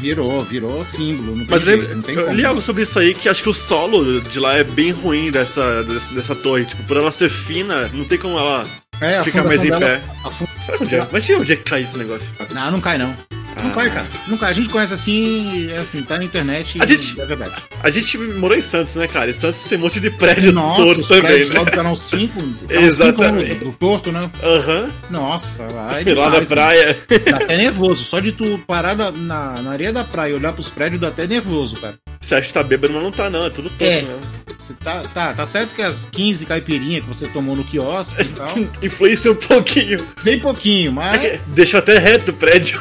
Virou, 0.00 0.42
virou 0.44 0.84
símbolo. 0.84 1.34
Mas 1.48 1.62
jeito, 1.62 1.88
lembra, 1.88 2.02
tem 2.02 2.14
eu 2.14 2.32
li 2.32 2.44
algo 2.44 2.60
sobre 2.62 2.82
isso 2.84 2.98
aí 2.98 3.14
que 3.14 3.28
acho 3.28 3.42
que 3.42 3.48
o 3.48 3.54
solo 3.54 4.20
de 4.20 4.38
lá 4.38 4.56
é 4.56 4.62
bem 4.64 4.90
ruim 4.92 5.30
dessa, 5.30 5.82
dessa, 5.84 6.14
dessa 6.14 6.34
torre. 6.34 6.64
Tipo, 6.64 6.82
por 6.84 6.96
ela 6.96 7.10
ser 7.10 7.28
fina, 7.28 7.88
não 7.92 8.04
tem 8.04 8.16
como 8.18 8.38
ela 8.38 8.64
É, 9.00 9.22
ficar 9.22 9.42
mais 9.44 9.64
em 9.64 9.70
dela- 9.70 9.80
pé. 9.86 10.00
a 10.24 10.30
Será 10.62 10.78
que 10.78 10.84
um 10.84 10.86
dia, 10.86 11.06
imagina 11.10 11.38
um 11.40 11.44
dia 11.44 11.56
que 11.56 11.64
cai 11.64 11.82
esse 11.82 11.96
negócio. 11.98 12.30
Não, 12.54 12.70
não 12.70 12.80
cai 12.80 12.96
não. 12.98 13.14
Não 13.62 13.70
Ah. 13.70 13.74
cai, 13.74 13.90
cara. 13.90 14.06
Não 14.26 14.36
cai. 14.36 14.50
A 14.50 14.52
gente 14.54 14.68
conhece 14.68 14.94
assim, 14.94 15.70
é 15.70 15.78
assim, 15.78 16.02
tá 16.02 16.16
na 16.18 16.24
internet. 16.24 16.78
A 16.80 16.86
gente- 16.86 17.20
É 17.20 17.26
verdade. 17.26 17.54
A 17.82 17.90
gente 17.90 18.16
morou 18.18 18.56
em 18.56 18.60
Santos, 18.62 18.94
né, 18.96 19.06
cara? 19.06 19.30
E 19.30 19.34
Santos 19.34 19.62
tem 19.64 19.78
um 19.78 19.82
monte 19.82 20.00
de 20.00 20.10
prédio 20.10 20.52
Nossa, 20.52 20.84
torto 20.84 21.00
os 21.00 21.08
também, 21.08 21.44
né? 21.46 21.54
lá 21.58 21.64
do 21.64 21.70
canal 21.70 21.96
5. 21.96 22.42
Exatamente. 22.68 23.54
Do 23.56 23.72
torto, 23.72 24.10
né? 24.12 24.30
Aham. 24.42 24.90
Nossa, 25.10 25.64
lá 25.70 26.00
é 26.00 26.04
Lá 26.14 26.30
na 26.30 26.40
praia. 26.42 26.98
Dá 27.30 27.36
até 27.36 27.56
nervoso. 27.56 28.04
Só 28.04 28.20
de 28.20 28.32
tu 28.32 28.58
parar 28.66 28.96
na, 28.96 29.10
na, 29.12 29.62
na 29.62 29.70
areia 29.70 29.92
da 29.92 30.04
praia 30.04 30.32
e 30.32 30.34
olhar 30.34 30.52
pros 30.52 30.68
prédios 30.70 31.00
dá 31.00 31.08
até 31.08 31.26
nervoso, 31.26 31.76
cara. 31.76 31.94
Você 32.20 32.34
acha 32.34 32.46
que 32.48 32.52
tá 32.52 32.62
bêbado, 32.62 32.92
mas 32.92 33.02
não 33.02 33.12
tá, 33.12 33.30
não. 33.30 33.46
É 33.46 33.50
tudo 33.50 33.68
torto 33.70 33.84
É. 33.84 34.02
mesmo. 34.02 34.20
Você 34.58 34.74
tá, 34.74 35.02
tá, 35.14 35.32
tá 35.32 35.46
certo 35.46 35.74
que 35.74 35.80
as 35.82 36.06
15 36.10 36.44
caipirinhas 36.44 37.02
que 37.02 37.08
você 37.08 37.26
tomou 37.28 37.54
no 37.56 37.62
quiosque 37.64 38.22
e 38.22 38.24
tal. 38.26 38.48
Influencia 38.82 39.30
um 39.30 39.36
pouquinho. 39.36 40.04
Bem 40.22 40.38
pouquinho, 40.40 40.92
mas. 40.92 41.40
Deixa 41.46 41.78
até 41.78 41.98
reto 41.98 42.32
o 42.32 42.34
prédio. 42.34 42.80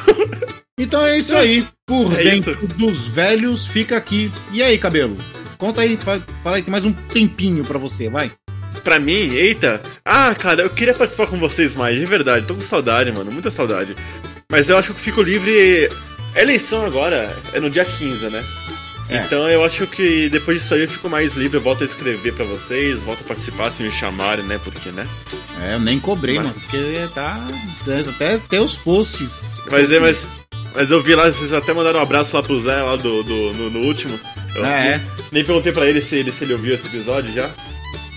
Então 0.77 1.03
é 1.03 1.17
isso 1.17 1.35
aí. 1.35 1.65
Por 1.85 2.13
É 2.19 2.23
dentro 2.23 2.51
isso. 2.51 2.67
dos 2.75 3.07
velhos, 3.07 3.65
fica 3.65 3.97
aqui. 3.97 4.31
E 4.51 4.61
aí, 4.61 4.77
cabelo? 4.77 5.17
Conta 5.57 5.81
aí, 5.81 5.97
fa- 5.97 6.21
fala 6.43 6.57
aí, 6.57 6.61
tem 6.61 6.71
mais 6.71 6.85
um 6.85 6.93
tempinho 6.93 7.63
pra 7.65 7.79
você, 7.79 8.09
vai. 8.09 8.31
Pra 8.83 8.99
mim, 8.99 9.33
eita. 9.33 9.81
Ah, 10.05 10.35
cara, 10.35 10.61
eu 10.61 10.69
queria 10.69 10.93
participar 10.93 11.27
com 11.27 11.37
vocês 11.39 11.75
mais, 11.75 11.97
de 11.97 12.05
verdade. 12.05 12.45
Tô 12.45 12.53
com 12.53 12.61
saudade, 12.61 13.11
mano. 13.11 13.31
Muita 13.31 13.49
saudade. 13.49 13.95
Mas 14.51 14.69
eu 14.69 14.77
acho 14.77 14.93
que 14.93 14.99
eu 14.99 15.03
fico 15.03 15.21
livre. 15.21 15.89
A 16.35 16.41
eleição 16.41 16.85
agora 16.85 17.35
é 17.53 17.59
no 17.59 17.69
dia 17.69 17.83
15, 17.83 18.29
né? 18.29 18.43
É. 19.09 19.17
Então 19.23 19.49
eu 19.49 19.63
acho 19.63 19.87
que 19.87 20.29
depois 20.29 20.61
disso 20.61 20.73
aí 20.73 20.81
eu 20.83 20.89
fico 20.89 21.09
mais 21.09 21.33
livre, 21.33 21.57
eu 21.57 21.61
volto 21.61 21.81
a 21.81 21.85
escrever 21.85 22.33
pra 22.33 22.45
vocês, 22.45 23.01
volto 23.01 23.21
a 23.21 23.27
participar 23.27 23.71
se 23.71 23.81
me 23.81 23.89
chamarem, 23.91 24.45
né? 24.45 24.59
Porque, 24.63 24.89
né? 24.91 25.07
É, 25.63 25.73
eu 25.75 25.79
nem 25.79 25.97
cobrei, 25.99 26.35
Mas- 26.35 26.45
mano, 26.47 26.59
porque 26.59 27.07
tá. 27.15 27.47
Até 28.15 28.37
ter 28.37 28.59
os 28.59 28.75
posts. 28.75 29.63
Mas 29.71 29.91
é, 29.91 29.99
mas. 29.99 30.25
Mas 30.77 30.91
eu 30.91 31.01
vi 31.01 31.15
lá, 31.15 31.25
vocês 31.29 31.51
até 31.51 31.73
mandaram 31.73 31.99
um 31.99 32.03
abraço 32.03 32.35
lá 32.35 32.43
pro 32.43 32.59
Zé 32.59 32.81
lá 32.81 32.95
do, 32.95 33.23
do 33.23 33.53
no, 33.53 33.69
no 33.71 33.79
último. 33.79 34.17
Eu 34.55 34.63
Ah, 34.63 34.69
é? 34.69 34.97
nem, 34.97 35.07
nem 35.31 35.43
perguntei 35.43 35.71
pra 35.73 35.87
ele 35.89 36.01
se, 36.03 36.15
ele 36.15 36.31
se 36.31 36.43
ele 36.43 36.53
ouviu 36.53 36.73
esse 36.75 36.85
episódio 36.87 37.33
já. 37.33 37.49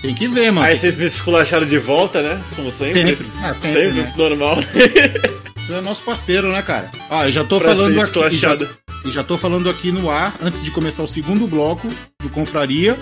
Tem 0.01 0.13
que 0.13 0.27
ver, 0.27 0.51
mano. 0.51 0.67
Aí 0.67 0.77
vocês 0.77 0.97
me 0.97 1.05
esculacharam 1.05 1.65
de 1.65 1.77
volta, 1.79 2.21
né? 2.21 2.41
Como 2.55 2.69
sempre. 2.69 3.01
Sempre. 3.07 3.27
Ah, 3.43 3.53
sempre, 3.53 3.81
Sempre, 3.81 4.01
né? 4.03 4.13
normal. 4.15 4.57
Tu 5.67 5.73
é 5.73 5.81
nosso 5.81 6.03
parceiro, 6.03 6.51
né, 6.51 6.61
cara? 6.61 6.91
Ó, 7.09 7.23
eu 7.25 7.31
já 7.31 7.43
tô 7.43 7.59
Pra 7.59 7.69
falando 7.75 7.87
aqui. 7.87 7.95
E 7.95 7.97
já, 7.99 8.03
esculachado. 8.05 8.69
e 9.05 9.09
já 9.09 9.23
tô 9.23 9.37
falando 9.37 9.69
aqui 9.69 9.91
no 9.91 10.09
ar, 10.09 10.35
antes 10.41 10.61
de 10.61 10.69
começar 10.71 11.01
o 11.03 11.07
segundo 11.07 11.47
bloco 11.47 11.87
do 12.21 12.29
Confraria, 12.29 12.97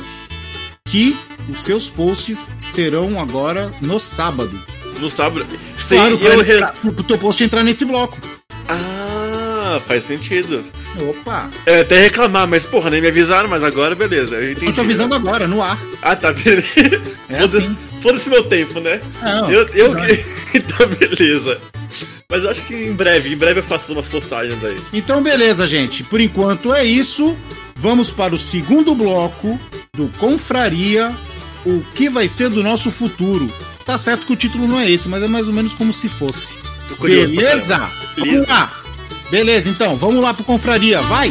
que 0.87 1.17
os 1.49 1.63
seus 1.63 1.87
posts 1.89 2.51
serão 2.57 3.19
agora 3.19 3.73
no 3.81 3.99
sábado. 3.99 4.57
No 4.99 5.09
sábado. 5.09 5.45
Sim, 5.77 5.95
claro, 5.95 6.17
pra 6.17 6.29
eu 6.33 6.41
entrar- 6.41 6.73
pro 6.73 7.03
teu 7.03 7.17
post 7.17 7.43
entrar 7.43 7.63
nesse 7.63 7.85
bloco. 7.85 8.17
Ah, 8.67 8.98
faz 9.77 10.05
sentido. 10.05 10.63
Opa! 11.09 11.49
Ia 11.67 11.81
até 11.81 12.01
reclamar, 12.01 12.47
mas 12.47 12.65
porra, 12.65 12.89
nem 12.89 13.01
me 13.01 13.09
avisaram, 13.09 13.49
mas 13.49 13.61
agora 13.61 13.93
beleza. 13.93 14.35
Eu 14.35 14.51
entendi. 14.51 14.67
Eu 14.67 14.73
tô 14.73 14.81
avisando 14.81 15.13
agora, 15.13 15.47
no 15.47 15.61
ar. 15.61 15.77
Ah, 16.01 16.15
tá, 16.15 16.31
beleza. 16.31 17.01
É 17.27 17.35
Foda-se 17.35 17.57
assim. 17.57 17.77
foda-se 18.01 18.29
meu 18.29 18.43
tempo, 18.45 18.79
né? 18.79 19.01
Não, 19.21 19.51
eu, 19.51 19.67
eu... 19.73 19.93
então, 20.55 20.87
beleza. 20.87 21.59
Mas 22.31 22.43
eu 22.43 22.49
acho 22.51 22.61
que 22.61 22.73
em 22.73 22.93
breve, 22.93 23.33
em 23.33 23.37
breve 23.37 23.59
eu 23.59 23.63
faço 23.63 23.91
umas 23.91 24.07
postagens 24.07 24.63
aí. 24.63 24.77
Então, 24.93 25.21
beleza, 25.21 25.67
gente. 25.67 26.03
Por 26.03 26.21
enquanto 26.21 26.73
é 26.73 26.83
isso. 26.85 27.35
Vamos 27.75 28.11
para 28.11 28.35
o 28.35 28.37
segundo 28.37 28.93
bloco 28.93 29.59
do 29.93 30.09
Confraria. 30.19 31.15
O 31.65 31.81
que 31.93 32.09
vai 32.09 32.27
ser 32.27 32.49
do 32.49 32.61
nosso 32.61 32.91
futuro? 32.91 33.51
Tá 33.85 33.97
certo 33.97 34.27
que 34.27 34.33
o 34.33 34.35
título 34.35 34.67
não 34.67 34.79
é 34.79 34.89
esse, 34.89 35.09
mas 35.09 35.23
é 35.23 35.27
mais 35.27 35.47
ou 35.47 35.53
menos 35.53 35.73
como 35.73 35.91
se 35.91 36.07
fosse. 36.07 36.57
Tô 36.87 36.95
curioso 36.95 37.33
Beleza? 37.33 37.89
Vamos 38.17 38.47
lá. 38.47 38.71
Beleza, 39.29 39.69
então, 39.69 39.95
vamos 39.95 40.23
lá 40.23 40.33
pro 40.33 40.43
confraria, 40.43 41.03
vai! 41.03 41.29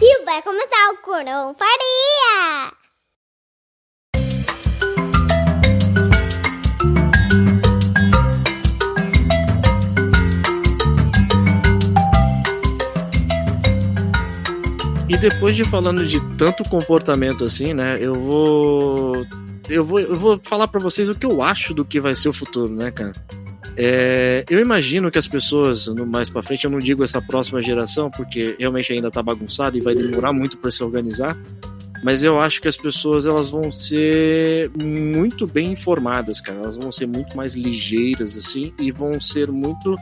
E 0.00 0.24
vai 0.24 0.42
começar 0.42 0.90
o 0.92 0.96
confraria! 1.02 2.72
E 15.08 15.16
depois 15.16 15.56
de 15.56 15.64
falando 15.64 16.06
de 16.06 16.20
tanto 16.36 16.62
comportamento 16.68 17.44
assim, 17.44 17.74
né, 17.74 17.98
eu 18.00 18.14
vou 18.14 19.26
eu 19.72 19.84
vou, 19.84 20.00
eu 20.00 20.14
vou 20.14 20.40
falar 20.42 20.68
para 20.68 20.80
vocês 20.80 21.08
o 21.08 21.14
que 21.14 21.26
eu 21.26 21.42
acho 21.42 21.74
do 21.74 21.84
que 21.84 22.00
vai 22.00 22.14
ser 22.14 22.28
o 22.28 22.32
futuro, 22.32 22.72
né, 22.72 22.90
cara? 22.90 23.12
É, 23.76 24.44
eu 24.50 24.60
imagino 24.60 25.10
que 25.10 25.18
as 25.18 25.26
pessoas, 25.26 25.86
no 25.86 26.06
mais 26.06 26.28
para 26.28 26.42
frente, 26.42 26.64
eu 26.64 26.70
não 26.70 26.78
digo 26.78 27.02
essa 27.02 27.22
próxima 27.22 27.62
geração, 27.62 28.10
porque 28.10 28.54
realmente 28.58 28.92
ainda 28.92 29.10
tá 29.10 29.22
bagunçado 29.22 29.78
e 29.78 29.80
vai 29.80 29.94
demorar 29.94 30.32
muito 30.32 30.58
para 30.58 30.70
se 30.70 30.84
organizar, 30.84 31.36
mas 32.02 32.24
eu 32.24 32.40
acho 32.40 32.60
que 32.60 32.68
as 32.68 32.76
pessoas 32.76 33.26
elas 33.26 33.48
vão 33.48 33.70
ser 33.70 34.70
muito 34.82 35.46
bem 35.46 35.72
informadas, 35.72 36.40
cara. 36.40 36.58
Elas 36.58 36.76
vão 36.76 36.90
ser 36.90 37.06
muito 37.06 37.36
mais 37.36 37.54
ligeiras, 37.54 38.36
assim, 38.36 38.74
e 38.78 38.90
vão 38.90 39.20
ser 39.20 39.50
muito. 39.52 39.96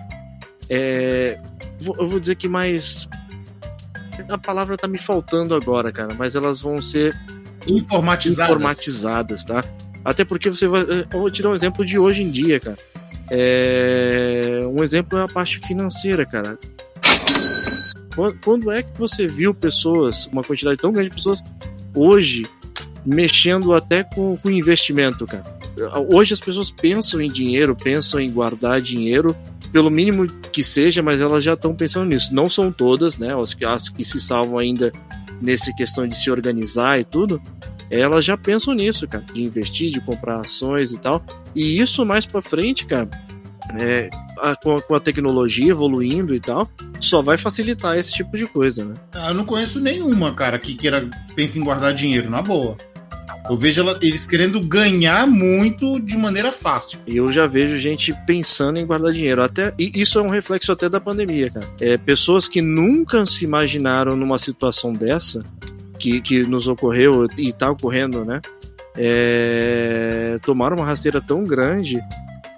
É, 0.68 1.39
eu 1.99 2.07
vou 2.07 2.18
dizer 2.18 2.37
que 2.37 2.49
mais. 2.49 3.07
A 4.29 4.39
palavra 4.39 4.77
tá 4.77 4.89
me 4.89 4.99
faltando 4.99 5.55
agora, 5.55 5.93
cara, 5.93 6.14
mas 6.18 6.37
elas 6.37 6.61
vão 6.61 6.81
ser 6.81 7.14
informatizadas. 7.66 8.56
informatizadas, 8.56 9.44
tá? 9.44 9.64
Até 10.04 10.24
porque 10.24 10.48
você 10.48 10.66
vai. 10.66 10.82
Eu 10.82 11.20
vou 11.20 11.30
tirar 11.30 11.50
um 11.50 11.54
exemplo 11.54 11.84
de 11.84 11.98
hoje 11.98 12.22
em 12.22 12.30
dia, 12.30 12.58
cara. 12.58 12.76
É, 13.30 14.62
um 14.66 14.82
exemplo 14.82 15.18
é 15.18 15.22
a 15.22 15.28
parte 15.28 15.58
financeira, 15.61 16.26
cara. 16.26 16.58
Quando 18.42 18.70
é 18.70 18.82
que 18.82 18.98
você 18.98 19.26
viu 19.26 19.54
pessoas, 19.54 20.26
uma 20.26 20.42
quantidade 20.42 20.80
tão 20.80 20.92
grande 20.92 21.11
de 21.11 21.16
pessoas, 21.16 21.42
hoje, 21.94 22.44
mexendo 23.06 23.72
até 23.72 24.02
com, 24.02 24.36
com 24.36 24.50
investimento, 24.50 25.26
cara? 25.26 25.44
Hoje 26.12 26.34
as 26.34 26.40
pessoas 26.40 26.70
pensam 26.70 27.20
em 27.20 27.30
dinheiro, 27.30 27.76
pensam 27.76 28.20
em 28.20 28.30
guardar 28.30 28.80
dinheiro, 28.80 29.34
pelo 29.72 29.90
mínimo 29.90 30.26
que 30.26 30.64
seja, 30.64 31.02
mas 31.02 31.20
elas 31.20 31.44
já 31.44 31.54
estão 31.54 31.74
pensando 31.74 32.06
nisso. 32.06 32.34
Não 32.34 32.50
são 32.50 32.72
todas, 32.72 33.16
né? 33.18 33.28
As 33.32 33.56
as 33.64 33.88
que 33.88 34.04
se 34.04 34.20
salvam 34.20 34.58
ainda 34.58 34.92
nesse 35.41 35.74
questão 35.74 36.07
de 36.07 36.16
se 36.16 36.30
organizar 36.30 37.01
e 37.01 37.05
tudo, 37.05 37.41
elas 37.91 38.24
já 38.24 38.36
pensam 38.36 38.74
nisso, 38.74 39.07
cara, 39.09 39.24
de 39.32 39.43
investir, 39.43 39.91
de 39.91 40.01
comprar 40.01 40.41
ações 40.41 40.93
e 40.93 40.99
tal. 40.99 41.22
E 41.55 41.80
isso 41.80 42.05
mais 42.07 42.24
para 42.24 42.41
frente, 42.41 42.86
cara, 42.86 43.09
é, 43.76 44.09
a, 44.38 44.55
com, 44.57 44.76
a, 44.76 44.82
com, 44.82 44.95
a, 44.95 45.01
tecnologia 45.01 45.70
evoluindo 45.70 46.34
e 46.34 46.41
tal, 46.41 46.68
só 47.01 47.20
vai 47.22 47.36
facilitar 47.36 47.97
esse 47.99 48.12
tipo 48.12 48.36
de 48.36 48.47
coisa, 48.47 48.84
né? 48.84 48.95
Ah, 49.12 49.28
eu 49.28 49.34
não 49.34 49.45
conheço 49.45 49.80
nenhuma, 49.80 50.34
cara, 50.34 50.59
que 50.59 50.74
queira 50.74 51.09
pense 51.34 51.59
em 51.59 51.64
guardar 51.64 51.95
dinheiro, 51.95 52.30
na 52.30 52.43
boa. 52.43 52.76
Eu 53.51 53.57
vejo 53.57 53.80
ela, 53.80 53.98
eles 54.01 54.26
querendo 54.26 54.61
ganhar 54.61 55.26
muito 55.26 55.98
de 55.98 56.16
maneira 56.16 56.53
fácil. 56.53 57.01
Eu 57.05 57.32
já 57.32 57.48
vejo 57.48 57.76
gente 57.76 58.14
pensando 58.24 58.78
em 58.78 58.86
guardar 58.86 59.12
dinheiro. 59.12 59.42
Até, 59.42 59.74
e 59.76 59.90
isso 59.96 60.20
é 60.20 60.22
um 60.22 60.28
reflexo 60.28 60.70
até 60.70 60.88
da 60.88 61.01
pandemia, 61.01 61.51
cara. 61.51 61.68
É, 61.80 61.98
pessoas 61.98 62.46
que 62.46 62.62
nunca 62.62 63.26
se 63.26 63.44
imaginaram 63.44 64.14
numa 64.14 64.38
situação 64.38 64.92
dessa, 64.92 65.44
que, 65.98 66.20
que 66.20 66.42
nos 66.42 66.68
ocorreu 66.68 67.26
e 67.36 67.53
tá 67.53 67.68
ocorrendo, 67.68 68.24
né? 68.24 68.40
É, 68.96 70.38
tomaram 70.44 70.76
uma 70.76 70.86
rasteira 70.86 71.20
tão 71.20 71.42
grande 71.42 72.01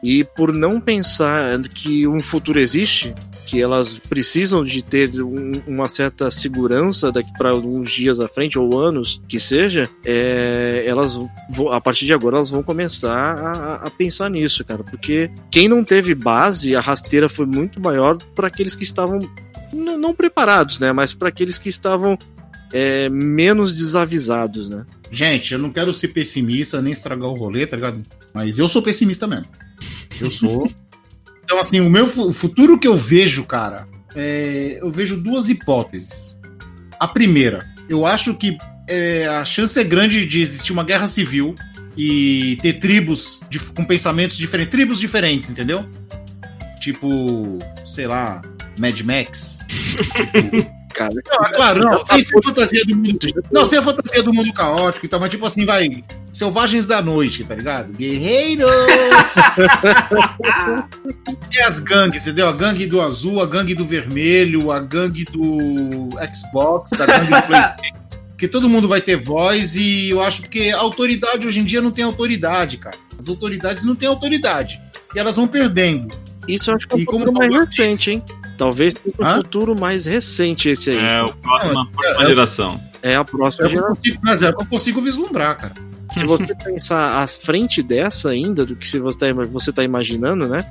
e 0.04 0.24
por 0.24 0.52
não 0.52 0.78
pensar 0.78 1.58
que 1.68 2.06
um 2.06 2.20
futuro 2.20 2.58
existe, 2.58 3.14
que 3.52 3.60
elas 3.60 3.98
precisam 3.98 4.64
de 4.64 4.82
ter 4.82 5.10
um, 5.22 5.52
uma 5.66 5.86
certa 5.86 6.30
segurança 6.30 7.12
daqui 7.12 7.30
para 7.36 7.50
alguns 7.50 7.90
dias 7.90 8.18
à 8.18 8.26
frente 8.26 8.58
ou 8.58 8.80
anos 8.80 9.20
que 9.28 9.38
seja, 9.38 9.90
é, 10.06 10.84
elas 10.86 11.18
a 11.70 11.78
partir 11.78 12.06
de 12.06 12.14
agora 12.14 12.36
elas 12.36 12.48
vão 12.48 12.62
começar 12.62 13.12
a, 13.12 13.86
a, 13.86 13.90
pensar 13.90 14.30
nisso, 14.30 14.64
cara, 14.64 14.82
porque 14.82 15.30
quem 15.50 15.68
não 15.68 15.84
teve 15.84 16.14
base, 16.14 16.74
a 16.74 16.80
rasteira 16.80 17.28
foi 17.28 17.44
muito 17.44 17.78
maior 17.78 18.16
para 18.34 18.46
aqueles 18.46 18.74
que 18.74 18.84
estavam 18.84 19.18
não 19.70 20.14
preparados, 20.14 20.80
né, 20.80 20.90
mas 20.90 21.12
para 21.12 21.28
aqueles 21.28 21.58
que 21.58 21.68
estavam 21.68 22.18
é, 22.72 23.10
menos 23.10 23.74
desavisados, 23.74 24.66
né? 24.66 24.86
Gente, 25.10 25.52
eu 25.52 25.58
não 25.58 25.70
quero 25.70 25.92
ser 25.92 26.08
pessimista 26.08 26.80
nem 26.80 26.94
estragar 26.94 27.28
o 27.28 27.34
rolê, 27.34 27.66
tá 27.66 27.76
ligado? 27.76 28.02
Mas 28.32 28.58
eu 28.58 28.66
sou 28.66 28.80
pessimista 28.80 29.26
mesmo. 29.26 29.44
Eu 30.18 30.30
sou. 30.30 30.70
Então, 31.52 31.60
assim, 31.60 31.80
o 31.80 31.90
meu 31.90 32.06
o 32.06 32.32
futuro 32.32 32.78
que 32.78 32.88
eu 32.88 32.96
vejo, 32.96 33.44
cara, 33.44 33.86
é, 34.16 34.78
eu 34.80 34.90
vejo 34.90 35.18
duas 35.18 35.50
hipóteses. 35.50 36.38
A 36.98 37.06
primeira, 37.06 37.68
eu 37.90 38.06
acho 38.06 38.34
que 38.34 38.56
é, 38.88 39.26
a 39.26 39.44
chance 39.44 39.78
é 39.78 39.84
grande 39.84 40.24
de 40.24 40.40
existir 40.40 40.72
uma 40.72 40.82
guerra 40.82 41.06
civil 41.06 41.54
e 41.94 42.58
ter 42.62 42.78
tribos 42.78 43.42
de, 43.50 43.58
com 43.58 43.84
pensamentos 43.84 44.38
diferentes, 44.38 44.70
tribos 44.70 44.98
diferentes, 44.98 45.50
entendeu? 45.50 45.86
Tipo, 46.80 47.58
sei 47.84 48.06
lá, 48.06 48.40
Mad 48.78 48.98
Max. 49.02 49.58
tipo, 50.16 50.72
cara. 50.92 51.14
Não, 51.14 51.52
claro, 51.52 51.80
não, 51.80 52.04
sem 52.04 52.22
ser 52.22 52.42
fantasia 52.42 52.84
do 52.86 52.96
mundo. 52.96 53.18
Não, 53.50 53.64
sem 53.64 53.78
a 53.78 53.82
fantasia 53.82 54.22
do 54.22 54.32
mundo 54.32 54.52
caótico 54.52 55.06
e 55.06 55.08
tal, 55.08 55.20
mas 55.20 55.30
tipo 55.30 55.46
assim, 55.46 55.64
vai. 55.64 56.04
Selvagens 56.30 56.86
da 56.86 57.02
noite, 57.02 57.44
tá 57.44 57.54
ligado? 57.54 57.92
Guerreiros! 57.92 58.72
e 61.52 61.60
as 61.60 61.80
gangues, 61.80 62.22
entendeu? 62.22 62.48
A 62.48 62.52
gangue 62.52 62.86
do 62.86 63.00
azul, 63.00 63.42
a 63.42 63.46
gangue 63.46 63.74
do 63.74 63.86
vermelho, 63.86 64.70
a 64.70 64.80
gangue 64.80 65.24
do 65.24 66.08
Xbox, 66.32 66.92
a 66.94 67.06
gangue 67.06 67.26
do 67.26 67.42
Playstation. 67.42 68.02
Porque 68.42 68.48
todo 68.48 68.68
mundo 68.68 68.88
vai 68.88 69.00
ter 69.00 69.14
voz 69.14 69.76
e 69.76 70.10
eu 70.10 70.20
acho 70.20 70.42
que 70.42 70.72
a 70.72 70.78
autoridade 70.78 71.46
hoje 71.46 71.60
em 71.60 71.64
dia 71.64 71.80
não 71.80 71.92
tem 71.92 72.04
autoridade, 72.04 72.76
cara. 72.76 72.98
As 73.16 73.28
autoridades 73.28 73.84
não 73.84 73.94
têm 73.94 74.08
autoridade. 74.08 74.82
E 75.14 75.18
elas 75.20 75.36
vão 75.36 75.46
perdendo. 75.46 76.12
Isso 76.48 76.70
eu 76.70 76.74
acho 76.74 76.88
que 76.88 76.94
é 76.94 76.98
um 76.98 77.04
pouco 77.04 77.32
mais 77.32 77.54
recente, 77.54 78.10
hein? 78.10 78.24
Talvez 78.62 78.94
seja 78.94 79.16
o 79.18 79.26
futuro 79.26 79.78
mais 79.78 80.06
recente 80.06 80.68
esse 80.68 80.90
aí. 80.90 80.98
É, 80.98 81.20
o 81.20 81.34
próximo, 81.34 81.80
a 81.80 81.86
próxima 81.86 82.22
é, 82.22 82.26
geração. 82.26 82.80
É 83.02 83.16
a 83.16 83.24
próxima 83.24 83.66
é 83.66 83.70
geração. 83.70 83.88
Consigo, 83.96 84.20
mas 84.22 84.42
é 84.44 84.48
eu 84.50 84.66
consigo 84.66 85.00
vislumbrar, 85.00 85.58
cara. 85.58 85.74
Se 86.12 86.24
você 86.24 86.54
pensar 86.62 87.20
à 87.20 87.26
frente 87.26 87.82
dessa 87.82 88.30
ainda, 88.30 88.64
do 88.64 88.76
que 88.76 88.86
você 88.86 88.98
está 88.98 89.32
você 89.46 89.72
tá 89.72 89.82
imaginando, 89.82 90.48
né? 90.48 90.64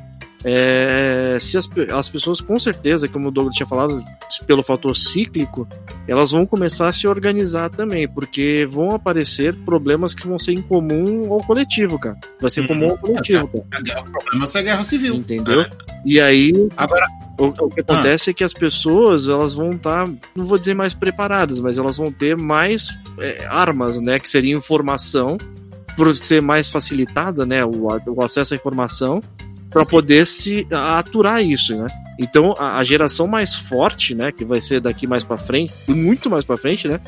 É, 0.43 1.37
se 1.39 1.57
as, 1.57 1.69
as 1.93 2.09
pessoas, 2.09 2.41
com 2.41 2.57
certeza, 2.57 3.07
como 3.07 3.27
o 3.27 3.31
Douglas 3.31 3.55
tinha 3.55 3.67
falado, 3.67 4.03
pelo 4.47 4.63
fator 4.63 4.95
cíclico, 4.95 5.67
elas 6.07 6.31
vão 6.31 6.45
começar 6.45 6.87
a 6.87 6.93
se 6.93 7.07
organizar 7.07 7.69
também, 7.69 8.07
porque 8.07 8.65
vão 8.69 8.95
aparecer 8.95 9.55
problemas 9.63 10.13
que 10.13 10.27
vão 10.27 10.39
ser 10.39 10.53
incomum 10.53 11.31
ao 11.31 11.39
coletivo, 11.43 11.99
cara. 11.99 12.17
Vai 12.39 12.49
ser 12.49 12.67
comum 12.67 12.89
ao 12.89 12.97
coletivo, 12.97 13.47
cara. 13.69 14.01
O 14.01 14.11
problema 14.11 14.45
é 14.53 14.57
a 14.57 14.61
guerra 14.61 14.83
civil. 14.83 15.15
Entendeu? 15.15 15.61
É. 15.61 15.69
E 16.05 16.19
aí. 16.19 16.51
Agora. 16.75 17.05
O, 17.39 17.45
o 17.45 17.69
que 17.69 17.79
acontece 17.79 18.29
ah. 18.29 18.31
é 18.31 18.33
que 18.33 18.43
as 18.43 18.53
pessoas 18.53 19.27
elas 19.27 19.53
vão 19.53 19.71
estar, 19.71 20.05
tá, 20.05 20.13
não 20.35 20.45
vou 20.45 20.59
dizer 20.59 20.75
mais 20.75 20.93
preparadas, 20.93 21.59
mas 21.59 21.77
elas 21.77 21.97
vão 21.97 22.11
ter 22.11 22.37
mais 22.37 22.89
é, 23.19 23.45
armas, 23.47 23.99
né? 23.99 24.19
Que 24.19 24.29
seria 24.29 24.55
informação, 24.55 25.37
por 25.95 26.15
ser 26.15 26.41
mais 26.41 26.69
facilitada, 26.69 27.45
né? 27.45 27.65
O, 27.65 27.87
o 28.07 28.23
acesso 28.23 28.53
à 28.53 28.57
informação 28.57 29.23
para 29.71 29.85
poder 29.85 30.27
se 30.27 30.67
aturar 30.69 31.43
isso, 31.43 31.75
né? 31.75 31.87
Então 32.19 32.53
a, 32.59 32.77
a, 32.77 32.83
geração 32.83 33.25
mais 33.25 33.55
forte, 33.55 34.13
né, 34.13 34.31
que 34.31 34.45
vai 34.45 34.61
ser 34.61 34.81
daqui 34.81 35.07
mais 35.07 35.23
para 35.23 35.37
frente, 35.37 35.73
muito 35.87 36.29
mais 36.29 36.43
para 36.43 36.57
frente, 36.57 36.87
né, 36.87 36.99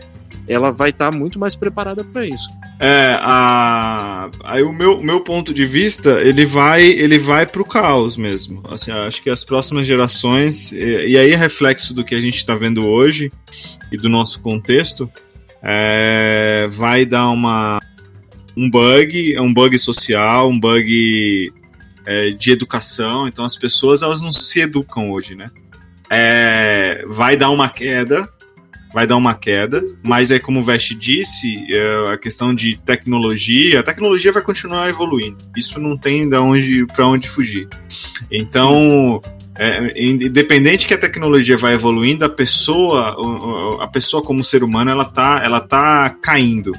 ela 0.48 0.72
vai 0.72 0.90
estar 0.90 1.12
tá 1.12 1.18
muito 1.18 1.38
mais 1.38 1.56
preparada 1.56 2.04
para 2.04 2.26
isso. 2.26 2.50
É, 2.80 3.16
a, 3.20 4.30
aí 4.44 4.64
o 4.64 4.72
meu, 4.72 5.02
meu 5.02 5.22
ponto 5.22 5.54
de 5.54 5.66
vista, 5.66 6.22
ele 6.22 6.46
vai 6.46 6.84
ele 6.84 7.20
vai 7.20 7.46
pro 7.46 7.66
caos 7.66 8.18
mesmo. 8.18 8.64
Assim, 8.70 8.92
acho 8.92 9.22
que 9.22 9.30
as 9.30 9.44
próximas 9.44 9.86
gerações 9.86 10.72
e, 10.72 11.10
e 11.10 11.18
aí 11.18 11.32
é 11.32 11.36
reflexo 11.36 11.94
do 11.94 12.04
que 12.04 12.16
a 12.16 12.22
gente 12.22 12.38
está 12.38 12.56
vendo 12.56 12.88
hoje 12.88 13.32
e 13.92 13.98
do 13.98 14.10
nosso 14.10 14.42
contexto, 14.42 15.10
é, 15.62 16.68
vai 16.72 17.06
dar 17.06 17.30
uma 17.30 17.80
um 18.56 18.70
bug, 18.70 19.38
um 19.40 19.54
bug 19.54 19.78
social, 19.78 20.50
um 20.50 20.60
bug 20.60 21.52
é, 22.06 22.32
de 22.32 22.52
educação, 22.52 23.28
então 23.28 23.46
as 23.46 23.56
pessoas 23.56 24.02
elas 24.02 24.22
não 24.22 24.32
se 24.32 24.62
educam 24.62 25.12
hoje, 25.12 25.36
né? 25.36 25.50
É, 26.10 27.06
vai 27.08 27.36
dar 27.36 27.50
uma 27.50 27.70
queda, 27.70 28.30
vai 28.94 29.08
dar 29.08 29.16
uma 29.16 29.34
queda, 29.34 29.84
mas 30.04 30.30
é 30.30 30.38
como 30.38 30.60
o 30.60 30.64
Vest 30.64 30.94
disse, 30.94 31.66
é, 31.72 32.14
a 32.14 32.18
questão 32.18 32.54
de 32.54 32.78
tecnologia, 32.78 33.80
a 33.80 33.84
tecnologia 33.84 34.32
vai 34.32 34.44
continuar 34.44 34.88
evoluindo. 34.88 35.38
Isso 35.58 35.80
não 35.80 35.98
tem 35.98 36.30
da 36.30 36.42
onde 36.42 36.86
para 36.86 37.08
onde 37.08 37.28
fugir. 37.28 37.68
Então, 38.32 39.20
é, 39.58 40.00
independente 40.00 40.88
que 40.88 40.94
a 40.94 40.98
tecnologia 40.98 41.58
vai 41.58 41.74
evoluindo, 41.74 42.24
a 42.26 42.30
pessoa, 42.30 43.18
a 43.84 43.88
pessoa 43.88 44.22
como 44.24 44.44
ser 44.44 44.64
humano, 44.64 44.92
ela 44.92 45.06
tá, 45.06 45.42
ela 45.44 45.60
tá 45.60 46.10
caindo. 46.22 46.72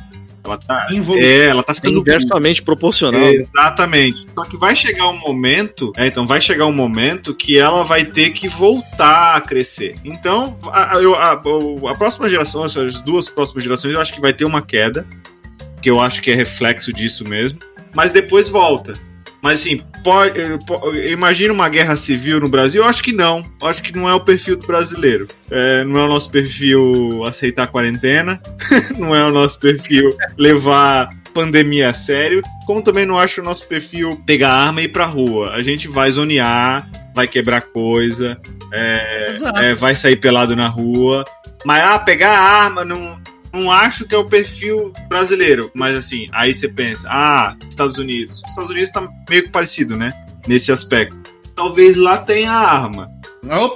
Ela 0.44 0.58
tá, 0.58 0.86
é, 1.16 1.46
ela 1.46 1.62
tá 1.62 1.72
ficando 1.72 1.98
inversamente 1.98 2.62
proporcional. 2.62 3.22
É, 3.22 3.34
exatamente. 3.34 4.26
Só 4.36 4.44
que 4.44 4.56
vai 4.58 4.76
chegar 4.76 5.08
um 5.08 5.18
momento, 5.18 5.90
é, 5.96 6.06
então 6.06 6.26
vai 6.26 6.40
chegar 6.40 6.66
um 6.66 6.72
momento 6.72 7.34
que 7.34 7.58
ela 7.58 7.82
vai 7.82 8.04
ter 8.04 8.30
que 8.30 8.46
voltar 8.46 9.36
a 9.36 9.40
crescer. 9.40 9.96
Então, 10.04 10.58
a, 10.66 10.98
a, 10.98 10.98
a, 10.98 11.32
a 11.32 11.94
próxima 11.96 12.28
geração, 12.28 12.64
as 12.64 13.00
duas 13.00 13.28
próximas 13.28 13.64
gerações, 13.64 13.94
eu 13.94 14.00
acho 14.00 14.12
que 14.12 14.20
vai 14.20 14.34
ter 14.34 14.44
uma 14.44 14.60
queda, 14.60 15.06
que 15.80 15.88
eu 15.88 15.98
acho 15.98 16.20
que 16.20 16.30
é 16.30 16.34
reflexo 16.34 16.92
disso 16.92 17.26
mesmo, 17.26 17.58
mas 17.96 18.12
depois 18.12 18.48
volta. 18.50 18.92
Mas 19.44 19.60
assim, 19.60 19.82
pode, 20.02 20.40
imagina 21.10 21.52
uma 21.52 21.68
guerra 21.68 21.96
civil 21.96 22.40
no 22.40 22.48
Brasil? 22.48 22.82
Eu 22.82 22.88
acho 22.88 23.02
que 23.02 23.12
não. 23.12 23.44
Eu 23.60 23.68
acho 23.68 23.82
que 23.82 23.94
não 23.94 24.08
é 24.08 24.14
o 24.14 24.20
perfil 24.20 24.56
do 24.56 24.66
brasileiro. 24.66 25.26
É, 25.50 25.84
não 25.84 26.00
é 26.00 26.04
o 26.04 26.08
nosso 26.08 26.30
perfil 26.30 27.22
aceitar 27.26 27.64
a 27.64 27.66
quarentena. 27.66 28.40
não 28.98 29.14
é 29.14 29.22
o 29.22 29.30
nosso 29.30 29.60
perfil 29.60 30.16
levar 30.38 31.10
pandemia 31.34 31.90
a 31.90 31.94
sério. 31.94 32.40
Como 32.66 32.80
também 32.80 33.04
não 33.04 33.18
acho 33.18 33.42
o 33.42 33.44
nosso 33.44 33.68
perfil 33.68 34.18
pegar 34.24 34.50
arma 34.50 34.80
e 34.80 34.84
ir 34.84 34.88
pra 34.88 35.04
rua. 35.04 35.50
A 35.50 35.60
gente 35.60 35.88
vai 35.88 36.10
zonear, 36.10 36.90
vai 37.14 37.28
quebrar 37.28 37.60
coisa, 37.60 38.40
é, 38.72 39.26
é, 39.56 39.74
vai 39.74 39.94
sair 39.94 40.16
pelado 40.16 40.56
na 40.56 40.68
rua. 40.68 41.22
Mas, 41.66 41.84
ah, 41.84 41.98
pegar 41.98 42.30
arma 42.30 42.82
não 42.82 43.20
não 43.54 43.70
acho 43.70 44.06
que 44.06 44.14
é 44.14 44.18
o 44.18 44.24
perfil 44.24 44.92
brasileiro. 45.08 45.70
Mas 45.72 45.94
assim, 45.94 46.28
aí 46.32 46.52
você 46.52 46.68
pensa, 46.68 47.08
ah, 47.10 47.56
Estados 47.68 47.98
Unidos. 47.98 48.42
Os 48.42 48.50
Estados 48.50 48.70
Unidos 48.70 48.90
tá 48.90 49.08
meio 49.30 49.44
que 49.44 49.50
parecido, 49.50 49.96
né? 49.96 50.08
Nesse 50.46 50.72
aspecto. 50.72 51.32
Talvez 51.54 51.96
lá 51.96 52.18
tenha 52.18 52.50
arma. 52.50 53.08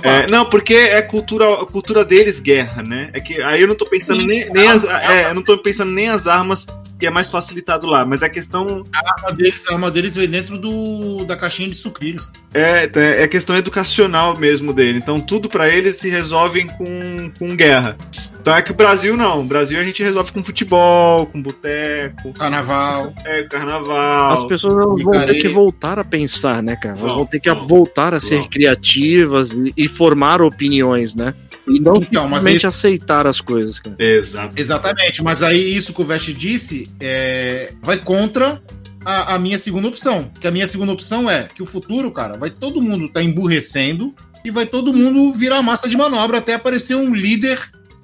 É, 0.03 0.27
não, 0.31 0.47
porque 0.47 0.75
é 0.75 1.01
cultura, 1.03 1.63
a 1.63 1.67
cultura 1.67 2.05
deles 2.05 2.41
guerra, 2.41 2.83
né? 2.83 3.11
É 3.13 3.21
que 3.21 3.41
aí 3.43 3.61
eu 3.61 3.69
não 3.69 3.75
tô 3.75 3.87
pensando 3.87 4.21
Sim, 4.21 4.27
nem, 4.27 4.51
nem 4.51 4.67
as, 4.67 4.85
é, 4.85 5.31
eu 5.31 5.35
não 5.35 5.43
tô 5.43 5.59
pensando 5.59 5.93
nem 5.93 6.09
as 6.09 6.27
armas 6.27 6.67
que 6.99 7.07
é 7.07 7.11
mais 7.11 7.29
facilitado 7.29 7.87
lá, 7.87 8.05
mas 8.05 8.23
a 8.23 8.29
questão. 8.29 8.85
A 8.95 9.13
arma 9.15 9.37
deles, 9.37 9.69
a 9.69 9.73
arma 9.73 9.91
deles 9.91 10.17
vem 10.17 10.29
dentro 10.29 10.59
do, 10.59 11.25
da 11.25 11.37
caixinha 11.37 11.69
de 11.69 11.77
sucrilhos. 11.77 12.31
É, 12.53 12.91
é 12.95 13.23
a 13.23 13.29
questão 13.29 13.57
educacional 13.57 14.37
mesmo 14.39 14.73
dele. 14.73 14.99
Então 14.99 15.21
tudo 15.21 15.49
para 15.49 15.69
eles 15.69 15.97
se 15.97 16.09
resolvem 16.09 16.67
com, 16.67 17.31
com 17.39 17.57
guerra. 17.57 17.97
Então 18.41 18.57
é 18.57 18.63
que 18.63 18.71
o 18.71 18.75
Brasil 18.75 19.17
não. 19.17 19.41
O 19.41 19.45
Brasil 19.45 19.79
a 19.79 19.85
gente 19.85 20.03
resolve 20.03 20.33
com 20.33 20.43
futebol, 20.43 21.27
com 21.27 21.41
boteco. 21.41 22.33
Carnaval. 22.33 23.13
É, 23.25 23.43
carnaval. 23.45 24.33
As 24.33 24.45
pessoas 24.45 25.03
vão 25.03 25.27
ter 25.27 25.35
que 25.35 25.49
voltar 25.49 25.99
a 25.99 26.05
pensar, 26.05 26.63
né, 26.63 26.75
cara? 26.75 26.99
Elas 26.99 27.13
vão 27.13 27.27
ter 27.27 27.41
que 27.41 27.53
voltar 27.53 28.15
a 28.15 28.21
ser 28.21 28.49
criativas 28.49 29.53
e, 29.53 29.73
e 29.77 29.89
formar 29.89 30.41
opiniões, 30.41 31.15
né? 31.15 31.35
E 31.69 31.81
não 31.81 31.97
então, 31.97 32.25
simplesmente 32.25 32.57
isso... 32.57 32.67
aceitar 32.67 33.27
as 33.27 33.41
coisas, 33.41 33.79
cara. 33.79 33.97
Exato. 33.99 34.55
Exatamente. 34.57 35.23
Mas 35.23 35.43
aí 35.43 35.77
isso 35.77 35.93
que 35.93 36.01
o 36.01 36.05
Vest 36.05 36.33
disse 36.33 36.89
é... 36.99 37.73
vai 37.83 37.99
contra 37.99 38.63
a, 39.05 39.35
a, 39.35 39.39
minha 39.39 39.59
segunda 39.59 39.89
opção. 39.89 40.31
Que 40.41 40.47
a 40.47 40.51
minha 40.51 40.67
segunda 40.67 40.93
opção 40.93 41.31
é 41.31 41.49
que 41.55 41.63
o 41.63 41.67
futuro, 41.67 42.11
cara, 42.11 42.37
vai 42.39 42.51
todo 42.51 42.83
mundo 42.83 43.07
estar 43.07 43.21
tá 43.21 43.25
emburrecendo 43.25 44.15
e 44.45 44.51
vai 44.51 44.67
todo 44.67 44.93
mundo 44.93 45.33
virar 45.33 45.63
massa 45.63 45.89
de 45.89 45.97
manobra 45.97 46.39
até 46.39 46.55
aparecer 46.55 46.95
um 46.95 47.15
líder, 47.15 47.59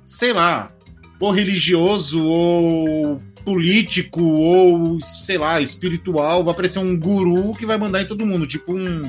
sei 0.04 0.32
lá, 0.32 0.70
ou 1.18 1.30
religioso 1.30 2.24
ou 2.24 3.22
político 3.44 4.22
ou, 4.22 4.98
sei 5.00 5.36
lá, 5.36 5.60
espiritual, 5.60 6.42
vai 6.42 6.52
aparecer 6.52 6.78
um 6.78 6.98
guru 6.98 7.52
que 7.52 7.66
vai 7.66 7.76
mandar 7.76 8.00
em 8.00 8.06
todo 8.06 8.26
mundo, 8.26 8.46
tipo 8.46 8.74
um 8.74 9.02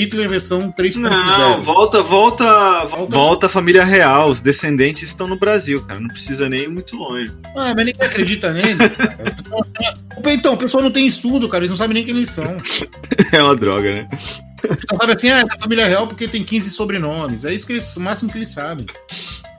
Hitler 0.00 0.28
versão 0.28 0.72
3.0. 0.72 0.98
Não, 1.00 1.62
volta, 1.62 2.02
volta, 2.02 2.84
volta, 2.84 3.12
volta 3.12 3.46
a 3.46 3.48
família 3.48 3.84
real, 3.84 4.30
os 4.30 4.40
descendentes 4.40 5.08
estão 5.08 5.26
no 5.26 5.38
Brasil, 5.38 5.82
cara, 5.82 6.00
não 6.00 6.08
precisa 6.08 6.48
nem 6.48 6.64
ir 6.64 6.68
muito 6.68 6.96
longe. 6.96 7.32
Ah, 7.56 7.72
mas 7.74 7.86
ninguém 7.86 8.06
acredita 8.06 8.52
nele. 8.52 8.78
então, 10.26 10.54
o 10.54 10.56
pessoal 10.56 10.82
não 10.82 10.90
tem 10.90 11.06
estudo, 11.06 11.48
cara, 11.48 11.62
eles 11.62 11.70
não 11.70 11.76
sabem 11.76 11.94
nem 11.94 12.04
quem 12.04 12.14
eles 12.14 12.30
são. 12.30 12.56
é 13.32 13.42
uma 13.42 13.56
droga, 13.56 13.92
né? 13.92 14.08
Só 14.88 14.96
sabe 14.96 15.12
assim, 15.12 15.30
ah, 15.30 15.40
é 15.40 15.44
da 15.44 15.56
família 15.58 15.86
real 15.86 16.06
porque 16.06 16.26
tem 16.26 16.42
15 16.42 16.70
sobrenomes. 16.70 17.44
É 17.44 17.54
isso 17.54 17.66
que 17.66 17.74
eles, 17.74 17.96
o 17.96 18.00
máximo 18.00 18.30
que 18.30 18.38
eles 18.38 18.48
sabem. 18.48 18.86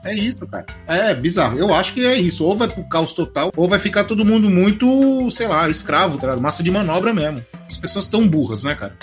É 0.04 0.14
isso, 0.14 0.46
cara. 0.46 0.66
É 0.86 1.14
bizarro. 1.14 1.58
Eu 1.58 1.72
acho 1.74 1.92
que 1.94 2.04
é 2.04 2.16
isso. 2.16 2.44
Ou 2.44 2.56
vai 2.56 2.68
pro 2.68 2.84
caos 2.88 3.12
total, 3.12 3.52
ou 3.56 3.68
vai 3.68 3.78
ficar 3.78 4.04
todo 4.04 4.24
mundo 4.24 4.48
muito, 4.48 5.30
sei 5.30 5.46
lá, 5.46 5.68
escravo, 5.68 6.18
tá? 6.18 6.36
massa 6.36 6.62
de 6.62 6.70
manobra 6.70 7.12
mesmo. 7.12 7.44
As 7.68 7.76
pessoas 7.76 8.06
tão 8.06 8.26
burras, 8.26 8.64
né, 8.64 8.74
cara? 8.74 8.96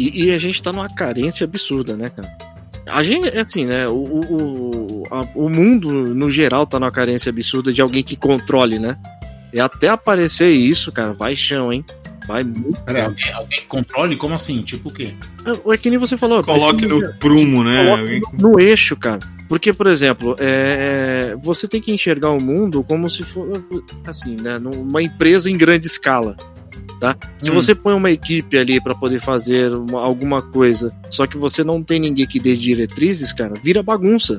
E, 0.00 0.24
e, 0.24 0.30
a 0.30 0.38
gente 0.38 0.62
tá 0.62 0.72
numa 0.72 0.88
carência 0.88 1.44
absurda, 1.44 1.94
né, 1.94 2.08
cara? 2.08 2.34
A 2.86 3.02
gente, 3.02 3.28
é 3.28 3.40
assim, 3.40 3.66
né? 3.66 3.86
O, 3.86 3.92
o, 3.92 5.06
a, 5.10 5.20
o 5.34 5.50
mundo, 5.50 5.90
no 6.14 6.30
geral, 6.30 6.66
tá 6.66 6.80
numa 6.80 6.90
carência 6.90 7.28
absurda 7.28 7.70
de 7.70 7.82
alguém 7.82 8.02
que 8.02 8.16
controle, 8.16 8.78
né? 8.78 8.96
E 9.52 9.60
até 9.60 9.88
aparecer 9.88 10.50
isso, 10.52 10.90
cara, 10.90 11.12
vai 11.12 11.36
chão, 11.36 11.70
hein? 11.70 11.84
Vai 12.26 12.42
muito. 12.42 12.80
Pera, 12.80 13.06
alguém, 13.06 13.32
alguém 13.34 13.60
controle? 13.68 14.16
Como 14.16 14.34
assim? 14.34 14.62
Tipo 14.62 14.88
o 14.88 14.92
quê? 14.92 15.12
É, 15.44 15.74
é 15.74 15.76
que 15.76 15.90
nem 15.90 15.98
você 15.98 16.16
falou. 16.16 16.42
Coloque 16.42 16.86
no 16.86 17.12
prumo, 17.18 17.62
né? 17.62 17.84
Coloque 17.84 18.20
no, 18.40 18.52
no, 18.52 18.60
eixo, 18.60 18.96
cara. 18.96 19.20
Porque, 19.50 19.70
por 19.70 19.86
exemplo, 19.86 20.34
é, 20.38 21.36
você 21.42 21.68
tem 21.68 21.82
que 21.82 21.92
enxergar 21.92 22.30
o 22.30 22.40
mundo 22.40 22.82
como 22.84 23.10
se 23.10 23.22
fosse, 23.22 23.62
assim, 24.06 24.36
né? 24.40 24.58
Numa 24.58 25.02
empresa 25.02 25.50
em 25.50 25.58
grande 25.58 25.86
escala. 25.86 26.36
Tá? 26.98 27.16
Se 27.40 27.50
hum. 27.50 27.54
você 27.54 27.74
põe 27.74 27.94
uma 27.94 28.10
equipe 28.10 28.58
ali 28.58 28.80
para 28.80 28.94
poder 28.94 29.20
fazer 29.20 29.74
uma, 29.74 30.02
alguma 30.02 30.42
coisa, 30.42 30.94
só 31.10 31.26
que 31.26 31.36
você 31.36 31.62
não 31.62 31.82
tem 31.82 32.00
ninguém 32.00 32.26
que 32.26 32.40
dê 32.40 32.54
diretrizes, 32.56 33.32
cara, 33.32 33.54
vira 33.62 33.82
bagunça. 33.82 34.38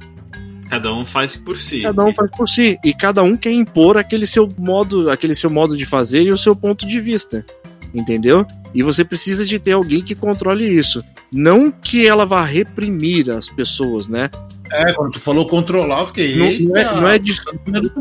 Cada 0.70 0.94
um 0.94 1.06
faz 1.06 1.36
por 1.36 1.58
si. 1.58 1.82
Cada 1.82 2.04
um 2.04 2.14
faz 2.14 2.32
por 2.32 2.48
si. 2.48 2.80
E 2.84 2.94
cada 2.94 3.24
um 3.24 3.36
quer 3.36 3.52
impor 3.52 3.98
aquele 3.98 4.26
seu 4.26 4.50
modo, 4.58 5.10
aquele 5.10 5.36
seu 5.36 5.50
modo 5.50 5.76
de 5.76 5.86
fazer 5.86 6.24
e 6.24 6.30
o 6.30 6.38
seu 6.38 6.56
ponto 6.56 6.88
de 6.88 7.00
vista 7.00 7.46
entendeu? 7.94 8.46
E 8.74 8.82
você 8.82 9.04
precisa 9.04 9.46
de 9.46 9.60
ter 9.60 9.74
alguém 9.74 10.02
que 10.02 10.16
controle 10.16 10.66
isso. 10.66 11.04
Não 11.32 11.72
que 11.72 12.06
ela 12.08 12.26
vá 12.26 12.44
reprimir 12.46 13.30
as 13.30 13.50
pessoas, 13.50 14.08
né? 14.08 14.30
É, 14.72 14.94
quando 14.94 15.12
tu 15.12 15.20
falou 15.20 15.46
controlar, 15.46 16.00
eu 16.00 16.08
fiquei. 16.08 16.36
Não, 16.36 16.70
não, 16.70 16.78
é, 16.78 16.96
não, 16.96 17.08
é, 17.08 17.20
de, 17.20 17.36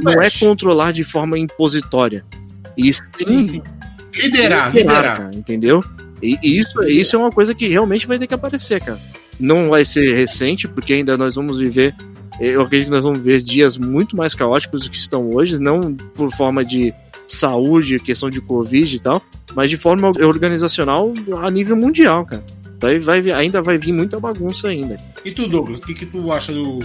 não 0.03 0.22
é 0.22 0.30
controlar 0.30 0.92
de 0.92 1.03
forma 1.03 1.36
impositória. 1.36 2.24
E 2.76 2.92
sim, 2.92 3.03
sim, 3.14 3.42
sim. 3.42 3.62
Liderar, 4.14 4.72
liderar, 4.72 4.72
liderar. 4.72 5.16
Cara, 5.16 5.30
entendeu? 5.34 5.82
E, 6.22 6.38
e 6.42 6.58
isso, 6.58 6.80
isso 6.82 7.16
é 7.16 7.18
uma 7.18 7.30
coisa 7.30 7.54
que 7.54 7.66
realmente 7.66 8.06
vai 8.06 8.18
ter 8.18 8.26
que 8.26 8.34
aparecer, 8.34 8.80
cara. 8.80 9.00
Não 9.38 9.70
vai 9.70 9.84
ser 9.84 10.14
recente, 10.14 10.68
porque 10.68 10.92
ainda 10.92 11.16
nós 11.16 11.34
vamos 11.34 11.58
viver 11.58 11.94
eu 12.40 12.62
acredito 12.62 12.88
que 12.88 12.94
nós 12.94 13.04
vamos 13.04 13.18
ver 13.20 13.42
dias 13.42 13.76
muito 13.76 14.16
mais 14.16 14.34
caóticos 14.34 14.84
do 14.84 14.90
que 14.90 14.96
estão 14.96 15.28
hoje, 15.30 15.61
não 15.61 15.94
por 16.14 16.34
forma 16.34 16.64
de 16.64 16.94
saúde, 17.28 18.00
questão 18.00 18.30
de 18.30 18.40
Covid 18.40 18.96
e 18.96 18.98
tal, 18.98 19.22
mas 19.54 19.68
de 19.68 19.76
forma 19.76 20.08
organizacional 20.08 21.12
a 21.38 21.50
nível 21.50 21.76
mundial, 21.76 22.24
cara. 22.24 22.42
Vai, 22.80 22.98
vai, 22.98 23.30
ainda 23.30 23.61
vai 23.61 23.76
vir 23.76 23.92
muita 23.92 24.18
bagunça 24.18 24.68
ainda. 24.68 24.96
E 25.22 25.30
tu, 25.30 25.46
Douglas, 25.46 25.82
o 25.82 25.86
que, 25.86 25.92
que 25.92 26.06
tu 26.06 26.32
acha 26.32 26.50
do. 26.50 26.80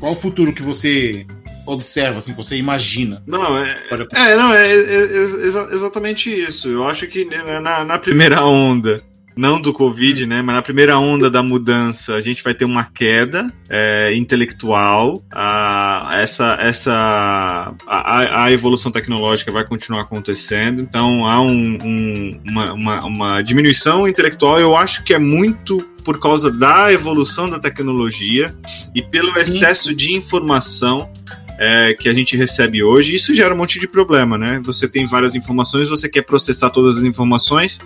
Qual 0.00 0.12
o 0.12 0.16
futuro 0.16 0.54
que 0.54 0.62
você 0.62 1.26
observa, 1.66 2.18
assim, 2.18 2.32
que 2.32 2.36
você 2.36 2.56
imagina? 2.56 3.22
Não, 3.26 3.58
é. 3.58 3.76
É, 4.12 4.36
não, 4.36 4.52
é, 4.52 4.72
é, 4.72 4.74
é 4.74 5.74
exatamente 5.74 6.30
isso. 6.30 6.68
Eu 6.68 6.86
acho 6.86 7.06
que 7.06 7.24
né, 7.24 7.60
na, 7.60 7.84
na 7.84 7.98
primeira 7.98 8.44
onda 8.44 9.02
não 9.36 9.60
do 9.60 9.72
Covid, 9.72 10.26
né? 10.26 10.42
Mas 10.42 10.54
na 10.54 10.62
primeira 10.62 10.98
onda 10.98 11.30
da 11.30 11.42
mudança, 11.42 12.14
a 12.14 12.20
gente 12.20 12.42
vai 12.42 12.54
ter 12.54 12.64
uma 12.64 12.84
queda 12.84 13.46
é, 13.68 14.14
intelectual. 14.14 15.22
A, 15.30 16.18
essa 16.20 16.56
essa 16.60 17.74
a, 17.86 18.44
a, 18.44 18.52
evolução 18.52 18.92
tecnológica 18.92 19.50
vai 19.50 19.64
continuar 19.64 20.02
acontecendo. 20.02 20.80
Então 20.80 21.26
há 21.26 21.40
um, 21.40 21.78
um, 21.82 22.40
uma, 22.48 22.72
uma, 22.72 23.04
uma 23.04 23.42
diminuição 23.42 24.06
intelectual. 24.06 24.60
Eu 24.60 24.76
acho 24.76 25.02
que 25.02 25.12
é 25.12 25.18
muito 25.18 25.78
por 26.04 26.20
causa 26.20 26.50
da 26.50 26.92
evolução 26.92 27.48
da 27.48 27.58
tecnologia 27.58 28.54
e 28.94 29.02
pelo 29.02 29.34
sim, 29.34 29.40
excesso 29.40 29.94
de 29.94 30.14
informação 30.14 31.10
é, 31.58 31.94
que 31.94 32.08
a 32.08 32.14
gente 32.14 32.36
recebe 32.36 32.82
hoje, 32.82 33.14
isso 33.14 33.34
gera 33.34 33.54
um 33.54 33.56
monte 33.56 33.78
de 33.78 33.86
problema, 33.86 34.36
né? 34.36 34.60
Você 34.64 34.88
tem 34.88 35.06
várias 35.06 35.34
informações, 35.34 35.88
você 35.88 36.08
quer 36.08 36.22
processar 36.22 36.70
todas 36.70 36.96
as 36.96 37.02
informações, 37.02 37.78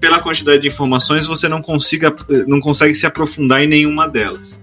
pela 0.00 0.20
quantidade 0.20 0.60
de 0.60 0.68
informações, 0.68 1.26
você 1.26 1.48
não, 1.48 1.62
consiga, 1.62 2.14
não 2.46 2.60
consegue 2.60 2.94
se 2.94 3.06
aprofundar 3.06 3.62
em 3.62 3.66
nenhuma 3.66 4.06
delas. 4.06 4.60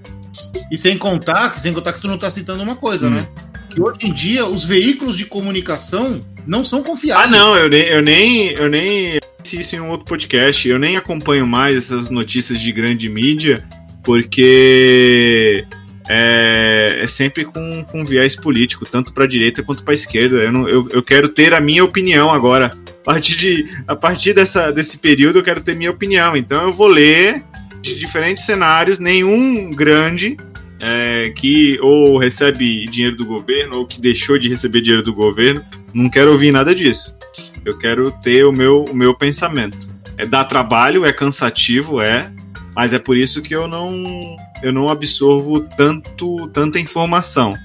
E 0.72 0.78
sem 0.78 0.98
contar, 0.98 1.58
sem 1.58 1.74
contar 1.74 1.94
que 1.94 2.02
tu 2.02 2.08
não 2.08 2.16
está 2.16 2.30
citando 2.30 2.62
uma 2.62 2.76
coisa, 2.76 3.08
hum. 3.08 3.12
né? 3.12 3.28
Que 3.70 3.82
hoje 3.82 4.00
em 4.04 4.14
dia 4.14 4.46
os 4.46 4.64
veículos 4.64 5.16
de 5.16 5.26
comunicação 5.26 6.20
não 6.46 6.64
são 6.64 6.84
confiáveis. 6.84 7.28
Ah, 7.28 7.32
não, 7.32 7.58
eu 7.58 7.70
nem, 7.70 7.82
eu 7.82 8.02
nem, 8.02 8.48
eu 8.52 8.70
nem 8.70 9.20
disse 9.42 9.60
isso 9.60 9.76
em 9.76 9.80
um 9.80 9.90
outro 9.90 10.06
podcast. 10.06 10.68
Eu 10.68 10.78
nem 10.78 10.98
acompanho 10.98 11.48
mais 11.48 11.76
essas 11.76 12.10
notícias 12.10 12.60
de 12.60 12.72
grande 12.72 13.10
mídia, 13.10 13.68
porque 14.04 15.66
é, 16.14 17.04
é 17.04 17.08
sempre 17.08 17.46
com, 17.46 17.86
com 17.86 18.04
viés 18.04 18.36
político, 18.36 18.86
tanto 18.86 19.14
para 19.14 19.24
a 19.24 19.28
direita 19.28 19.64
quanto 19.64 19.82
para 19.82 19.94
a 19.94 19.96
esquerda. 19.96 20.36
Eu, 20.36 20.52
não, 20.52 20.68
eu, 20.68 20.86
eu 20.92 21.02
quero 21.02 21.30
ter 21.30 21.54
a 21.54 21.62
minha 21.62 21.86
opinião 21.86 22.30
agora 22.30 22.66
a 22.66 23.04
partir, 23.04 23.38
de, 23.38 23.66
a 23.88 23.96
partir 23.96 24.34
dessa, 24.34 24.72
desse 24.72 24.98
período 24.98 25.40
eu 25.40 25.44
quero 25.44 25.62
ter 25.62 25.74
minha 25.74 25.90
opinião. 25.90 26.36
Então 26.36 26.64
eu 26.64 26.74
vou 26.74 26.88
ler 26.88 27.42
de 27.82 27.98
diferentes 27.98 28.44
cenários, 28.44 29.00
nenhum 29.00 29.72
grande 29.72 30.36
é, 30.82 31.32
que 31.34 31.80
ou 31.82 32.18
recebe 32.18 32.86
dinheiro 32.88 33.16
do 33.16 33.26
governo 33.26 33.78
ou 33.78 33.88
que 33.88 34.02
deixou 34.02 34.38
de 34.38 34.50
receber 34.50 34.82
dinheiro 34.82 35.04
do 35.04 35.14
governo. 35.14 35.64
Não 35.94 36.10
quero 36.10 36.34
ouvir 36.34 36.52
nada 36.52 36.76
disso. 36.76 37.16
Eu 37.64 37.78
quero 37.78 38.12
ter 38.22 38.44
o 38.44 38.52
meu, 38.52 38.84
o 38.84 38.94
meu 38.94 39.16
pensamento. 39.16 39.90
É 40.18 40.26
dar 40.26 40.44
trabalho, 40.44 41.06
é 41.06 41.14
cansativo, 41.14 42.02
é, 42.02 42.30
mas 42.76 42.94
é 42.94 43.00
por 43.00 43.16
isso 43.16 43.42
que 43.42 43.56
eu 43.56 43.66
não 43.66 44.36
eu 44.62 44.72
não 44.72 44.90
absorvo 44.90 45.62
tanto 45.62 46.48
tanta 46.50 46.80
informação 46.80 47.56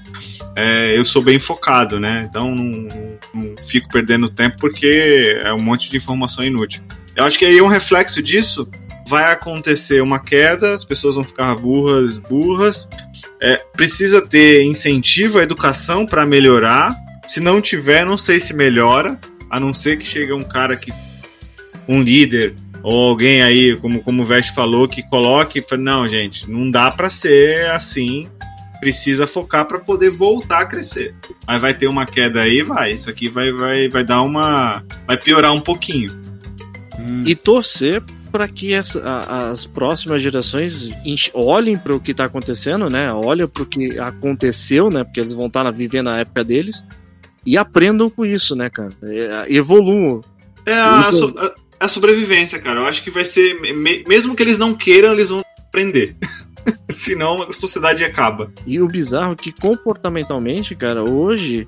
é, 0.59 0.97
eu 0.97 1.05
sou 1.05 1.21
bem 1.21 1.37
focado, 1.37 1.99
né? 1.99 2.27
Então 2.27 2.55
não, 2.55 2.87
não, 3.31 3.55
fico 3.61 3.87
perdendo 3.89 4.27
tempo 4.27 4.57
porque 4.59 5.39
é 5.43 5.53
um 5.53 5.61
monte 5.61 5.87
de 5.87 5.97
informação 5.97 6.43
inútil. 6.43 6.81
Eu 7.15 7.25
acho 7.25 7.37
que 7.37 7.45
aí 7.45 7.61
um 7.61 7.67
reflexo 7.67 8.23
disso 8.23 8.67
vai 9.07 9.31
acontecer 9.31 10.01
uma 10.01 10.19
queda, 10.19 10.73
as 10.73 10.83
pessoas 10.83 11.13
vão 11.13 11.23
ficar 11.23 11.53
burras, 11.55 12.17
burras. 12.17 12.89
É, 13.39 13.57
precisa 13.75 14.19
ter 14.19 14.63
incentivo 14.63 15.37
à 15.37 15.43
educação 15.43 16.07
para 16.07 16.25
melhorar. 16.25 16.95
Se 17.27 17.39
não 17.39 17.61
tiver, 17.61 18.03
não 18.03 18.17
sei 18.17 18.39
se 18.39 18.51
melhora, 18.55 19.19
a 19.51 19.59
não 19.59 19.75
ser 19.75 19.99
que 19.99 20.07
chegue 20.07 20.33
um 20.33 20.41
cara 20.41 20.75
que 20.75 20.91
um 21.87 22.01
líder 22.01 22.55
ou 22.89 23.09
alguém 23.09 23.41
aí, 23.41 23.75
como, 23.75 24.01
como 24.01 24.23
o 24.23 24.25
Vest 24.25 24.53
falou, 24.55 24.87
que 24.87 25.03
coloque 25.03 25.59
e 25.59 25.77
não, 25.77 26.07
gente, 26.07 26.49
não 26.49 26.71
dá 26.71 26.89
para 26.89 27.09
ser 27.09 27.69
assim, 27.71 28.27
precisa 28.79 29.27
focar 29.27 29.65
para 29.65 29.77
poder 29.77 30.09
voltar 30.09 30.59
a 30.61 30.65
crescer. 30.65 31.13
Mas 31.45 31.59
vai 31.59 31.73
ter 31.73 31.87
uma 31.87 32.05
queda 32.05 32.41
aí, 32.41 32.61
vai, 32.61 32.93
isso 32.93 33.09
aqui 33.09 33.27
vai, 33.27 33.51
vai, 33.51 33.89
vai 33.89 34.05
dar 34.05 34.21
uma, 34.21 34.83
vai 35.05 35.17
piorar 35.17 35.51
um 35.53 35.59
pouquinho. 35.59 36.09
E 37.25 37.35
torcer 37.35 38.01
para 38.31 38.47
que 38.47 38.71
essa- 38.73 39.01
a- 39.03 39.49
as 39.49 39.65
próximas 39.65 40.21
gerações 40.21 40.89
olhem 41.33 41.77
para 41.77 41.93
o 41.93 41.99
que 41.99 42.11
está 42.11 42.23
acontecendo, 42.25 42.89
né? 42.89 43.11
Olhem 43.11 43.47
para 43.47 43.63
o 43.63 43.65
que 43.65 43.99
aconteceu, 43.99 44.89
né? 44.89 45.03
Porque 45.03 45.19
eles 45.19 45.33
vão 45.33 45.47
estar 45.47 45.69
vivendo 45.71 46.09
a 46.09 46.17
época 46.19 46.43
deles 46.43 46.83
e 47.45 47.57
aprendam 47.57 48.09
com 48.09 48.25
isso, 48.25 48.55
né, 48.55 48.69
cara? 48.69 48.91
É, 49.03 49.45
Evoluam. 49.53 50.21
É 50.65 50.73
a, 50.73 50.99
Então- 51.07 51.11
so- 51.13 51.35
a- 51.37 51.53
a 51.79 51.87
sobrevivência, 51.87 52.59
cara. 52.59 52.81
Eu 52.81 52.85
acho 52.85 53.03
que 53.03 53.11
vai 53.11 53.25
ser, 53.25 53.53
me- 53.61 54.03
mesmo 54.07 54.35
que 54.35 54.43
eles 54.43 54.57
não 54.57 54.73
queiram, 54.73 55.13
eles 55.13 55.29
vão 55.29 55.41
aprender. 55.67 56.15
Senão 56.89 57.43
a 57.43 57.53
sociedade 57.53 58.03
acaba. 58.03 58.51
E 58.65 58.79
o 58.81 58.87
bizarro 58.87 59.33
é 59.33 59.35
que 59.35 59.51
comportamentalmente, 59.51 60.75
cara, 60.75 61.03
hoje 61.09 61.67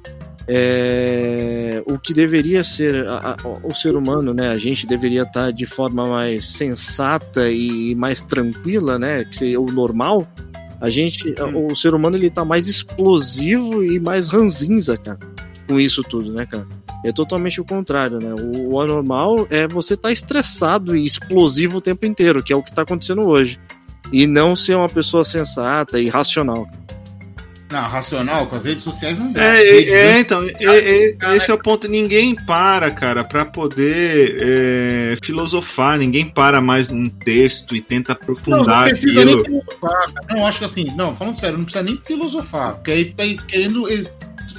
é, 0.73 1.81
o 1.85 1.97
que 1.99 2.13
deveria 2.13 2.63
ser 2.63 3.07
a- 3.07 3.37
a- 3.43 3.49
o 3.63 3.73
ser 3.73 3.95
humano, 3.95 4.33
né? 4.33 4.49
A 4.49 4.55
gente 4.55 4.85
deveria 4.87 5.21
estar 5.23 5.51
de 5.51 5.65
forma 5.65 6.05
mais 6.07 6.45
sensata 6.53 7.49
e 7.51 7.93
mais 7.95 8.21
tranquila, 8.21 8.97
né? 8.99 9.23
Que 9.25 9.35
seria 9.35 9.61
o 9.61 9.65
normal. 9.67 10.27
A 10.81 10.89
gente, 10.89 11.35
o 11.53 11.75
ser 11.75 11.93
humano 11.93 12.15
ele 12.15 12.29
tá 12.29 12.43
mais 12.45 12.67
explosivo 12.67 13.83
e 13.83 13.99
mais 13.99 14.27
ranzinza, 14.29 14.97
cara, 14.97 15.19
com 15.69 15.79
isso 15.79 16.03
tudo, 16.03 16.33
né, 16.33 16.47
cara? 16.47 16.67
É 17.05 17.11
totalmente 17.11 17.61
o 17.61 17.65
contrário, 17.65 18.19
né? 18.19 18.33
O, 18.33 18.71
o 18.71 18.81
anormal 18.81 19.45
é 19.51 19.67
você 19.67 19.93
estar 19.93 20.11
estressado 20.11 20.97
e 20.97 21.05
explosivo 21.05 21.77
o 21.77 21.81
tempo 21.81 22.07
inteiro, 22.07 22.41
que 22.41 22.51
é 22.51 22.55
o 22.55 22.63
que 22.63 22.73
tá 22.73 22.81
acontecendo 22.81 23.21
hoje. 23.21 23.59
E 24.11 24.25
não 24.25 24.55
ser 24.55 24.75
uma 24.75 24.89
pessoa 24.89 25.23
sensata 25.23 25.99
e 25.99 26.09
racional. 26.09 26.67
Não, 27.71 27.81
racional, 27.81 28.47
com 28.47 28.55
as 28.55 28.65
redes 28.65 28.83
sociais 28.83 29.19
não 29.19 29.31
dá. 29.31 29.43
É, 29.43 29.83
é, 29.83 30.13
né? 30.13 30.19
então, 30.21 30.41
é, 30.43 31.15
é, 31.21 31.37
esse 31.37 31.51
é 31.51 31.53
o 31.53 31.57
ponto. 31.57 31.87
Ninguém 31.87 32.35
para, 32.35 32.89
cara, 32.89 33.23
pra 33.23 33.45
poder 33.45 34.37
é, 34.41 35.15
filosofar. 35.23 35.99
Ninguém 35.99 36.25
para 36.25 36.59
mais 36.59 36.89
num 36.89 37.07
texto 37.07 37.75
e 37.75 37.81
tenta 37.81 38.13
Não, 38.13 38.17
não 38.17 38.23
aprofundar 38.23 38.87
precisa 38.87 39.21
aquilo. 39.21 39.35
nem 39.35 39.45
filosofar, 39.45 40.13
cara. 40.13 40.35
Não, 40.35 40.47
acho 40.47 40.57
que 40.57 40.65
assim, 40.65 40.85
não, 40.95 41.15
falando 41.15 41.35
sério, 41.35 41.57
não 41.59 41.65
precisa 41.65 41.83
nem 41.83 42.01
filosofar. 42.03 42.73
Porque 42.73 42.89
aí 42.89 43.05
tá 43.05 43.23
querendo. 43.47 43.87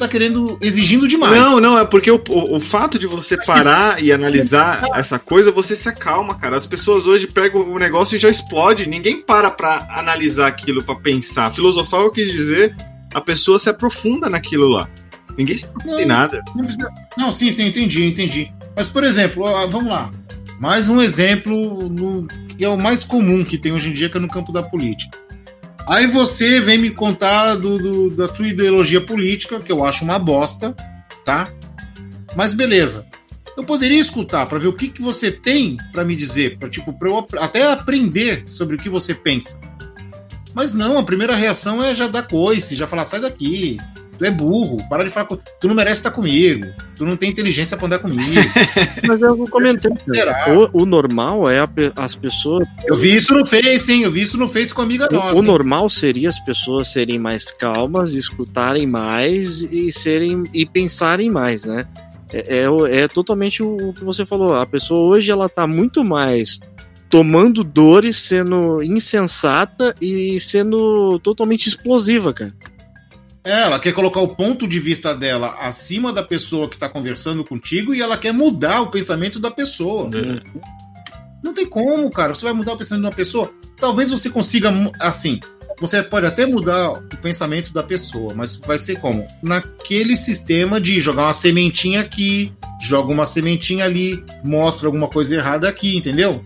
Tá 0.01 0.09
querendo. 0.09 0.59
exigindo 0.61 1.07
demais. 1.07 1.33
Não, 1.35 1.61
não, 1.61 1.79
é 1.79 1.85
porque 1.85 2.11
o, 2.11 2.21
o, 2.29 2.57
o 2.57 2.61
fato 2.61 2.99
de 2.99 3.07
você 3.07 3.37
parar 3.45 4.03
e 4.03 4.11
analisar 4.13 4.83
essa 4.95 5.19
coisa, 5.19 5.53
você 5.53 5.77
se 5.77 5.89
acalma, 5.89 6.35
cara. 6.35 6.57
As 6.57 6.67
pessoas 6.67 7.07
hoje 7.07 7.27
pegam 7.27 7.71
o 7.71 7.79
negócio 7.79 8.17
e 8.17 8.19
já 8.19 8.29
explode. 8.31 8.87
Ninguém 8.87 9.21
para 9.23 9.51
pra 9.51 9.87
analisar 9.91 10.47
aquilo, 10.49 10.83
pra 10.83 10.95
pensar. 10.97 11.53
Filosofar, 11.53 12.01
eu 12.01 12.11
quis 12.11 12.33
dizer, 12.33 12.75
a 13.15 13.21
pessoa 13.21 13.59
se 13.59 13.69
aprofunda 13.69 14.29
naquilo 14.29 14.69
lá. 14.69 14.89
Ninguém 15.37 15.57
se 15.59 15.65
aprofunda 15.67 16.03
em 16.03 16.07
nada. 16.07 16.43
Não, 16.57 16.65
precisa- 16.65 16.91
não, 17.17 17.31
sim, 17.31 17.53
sim, 17.53 17.67
entendi, 17.69 18.05
entendi. 18.05 18.53
Mas, 18.75 18.89
por 18.89 19.05
exemplo, 19.05 19.45
vamos 19.69 19.91
lá. 19.93 20.11
Mais 20.59 20.89
um 20.89 21.01
exemplo 21.01 21.89
no- 21.89 22.27
que 22.57 22.65
é 22.65 22.69
o 22.69 22.77
mais 22.77 23.05
comum 23.05 23.45
que 23.45 23.57
tem 23.57 23.73
hoje 23.73 23.91
em 23.91 23.93
dia, 23.93 24.09
que 24.11 24.17
é 24.17 24.21
no 24.21 24.29
campo 24.29 24.53
da 24.53 24.63
política. 24.63 25.17
Aí 25.87 26.07
você 26.07 26.61
vem 26.61 26.79
me 26.79 26.91
contar 26.91 27.55
do, 27.57 27.79
do- 27.79 28.11
da 28.11 28.33
sua 28.33 28.47
ideologia 28.49 29.01
política, 29.01 29.61
que 29.61 29.73
eu 29.73 29.85
acho 29.85 30.05
uma 30.05 30.19
bosta, 30.19 30.75
tá? 31.25 31.51
Mas 32.37 32.55
beleza. 32.55 33.07
Eu 33.57 33.65
poderia 33.65 33.99
escutar 34.01 34.47
para 34.47 34.59
ver 34.59 34.69
o 34.69 34.73
que, 34.73 34.89
que 34.89 35.03
você 35.03 35.31
tem 35.31 35.77
para 35.93 36.05
me 36.05 36.15
dizer, 36.15 36.57
para 36.59 36.69
tipo, 36.69 36.93
pra 36.93 37.09
eu 37.09 37.27
até 37.39 37.71
aprender 37.71 38.45
sobre 38.47 38.77
o 38.77 38.79
que 38.79 38.89
você 38.89 39.15
pensa. 39.15 39.59
Mas 40.55 40.73
não, 40.75 40.97
a 40.99 41.03
primeira 41.03 41.35
reação 41.35 41.83
é 41.83 41.95
já 41.95 42.07
dar 42.07 42.23
coice, 42.27 42.75
já 42.77 42.87
falar, 42.87 43.05
sai 43.05 43.21
daqui, 43.21 43.77
tu 44.21 44.27
é 44.27 44.31
burro, 44.31 44.77
para 44.91 45.03
de 45.03 45.09
falar 45.11 45.25
com... 45.25 45.37
Tu 45.37 45.67
não 45.67 45.75
merece 45.75 46.01
estar 46.01 46.11
comigo, 46.11 46.67
tu 46.95 47.07
não 47.07 47.17
tem 47.17 47.31
inteligência 47.31 47.75
pra 47.75 47.87
andar 47.87 47.99
comigo. 48.01 48.21
Mas 49.09 49.23
eu 49.23 49.35
comentei. 49.49 49.91
O, 50.73 50.83
o 50.83 50.87
normal 50.87 51.49
é 51.51 51.59
a 51.61 51.69
as 51.97 52.15
pessoas. 52.15 52.69
Eu 52.85 52.97
vi 52.97 53.15
isso 53.17 53.33
no 53.33 53.47
Face, 53.47 53.91
hein? 53.91 54.03
Eu 54.03 54.11
vi 54.11 54.21
isso 54.21 54.37
no 54.37 54.47
Face 54.47 54.75
com 54.75 54.83
amiga 54.83 55.09
nossa. 55.11 55.33
O, 55.33 55.37
o 55.39 55.41
hein? 55.41 55.47
normal 55.47 55.89
seria 55.89 56.29
as 56.29 56.39
pessoas 56.39 56.93
serem 56.93 57.19
mais 57.19 57.51
calmas, 57.51 58.13
escutarem 58.13 58.87
mais 58.87 59.63
e 59.63 59.91
serem 59.91 60.45
e 60.53 60.67
pensarem 60.67 61.31
mais, 61.31 61.65
né? 61.65 61.87
É, 62.31 62.59
é, 62.65 62.71
o- 62.71 62.87
é 62.87 63.09
totalmente 63.09 63.63
o, 63.63 63.75
o 63.89 63.93
que 63.95 64.05
você 64.05 64.27
falou. 64.27 64.55
A 64.55 64.67
pessoa 64.67 65.01
hoje 65.01 65.31
ela 65.31 65.49
tá 65.49 65.67
muito 65.67 66.05
mais 66.05 66.61
tomando 67.09 67.65
dores, 67.65 68.19
sendo 68.19 68.81
insensata 68.85 69.95
e 70.01 70.39
sendo 70.39 71.19
totalmente 71.19 71.67
explosiva, 71.67 72.33
cara. 72.33 72.55
É, 73.43 73.63
ela 73.63 73.79
quer 73.81 73.93
colocar 73.93 74.21
o 74.21 74.29
ponto 74.29 74.69
de 74.69 74.79
vista 74.79 75.15
dela 75.15 75.57
acima 75.61 76.13
da 76.13 76.23
pessoa 76.23 76.69
que 76.69 76.79
tá 76.79 76.89
conversando 76.89 77.43
contigo 77.43 77.95
e 77.95 78.03
ela 78.03 78.17
quer 78.19 78.33
mudar 78.33 78.83
o 78.83 78.91
pensamento 78.91 79.39
da 79.41 79.51
pessoa. 79.51 80.09
Não 81.43 81.55
tem 81.55 81.67
como, 81.67 82.11
cara. 82.11 82.35
Você 82.35 82.45
vai 82.45 82.53
mudar 82.53 82.75
o 82.75 82.77
pensamento 82.77 83.03
de 83.03 83.07
uma 83.09 83.17
pessoa? 83.17 83.51
Talvez 83.79 84.11
você 84.11 84.29
consiga, 84.29 84.71
assim, 85.01 85.41
você 85.81 86.03
pode 86.03 86.27
até 86.27 86.45
mudar 86.45 86.91
o 86.93 87.17
pensamento 87.23 87.73
da 87.73 87.83
pessoa, 87.83 88.35
mas 88.37 88.57
vai 88.57 88.77
ser 88.77 88.99
como? 89.01 89.27
Naquele 89.43 90.17
sistema 90.17 90.79
de 90.79 91.01
jogar 91.01 91.23
uma 91.23 91.33
sementinha 91.33 92.01
aqui, 92.03 92.53
joga 92.83 93.11
uma 93.11 93.25
sementinha 93.25 93.87
ali, 93.87 94.23
mostra 94.45 94.87
alguma 94.87 95.09
coisa 95.09 95.35
errada 95.37 95.67
aqui, 95.67 95.97
entendeu? 95.97 96.45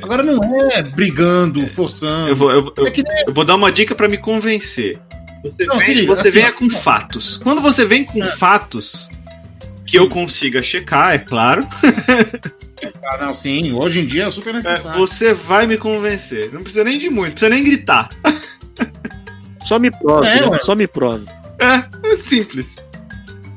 Agora 0.00 0.22
não 0.22 0.38
é 0.70 0.82
brigando, 0.84 1.66
forçando. 1.66 2.28
Eu 2.28 2.36
vou, 2.36 2.52
eu, 2.52 2.72
eu- 2.76 2.86
É 2.86 2.90
que 2.92 3.02
eu 3.26 3.34
vou 3.34 3.44
dar 3.44 3.56
uma 3.56 3.72
dica 3.72 3.92
pra 3.96 4.08
me 4.08 4.18
convencer. 4.18 5.00
Você, 5.42 5.64
Não, 5.64 5.76
vem, 5.76 5.86
se 5.86 5.94
liga, 5.94 6.06
você 6.14 6.28
assim, 6.28 6.38
venha 6.38 6.52
com 6.52 6.68
fatos. 6.70 7.38
Quando 7.38 7.60
você 7.60 7.84
vem 7.84 8.04
com 8.04 8.24
fatos 8.26 9.08
que 9.88 9.98
eu 9.98 10.08
consiga 10.08 10.60
checar, 10.62 11.14
é 11.14 11.18
claro, 11.18 11.66
Ah, 13.10 13.16
não, 13.24 13.34
sim. 13.34 13.72
Hoje 13.72 14.00
em 14.00 14.06
dia 14.06 14.24
é 14.24 14.30
super 14.30 14.50
é, 14.50 14.52
necessário. 14.54 14.98
você 14.98 15.32
vai 15.32 15.66
me 15.66 15.76
convencer. 15.76 16.52
Não 16.52 16.62
precisa 16.62 16.84
nem 16.84 16.98
de 16.98 17.08
muito, 17.08 17.28
não 17.28 17.32
precisa 17.32 17.50
nem 17.50 17.64
gritar. 17.64 18.08
Só 19.64 19.78
me 19.78 19.90
prove, 19.90 20.26
É, 20.26 20.48
né? 20.48 20.58
Só 20.60 20.74
me 20.74 20.86
prove. 20.86 21.26
É, 21.58 22.12
é 22.12 22.16
simples. 22.16 22.76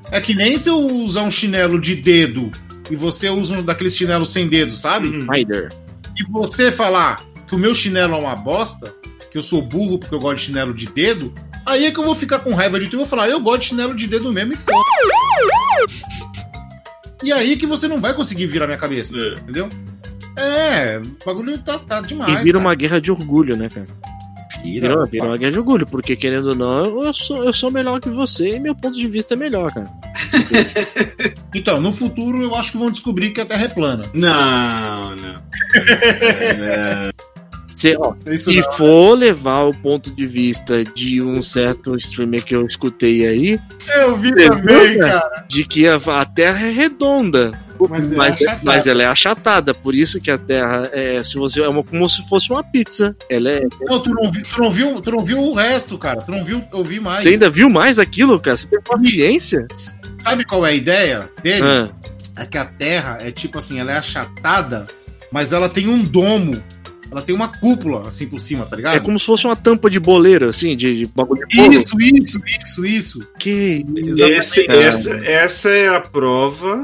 É 0.09 0.19
que 0.19 0.33
nem 0.33 0.57
se 0.57 0.69
eu 0.69 0.77
usar 0.77 1.21
um 1.21 1.31
chinelo 1.31 1.79
de 1.79 1.95
dedo 1.95 2.51
e 2.89 2.95
você 2.95 3.29
usa 3.29 3.55
um 3.55 3.63
daqueles 3.63 3.95
chinelos 3.95 4.31
sem 4.31 4.47
dedo, 4.47 4.75
sabe? 4.75 5.07
Uhum. 5.07 5.27
Rider. 5.31 5.69
E 6.17 6.23
você 6.29 6.71
falar 6.71 7.23
que 7.47 7.55
o 7.55 7.59
meu 7.59 7.73
chinelo 7.73 8.15
é 8.15 8.19
uma 8.19 8.35
bosta, 8.35 8.93
que 9.31 9.37
eu 9.37 9.41
sou 9.41 9.61
burro 9.61 9.97
porque 9.97 10.13
eu 10.13 10.19
gosto 10.19 10.35
de 10.35 10.43
chinelo 10.43 10.73
de 10.73 10.87
dedo, 10.87 11.33
aí 11.65 11.85
é 11.85 11.91
que 11.91 11.97
eu 11.97 12.03
vou 12.03 12.13
ficar 12.13 12.39
com 12.39 12.53
raiva 12.53 12.77
de 12.77 12.89
tu 12.89 12.95
e 12.95 12.97
vou 12.97 13.05
falar, 13.05 13.29
eu 13.29 13.39
gosto 13.39 13.61
de 13.61 13.65
chinelo 13.67 13.95
de 13.95 14.05
dedo 14.05 14.31
mesmo 14.33 14.53
e 14.53 14.57
foda. 14.57 14.83
E 17.23 17.31
aí 17.31 17.55
que 17.55 17.65
você 17.65 17.87
não 17.87 18.01
vai 18.01 18.13
conseguir 18.13 18.45
virar 18.47 18.67
minha 18.67 18.77
cabeça, 18.77 19.15
entendeu? 19.41 19.69
É, 20.35 20.99
o 20.99 21.25
bagulho 21.25 21.57
tá, 21.59 21.79
tá 21.79 22.01
demais. 22.01 22.41
e 22.41 22.43
vira 22.43 22.57
cara. 22.57 22.67
uma 22.67 22.75
guerra 22.75 22.99
de 22.99 23.11
orgulho, 23.11 23.55
né, 23.55 23.69
cara? 23.69 23.87
Vira, 24.63 24.87
Vira, 24.89 25.05
vira 25.05 25.25
uma 25.25 25.37
guerra 25.37 25.51
de 25.51 25.59
orgulho, 25.59 25.87
porque 25.87 26.15
querendo 26.15 26.49
ou 26.49 26.55
não, 26.55 27.03
eu 27.05 27.13
sou, 27.13 27.43
eu 27.43 27.53
sou 27.53 27.71
melhor 27.71 27.99
que 28.01 28.09
você 28.09 28.51
e 28.51 28.59
meu 28.59 28.75
ponto 28.75 28.97
de 28.97 29.07
vista 29.07 29.33
é 29.33 29.37
melhor, 29.37 29.71
cara. 29.71 29.89
Então, 31.53 31.81
no 31.81 31.91
futuro 31.91 32.41
eu 32.41 32.55
acho 32.55 32.71
que 32.71 32.77
vão 32.77 32.89
descobrir 32.89 33.31
que 33.31 33.41
a 33.41 33.45
Terra 33.45 33.65
é 33.65 33.67
plana. 33.67 34.05
Não, 34.13 35.13
não. 35.17 35.41
Se, 37.73 37.95
ó, 37.97 38.13
se 38.37 38.49
não, 38.49 38.55
né? 38.55 38.71
for 38.77 39.13
levar 39.17 39.63
o 39.63 39.73
ponto 39.73 40.11
de 40.13 40.25
vista 40.27 40.83
de 40.83 41.21
um 41.21 41.41
certo 41.41 41.95
streamer 41.95 42.43
que 42.43 42.55
eu 42.55 42.65
escutei 42.65 43.25
aí, 43.25 43.59
Eu 43.99 44.17
vi 44.17 44.33
também, 44.35 44.89
viu, 44.91 44.99
cara. 44.99 45.45
de 45.47 45.63
que 45.65 45.87
a, 45.87 45.95
a 45.95 46.25
Terra 46.25 46.67
é 46.67 46.71
redonda. 46.71 47.57
Mas 47.89 48.11
é 48.11 48.15
Mas, 48.15 48.33
achatada. 48.35 48.59
mas 48.63 48.85
ela 48.87 49.01
é 49.01 49.05
achatada, 49.07 49.73
por 49.73 49.95
isso 49.95 50.21
que 50.21 50.29
a 50.29 50.37
Terra 50.37 50.87
é, 50.93 51.23
se 51.23 51.35
você, 51.35 51.61
é 51.61 51.67
uma- 51.67 51.83
como 51.83 52.07
se 52.07 52.27
fosse 52.29 52.51
uma 52.51 52.63
pizza. 52.63 53.15
Ela 53.27 53.49
é. 53.49 53.67
Não, 53.81 53.99
tu 53.99 54.11
não, 54.13 54.29
viu, 54.31 54.43
tu, 54.43 54.61
não 54.61 54.71
viu, 54.71 55.01
tu 55.01 55.11
não 55.11 55.25
viu 55.25 55.39
o 55.39 55.53
resto, 55.55 55.97
cara. 55.97 56.21
Tu 56.21 56.29
não 56.29 56.43
viu, 56.43 56.63
eu 56.71 56.83
vi 56.83 56.99
mais. 56.99 57.23
Você 57.23 57.29
ainda 57.29 57.49
viu 57.49 57.71
mais 57.71 57.97
aquilo, 57.97 58.39
cara? 58.39 58.55
Você 58.55 58.69
tem 58.69 58.79
paciência? 58.81 59.67
Sabe 60.19 60.45
qual 60.45 60.63
é 60.63 60.69
a 60.69 60.73
ideia 60.73 61.27
dele? 61.41 61.63
Ah. 61.65 61.89
É 62.37 62.45
que 62.45 62.57
a 62.57 62.65
Terra 62.65 63.17
é 63.19 63.31
tipo 63.31 63.57
assim, 63.57 63.79
ela 63.79 63.91
é 63.93 63.97
achatada, 63.97 64.85
mas 65.31 65.51
ela 65.51 65.67
tem 65.67 65.87
um 65.87 66.03
domo. 66.03 66.61
Ela 67.11 67.21
tem 67.21 67.35
uma 67.35 67.49
cúpula 67.49 68.07
assim 68.07 68.25
por 68.25 68.39
cima, 68.39 68.65
tá 68.65 68.73
ligado? 68.75 68.95
É 68.95 68.99
como 69.01 69.19
se 69.19 69.25
fosse 69.25 69.45
uma 69.45 69.55
tampa 69.55 69.89
de 69.89 69.99
boleira, 69.99 70.49
assim, 70.49 70.77
de, 70.77 70.99
de 70.99 71.05
bagulho 71.07 71.45
de 71.45 71.57
bolo. 71.57 71.73
Isso, 71.73 71.97
isso, 71.99 72.41
isso, 72.45 72.85
isso. 72.85 73.27
Que 73.37 73.85
Esse- 73.97 74.61
Exatamente. 74.61 74.85
essa, 74.87 75.13
essa 75.25 75.69
é 75.69 75.89
a 75.89 75.99
prova. 75.99 76.83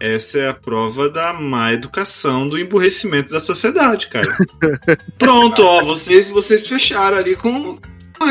essa 0.00 0.38
é 0.38 0.48
a 0.48 0.54
prova 0.54 1.08
da 1.08 1.32
má 1.32 1.72
educação, 1.72 2.48
do 2.48 2.58
emburrecimento 2.58 3.32
da 3.32 3.38
sociedade, 3.38 4.08
cara. 4.08 4.26
Pronto, 5.18 5.62
ó, 5.62 5.84
vocês, 5.84 6.28
vocês 6.28 6.66
fecharam 6.66 7.16
ali 7.16 7.36
com. 7.36 7.78
com 8.18 8.24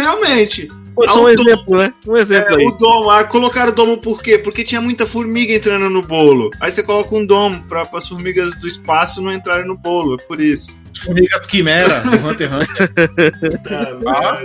realmente. 0.97 1.11
Só 1.13 1.23
um 1.23 1.29
exemplo, 1.29 1.77
né? 1.77 1.93
Um 2.07 2.17
exemplo 2.17 2.55
É, 2.55 2.59
aí. 2.59 2.65
o 2.67 2.71
domo, 2.71 3.09
ah, 3.09 3.23
colocaram 3.23 3.71
o 3.71 3.75
domo 3.75 3.97
por 3.97 4.21
quê? 4.21 4.37
Porque 4.37 4.63
tinha 4.63 4.81
muita 4.81 5.05
formiga 5.07 5.53
entrando 5.53 5.89
no 5.89 6.01
bolo. 6.01 6.49
Aí 6.59 6.71
você 6.71 6.83
coloca 6.83 7.15
um 7.15 7.25
domo 7.25 7.63
para 7.67 7.87
as 7.93 8.07
formigas 8.07 8.57
do 8.57 8.67
espaço 8.67 9.21
não 9.21 9.31
entrarem 9.31 9.67
no 9.67 9.77
bolo, 9.77 10.15
é 10.15 10.23
por 10.23 10.39
isso. 10.39 10.75
Formigas 11.03 11.45
quimera 11.47 12.01
do 12.01 12.27
Hunter 12.27 12.49
x 12.53 12.69
Hunter. 12.69 13.33
Tá, 13.63 14.41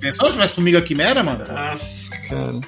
Pensou 0.00 0.26
se 0.28 0.32
tivesse 0.32 0.54
formiga 0.54 0.80
quimera, 0.80 1.22
mano? 1.22 1.44
Nossa, 1.46 2.10
cara. 2.28 2.60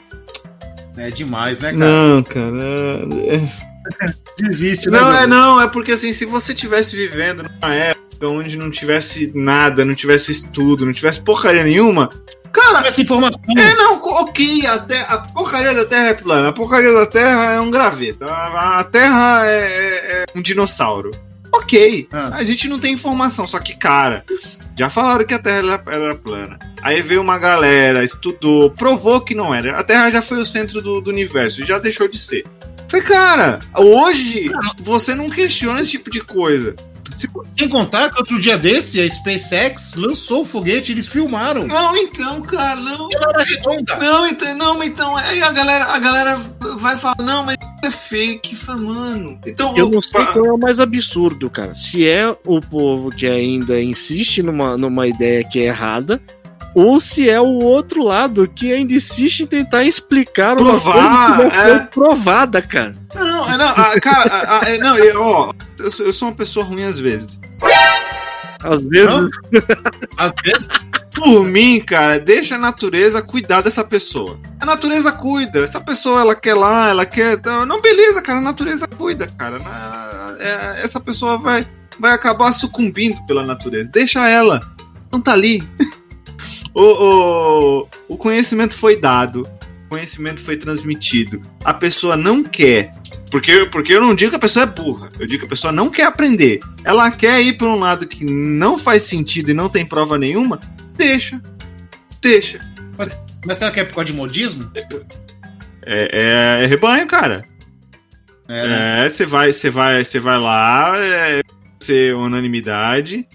É 0.99 1.11
demais, 1.11 1.61
né, 1.61 1.73
cara? 1.73 1.85
Não, 1.85 2.23
cara. 2.23 2.59
é- 2.61 3.73
Desiste, 4.39 4.91
né? 4.91 5.01
Não, 5.01 5.13
é 5.13 5.19
Deus? 5.21 5.29
não, 5.31 5.61
é 5.61 5.67
porque 5.69 5.93
assim, 5.93 6.13
se 6.13 6.25
você 6.25 6.55
tivesse 6.55 6.95
vivendo 6.95 7.43
numa 7.43 7.75
época 7.75 8.31
onde 8.31 8.57
não 8.57 8.71
tivesse 8.71 9.33
nada, 9.35 9.85
não 9.85 9.95
tivesse 9.95 10.31
estudo, 10.31 10.85
não 10.87 10.93
tivesse 10.93 11.21
porcaria 11.23 11.65
nenhuma, 11.65 12.09
cara, 12.53 12.87
Essa 12.87 13.03
informação. 13.03 13.41
é 13.57 13.75
não, 13.75 14.01
ok, 14.03 14.67
a, 14.67 14.75
a 15.15 15.19
porcaria 15.19 15.75
da 15.75 15.85
Terra 15.85 16.09
é 16.09 16.15
plana, 16.15 16.49
a 16.49 16.53
porcaria 16.53 16.93
da 16.93 17.07
Terra 17.07 17.53
é 17.55 17.61
um 17.61 17.71
graveto, 17.71 18.25
a, 18.25 18.81
a 18.81 18.85
Terra 18.85 19.47
é, 19.47 19.59
é- 19.59 20.25
é 20.35 20.39
um 20.39 20.43
dinossauro. 20.43 21.11
Ok, 21.55 22.09
Ah. 22.13 22.31
a 22.37 22.45
gente 22.45 22.67
não 22.67 22.79
tem 22.79 22.95
informação, 22.95 23.47
só 23.47 23.59
que, 23.59 23.75
cara, 23.77 24.25
já 24.79 24.89
falaram 24.89 25.25
que 25.25 25.35
a 25.35 25.39
Terra 25.39 25.59
era, 25.59 25.83
era 25.87 26.15
plana. 26.15 26.59
Aí 26.83 27.03
veio 27.03 27.21
uma 27.21 27.39
galera, 27.39 28.03
estudou, 28.03 28.71
provou 28.71 29.21
que 29.21 29.35
não 29.35 29.55
era. 29.55 29.79
A 29.79 29.83
Terra 29.85 30.11
já 30.11 30.23
foi 30.23 30.39
o 30.39 30.47
centro 30.47 30.81
do, 30.81 31.01
do 31.03 31.11
universo, 31.11 31.65
já 31.65 31.79
deixou 31.79 32.09
de 32.09 32.17
ser. 32.19 32.45
Falei, 32.89 33.07
cara, 33.07 33.61
hoje 33.77 34.51
você 34.81 35.15
não 35.15 35.29
questiona 35.29 35.81
esse 35.81 35.91
tipo 35.93 36.11
de 36.11 36.21
coisa. 36.23 36.75
Se- 37.17 37.29
Sem 37.49 37.69
contar 37.69 38.11
que 38.11 38.19
outro 38.19 38.39
dia 38.41 38.57
desse, 38.57 39.01
a 39.01 39.09
SpaceX 39.09 39.95
lançou 39.97 40.43
o 40.43 40.45
foguete, 40.45 40.93
eles 40.93 41.07
filmaram. 41.07 41.67
Não, 41.67 41.97
então, 41.97 42.41
cara, 42.43 42.77
não. 42.81 43.09
Ela 43.13 43.27
era 43.35 43.45
redonda. 43.45 43.97
Não, 43.97 44.27
então, 44.27 44.55
não, 44.57 44.83
então, 44.85 45.17
aí 45.17 45.43
a 45.43 45.51
galera, 45.53 45.85
a 45.87 45.99
galera 45.99 46.41
vai 46.79 46.97
falar, 46.97 47.17
não, 47.21 47.45
mas 47.45 47.57
é 47.85 47.91
fake, 47.91 48.57
mano. 48.79 49.39
Então, 49.47 49.77
Eu 49.77 49.89
não 49.91 50.01
sei 50.03 50.25
qual 50.27 50.47
é 50.47 50.53
o 50.53 50.59
mais 50.59 50.81
absurdo, 50.81 51.51
cara. 51.51 51.75
Se 51.75 52.09
é 52.09 52.29
o 52.47 52.61
povo 52.61 53.11
que 53.11 53.27
ainda 53.27 53.81
insiste 53.81 54.43
numa, 54.43 54.77
numa 54.77 55.07
ideia 55.07 55.45
que 55.45 55.61
é 55.61 55.65
errada, 55.65 56.21
ou 56.75 56.99
se 56.99 57.29
é 57.29 57.39
o 57.41 57.63
outro 57.63 58.03
lado 58.03 58.49
que 58.49 58.73
ainda 58.73 58.95
insiste 58.95 59.41
em 59.41 59.47
tentar 59.47 59.85
explicar 59.85 60.57
uma 60.59 60.71
Provar, 60.71 61.37
coisa 61.37 61.51
que 61.51 61.57
não 61.57 61.63
foi 61.65 61.73
é. 61.73 61.79
provada, 61.81 62.63
cara. 62.63 62.95
Não, 63.15 63.53
é, 63.53 63.57
não, 63.59 63.69
ah, 63.69 64.01
cara, 64.01 64.31
ah, 64.33 64.61
ah, 64.63 64.71
é, 64.71 64.79
não, 64.79 64.97
eu, 64.97 65.21
ó, 65.21 65.53
eu 65.83 65.91
sou, 65.91 66.07
eu 66.07 66.13
sou 66.13 66.29
uma 66.29 66.35
pessoa 66.35 66.65
ruim 66.65 66.85
às 66.85 66.99
vezes. 66.99 67.41
Às 68.63 68.83
vezes. 68.83 69.07
Não? 69.07 69.29
Às 70.17 70.33
vezes. 70.45 70.69
Por 71.15 71.45
mim, 71.45 71.81
cara, 71.81 72.19
deixa 72.19 72.55
a 72.55 72.59
natureza 72.59 73.21
cuidar 73.23 73.61
dessa 73.61 73.85
pessoa. 73.85 74.39
A 74.59 74.65
natureza 74.65 75.13
cuida. 75.13 75.61
Essa 75.63 75.81
pessoa, 75.81 76.21
ela 76.21 76.35
quer 76.35 76.55
lá, 76.55 76.89
ela 76.89 77.05
quer. 77.05 77.39
Não, 77.67 77.81
beleza, 77.81 78.23
cara, 78.23 78.39
a 78.39 78.43
natureza 78.43 78.87
cuida, 78.89 79.27
cara. 79.27 79.59
Na- 79.59 80.37
é, 80.41 80.83
essa 80.83 80.99
pessoa 80.99 81.37
vai, 81.39 81.67
vai 81.99 82.13
acabar 82.13 82.53
sucumbindo 82.53 83.25
pela 83.27 83.45
natureza. 83.45 83.91
Deixa 83.91 84.27
ela. 84.29 84.61
Não 85.13 85.21
tá 85.21 85.33
ali. 85.33 85.63
o, 86.75 86.83
o, 86.83 87.89
o 88.09 88.17
conhecimento 88.17 88.77
foi 88.77 88.97
dado. 88.97 89.47
Conhecimento 89.93 90.41
foi 90.41 90.57
transmitido. 90.57 91.43
A 91.63 91.75
pessoa 91.75 92.17
não 92.17 92.43
quer. 92.43 92.95
Porque, 93.31 93.67
porque 93.67 93.93
eu 93.93 94.01
não 94.01 94.15
digo 94.15 94.31
que 94.31 94.37
a 94.37 94.41
pessoa 94.41 94.63
é 94.63 94.67
burra. 94.67 95.11
Eu 95.21 95.27
digo 95.27 95.41
que 95.41 95.45
a 95.47 95.49
pessoa 95.51 95.71
não 95.71 95.91
quer 95.91 96.05
aprender. 96.05 96.61
Ela 96.83 97.11
quer 97.11 97.43
ir 97.43 97.59
para 97.59 97.67
um 97.69 97.79
lado 97.79 98.07
que 98.07 98.25
não 98.25 98.79
faz 98.79 99.03
sentido 99.03 99.51
e 99.51 99.55
não 99.55 99.69
tem 99.69 99.85
prova 99.85 100.17
nenhuma. 100.17 100.59
Deixa. 100.97 101.43
Deixa. 102.23 102.59
Mas 103.45 103.59
será 103.59 103.71
que 103.71 103.81
é 103.81 103.85
por 103.85 103.97
causa 103.97 104.07
de 104.07 104.15
modismo? 104.15 104.71
É, 105.85 106.61
é- 106.63 106.65
é 106.65 106.67
rebanho, 106.67 107.07
cara. 107.07 107.45
É, 108.49 108.67
né? 108.69 109.05
É, 109.05 109.09
você 109.11 109.27
vai, 109.27 109.53
você 109.53 109.69
vai, 109.69 110.03
você 110.07 110.19
vai 110.19 110.39
lá, 110.39 110.95
é, 110.97 111.43
ser 111.81 112.15
unanimidade. 112.17 113.27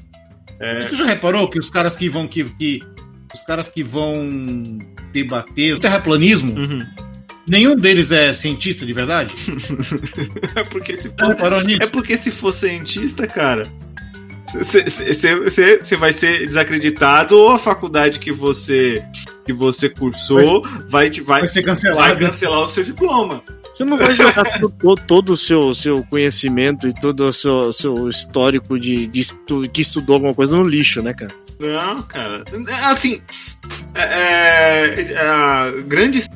É, 0.60 0.80
Tu 0.86 0.96
já 0.96 1.06
reparou 1.06 1.48
que 1.48 1.60
os 1.60 1.70
caras 1.70 1.96
que 1.96 2.10
vão 2.10 2.28
que, 2.28 2.44
que- 2.46 2.82
os 3.32 3.44
caras 3.44 3.70
que 3.70 3.84
vão 3.84 4.80
debater 5.24 5.74
o 5.76 5.80
terraplanismo, 5.80 6.54
uhum. 6.58 6.86
nenhum 7.48 7.76
deles 7.76 8.12
é 8.12 8.32
cientista 8.34 8.86
de 8.86 8.94
verdade? 8.94 9.34
É 10.56 10.64
porque 10.64 10.96
se 10.96 11.10
for, 11.10 11.64
nisso? 11.64 11.84
é 11.84 11.88
porque 11.88 12.18
se 12.18 12.32
for 12.32 12.52
cientista, 12.52 13.28
cara, 13.28 13.64
você 14.54 15.96
vai 15.98 16.14
ser 16.14 16.46
desacreditado 16.46 17.36
ou 17.38 17.52
a 17.52 17.60
faculdade 17.60 18.20
que 18.20 18.32
você 18.32 19.04
que 19.46 19.54
você 19.54 19.90
cursou 19.90 20.62
vai, 20.90 21.10
te 21.10 21.22
vai, 21.22 21.40
Vai 21.40 21.48
ser 21.48 21.62
vai 21.62 21.74
cancelado. 21.76 22.20
cancelar 22.20 22.62
o 22.62 22.70
seu 22.70 22.84
diploma. 22.84 23.42
Você 23.72 23.86
não 23.86 23.98
vai 23.98 24.14
jogar 24.16 24.44
todo, 24.60 25.02
todo 25.06 25.30
o 25.34 25.38
seu, 25.38 25.74
seu 25.74 26.04
conhecimento 26.06 26.88
e 26.88 26.94
todo 26.94 27.22
o 27.28 27.32
seu, 27.34 27.72
seu 27.72 28.10
histórico 28.10 28.80
de, 28.80 29.06
de 29.08 29.20
estu- 29.22 29.70
que 29.72 29.82
estudou 29.82 30.16
alguma 30.16 30.34
coisa 30.34 30.58
no 30.58 30.64
lixo, 30.64 31.02
né, 31.02 31.14
cara? 31.14 31.34
Não, 31.60 32.02
cara. 32.04 32.44
Assim, 32.86 33.22
é, 33.96 35.02
é, 35.02 35.82
grandes 35.84 36.28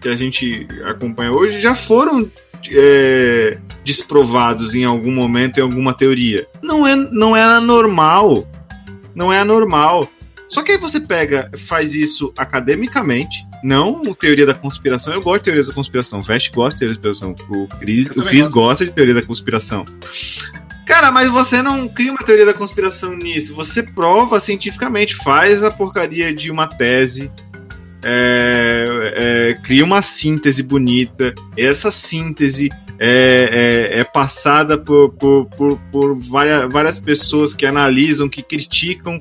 que 0.00 0.08
a 0.08 0.16
gente 0.16 0.68
acompanha 0.86 1.32
hoje 1.32 1.58
já 1.58 1.74
foram 1.74 2.30
é, 2.70 3.58
desprovados 3.84 4.74
em 4.74 4.84
algum 4.84 5.12
momento 5.12 5.58
em 5.58 5.62
alguma 5.62 5.92
teoria. 5.92 6.46
Não 6.62 6.86
é, 6.86 6.94
não 6.94 7.36
é 7.36 7.42
anormal. 7.42 8.46
Não 9.14 9.32
é 9.32 9.40
anormal. 9.40 10.08
Só 10.48 10.62
que 10.62 10.72
aí 10.72 10.78
você 10.78 11.00
pega, 11.00 11.48
faz 11.56 11.94
isso 11.94 12.32
academicamente, 12.36 13.46
não 13.62 14.02
teoria 14.02 14.44
da 14.44 14.52
conspiração. 14.52 15.14
Eu 15.14 15.22
gosto 15.22 15.38
de 15.38 15.44
teorias 15.44 15.68
da 15.68 15.74
conspiração. 15.74 16.20
O 16.20 16.22
Vest 16.24 16.52
gosta 16.52 16.84
de 16.86 16.98
teoria 16.98 17.00
da 17.00 17.08
conspiração. 17.08 17.46
O 17.56 17.68
Chris, 17.78 18.10
o 18.10 18.22
Chris 18.24 18.48
gosta 18.48 18.84
de 18.84 18.90
teoria 18.90 19.14
da 19.14 19.22
conspiração. 19.22 19.84
Cara, 20.90 21.12
mas 21.12 21.30
você 21.30 21.62
não 21.62 21.86
cria 21.86 22.10
uma 22.10 22.18
teoria 22.18 22.44
da 22.44 22.52
conspiração 22.52 23.14
nisso. 23.16 23.54
Você 23.54 23.80
prova 23.80 24.40
cientificamente, 24.40 25.14
faz 25.14 25.62
a 25.62 25.70
porcaria 25.70 26.34
de 26.34 26.50
uma 26.50 26.66
tese, 26.66 27.30
é, 28.04 29.54
é, 29.54 29.62
cria 29.62 29.84
uma 29.84 30.02
síntese 30.02 30.64
bonita. 30.64 31.32
Essa 31.56 31.92
síntese 31.92 32.70
é, 32.98 33.88
é- 33.92 34.00
é 34.00 34.04
passada 34.04 34.76
por, 34.76 35.10
por, 35.10 35.46
por, 35.50 35.78
por 35.92 36.18
várias, 36.18 36.70
várias 36.72 36.98
pessoas 36.98 37.54
que 37.54 37.64
analisam, 37.64 38.28
que 38.28 38.42
criticam, 38.42 39.16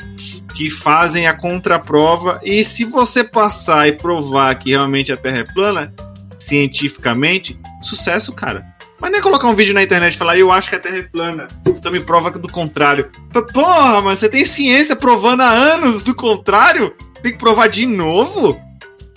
que 0.55 0.71
fazem 0.71 1.27
a 1.27 1.35
contraprova. 1.35 2.41
E 2.43 2.63
se 2.63 2.83
você 2.83 3.23
passar 3.23 3.87
e 3.87 3.91
provar 3.91 4.55
que 4.55 4.71
realmente 4.71 5.11
a 5.11 5.17
Terra 5.17 5.37
é 5.41 5.53
plana, 5.53 5.93
cientificamente, 6.39 7.59
sucesso, 7.83 8.33
cara. 8.33 8.65
Mas 9.01 9.11
nem 9.11 9.21
colocar 9.21 9.47
um 9.47 9.55
vídeo 9.55 9.73
na 9.73 9.81
internet 9.83 10.13
e 10.13 10.17
falar, 10.17 10.37
eu 10.37 10.51
acho 10.51 10.69
que 10.69 10.75
a 10.75 10.79
Terra 10.79 10.97
é 10.97 11.03
plana. 11.03 11.47
Então 11.65 11.91
me 11.91 11.99
prova 12.01 12.29
do 12.31 12.49
contrário. 12.49 13.09
Porra, 13.53 14.01
mas 14.01 14.19
você 14.19 14.27
tem 14.29 14.43
ciência 14.45 14.95
provando 14.95 15.41
há 15.41 15.49
anos 15.49 16.03
do 16.03 16.13
contrário? 16.13 16.93
Tem 17.23 17.31
que 17.31 17.37
provar 17.37 17.67
de 17.69 17.85
novo? 17.85 18.59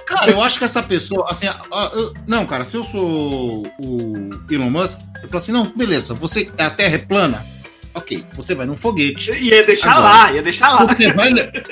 Cara, 0.06 0.30
eu 0.30 0.42
acho 0.42 0.58
que 0.58 0.64
essa 0.64 0.82
pessoa, 0.82 1.26
assim, 1.28 1.46
ah, 1.46 1.56
ah, 1.72 1.90
eu- 1.94 2.12
não, 2.26 2.44
cara, 2.46 2.64
se 2.64 2.76
eu 2.76 2.84
sou 2.84 3.62
o 3.82 4.30
Elon 4.50 4.68
Musk, 4.70 5.00
eu 5.22 5.28
falo 5.28 5.36
assim, 5.38 5.52
não, 5.52 5.72
beleza, 5.74 6.12
você, 6.14 6.50
a 6.58 6.68
Terra 6.70 6.94
é 6.96 6.98
plana? 6.98 7.46
Ok, 7.94 8.24
você 8.34 8.54
vai 8.54 8.64
num 8.66 8.76
foguete. 8.76 9.30
Ia 9.32 9.64
deixar 9.64 9.92
Agora. 9.92 10.04
lá, 10.12 10.32
ia 10.32 10.42
deixar 10.42 10.70
lá. 10.70 10.86
Você 10.86 11.12
vai, 11.12 11.30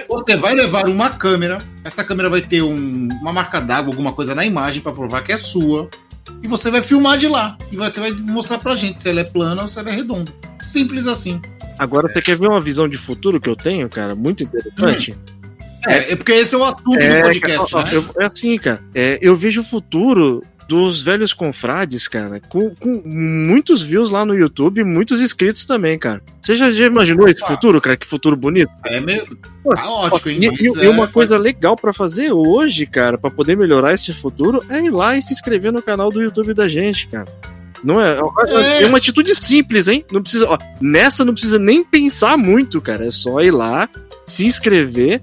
você 0.08 0.36
vai 0.36 0.54
levar 0.54 0.86
uma 0.88 1.10
câmera, 1.10 1.58
essa 1.84 2.04
câmera 2.04 2.28
vai 2.28 2.40
ter 2.42 2.62
um- 2.62 3.08
uma 3.20 3.32
marca 3.32 3.60
d'água, 3.60 3.90
alguma 3.92 4.12
coisa 4.12 4.34
na 4.34 4.44
imagem 4.44 4.82
pra 4.82 4.92
provar 4.92 5.22
que 5.22 5.32
é 5.32 5.36
sua, 5.36 5.88
e 6.42 6.48
você 6.48 6.70
vai 6.70 6.82
filmar 6.82 7.18
de 7.18 7.28
lá, 7.28 7.56
e 7.70 7.76
você 7.76 8.00
vai 8.00 8.12
mostrar 8.12 8.58
pra 8.58 8.74
gente 8.76 9.00
se 9.00 9.08
ela 9.08 9.20
é 9.20 9.24
plana 9.24 9.62
ou 9.62 9.68
se 9.68 9.78
ela 9.78 9.90
é 9.90 9.92
redonda. 9.94 10.32
Simples 10.60 11.06
assim. 11.06 11.40
Agora, 11.78 12.08
você 12.08 12.20
quer 12.20 12.36
ver 12.36 12.46
uma 12.48 12.60
visão 12.60 12.88
de 12.88 12.96
futuro 12.98 13.40
que 13.40 13.48
eu 13.48 13.56
tenho, 13.56 13.88
cara? 13.88 14.14
Muito 14.14 14.42
interessante. 14.44 15.16
É, 15.88 16.12
é 16.12 16.16
porque 16.16 16.32
esse 16.32 16.54
é 16.54 16.58
o 16.58 16.64
assunto 16.64 16.90
do 16.90 16.98
É, 16.98 17.22
podcast, 17.22 17.70
cara, 17.72 17.84
ó, 17.84 17.90
né? 17.90 17.96
eu- 17.96 18.22
é 18.22 18.26
assim, 18.26 18.58
cara. 18.58 18.82
é, 18.94 19.18
eu 19.22 19.34
vejo 19.34 19.62
o 19.62 19.64
futuro 19.64 20.42
dos 20.70 21.02
velhos 21.02 21.32
confrades, 21.32 22.06
cara, 22.06 22.38
com, 22.48 22.72
com 22.76 23.02
muitos 23.04 23.82
views 23.82 24.08
lá 24.08 24.24
no 24.24 24.36
YouTube 24.36 24.80
e 24.80 24.84
muitos 24.84 25.20
inscritos 25.20 25.64
também, 25.64 25.98
cara. 25.98 26.22
Você 26.40 26.54
já, 26.54 26.70
já 26.70 26.86
imaginou 26.86 27.26
esse 27.26 27.44
futuro, 27.44 27.80
cara? 27.80 27.96
Que 27.96 28.06
futuro 28.06 28.36
bonito? 28.36 28.70
É 28.86 29.00
meio 29.00 29.26
Pô, 29.64 29.70
caótico, 29.70 30.28
hein? 30.28 30.38
E, 30.42 30.46
e- 30.46 30.78
e 30.78 30.86
é- 30.86 30.88
uma 30.88 31.08
coisa 31.08 31.36
legal 31.36 31.74
pra 31.74 31.92
fazer 31.92 32.30
hoje, 32.32 32.86
cara, 32.86 33.18
pra 33.18 33.28
poder 33.32 33.56
melhorar 33.56 33.92
esse 33.94 34.12
futuro, 34.12 34.64
é 34.68 34.78
ir 34.78 34.90
lá 34.90 35.16
e 35.18 35.22
se 35.22 35.32
inscrever 35.32 35.72
no 35.72 35.82
canal 35.82 36.08
do 36.08 36.22
YouTube 36.22 36.54
da 36.54 36.68
gente, 36.68 37.08
cara. 37.08 37.26
Não 37.82 38.00
é, 38.00 38.16
é, 38.46 38.82
É. 38.84 38.86
uma 38.86 38.98
atitude 38.98 39.34
simples, 39.34 39.88
hein? 39.88 40.04
Não 40.12 40.22
precisa, 40.22 40.46
ó, 40.48 40.56
nessa 40.80 41.24
não 41.24 41.32
precisa 41.32 41.58
nem 41.58 41.82
pensar 41.82 42.38
muito, 42.38 42.80
cara. 42.80 43.06
É 43.06 43.10
só 43.10 43.40
ir 43.40 43.50
lá, 43.50 43.88
se 44.24 44.44
inscrever 44.46 45.20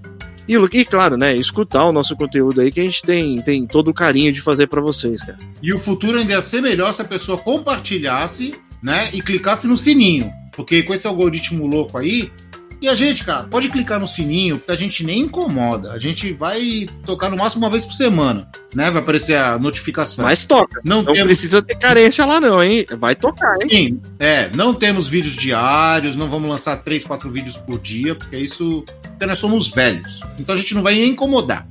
E, 0.48 0.56
e, 0.56 0.86
claro, 0.86 1.18
né, 1.18 1.36
escutar 1.36 1.86
o 1.86 1.92
nosso 1.92 2.16
conteúdo 2.16 2.62
aí 2.62 2.72
que 2.72 2.80
a 2.80 2.84
gente 2.84 3.02
tem, 3.02 3.42
tem 3.42 3.66
todo 3.66 3.90
o 3.90 3.94
carinho 3.94 4.32
de 4.32 4.42
fazer 4.42 4.68
para 4.68 4.82
vocês, 4.82 5.22
cara. 5.22 5.38
E 5.62 5.74
o 5.74 5.80
futuro 5.80 6.18
ainda 6.18 6.34
ia 6.34 6.42
ser 6.42 6.62
melhor 6.62 6.92
se 6.94 7.02
a 7.02 7.06
pessoa 7.06 7.38
compartilhasse, 7.38 8.54
né, 8.82 9.10
e 9.14 9.22
clicasse 9.22 9.68
no 9.68 9.78
sininho. 9.78 10.32
Porque 10.56 10.82
com 10.84 10.94
esse 10.94 11.06
algoritmo 11.06 11.68
louco 11.68 11.98
aí, 11.98 12.32
e 12.80 12.88
a 12.88 12.94
gente, 12.94 13.24
cara, 13.24 13.44
pode 13.46 13.70
clicar 13.70 14.00
no 14.00 14.06
sininho, 14.06 14.60
porque 14.60 14.72
a 14.72 14.76
gente 14.76 15.04
nem 15.04 15.22
incomoda. 15.22 15.92
A 15.94 16.00
gente 16.00 16.32
vai 16.34 16.88
tocar 17.06 17.30
no 17.30 17.38
máximo 17.38 17.64
uma 17.64 17.72
vez 17.72 17.86
por 17.86 17.94
semana, 17.94 18.48
né? 18.74 18.92
Vai 18.92 19.02
aparecer 19.02 19.36
a 19.36 19.58
notificação. 19.58 20.24
Mas 20.24 20.46
toca. 20.46 20.80
Não, 20.86 20.98
não 20.98 21.14
temos... 21.14 21.24
precisa 21.24 21.62
ter 21.62 21.76
carência 21.76 22.26
lá, 22.26 22.40
não, 22.40 22.64
hein? 22.64 22.86
Vai 23.00 23.16
tocar, 23.16 23.58
hein? 23.62 23.70
Sim, 23.72 24.02
é. 24.20 24.50
Não 24.56 24.74
temos 24.74 25.08
vídeos 25.08 25.36
diários, 25.36 26.16
não 26.16 26.30
vamos 26.30 26.50
lançar 26.50 26.78
três, 26.78 27.04
quatro 27.04 27.30
vídeos 27.32 27.58
por 27.58 27.80
dia, 27.80 28.14
porque 28.14 28.38
isso. 28.38 28.84
Porque 29.02 29.26
nós 29.26 29.40
somos 29.40 29.70
velhos. 29.70 30.22
Então 30.40 30.54
a 30.54 30.58
gente 30.58 30.76
não 30.76 30.84
vai 30.84 31.04
incomodar. 31.04 31.68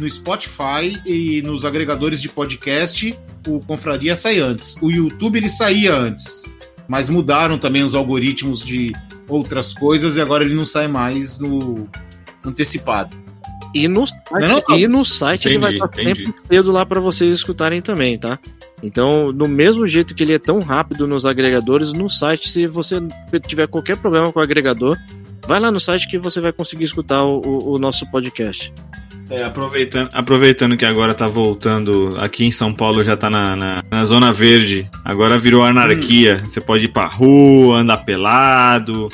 No 0.00 0.08
Spotify 0.08 1.00
e 1.04 1.42
nos 1.42 1.64
agregadores 1.64 2.20
de 2.20 2.28
podcast, 2.28 3.14
o 3.46 3.60
Confraria 3.60 4.16
sai 4.16 4.40
antes. 4.40 4.74
O 4.80 4.90
YouTube 4.90 5.36
ele 5.36 5.48
saía 5.48 5.94
antes. 5.94 6.42
Mas 6.88 7.08
mudaram 7.08 7.56
também 7.56 7.84
os 7.84 7.94
algoritmos 7.94 8.64
de 8.64 8.92
outras 9.30 9.72
coisas 9.72 10.16
e 10.16 10.20
agora 10.20 10.44
ele 10.44 10.54
não 10.54 10.64
sai 10.64 10.88
mais 10.88 11.38
no 11.38 11.88
antecipado. 12.44 13.16
E 13.72 13.86
no 13.86 14.06
site, 14.06 14.22
não, 14.32 14.62
não, 14.68 14.78
e 14.78 14.88
no 14.88 15.04
site 15.04 15.48
entendi, 15.48 15.54
ele 15.54 15.78
vai 15.78 15.86
estar 15.88 16.02
sempre 16.02 16.34
cedo 16.48 16.72
lá 16.72 16.84
para 16.84 17.00
vocês 17.00 17.32
escutarem 17.34 17.80
também, 17.80 18.18
tá? 18.18 18.38
Então, 18.82 19.30
no 19.32 19.46
mesmo 19.46 19.86
jeito 19.86 20.14
que 20.14 20.24
ele 20.24 20.34
é 20.34 20.38
tão 20.38 20.60
rápido 20.60 21.06
nos 21.06 21.24
agregadores, 21.24 21.92
no 21.92 22.08
site, 22.08 22.48
se 22.48 22.66
você 22.66 22.96
tiver 23.46 23.68
qualquer 23.68 23.96
problema 23.96 24.32
com 24.32 24.40
o 24.40 24.42
agregador, 24.42 24.98
vai 25.46 25.60
lá 25.60 25.70
no 25.70 25.78
site 25.78 26.08
que 26.08 26.18
você 26.18 26.40
vai 26.40 26.52
conseguir 26.52 26.84
escutar 26.84 27.22
o, 27.22 27.40
o, 27.40 27.74
o 27.74 27.78
nosso 27.78 28.10
podcast. 28.10 28.72
É, 29.30 29.44
aproveitando, 29.44 30.10
aproveitando 30.12 30.76
que 30.76 30.84
agora 30.84 31.14
tá 31.14 31.28
voltando, 31.28 32.14
aqui 32.18 32.44
em 32.44 32.50
São 32.50 32.74
Paulo 32.74 33.04
já 33.04 33.16
tá 33.16 33.30
na, 33.30 33.54
na, 33.54 33.84
na 33.88 34.04
Zona 34.04 34.32
Verde, 34.32 34.90
agora 35.04 35.38
virou 35.38 35.62
anarquia. 35.62 36.40
Hum. 36.42 36.46
Você 36.46 36.60
pode 36.60 36.86
ir 36.86 36.88
pra 36.88 37.06
rua, 37.06 37.78
andar 37.78 37.98
pelado. 37.98 39.08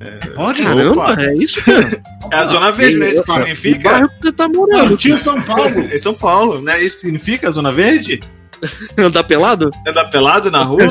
É, 0.00 0.26
pode? 0.28 0.62
Caramba, 0.62 1.16
é 1.18 1.34
isso? 1.34 1.60
é 2.30 2.36
a 2.36 2.44
Zona 2.44 2.70
Verde, 2.70 2.98
né? 2.98 3.10
Isso 3.10 3.24
que 3.24 3.32
significa. 3.32 3.90
bairro 3.90 4.10
que 4.22 4.30
tá 4.30 4.48
morando. 4.48 4.96
Em 5.04 5.18
São 5.18 5.42
Paulo. 5.42 5.80
em 5.92 5.98
São 5.98 6.14
Paulo, 6.14 6.62
né? 6.62 6.80
Isso 6.82 6.96
que 6.96 7.00
significa 7.02 7.48
a 7.48 7.50
Zona 7.50 7.72
Verde? 7.72 8.20
Andar 8.96 9.24
pelado? 9.24 9.70
Andar 9.86 10.04
pelado 10.06 10.50
na 10.52 10.62
rua? 10.62 10.88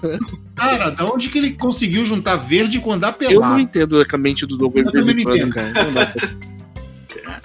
Cara, 0.54 0.90
da 0.90 1.04
onde 1.06 1.30
que 1.30 1.38
ele 1.38 1.52
conseguiu 1.52 2.04
juntar 2.04 2.36
verde 2.36 2.78
com 2.78 2.92
andar 2.92 3.12
pelado? 3.12 3.36
Eu 3.36 3.40
não 3.40 3.58
entendo 3.58 4.06
a 4.06 4.18
mente 4.18 4.46
do 4.46 4.56
Douglas. 4.56 4.86
Eu 4.86 4.92
também 4.92 5.24
não 5.24 5.34
entendo. 5.34 5.50
Cara. 5.50 6.14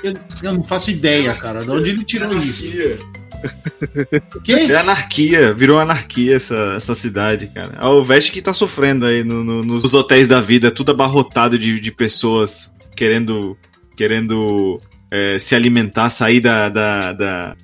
Eu, 0.04 0.14
eu, 0.44 0.54
não 0.54 0.64
faço 0.64 0.92
ideia, 0.92 1.34
cara. 1.34 1.64
De 1.64 1.72
onde 1.72 1.90
ele 1.90 2.04
tirou 2.04 2.30
anarquia. 2.30 2.96
isso? 2.96 3.08
Que? 4.44 4.54
É 4.54 4.76
anarquia, 4.76 5.54
virou 5.54 5.80
anarquia 5.80 6.36
essa, 6.36 6.74
essa 6.76 6.96
cidade, 6.96 7.48
cara. 7.54 7.78
É 7.80 7.86
o 7.86 8.04
Veste 8.04 8.32
que 8.32 8.42
tá 8.42 8.54
sofrendo 8.54 9.06
aí 9.06 9.24
no, 9.24 9.44
no, 9.44 9.62
nos 9.62 9.94
hotéis 9.94 10.28
da 10.28 10.42
vida, 10.42 10.72
tudo 10.72 10.92
abarrotado 10.92 11.58
de, 11.58 11.80
de 11.80 11.92
pessoas 11.92 12.74
querendo, 12.96 13.56
querendo 13.96 14.82
é, 15.12 15.38
se 15.40 15.56
alimentar, 15.56 16.10
sair 16.10 16.40
da, 16.40 16.70
da, 16.70 17.14
da, 17.14 17.56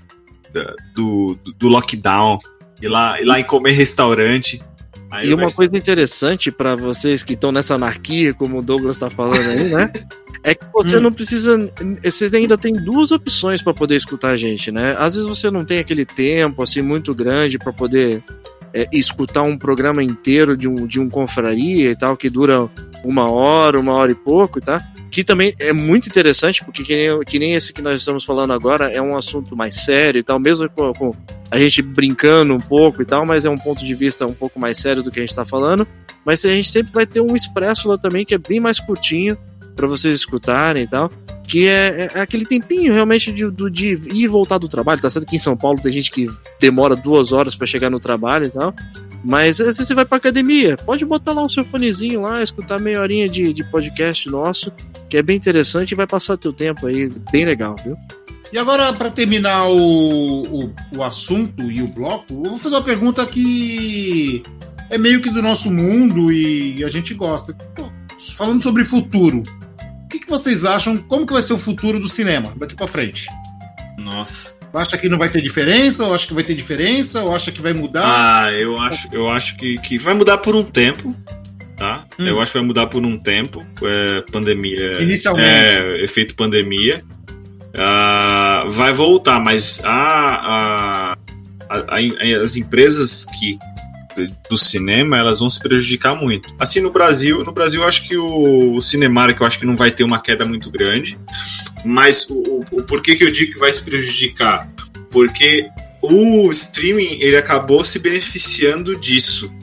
da 0.53 0.73
do, 0.93 1.37
do 1.57 1.67
lockdown, 1.67 2.37
ir 2.81 2.87
lá, 2.87 3.19
ir 3.19 3.25
lá 3.25 3.39
e 3.39 3.43
comer 3.43 3.71
restaurante. 3.71 4.61
Aí 5.13 5.29
e 5.29 5.33
uma 5.35 5.51
coisa 5.51 5.77
interessante 5.77 6.51
para 6.51 6.75
vocês 6.75 7.21
que 7.21 7.33
estão 7.33 7.51
nessa 7.51 7.75
anarquia, 7.75 8.33
como 8.33 8.57
o 8.57 8.61
Douglas 8.63 8.97
tá 8.97 9.11
falando 9.11 9.47
aí, 9.47 9.69
né? 9.69 9.93
é 10.43 10.55
que 10.55 10.65
você 10.73 10.97
hum. 10.97 11.01
não 11.01 11.13
precisa. 11.13 11.71
Você 12.03 12.35
ainda 12.35 12.57
tem 12.57 12.73
duas 12.73 13.11
opções 13.11 13.61
para 13.61 13.75
poder 13.75 13.95
escutar 13.95 14.29
a 14.29 14.37
gente, 14.37 14.71
né? 14.71 14.95
Às 14.97 15.13
vezes 15.13 15.29
você 15.29 15.51
não 15.51 15.63
tem 15.63 15.77
aquele 15.77 16.03
tempo 16.03 16.63
assim 16.63 16.81
muito 16.81 17.13
grande 17.13 17.59
para 17.59 17.71
poder 17.71 18.23
é, 18.73 18.87
escutar 18.91 19.43
um 19.43 19.57
programa 19.57 20.03
inteiro 20.03 20.57
de 20.57 20.67
um, 20.67 20.87
de 20.87 20.99
um 20.99 21.09
confraria 21.09 21.91
e 21.91 21.95
tal, 21.95 22.17
que 22.17 22.29
dura 22.29 22.69
uma 23.03 23.29
hora, 23.29 23.79
uma 23.79 23.93
hora 23.93 24.11
e 24.11 24.15
pouco, 24.15 24.59
tá? 24.59 24.81
Que 25.11 25.23
também 25.23 25.53
é 25.59 25.71
muito 25.71 26.07
interessante, 26.07 26.63
porque 26.63 26.83
que 26.83 26.95
nem, 26.95 27.19
que 27.21 27.39
nem 27.39 27.53
esse 27.53 27.71
que 27.71 27.81
nós 27.81 27.99
estamos 27.99 28.23
falando 28.23 28.51
agora 28.51 28.91
é 28.91 29.01
um 29.01 29.15
assunto 29.15 29.55
mais 29.55 29.75
sério 29.75 30.19
e 30.19 30.23
tal, 30.23 30.39
mesmo 30.39 30.67
com, 30.69 30.91
com 30.93 31.11
a 31.51 31.57
gente 31.57 31.81
brincando 31.83 32.55
um 32.55 32.59
pouco 32.59 33.01
e 33.01 33.05
tal, 33.05 33.25
mas 33.25 33.45
é 33.45 33.49
um 33.49 33.57
ponto 33.57 33.85
de 33.85 33.93
vista 33.93 34.25
um 34.25 34.33
pouco 34.33 34.59
mais 34.59 34.79
sério 34.79 35.03
do 35.03 35.11
que 35.11 35.19
a 35.19 35.21
gente 35.21 35.29
está 35.29 35.45
falando. 35.45 35.87
Mas 36.25 36.43
a 36.45 36.49
gente 36.49 36.71
sempre 36.71 36.93
vai 36.93 37.05
ter 37.05 37.21
um 37.21 37.35
expresso 37.35 37.87
lá 37.87 37.97
também, 37.97 38.25
que 38.25 38.33
é 38.33 38.37
bem 38.37 38.59
mais 38.59 38.79
curtinho, 38.79 39.37
para 39.75 39.87
vocês 39.87 40.15
escutarem 40.15 40.83
e 40.83 40.87
tal. 40.87 41.11
Que 41.47 41.67
é, 41.67 42.09
é 42.13 42.21
aquele 42.21 42.45
tempinho 42.45 42.93
realmente 42.93 43.31
de, 43.31 43.51
de, 43.51 43.69
de, 43.69 43.87
ir 44.09 44.23
e 44.23 44.27
voltar 44.27 44.57
do 44.57 44.67
trabalho. 44.67 45.01
Tá 45.01 45.09
certo 45.09 45.27
que 45.27 45.35
em 45.35 45.39
São 45.39 45.57
Paulo 45.57 45.81
tem 45.81 45.91
gente 45.91 46.09
que 46.11 46.27
demora 46.59 46.95
duas 46.95 47.33
horas 47.33 47.55
para 47.55 47.67
chegar 47.67 47.89
no 47.89 47.99
trabalho 47.99 48.45
e 48.45 48.49
tal. 48.49 48.73
Mas 49.23 49.59
às 49.61 49.67
vezes 49.67 49.87
você 49.87 49.93
vai 49.93 50.03
pra 50.03 50.17
academia, 50.17 50.75
pode 50.75 51.05
botar 51.05 51.31
lá 51.31 51.41
o 51.41 51.49
seu 51.49 51.63
fonezinho 51.63 52.21
lá, 52.21 52.43
escutar 52.43 52.79
meia 52.79 52.99
horinha 52.99 53.29
de, 53.29 53.53
de 53.53 53.63
podcast 53.63 54.29
nosso, 54.29 54.71
que 55.09 55.15
é 55.15 55.21
bem 55.21 55.37
interessante 55.37 55.91
e 55.91 55.95
vai 55.95 56.05
passar 56.05 56.35
teu 56.35 56.51
tempo 56.51 56.87
aí, 56.87 57.09
bem 57.31 57.45
legal, 57.45 57.75
viu? 57.83 57.95
E 58.51 58.57
agora, 58.57 58.93
para 58.93 59.09
terminar 59.09 59.67
o, 59.67 60.41
o, 60.43 60.73
o, 60.95 61.03
assunto 61.03 61.63
e 61.71 61.81
o 61.81 61.87
bloco, 61.87 62.33
eu 62.33 62.51
vou 62.51 62.57
fazer 62.57 62.75
uma 62.75 62.83
pergunta 62.83 63.25
que 63.25 64.43
é 64.91 64.97
meio 64.97 65.21
que 65.21 65.31
do 65.31 65.41
nosso 65.41 65.71
mundo 65.71 66.31
e 66.31 66.83
a 66.83 66.89
gente 66.89 67.15
gosta. 67.15 67.57
Falando 68.35 68.61
sobre 68.61 68.83
futuro, 68.83 69.41
que, 70.13 70.19
que 70.19 70.29
vocês 70.29 70.63
acham? 70.63 70.97
Como 70.97 71.25
que 71.25 71.33
vai 71.33 71.41
ser 71.41 71.53
o 71.53 71.57
futuro 71.57 71.99
do 71.99 72.07
cinema 72.07 72.53
daqui 72.55 72.75
para 72.75 72.87
frente? 72.87 73.27
Nossa. 73.97 74.55
Acha 74.73 74.97
que 74.97 75.09
não 75.09 75.17
vai 75.17 75.29
ter 75.29 75.41
diferença? 75.41 76.05
Ou 76.05 76.13
acha 76.13 76.27
que 76.27 76.33
vai 76.33 76.43
ter 76.43 76.55
diferença? 76.55 77.21
Ou 77.23 77.35
acha 77.35 77.51
que 77.51 77.61
vai 77.61 77.73
mudar? 77.73 78.03
Ah, 78.05 78.51
eu 78.51 78.77
acho, 78.79 79.07
eu 79.11 79.27
acho 79.27 79.55
que, 79.57 79.77
que 79.79 79.97
vai 79.97 80.13
mudar 80.13 80.39
por 80.39 80.55
um 80.55 80.63
tempo. 80.63 81.15
Tá? 81.77 82.05
Hum. 82.19 82.27
Eu 82.27 82.41
acho 82.41 82.51
que 82.51 82.57
vai 82.57 82.65
mudar 82.65 82.87
por 82.87 83.03
um 83.03 83.17
tempo. 83.17 83.65
É, 83.83 84.23
pandemia. 84.31 85.01
Inicialmente. 85.01 85.47
É, 85.47 86.03
efeito 86.03 86.35
pandemia. 86.35 87.03
Uh, 87.75 88.69
vai 88.69 88.93
voltar, 88.93 89.39
mas 89.39 89.81
a, 89.83 91.13
a, 91.13 91.17
a, 91.69 92.43
as 92.43 92.55
empresas 92.55 93.25
que 93.25 93.57
do 94.49 94.57
cinema, 94.57 95.17
elas 95.17 95.39
vão 95.39 95.49
se 95.49 95.59
prejudicar 95.59 96.15
muito. 96.15 96.53
Assim, 96.59 96.79
no 96.79 96.91
Brasil, 96.91 97.43
no 97.43 97.51
Brasil 97.51 97.81
eu 97.81 97.87
acho 97.87 98.07
que 98.07 98.17
o, 98.17 98.75
o 98.75 98.81
Cinemark, 98.81 99.39
eu 99.39 99.45
acho 99.45 99.59
que 99.59 99.65
não 99.65 99.75
vai 99.75 99.91
ter 99.91 100.03
uma 100.03 100.21
queda 100.21 100.45
muito 100.45 100.69
grande, 100.69 101.19
mas 101.85 102.29
o, 102.29 102.35
o, 102.35 102.65
o 102.79 102.83
porquê 102.83 103.15
que 103.15 103.23
eu 103.23 103.31
digo 103.31 103.53
que 103.53 103.59
vai 103.59 103.71
se 103.71 103.83
prejudicar? 103.83 104.69
Porque 105.09 105.69
o 106.01 106.51
streaming, 106.51 107.17
ele 107.21 107.37
acabou 107.37 107.85
se 107.85 107.97
beneficiando 107.99 108.99
disso. 108.99 109.53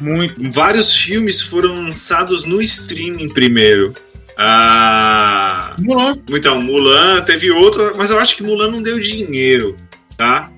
Muito. 0.00 0.34
Vários 0.50 0.94
filmes 0.94 1.40
foram 1.40 1.74
lançados 1.74 2.44
no 2.44 2.60
streaming 2.60 3.28
primeiro. 3.28 3.94
Ah, 4.36 5.74
Mulan. 5.78 6.18
Então, 6.28 6.60
Mulan 6.60 7.22
teve 7.22 7.50
outro, 7.50 7.96
mas 7.96 8.10
eu 8.10 8.18
acho 8.18 8.36
que 8.36 8.42
Mulan 8.42 8.70
não 8.70 8.82
deu 8.82 8.98
dinheiro, 8.98 9.76
tá? 10.16 10.52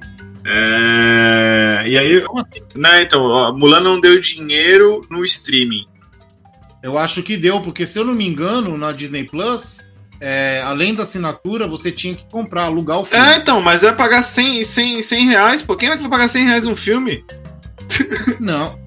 É... 0.49 1.83
E 1.87 1.99
aí. 1.99 2.17
Assim? 2.17 2.63
Né, 2.75 3.03
então, 3.03 3.35
a 3.35 3.53
Mulan 3.53 3.81
não 3.81 4.01
deu 4.01 4.21
dinheiro 4.21 5.07
no 5.11 5.25
streaming. 5.25 5.87
Eu 6.83 6.97
acho 6.97 7.23
que 7.23 7.37
deu, 7.37 7.61
porque 7.61 7.85
se 7.85 7.99
eu 7.99 8.05
não 8.05 8.15
me 8.15 8.27
engano, 8.27 8.79
na 8.79 8.93
Disney 8.93 9.25
Plus, 9.25 9.89
é, 10.21 10.63
além 10.65 10.95
da 10.95 11.03
assinatura, 11.03 11.67
você 11.67 11.91
tinha 11.91 12.15
que 12.15 12.25
comprar, 12.31 12.65
alugar 12.65 12.99
o 13.01 13.05
filme. 13.05 13.27
É, 13.27 13.37
então, 13.37 13.61
mas 13.61 13.83
é 13.83 13.93
pagar 13.93 14.23
100, 14.23 14.65
100, 14.65 15.03
100 15.03 15.27
reais, 15.27 15.63
pô. 15.63 15.77
Quem 15.77 15.89
é 15.89 15.97
que 15.97 16.03
vai 16.03 16.11
pagar 16.11 16.29
100 16.29 16.45
reais 16.45 16.63
num 16.63 16.77
filme? 16.77 17.25
Não. 18.39 18.79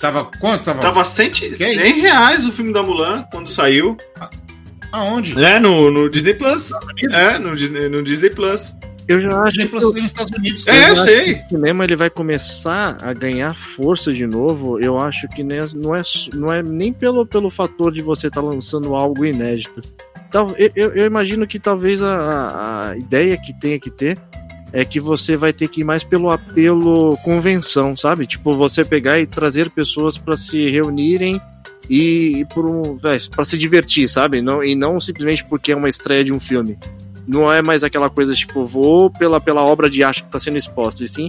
Tava 0.00 0.24
quanto? 0.40 0.64
Tava, 0.64 0.80
Tava 0.80 1.04
100, 1.04 1.54
100 1.54 2.00
reais 2.00 2.44
o 2.44 2.50
filme 2.50 2.72
da 2.72 2.82
Mulan 2.82 3.24
quando 3.30 3.48
saiu. 3.48 3.96
Aonde? 4.90 5.40
É, 5.42 5.60
no, 5.60 5.90
no 5.90 6.10
Disney 6.10 6.34
Plus. 6.34 6.70
É, 7.12 7.38
no 7.38 7.54
Disney, 7.54 7.88
no 7.88 8.02
Disney 8.02 8.30
Plus. 8.30 8.74
Eu 9.08 9.18
já 9.18 9.40
acho 9.40 9.56
que 9.56 9.74
eu, 9.74 9.92
nos 9.94 10.04
Estados 10.04 10.32
Unidos. 10.36 10.66
É, 10.66 10.90
eu, 10.90 10.96
sei. 10.96 11.32
o 11.32 11.48
cinema 11.48 11.82
ele 11.82 11.96
vai 11.96 12.10
começar 12.10 12.98
a 13.00 13.12
ganhar 13.14 13.54
força 13.54 14.12
de 14.12 14.26
novo. 14.26 14.78
Eu 14.78 14.98
acho 14.98 15.26
que 15.28 15.42
não 15.42 15.96
é, 15.96 16.02
não 16.34 16.52
é 16.52 16.62
nem 16.62 16.92
pelo, 16.92 17.24
pelo 17.24 17.48
fator 17.48 17.90
de 17.90 18.02
você 18.02 18.26
estar 18.26 18.42
tá 18.42 18.46
lançando 18.46 18.94
algo 18.94 19.24
inédito. 19.24 19.80
Eu, 20.58 20.92
eu, 20.92 21.06
imagino 21.06 21.46
que 21.46 21.58
talvez 21.58 22.02
a, 22.02 22.90
a 22.90 22.98
ideia 22.98 23.38
que 23.38 23.58
tenha 23.58 23.80
que 23.80 23.90
ter 23.90 24.18
é 24.74 24.84
que 24.84 25.00
você 25.00 25.38
vai 25.38 25.54
ter 25.54 25.68
que 25.68 25.80
ir 25.80 25.84
mais 25.84 26.04
pelo 26.04 26.28
apelo 26.28 27.16
convenção, 27.24 27.96
sabe? 27.96 28.26
Tipo, 28.26 28.54
você 28.54 28.84
pegar 28.84 29.18
e 29.18 29.26
trazer 29.26 29.70
pessoas 29.70 30.18
para 30.18 30.36
se 30.36 30.68
reunirem 30.68 31.40
e, 31.88 32.40
e 32.40 32.44
por 32.44 32.66
um, 32.66 32.98
para 32.98 33.44
se 33.46 33.56
divertir, 33.56 34.06
sabe? 34.06 34.42
Não, 34.42 34.62
e 34.62 34.74
não 34.74 35.00
simplesmente 35.00 35.42
porque 35.46 35.72
é 35.72 35.76
uma 35.76 35.88
estreia 35.88 36.22
de 36.22 36.30
um 36.32 36.38
filme 36.38 36.78
não 37.28 37.52
é 37.52 37.60
mais 37.62 37.84
aquela 37.84 38.08
coisa 38.08 38.34
tipo, 38.34 38.64
vou 38.64 39.10
pela, 39.10 39.40
pela 39.40 39.62
obra 39.62 39.88
de 39.90 40.02
arte 40.02 40.22
que 40.22 40.28
está 40.28 40.40
sendo 40.40 40.56
exposta, 40.56 41.04
e 41.04 41.08
sim 41.08 41.28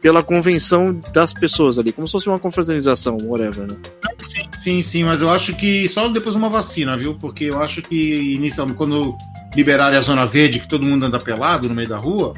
pela 0.00 0.22
convenção 0.22 1.00
das 1.12 1.34
pessoas 1.34 1.78
ali, 1.78 1.92
como 1.92 2.06
se 2.06 2.12
fosse 2.12 2.28
uma 2.28 2.38
confraternização, 2.38 3.16
whatever, 3.24 3.66
né? 3.66 3.76
Sim, 4.18 4.48
sim, 4.52 4.82
sim, 4.82 5.04
mas 5.04 5.20
eu 5.20 5.28
acho 5.28 5.54
que 5.56 5.88
só 5.88 6.08
depois 6.08 6.34
de 6.34 6.38
uma 6.38 6.48
vacina, 6.48 6.96
viu? 6.96 7.14
Porque 7.14 7.44
eu 7.44 7.60
acho 7.60 7.82
que 7.82 8.34
inicialmente, 8.34 8.76
quando 8.76 9.16
liberarem 9.56 9.98
a 9.98 10.00
zona 10.00 10.24
verde, 10.24 10.60
que 10.60 10.68
todo 10.68 10.86
mundo 10.86 11.04
anda 11.04 11.18
pelado 11.18 11.68
no 11.68 11.74
meio 11.74 11.88
da 11.88 11.96
rua, 11.96 12.34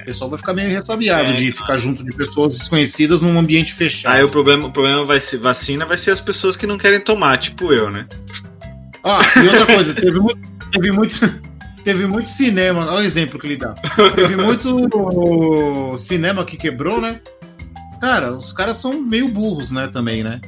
o 0.00 0.04
pessoal 0.04 0.30
vai 0.30 0.38
ficar 0.38 0.52
meio 0.52 0.68
ressabiado 0.68 1.30
É, 1.30 1.34
de 1.34 1.52
ficar 1.52 1.76
junto 1.76 2.04
de 2.04 2.10
pessoas 2.10 2.58
desconhecidas 2.58 3.20
num 3.20 3.38
ambiente 3.38 3.72
fechado. 3.72 4.12
Aí 4.12 4.24
o 4.24 4.28
problema, 4.28 4.66
o 4.66 4.72
problema 4.72 5.04
vai 5.04 5.20
ser 5.20 5.38
vacina, 5.38 5.86
vai 5.86 5.98
ser 5.98 6.10
as 6.10 6.20
pessoas 6.20 6.56
que 6.56 6.66
não 6.66 6.78
querem 6.78 7.00
tomar, 7.00 7.38
tipo 7.38 7.72
eu, 7.72 7.88
né? 7.90 8.06
Ah, 9.04 9.20
e 9.36 9.46
outra 9.46 9.66
coisa, 9.66 9.94
teve 9.94 10.18
muito, 10.18 10.38
teve 10.72 10.90
muito, 10.90 11.20
teve 11.86 12.04
muito 12.04 12.28
cinema, 12.28 12.84
olha 12.90 13.02
o 13.02 13.04
exemplo 13.04 13.38
que 13.38 13.46
ele 13.46 13.56
dá. 13.56 13.72
Teve 14.16 14.34
muito 14.42 15.96
cinema 15.96 16.44
que 16.44 16.56
quebrou, 16.56 17.00
né? 17.00 17.20
Cara, 18.00 18.32
os 18.32 18.52
caras 18.52 18.74
são 18.76 19.00
meio 19.00 19.28
burros, 19.28 19.70
né, 19.70 19.86
também, 19.86 20.24
né? 20.24 20.40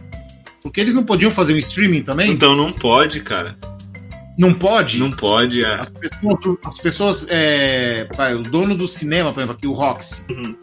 Porque 0.61 0.81
eles 0.81 0.95
não 0.95 1.05
podiam 1.05 1.31
fazer 1.31 1.55
um 1.55 1.57
streaming 1.57 2.03
também? 2.03 2.29
Então 2.33 2.57
não 2.57 2.73
pode, 2.73 3.21
cara. 3.21 3.57
Não 4.37 4.53
pode? 4.53 4.99
Não 4.99 5.13
pode, 5.13 5.65
é. 5.65 5.75
As 5.77 5.93
pessoas, 5.93 6.57
as 6.65 6.79
pessoas 6.81 7.27
é, 7.31 8.09
pai, 8.17 8.35
o 8.35 8.43
dono 8.43 8.75
do 8.75 8.89
cinema, 8.89 9.33
por 9.33 9.39
exemplo, 9.39 9.55
aqui, 9.57 9.69
o 9.69 9.73
Roxy, 9.73 10.25
Uhum. 10.29 10.57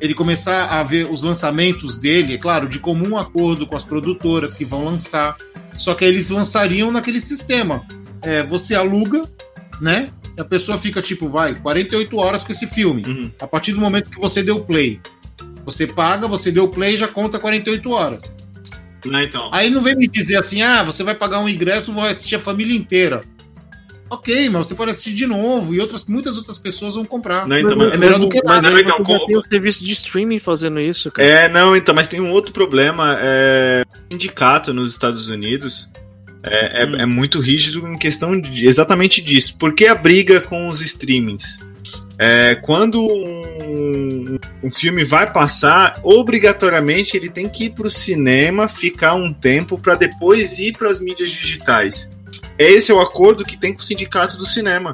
ele 0.00 0.14
começar 0.14 0.66
a 0.66 0.82
ver 0.84 1.10
os 1.10 1.24
lançamentos 1.24 1.98
dele, 1.98 2.34
é 2.34 2.38
claro, 2.38 2.68
de 2.68 2.78
comum 2.78 3.18
acordo 3.18 3.66
com 3.66 3.74
as 3.74 3.82
produtoras 3.82 4.54
que 4.54 4.64
vão 4.64 4.84
lançar. 4.84 5.36
Só 5.74 5.92
que 5.92 6.04
eles 6.04 6.30
lançariam 6.30 6.92
naquele 6.92 7.18
sistema. 7.18 7.84
É, 8.22 8.44
você 8.44 8.76
aluga, 8.76 9.22
né? 9.80 10.10
E 10.36 10.40
a 10.40 10.44
pessoa 10.44 10.78
fica 10.78 11.00
tipo, 11.02 11.28
vai, 11.28 11.54
48 11.54 12.16
horas 12.16 12.44
com 12.44 12.52
esse 12.52 12.66
filme. 12.66 13.02
Uhum. 13.06 13.30
A 13.40 13.46
partir 13.46 13.72
do 13.72 13.80
momento 13.80 14.10
que 14.10 14.20
você 14.20 14.42
deu 14.42 14.60
play. 14.60 15.00
Você 15.64 15.86
paga, 15.86 16.26
você 16.26 16.50
deu 16.50 16.68
play 16.68 16.96
já 16.96 17.08
conta 17.08 17.38
48 17.38 17.90
horas. 17.90 18.22
Não, 19.04 19.20
então. 19.22 19.50
Aí 19.52 19.70
não 19.70 19.80
vem 19.80 19.94
me 19.96 20.08
dizer 20.08 20.36
assim, 20.36 20.62
ah, 20.62 20.82
você 20.82 21.02
vai 21.02 21.14
pagar 21.14 21.40
um 21.40 21.48
ingresso, 21.48 21.92
vai 21.92 22.10
assistir 22.10 22.36
a 22.36 22.40
família 22.40 22.76
inteira. 22.76 23.20
Ok, 24.10 24.48
mas 24.48 24.66
você 24.66 24.74
pode 24.74 24.90
assistir 24.90 25.12
de 25.12 25.26
novo 25.26 25.74
e 25.74 25.80
outras, 25.80 26.06
muitas 26.06 26.38
outras 26.38 26.56
pessoas 26.56 26.94
vão 26.94 27.04
comprar. 27.04 27.46
Não, 27.46 27.58
então, 27.58 27.76
mas- 27.76 27.92
é 27.92 27.96
melhor 27.98 28.18
do 28.18 28.28
que 28.28 28.40
Mas 28.42 28.62
nada. 28.64 28.70
Não, 28.74 28.80
então, 28.80 29.02
com- 29.02 29.26
tem 29.26 29.36
um 29.36 29.42
serviço 29.42 29.84
de 29.84 29.92
streaming 29.92 30.38
fazendo 30.38 30.80
isso, 30.80 31.12
cara. 31.12 31.28
É, 31.28 31.48
não, 31.48 31.76
então, 31.76 31.94
mas 31.94 32.08
tem 32.08 32.18
um 32.18 32.30
outro 32.30 32.52
problema. 32.52 33.18
É, 33.20 33.84
o 33.86 34.12
sindicato 34.14 34.72
nos 34.72 34.90
Estados 34.90 35.28
Unidos 35.28 35.90
é, 36.44 36.82
é- 36.82 36.86
Hum. 36.86 37.00
é 37.00 37.06
muito 37.06 37.40
rígido 37.40 37.86
em 37.88 37.96
questão 37.98 38.38
de, 38.40 38.66
exatamente 38.66 39.20
disso. 39.22 39.56
Por 39.58 39.74
que 39.74 39.86
a 39.86 39.94
briga 39.94 40.40
com 40.40 40.68
os 40.68 40.80
streamings? 40.80 41.58
É, 42.20 42.56
quando 42.56 43.00
um, 43.06 44.38
um 44.62 44.70
filme 44.70 45.04
vai 45.04 45.30
passar, 45.32 45.98
obrigatoriamente 46.02 47.16
ele 47.16 47.28
tem 47.28 47.48
que 47.48 47.64
ir 47.64 47.70
para 47.70 47.86
o 47.86 47.90
cinema, 47.90 48.68
ficar 48.68 49.14
um 49.14 49.32
tempo 49.32 49.78
para 49.78 49.94
depois 49.94 50.58
ir 50.58 50.76
para 50.76 50.90
as 50.90 50.98
mídias 51.00 51.30
digitais. 51.30 52.10
Esse 52.58 52.90
é 52.90 52.94
o 52.94 53.00
acordo 53.00 53.44
que 53.44 53.56
tem 53.56 53.72
com 53.72 53.80
o 53.80 53.84
sindicato 53.84 54.36
do 54.36 54.46
cinema. 54.46 54.92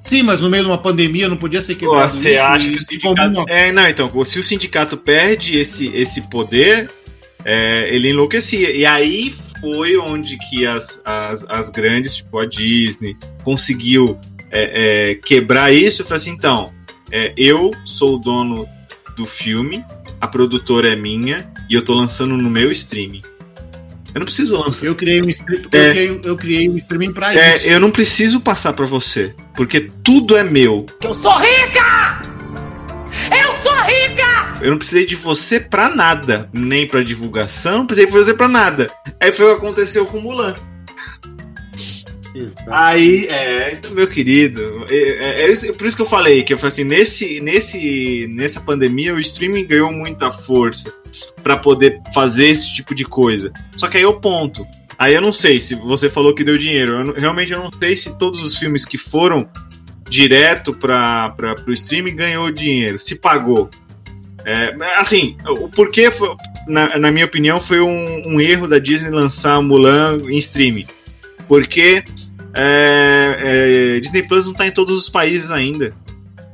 Sim, 0.00 0.22
mas 0.22 0.40
no 0.40 0.48
meio 0.48 0.62
de 0.64 0.70
uma 0.70 0.78
pandemia 0.78 1.28
não 1.28 1.36
podia 1.36 1.60
ser 1.60 1.74
quebrado. 1.74 2.10
Você 2.10 2.34
isso 2.34 2.42
acha 2.42 2.70
que 2.70 2.76
o 2.78 2.80
sindicato. 2.80 3.14
comum- 3.34 3.44
É, 3.48 3.70
não, 3.72 3.86
então, 3.88 4.24
se 4.24 4.38
o 4.38 4.42
sindicato 4.42 4.96
perde 4.96 5.58
esse, 5.58 5.88
esse 5.94 6.22
poder, 6.30 6.88
é, 7.44 7.88
ele 7.94 8.08
enlouquecia. 8.10 8.70
E 8.74 8.86
aí 8.86 9.34
foi 9.60 9.96
onde 9.96 10.36
que 10.38 10.66
as, 10.66 11.00
as, 11.04 11.44
as 11.48 11.70
grandes, 11.70 12.16
tipo 12.16 12.38
a 12.38 12.46
Disney, 12.46 13.16
conseguiu 13.42 14.18
é, 14.50 15.10
é, 15.10 15.14
quebrar 15.14 15.72
isso 15.72 16.02
e 16.02 16.04
falou 16.04 16.16
assim: 16.16 16.30
então, 16.32 16.72
é, 17.12 17.32
eu 17.36 17.70
sou 17.84 18.14
o 18.16 18.18
dono 18.18 18.66
do 19.16 19.24
filme, 19.26 19.84
a 20.20 20.26
produtora 20.26 20.92
é 20.92 20.96
minha, 20.96 21.50
e 21.68 21.74
eu 21.74 21.82
tô 21.82 21.94
lançando 21.94 22.36
no 22.36 22.50
meu 22.50 22.70
streaming. 22.72 23.22
Eu 24.12 24.18
não 24.18 24.24
preciso 24.24 24.58
lançar. 24.58 24.86
Eu 24.86 24.94
criei 24.96 25.22
um, 25.22 25.28
stream- 25.28 25.62
É. 25.70 25.88
eu 25.88 25.92
criei, 25.92 26.20
eu 26.24 26.36
criei 26.36 26.68
um 26.68 26.76
streaming 26.76 27.12
pra 27.12 27.32
É, 27.32 27.54
isso. 27.54 27.68
eu 27.70 27.78
não 27.78 27.92
preciso 27.92 28.40
passar 28.40 28.72
pra 28.72 28.84
você, 28.84 29.34
porque 29.54 29.88
tudo 30.02 30.36
é 30.36 30.42
meu. 30.42 30.84
Eu 31.00 31.14
sou 31.14 31.32
rica! 31.38 32.19
Eu 34.60 34.70
não 34.70 34.78
precisei 34.78 35.06
de 35.06 35.16
você 35.16 35.58
pra 35.58 35.88
nada, 35.88 36.48
nem 36.52 36.86
pra 36.86 37.02
divulgação, 37.02 37.78
não 37.78 37.86
precisei 37.86 38.06
de 38.10 38.16
você 38.16 38.34
pra 38.34 38.48
nada. 38.48 38.86
Aí 39.18 39.32
foi 39.32 39.46
o 39.46 39.50
que 39.58 39.64
aconteceu 39.64 40.04
com 40.06 40.18
o 40.18 40.22
Mulan. 40.22 40.54
Exato. 42.34 42.64
Aí, 42.70 43.26
é, 43.26 43.72
então, 43.72 43.90
meu 43.90 44.06
querido, 44.06 44.86
é, 44.88 44.94
é- 44.96 45.42
é 45.46 45.50
isso- 45.50 45.72
por 45.74 45.84
isso 45.86 45.96
que 45.96 46.02
eu 46.02 46.06
falei 46.06 46.44
que 46.44 46.52
eu 46.54 46.58
falei 46.58 46.72
assim, 46.72 46.84
nesse, 46.84 47.40
nesse, 47.40 48.26
nessa 48.30 48.60
pandemia 48.60 49.12
o 49.14 49.18
streaming 49.18 49.66
ganhou 49.66 49.90
muita 49.92 50.30
força 50.30 50.92
pra 51.42 51.56
poder 51.56 52.00
fazer 52.14 52.46
esse 52.46 52.72
tipo 52.72 52.94
de 52.94 53.04
coisa. 53.04 53.52
Só 53.76 53.88
que 53.88 53.96
aí 53.96 54.04
é 54.04 54.06
o 54.06 54.20
ponto. 54.20 54.64
Aí 54.96 55.12
eu 55.14 55.20
não 55.20 55.32
sei 55.32 55.60
se 55.60 55.74
você 55.74 56.08
falou 56.08 56.32
que 56.34 56.44
deu 56.44 56.56
dinheiro. 56.56 56.98
Eu 57.00 57.04
não- 57.04 57.14
realmente 57.14 57.52
eu 57.52 57.58
não 57.58 57.70
sei 57.72 57.96
se 57.96 58.16
todos 58.16 58.44
os 58.44 58.56
filmes 58.56 58.84
que 58.84 58.96
foram 58.98 59.48
direto 60.08 60.72
para 60.72 61.34
o 61.66 61.72
streaming 61.72 62.14
ganhou 62.14 62.50
dinheiro, 62.52 62.98
se 62.98 63.16
pagou. 63.16 63.68
É, 64.44 64.74
assim, 64.96 65.36
o 65.46 65.68
porquê, 65.68 66.10
foi, 66.10 66.34
na, 66.66 66.98
na 66.98 67.10
minha 67.10 67.26
opinião, 67.26 67.60
foi 67.60 67.80
um, 67.80 68.22
um 68.26 68.40
erro 68.40 68.66
da 68.66 68.78
Disney 68.78 69.10
lançar 69.10 69.60
Mulan 69.62 70.18
em 70.28 70.38
streaming. 70.38 70.86
Porque 71.46 72.02
é, 72.54 73.36
é, 73.96 74.00
Disney 74.00 74.22
Plus 74.22 74.46
não 74.46 74.54
tá 74.54 74.66
em 74.66 74.70
todos 74.70 74.96
os 74.96 75.08
países 75.08 75.50
ainda. 75.50 75.92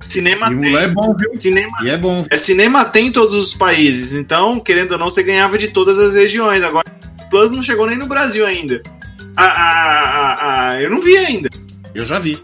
Cinema 0.01 0.49
E 0.49 0.55
Mulan 0.55 0.81
é 0.81 0.85
tem. 0.87 0.95
bom, 0.95 1.17
viu? 1.17 1.41
Cinema, 1.41 1.79
E 1.83 1.89
é 1.91 1.97
bom. 1.97 2.27
é, 2.31 2.37
cinema 2.37 2.85
tem 2.85 3.07
em 3.09 3.13
todos 3.13 3.35
os 3.35 3.55
países. 3.55 4.13
Então, 4.13 4.61
querendo 4.61 4.93
ou 4.93 4.99
não, 4.99 5.09
você 5.11 5.23
ganhava 5.23 5.57
de 5.59 5.69
todas 5.69 5.99
as 5.99 6.15
regiões. 6.15 6.63
Agora, 6.63 6.87
Plus 7.31 7.51
não 7.51 7.63
chegou 7.63 7.87
nem 7.87 7.97
no 7.97 8.07
Brasil 8.07 8.47
ainda. 8.47 8.83
Ah, 9.37 9.45
ah, 9.45 10.37
ah, 10.41 10.69
ah, 10.71 10.83
eu 10.83 10.91
não 10.91 11.01
vi 11.01 11.17
ainda. 11.17 11.49
Eu 11.95 12.05
já 12.05 12.19
vi. 12.19 12.43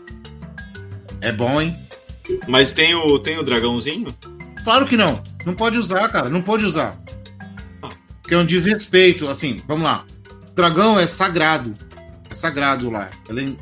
É 1.20 1.30
bom, 1.32 1.60
hein? 1.60 1.76
Mas 2.48 2.72
tem 2.72 2.94
o, 2.94 3.18
tem 3.18 3.38
o 3.38 3.42
dragãozinho? 3.42 4.08
Claro 4.64 4.86
que 4.86 4.96
não. 4.96 5.22
Não 5.44 5.54
pode 5.54 5.78
usar, 5.78 6.08
cara. 6.08 6.28
Não 6.28 6.42
pode 6.42 6.64
usar. 6.64 6.98
Porque 8.20 8.34
é 8.34 8.38
um 8.38 8.46
desrespeito. 8.46 9.28
Assim, 9.28 9.60
vamos 9.66 9.84
lá. 9.84 10.04
Dragão 10.54 10.98
é 10.98 11.06
sagrado. 11.06 11.74
É 12.30 12.34
sagrado 12.34 12.90
lá. 12.90 13.08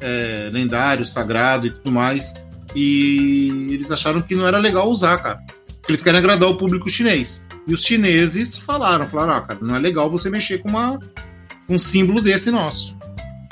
É, 0.01 0.47
é 0.47 0.51
lendário, 0.51 1.05
sagrado 1.05 1.67
e 1.67 1.71
tudo 1.71 1.91
mais. 1.91 2.35
E 2.75 3.67
eles 3.71 3.91
acharam 3.91 4.21
que 4.21 4.35
não 4.35 4.47
era 4.47 4.59
legal 4.59 4.89
usar, 4.89 5.19
cara. 5.19 5.41
Porque 5.67 5.93
eles 5.93 6.03
querem 6.03 6.19
agradar 6.19 6.49
o 6.49 6.57
público 6.57 6.89
chinês. 6.89 7.47
E 7.67 7.75
os 7.75 7.83
chineses 7.83 8.57
falaram, 8.57 9.07
falaram, 9.07 9.35
ah, 9.35 9.41
cara, 9.41 9.59
não 9.63 9.77
é 9.77 9.79
legal 9.79 10.11
você 10.11 10.31
mexer 10.31 10.59
com 10.59 10.69
uma, 10.69 10.99
um 11.69 11.79
símbolo 11.79 12.21
desse 12.21 12.51
nosso. 12.51 12.97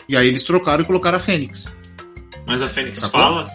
E 0.08 0.16
aí 0.16 0.26
eles 0.26 0.42
trocaram 0.42 0.82
e 0.82 0.86
colocaram 0.86 1.16
a 1.16 1.20
Fênix. 1.20 1.76
Mas 2.46 2.62
a 2.62 2.68
Fênix 2.68 3.00
Tá 3.00 3.08
fala? 3.08 3.50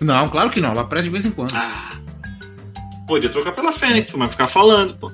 Não, 0.00 0.28
claro 0.28 0.50
que 0.50 0.60
não. 0.60 0.70
Ela 0.70 0.82
aparece 0.82 1.06
de 1.06 1.10
vez 1.10 1.24
em 1.24 1.30
quando. 1.30 1.54
Ah. 1.54 1.95
Podia 3.06 3.30
trocar 3.30 3.52
pela 3.52 3.72
Fênix, 3.72 4.10
mas 4.12 4.30
ficar 4.32 4.46
falando, 4.48 4.94
pô. 4.96 5.12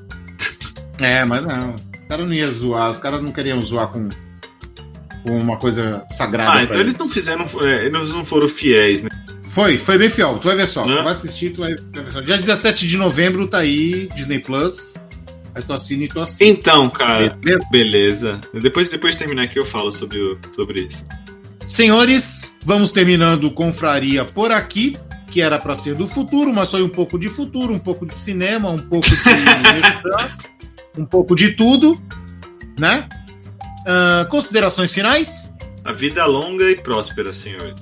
É, 0.98 1.24
mas 1.24 1.44
não. 1.44 1.74
Os 1.74 2.08
caras 2.08 2.26
não 2.26 2.34
iam 2.34 2.50
zoar, 2.50 2.90
os 2.90 2.98
caras 2.98 3.22
não 3.22 3.32
queriam 3.32 3.60
zoar 3.60 3.88
com, 3.88 4.08
com 5.26 5.38
uma 5.38 5.56
coisa 5.56 6.04
sagrada. 6.10 6.58
Ah, 6.58 6.62
então 6.64 6.80
eles 6.80 6.96
não 6.96 7.08
fizeram. 7.08 7.44
é, 7.62 7.86
eles 7.86 8.10
não 8.10 8.24
foram 8.24 8.48
fiéis, 8.48 9.02
né? 9.02 9.08
Foi, 9.44 9.76
foi 9.76 9.98
bem 9.98 10.08
fiel. 10.08 10.38
Tu 10.38 10.46
vai 10.46 10.56
ver 10.56 10.66
só. 10.66 10.84
Vai 10.86 11.12
assistir, 11.12 11.50
tu 11.50 11.60
vai, 11.62 11.74
tu 11.74 11.82
vai 11.92 12.04
ver 12.04 12.12
só. 12.12 12.20
Dia 12.20 12.38
17 12.38 12.86
de 12.88 12.96
novembro 12.96 13.46
tá 13.46 13.58
aí, 13.58 14.08
Disney 14.14 14.38
Plus. 14.38 14.94
Aí 15.54 15.62
tu 15.62 15.72
assina 15.74 16.04
e 16.04 16.08
tu 16.08 16.20
assiste. 16.20 16.44
Então, 16.44 16.88
cara, 16.88 17.30
Beleza? 17.30 17.66
beleza. 17.70 18.40
Depois, 18.54 18.90
depois 18.90 19.12
de 19.14 19.18
terminar 19.18 19.42
aqui, 19.42 19.58
eu 19.58 19.66
falo 19.66 19.90
sobre, 19.92 20.18
o- 20.18 20.38
sobre 20.54 20.80
isso. 20.86 21.06
Senhores, 21.66 22.54
vamos 22.64 22.90
terminando 22.90 23.50
Confraria 23.50 24.24
por 24.24 24.50
aqui, 24.50 24.96
que 25.32 25.40
era 25.40 25.58
pra 25.58 25.74
ser 25.74 25.94
do 25.94 26.06
futuro, 26.06 26.52
mas 26.52 26.70
foi 26.70 26.82
um 26.82 26.88
pouco 26.88 27.18
de 27.18 27.28
futuro, 27.28 27.72
um 27.72 27.78
pouco 27.78 28.06
de 28.06 28.14
cinema, 28.14 28.70
um 28.70 28.78
pouco 28.78 29.06
de. 29.08 29.16
um 31.00 31.06
pouco 31.06 31.34
de 31.34 31.52
tudo, 31.52 32.00
né? 32.78 33.08
Ah, 33.86 34.26
considerações 34.30 34.92
finais? 34.92 35.52
A 35.84 35.92
vida 35.92 36.24
longa 36.26 36.70
e 36.70 36.76
próspera, 36.76 37.32
senhor. 37.32 37.74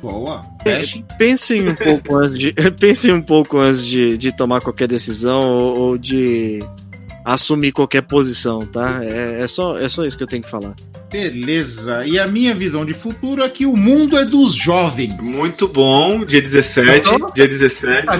Boa. 0.00 0.44
Feche. 0.64 1.04
Pensem 1.16 1.68
um 1.68 1.74
pouco 1.76 2.16
antes 2.16 2.38
de, 2.38 2.52
pensem 2.80 3.12
um 3.12 3.22
pouco 3.22 3.58
antes 3.58 3.84
de, 3.84 4.18
de 4.18 4.36
tomar 4.36 4.60
qualquer 4.60 4.88
decisão 4.88 5.40
ou, 5.40 5.78
ou 5.78 5.98
de 5.98 6.58
assumir 7.24 7.72
qualquer 7.72 8.02
posição, 8.02 8.60
tá? 8.60 9.00
É, 9.02 9.40
é 9.42 9.46
só, 9.46 9.76
é 9.76 9.88
só 9.88 10.04
isso 10.04 10.16
que 10.16 10.22
eu 10.22 10.26
tenho 10.26 10.42
que 10.42 10.50
falar. 10.50 10.74
Beleza. 11.10 12.06
E 12.06 12.18
a 12.18 12.26
minha 12.26 12.54
visão 12.54 12.86
de 12.86 12.94
futuro 12.94 13.42
é 13.42 13.48
que 13.48 13.66
o 13.66 13.76
mundo 13.76 14.16
é 14.18 14.24
dos 14.24 14.54
jovens. 14.54 15.14
Muito 15.36 15.68
bom, 15.68 16.24
dia 16.24 16.40
17. 16.40 17.18
Nossa. 17.18 17.34
Dia 17.34 17.46
17. 17.46 18.06
Eu 18.06 18.14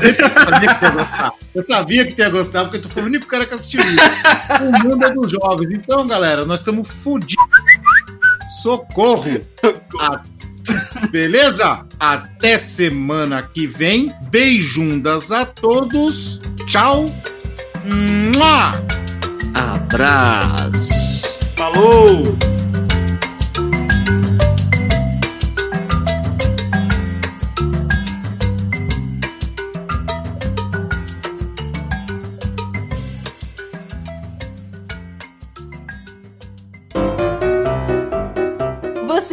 sabia 0.45 0.75
que 0.75 0.85
ia 0.85 0.91
gostar. 0.91 1.33
Eu 1.55 1.63
sabia 1.63 2.05
que 2.07 2.13
tu 2.13 2.19
ia 2.21 2.29
gostar, 2.31 2.65
porque 2.65 2.79
tu 2.79 2.89
foi 2.91 3.03
o 3.03 3.07
único 3.07 3.27
cara 3.27 3.47
que 3.47 3.55
assistiu 3.55 3.81
isso. 3.81 4.63
O 4.63 4.89
mundo 4.89 5.05
é 5.07 5.11
dos 5.11 5.31
jovens. 5.33 5.73
Então, 5.73 6.07
galera, 6.07 6.45
nós 6.45 6.61
estamos 6.61 6.89
fudidos. 6.89 7.45
Socorro. 8.63 9.41
A- 10.01 10.23
Beleza? 11.11 11.85
Até 11.99 12.59
semana 12.59 13.43
que 13.43 13.67
vem. 13.67 14.13
Beijundas 14.31 15.33
a 15.33 15.45
todos. 15.47 16.41
Tchau. 16.67 17.07
Mua! 17.85 18.81
Abraço. 19.55 21.27
Falou! 21.57 22.37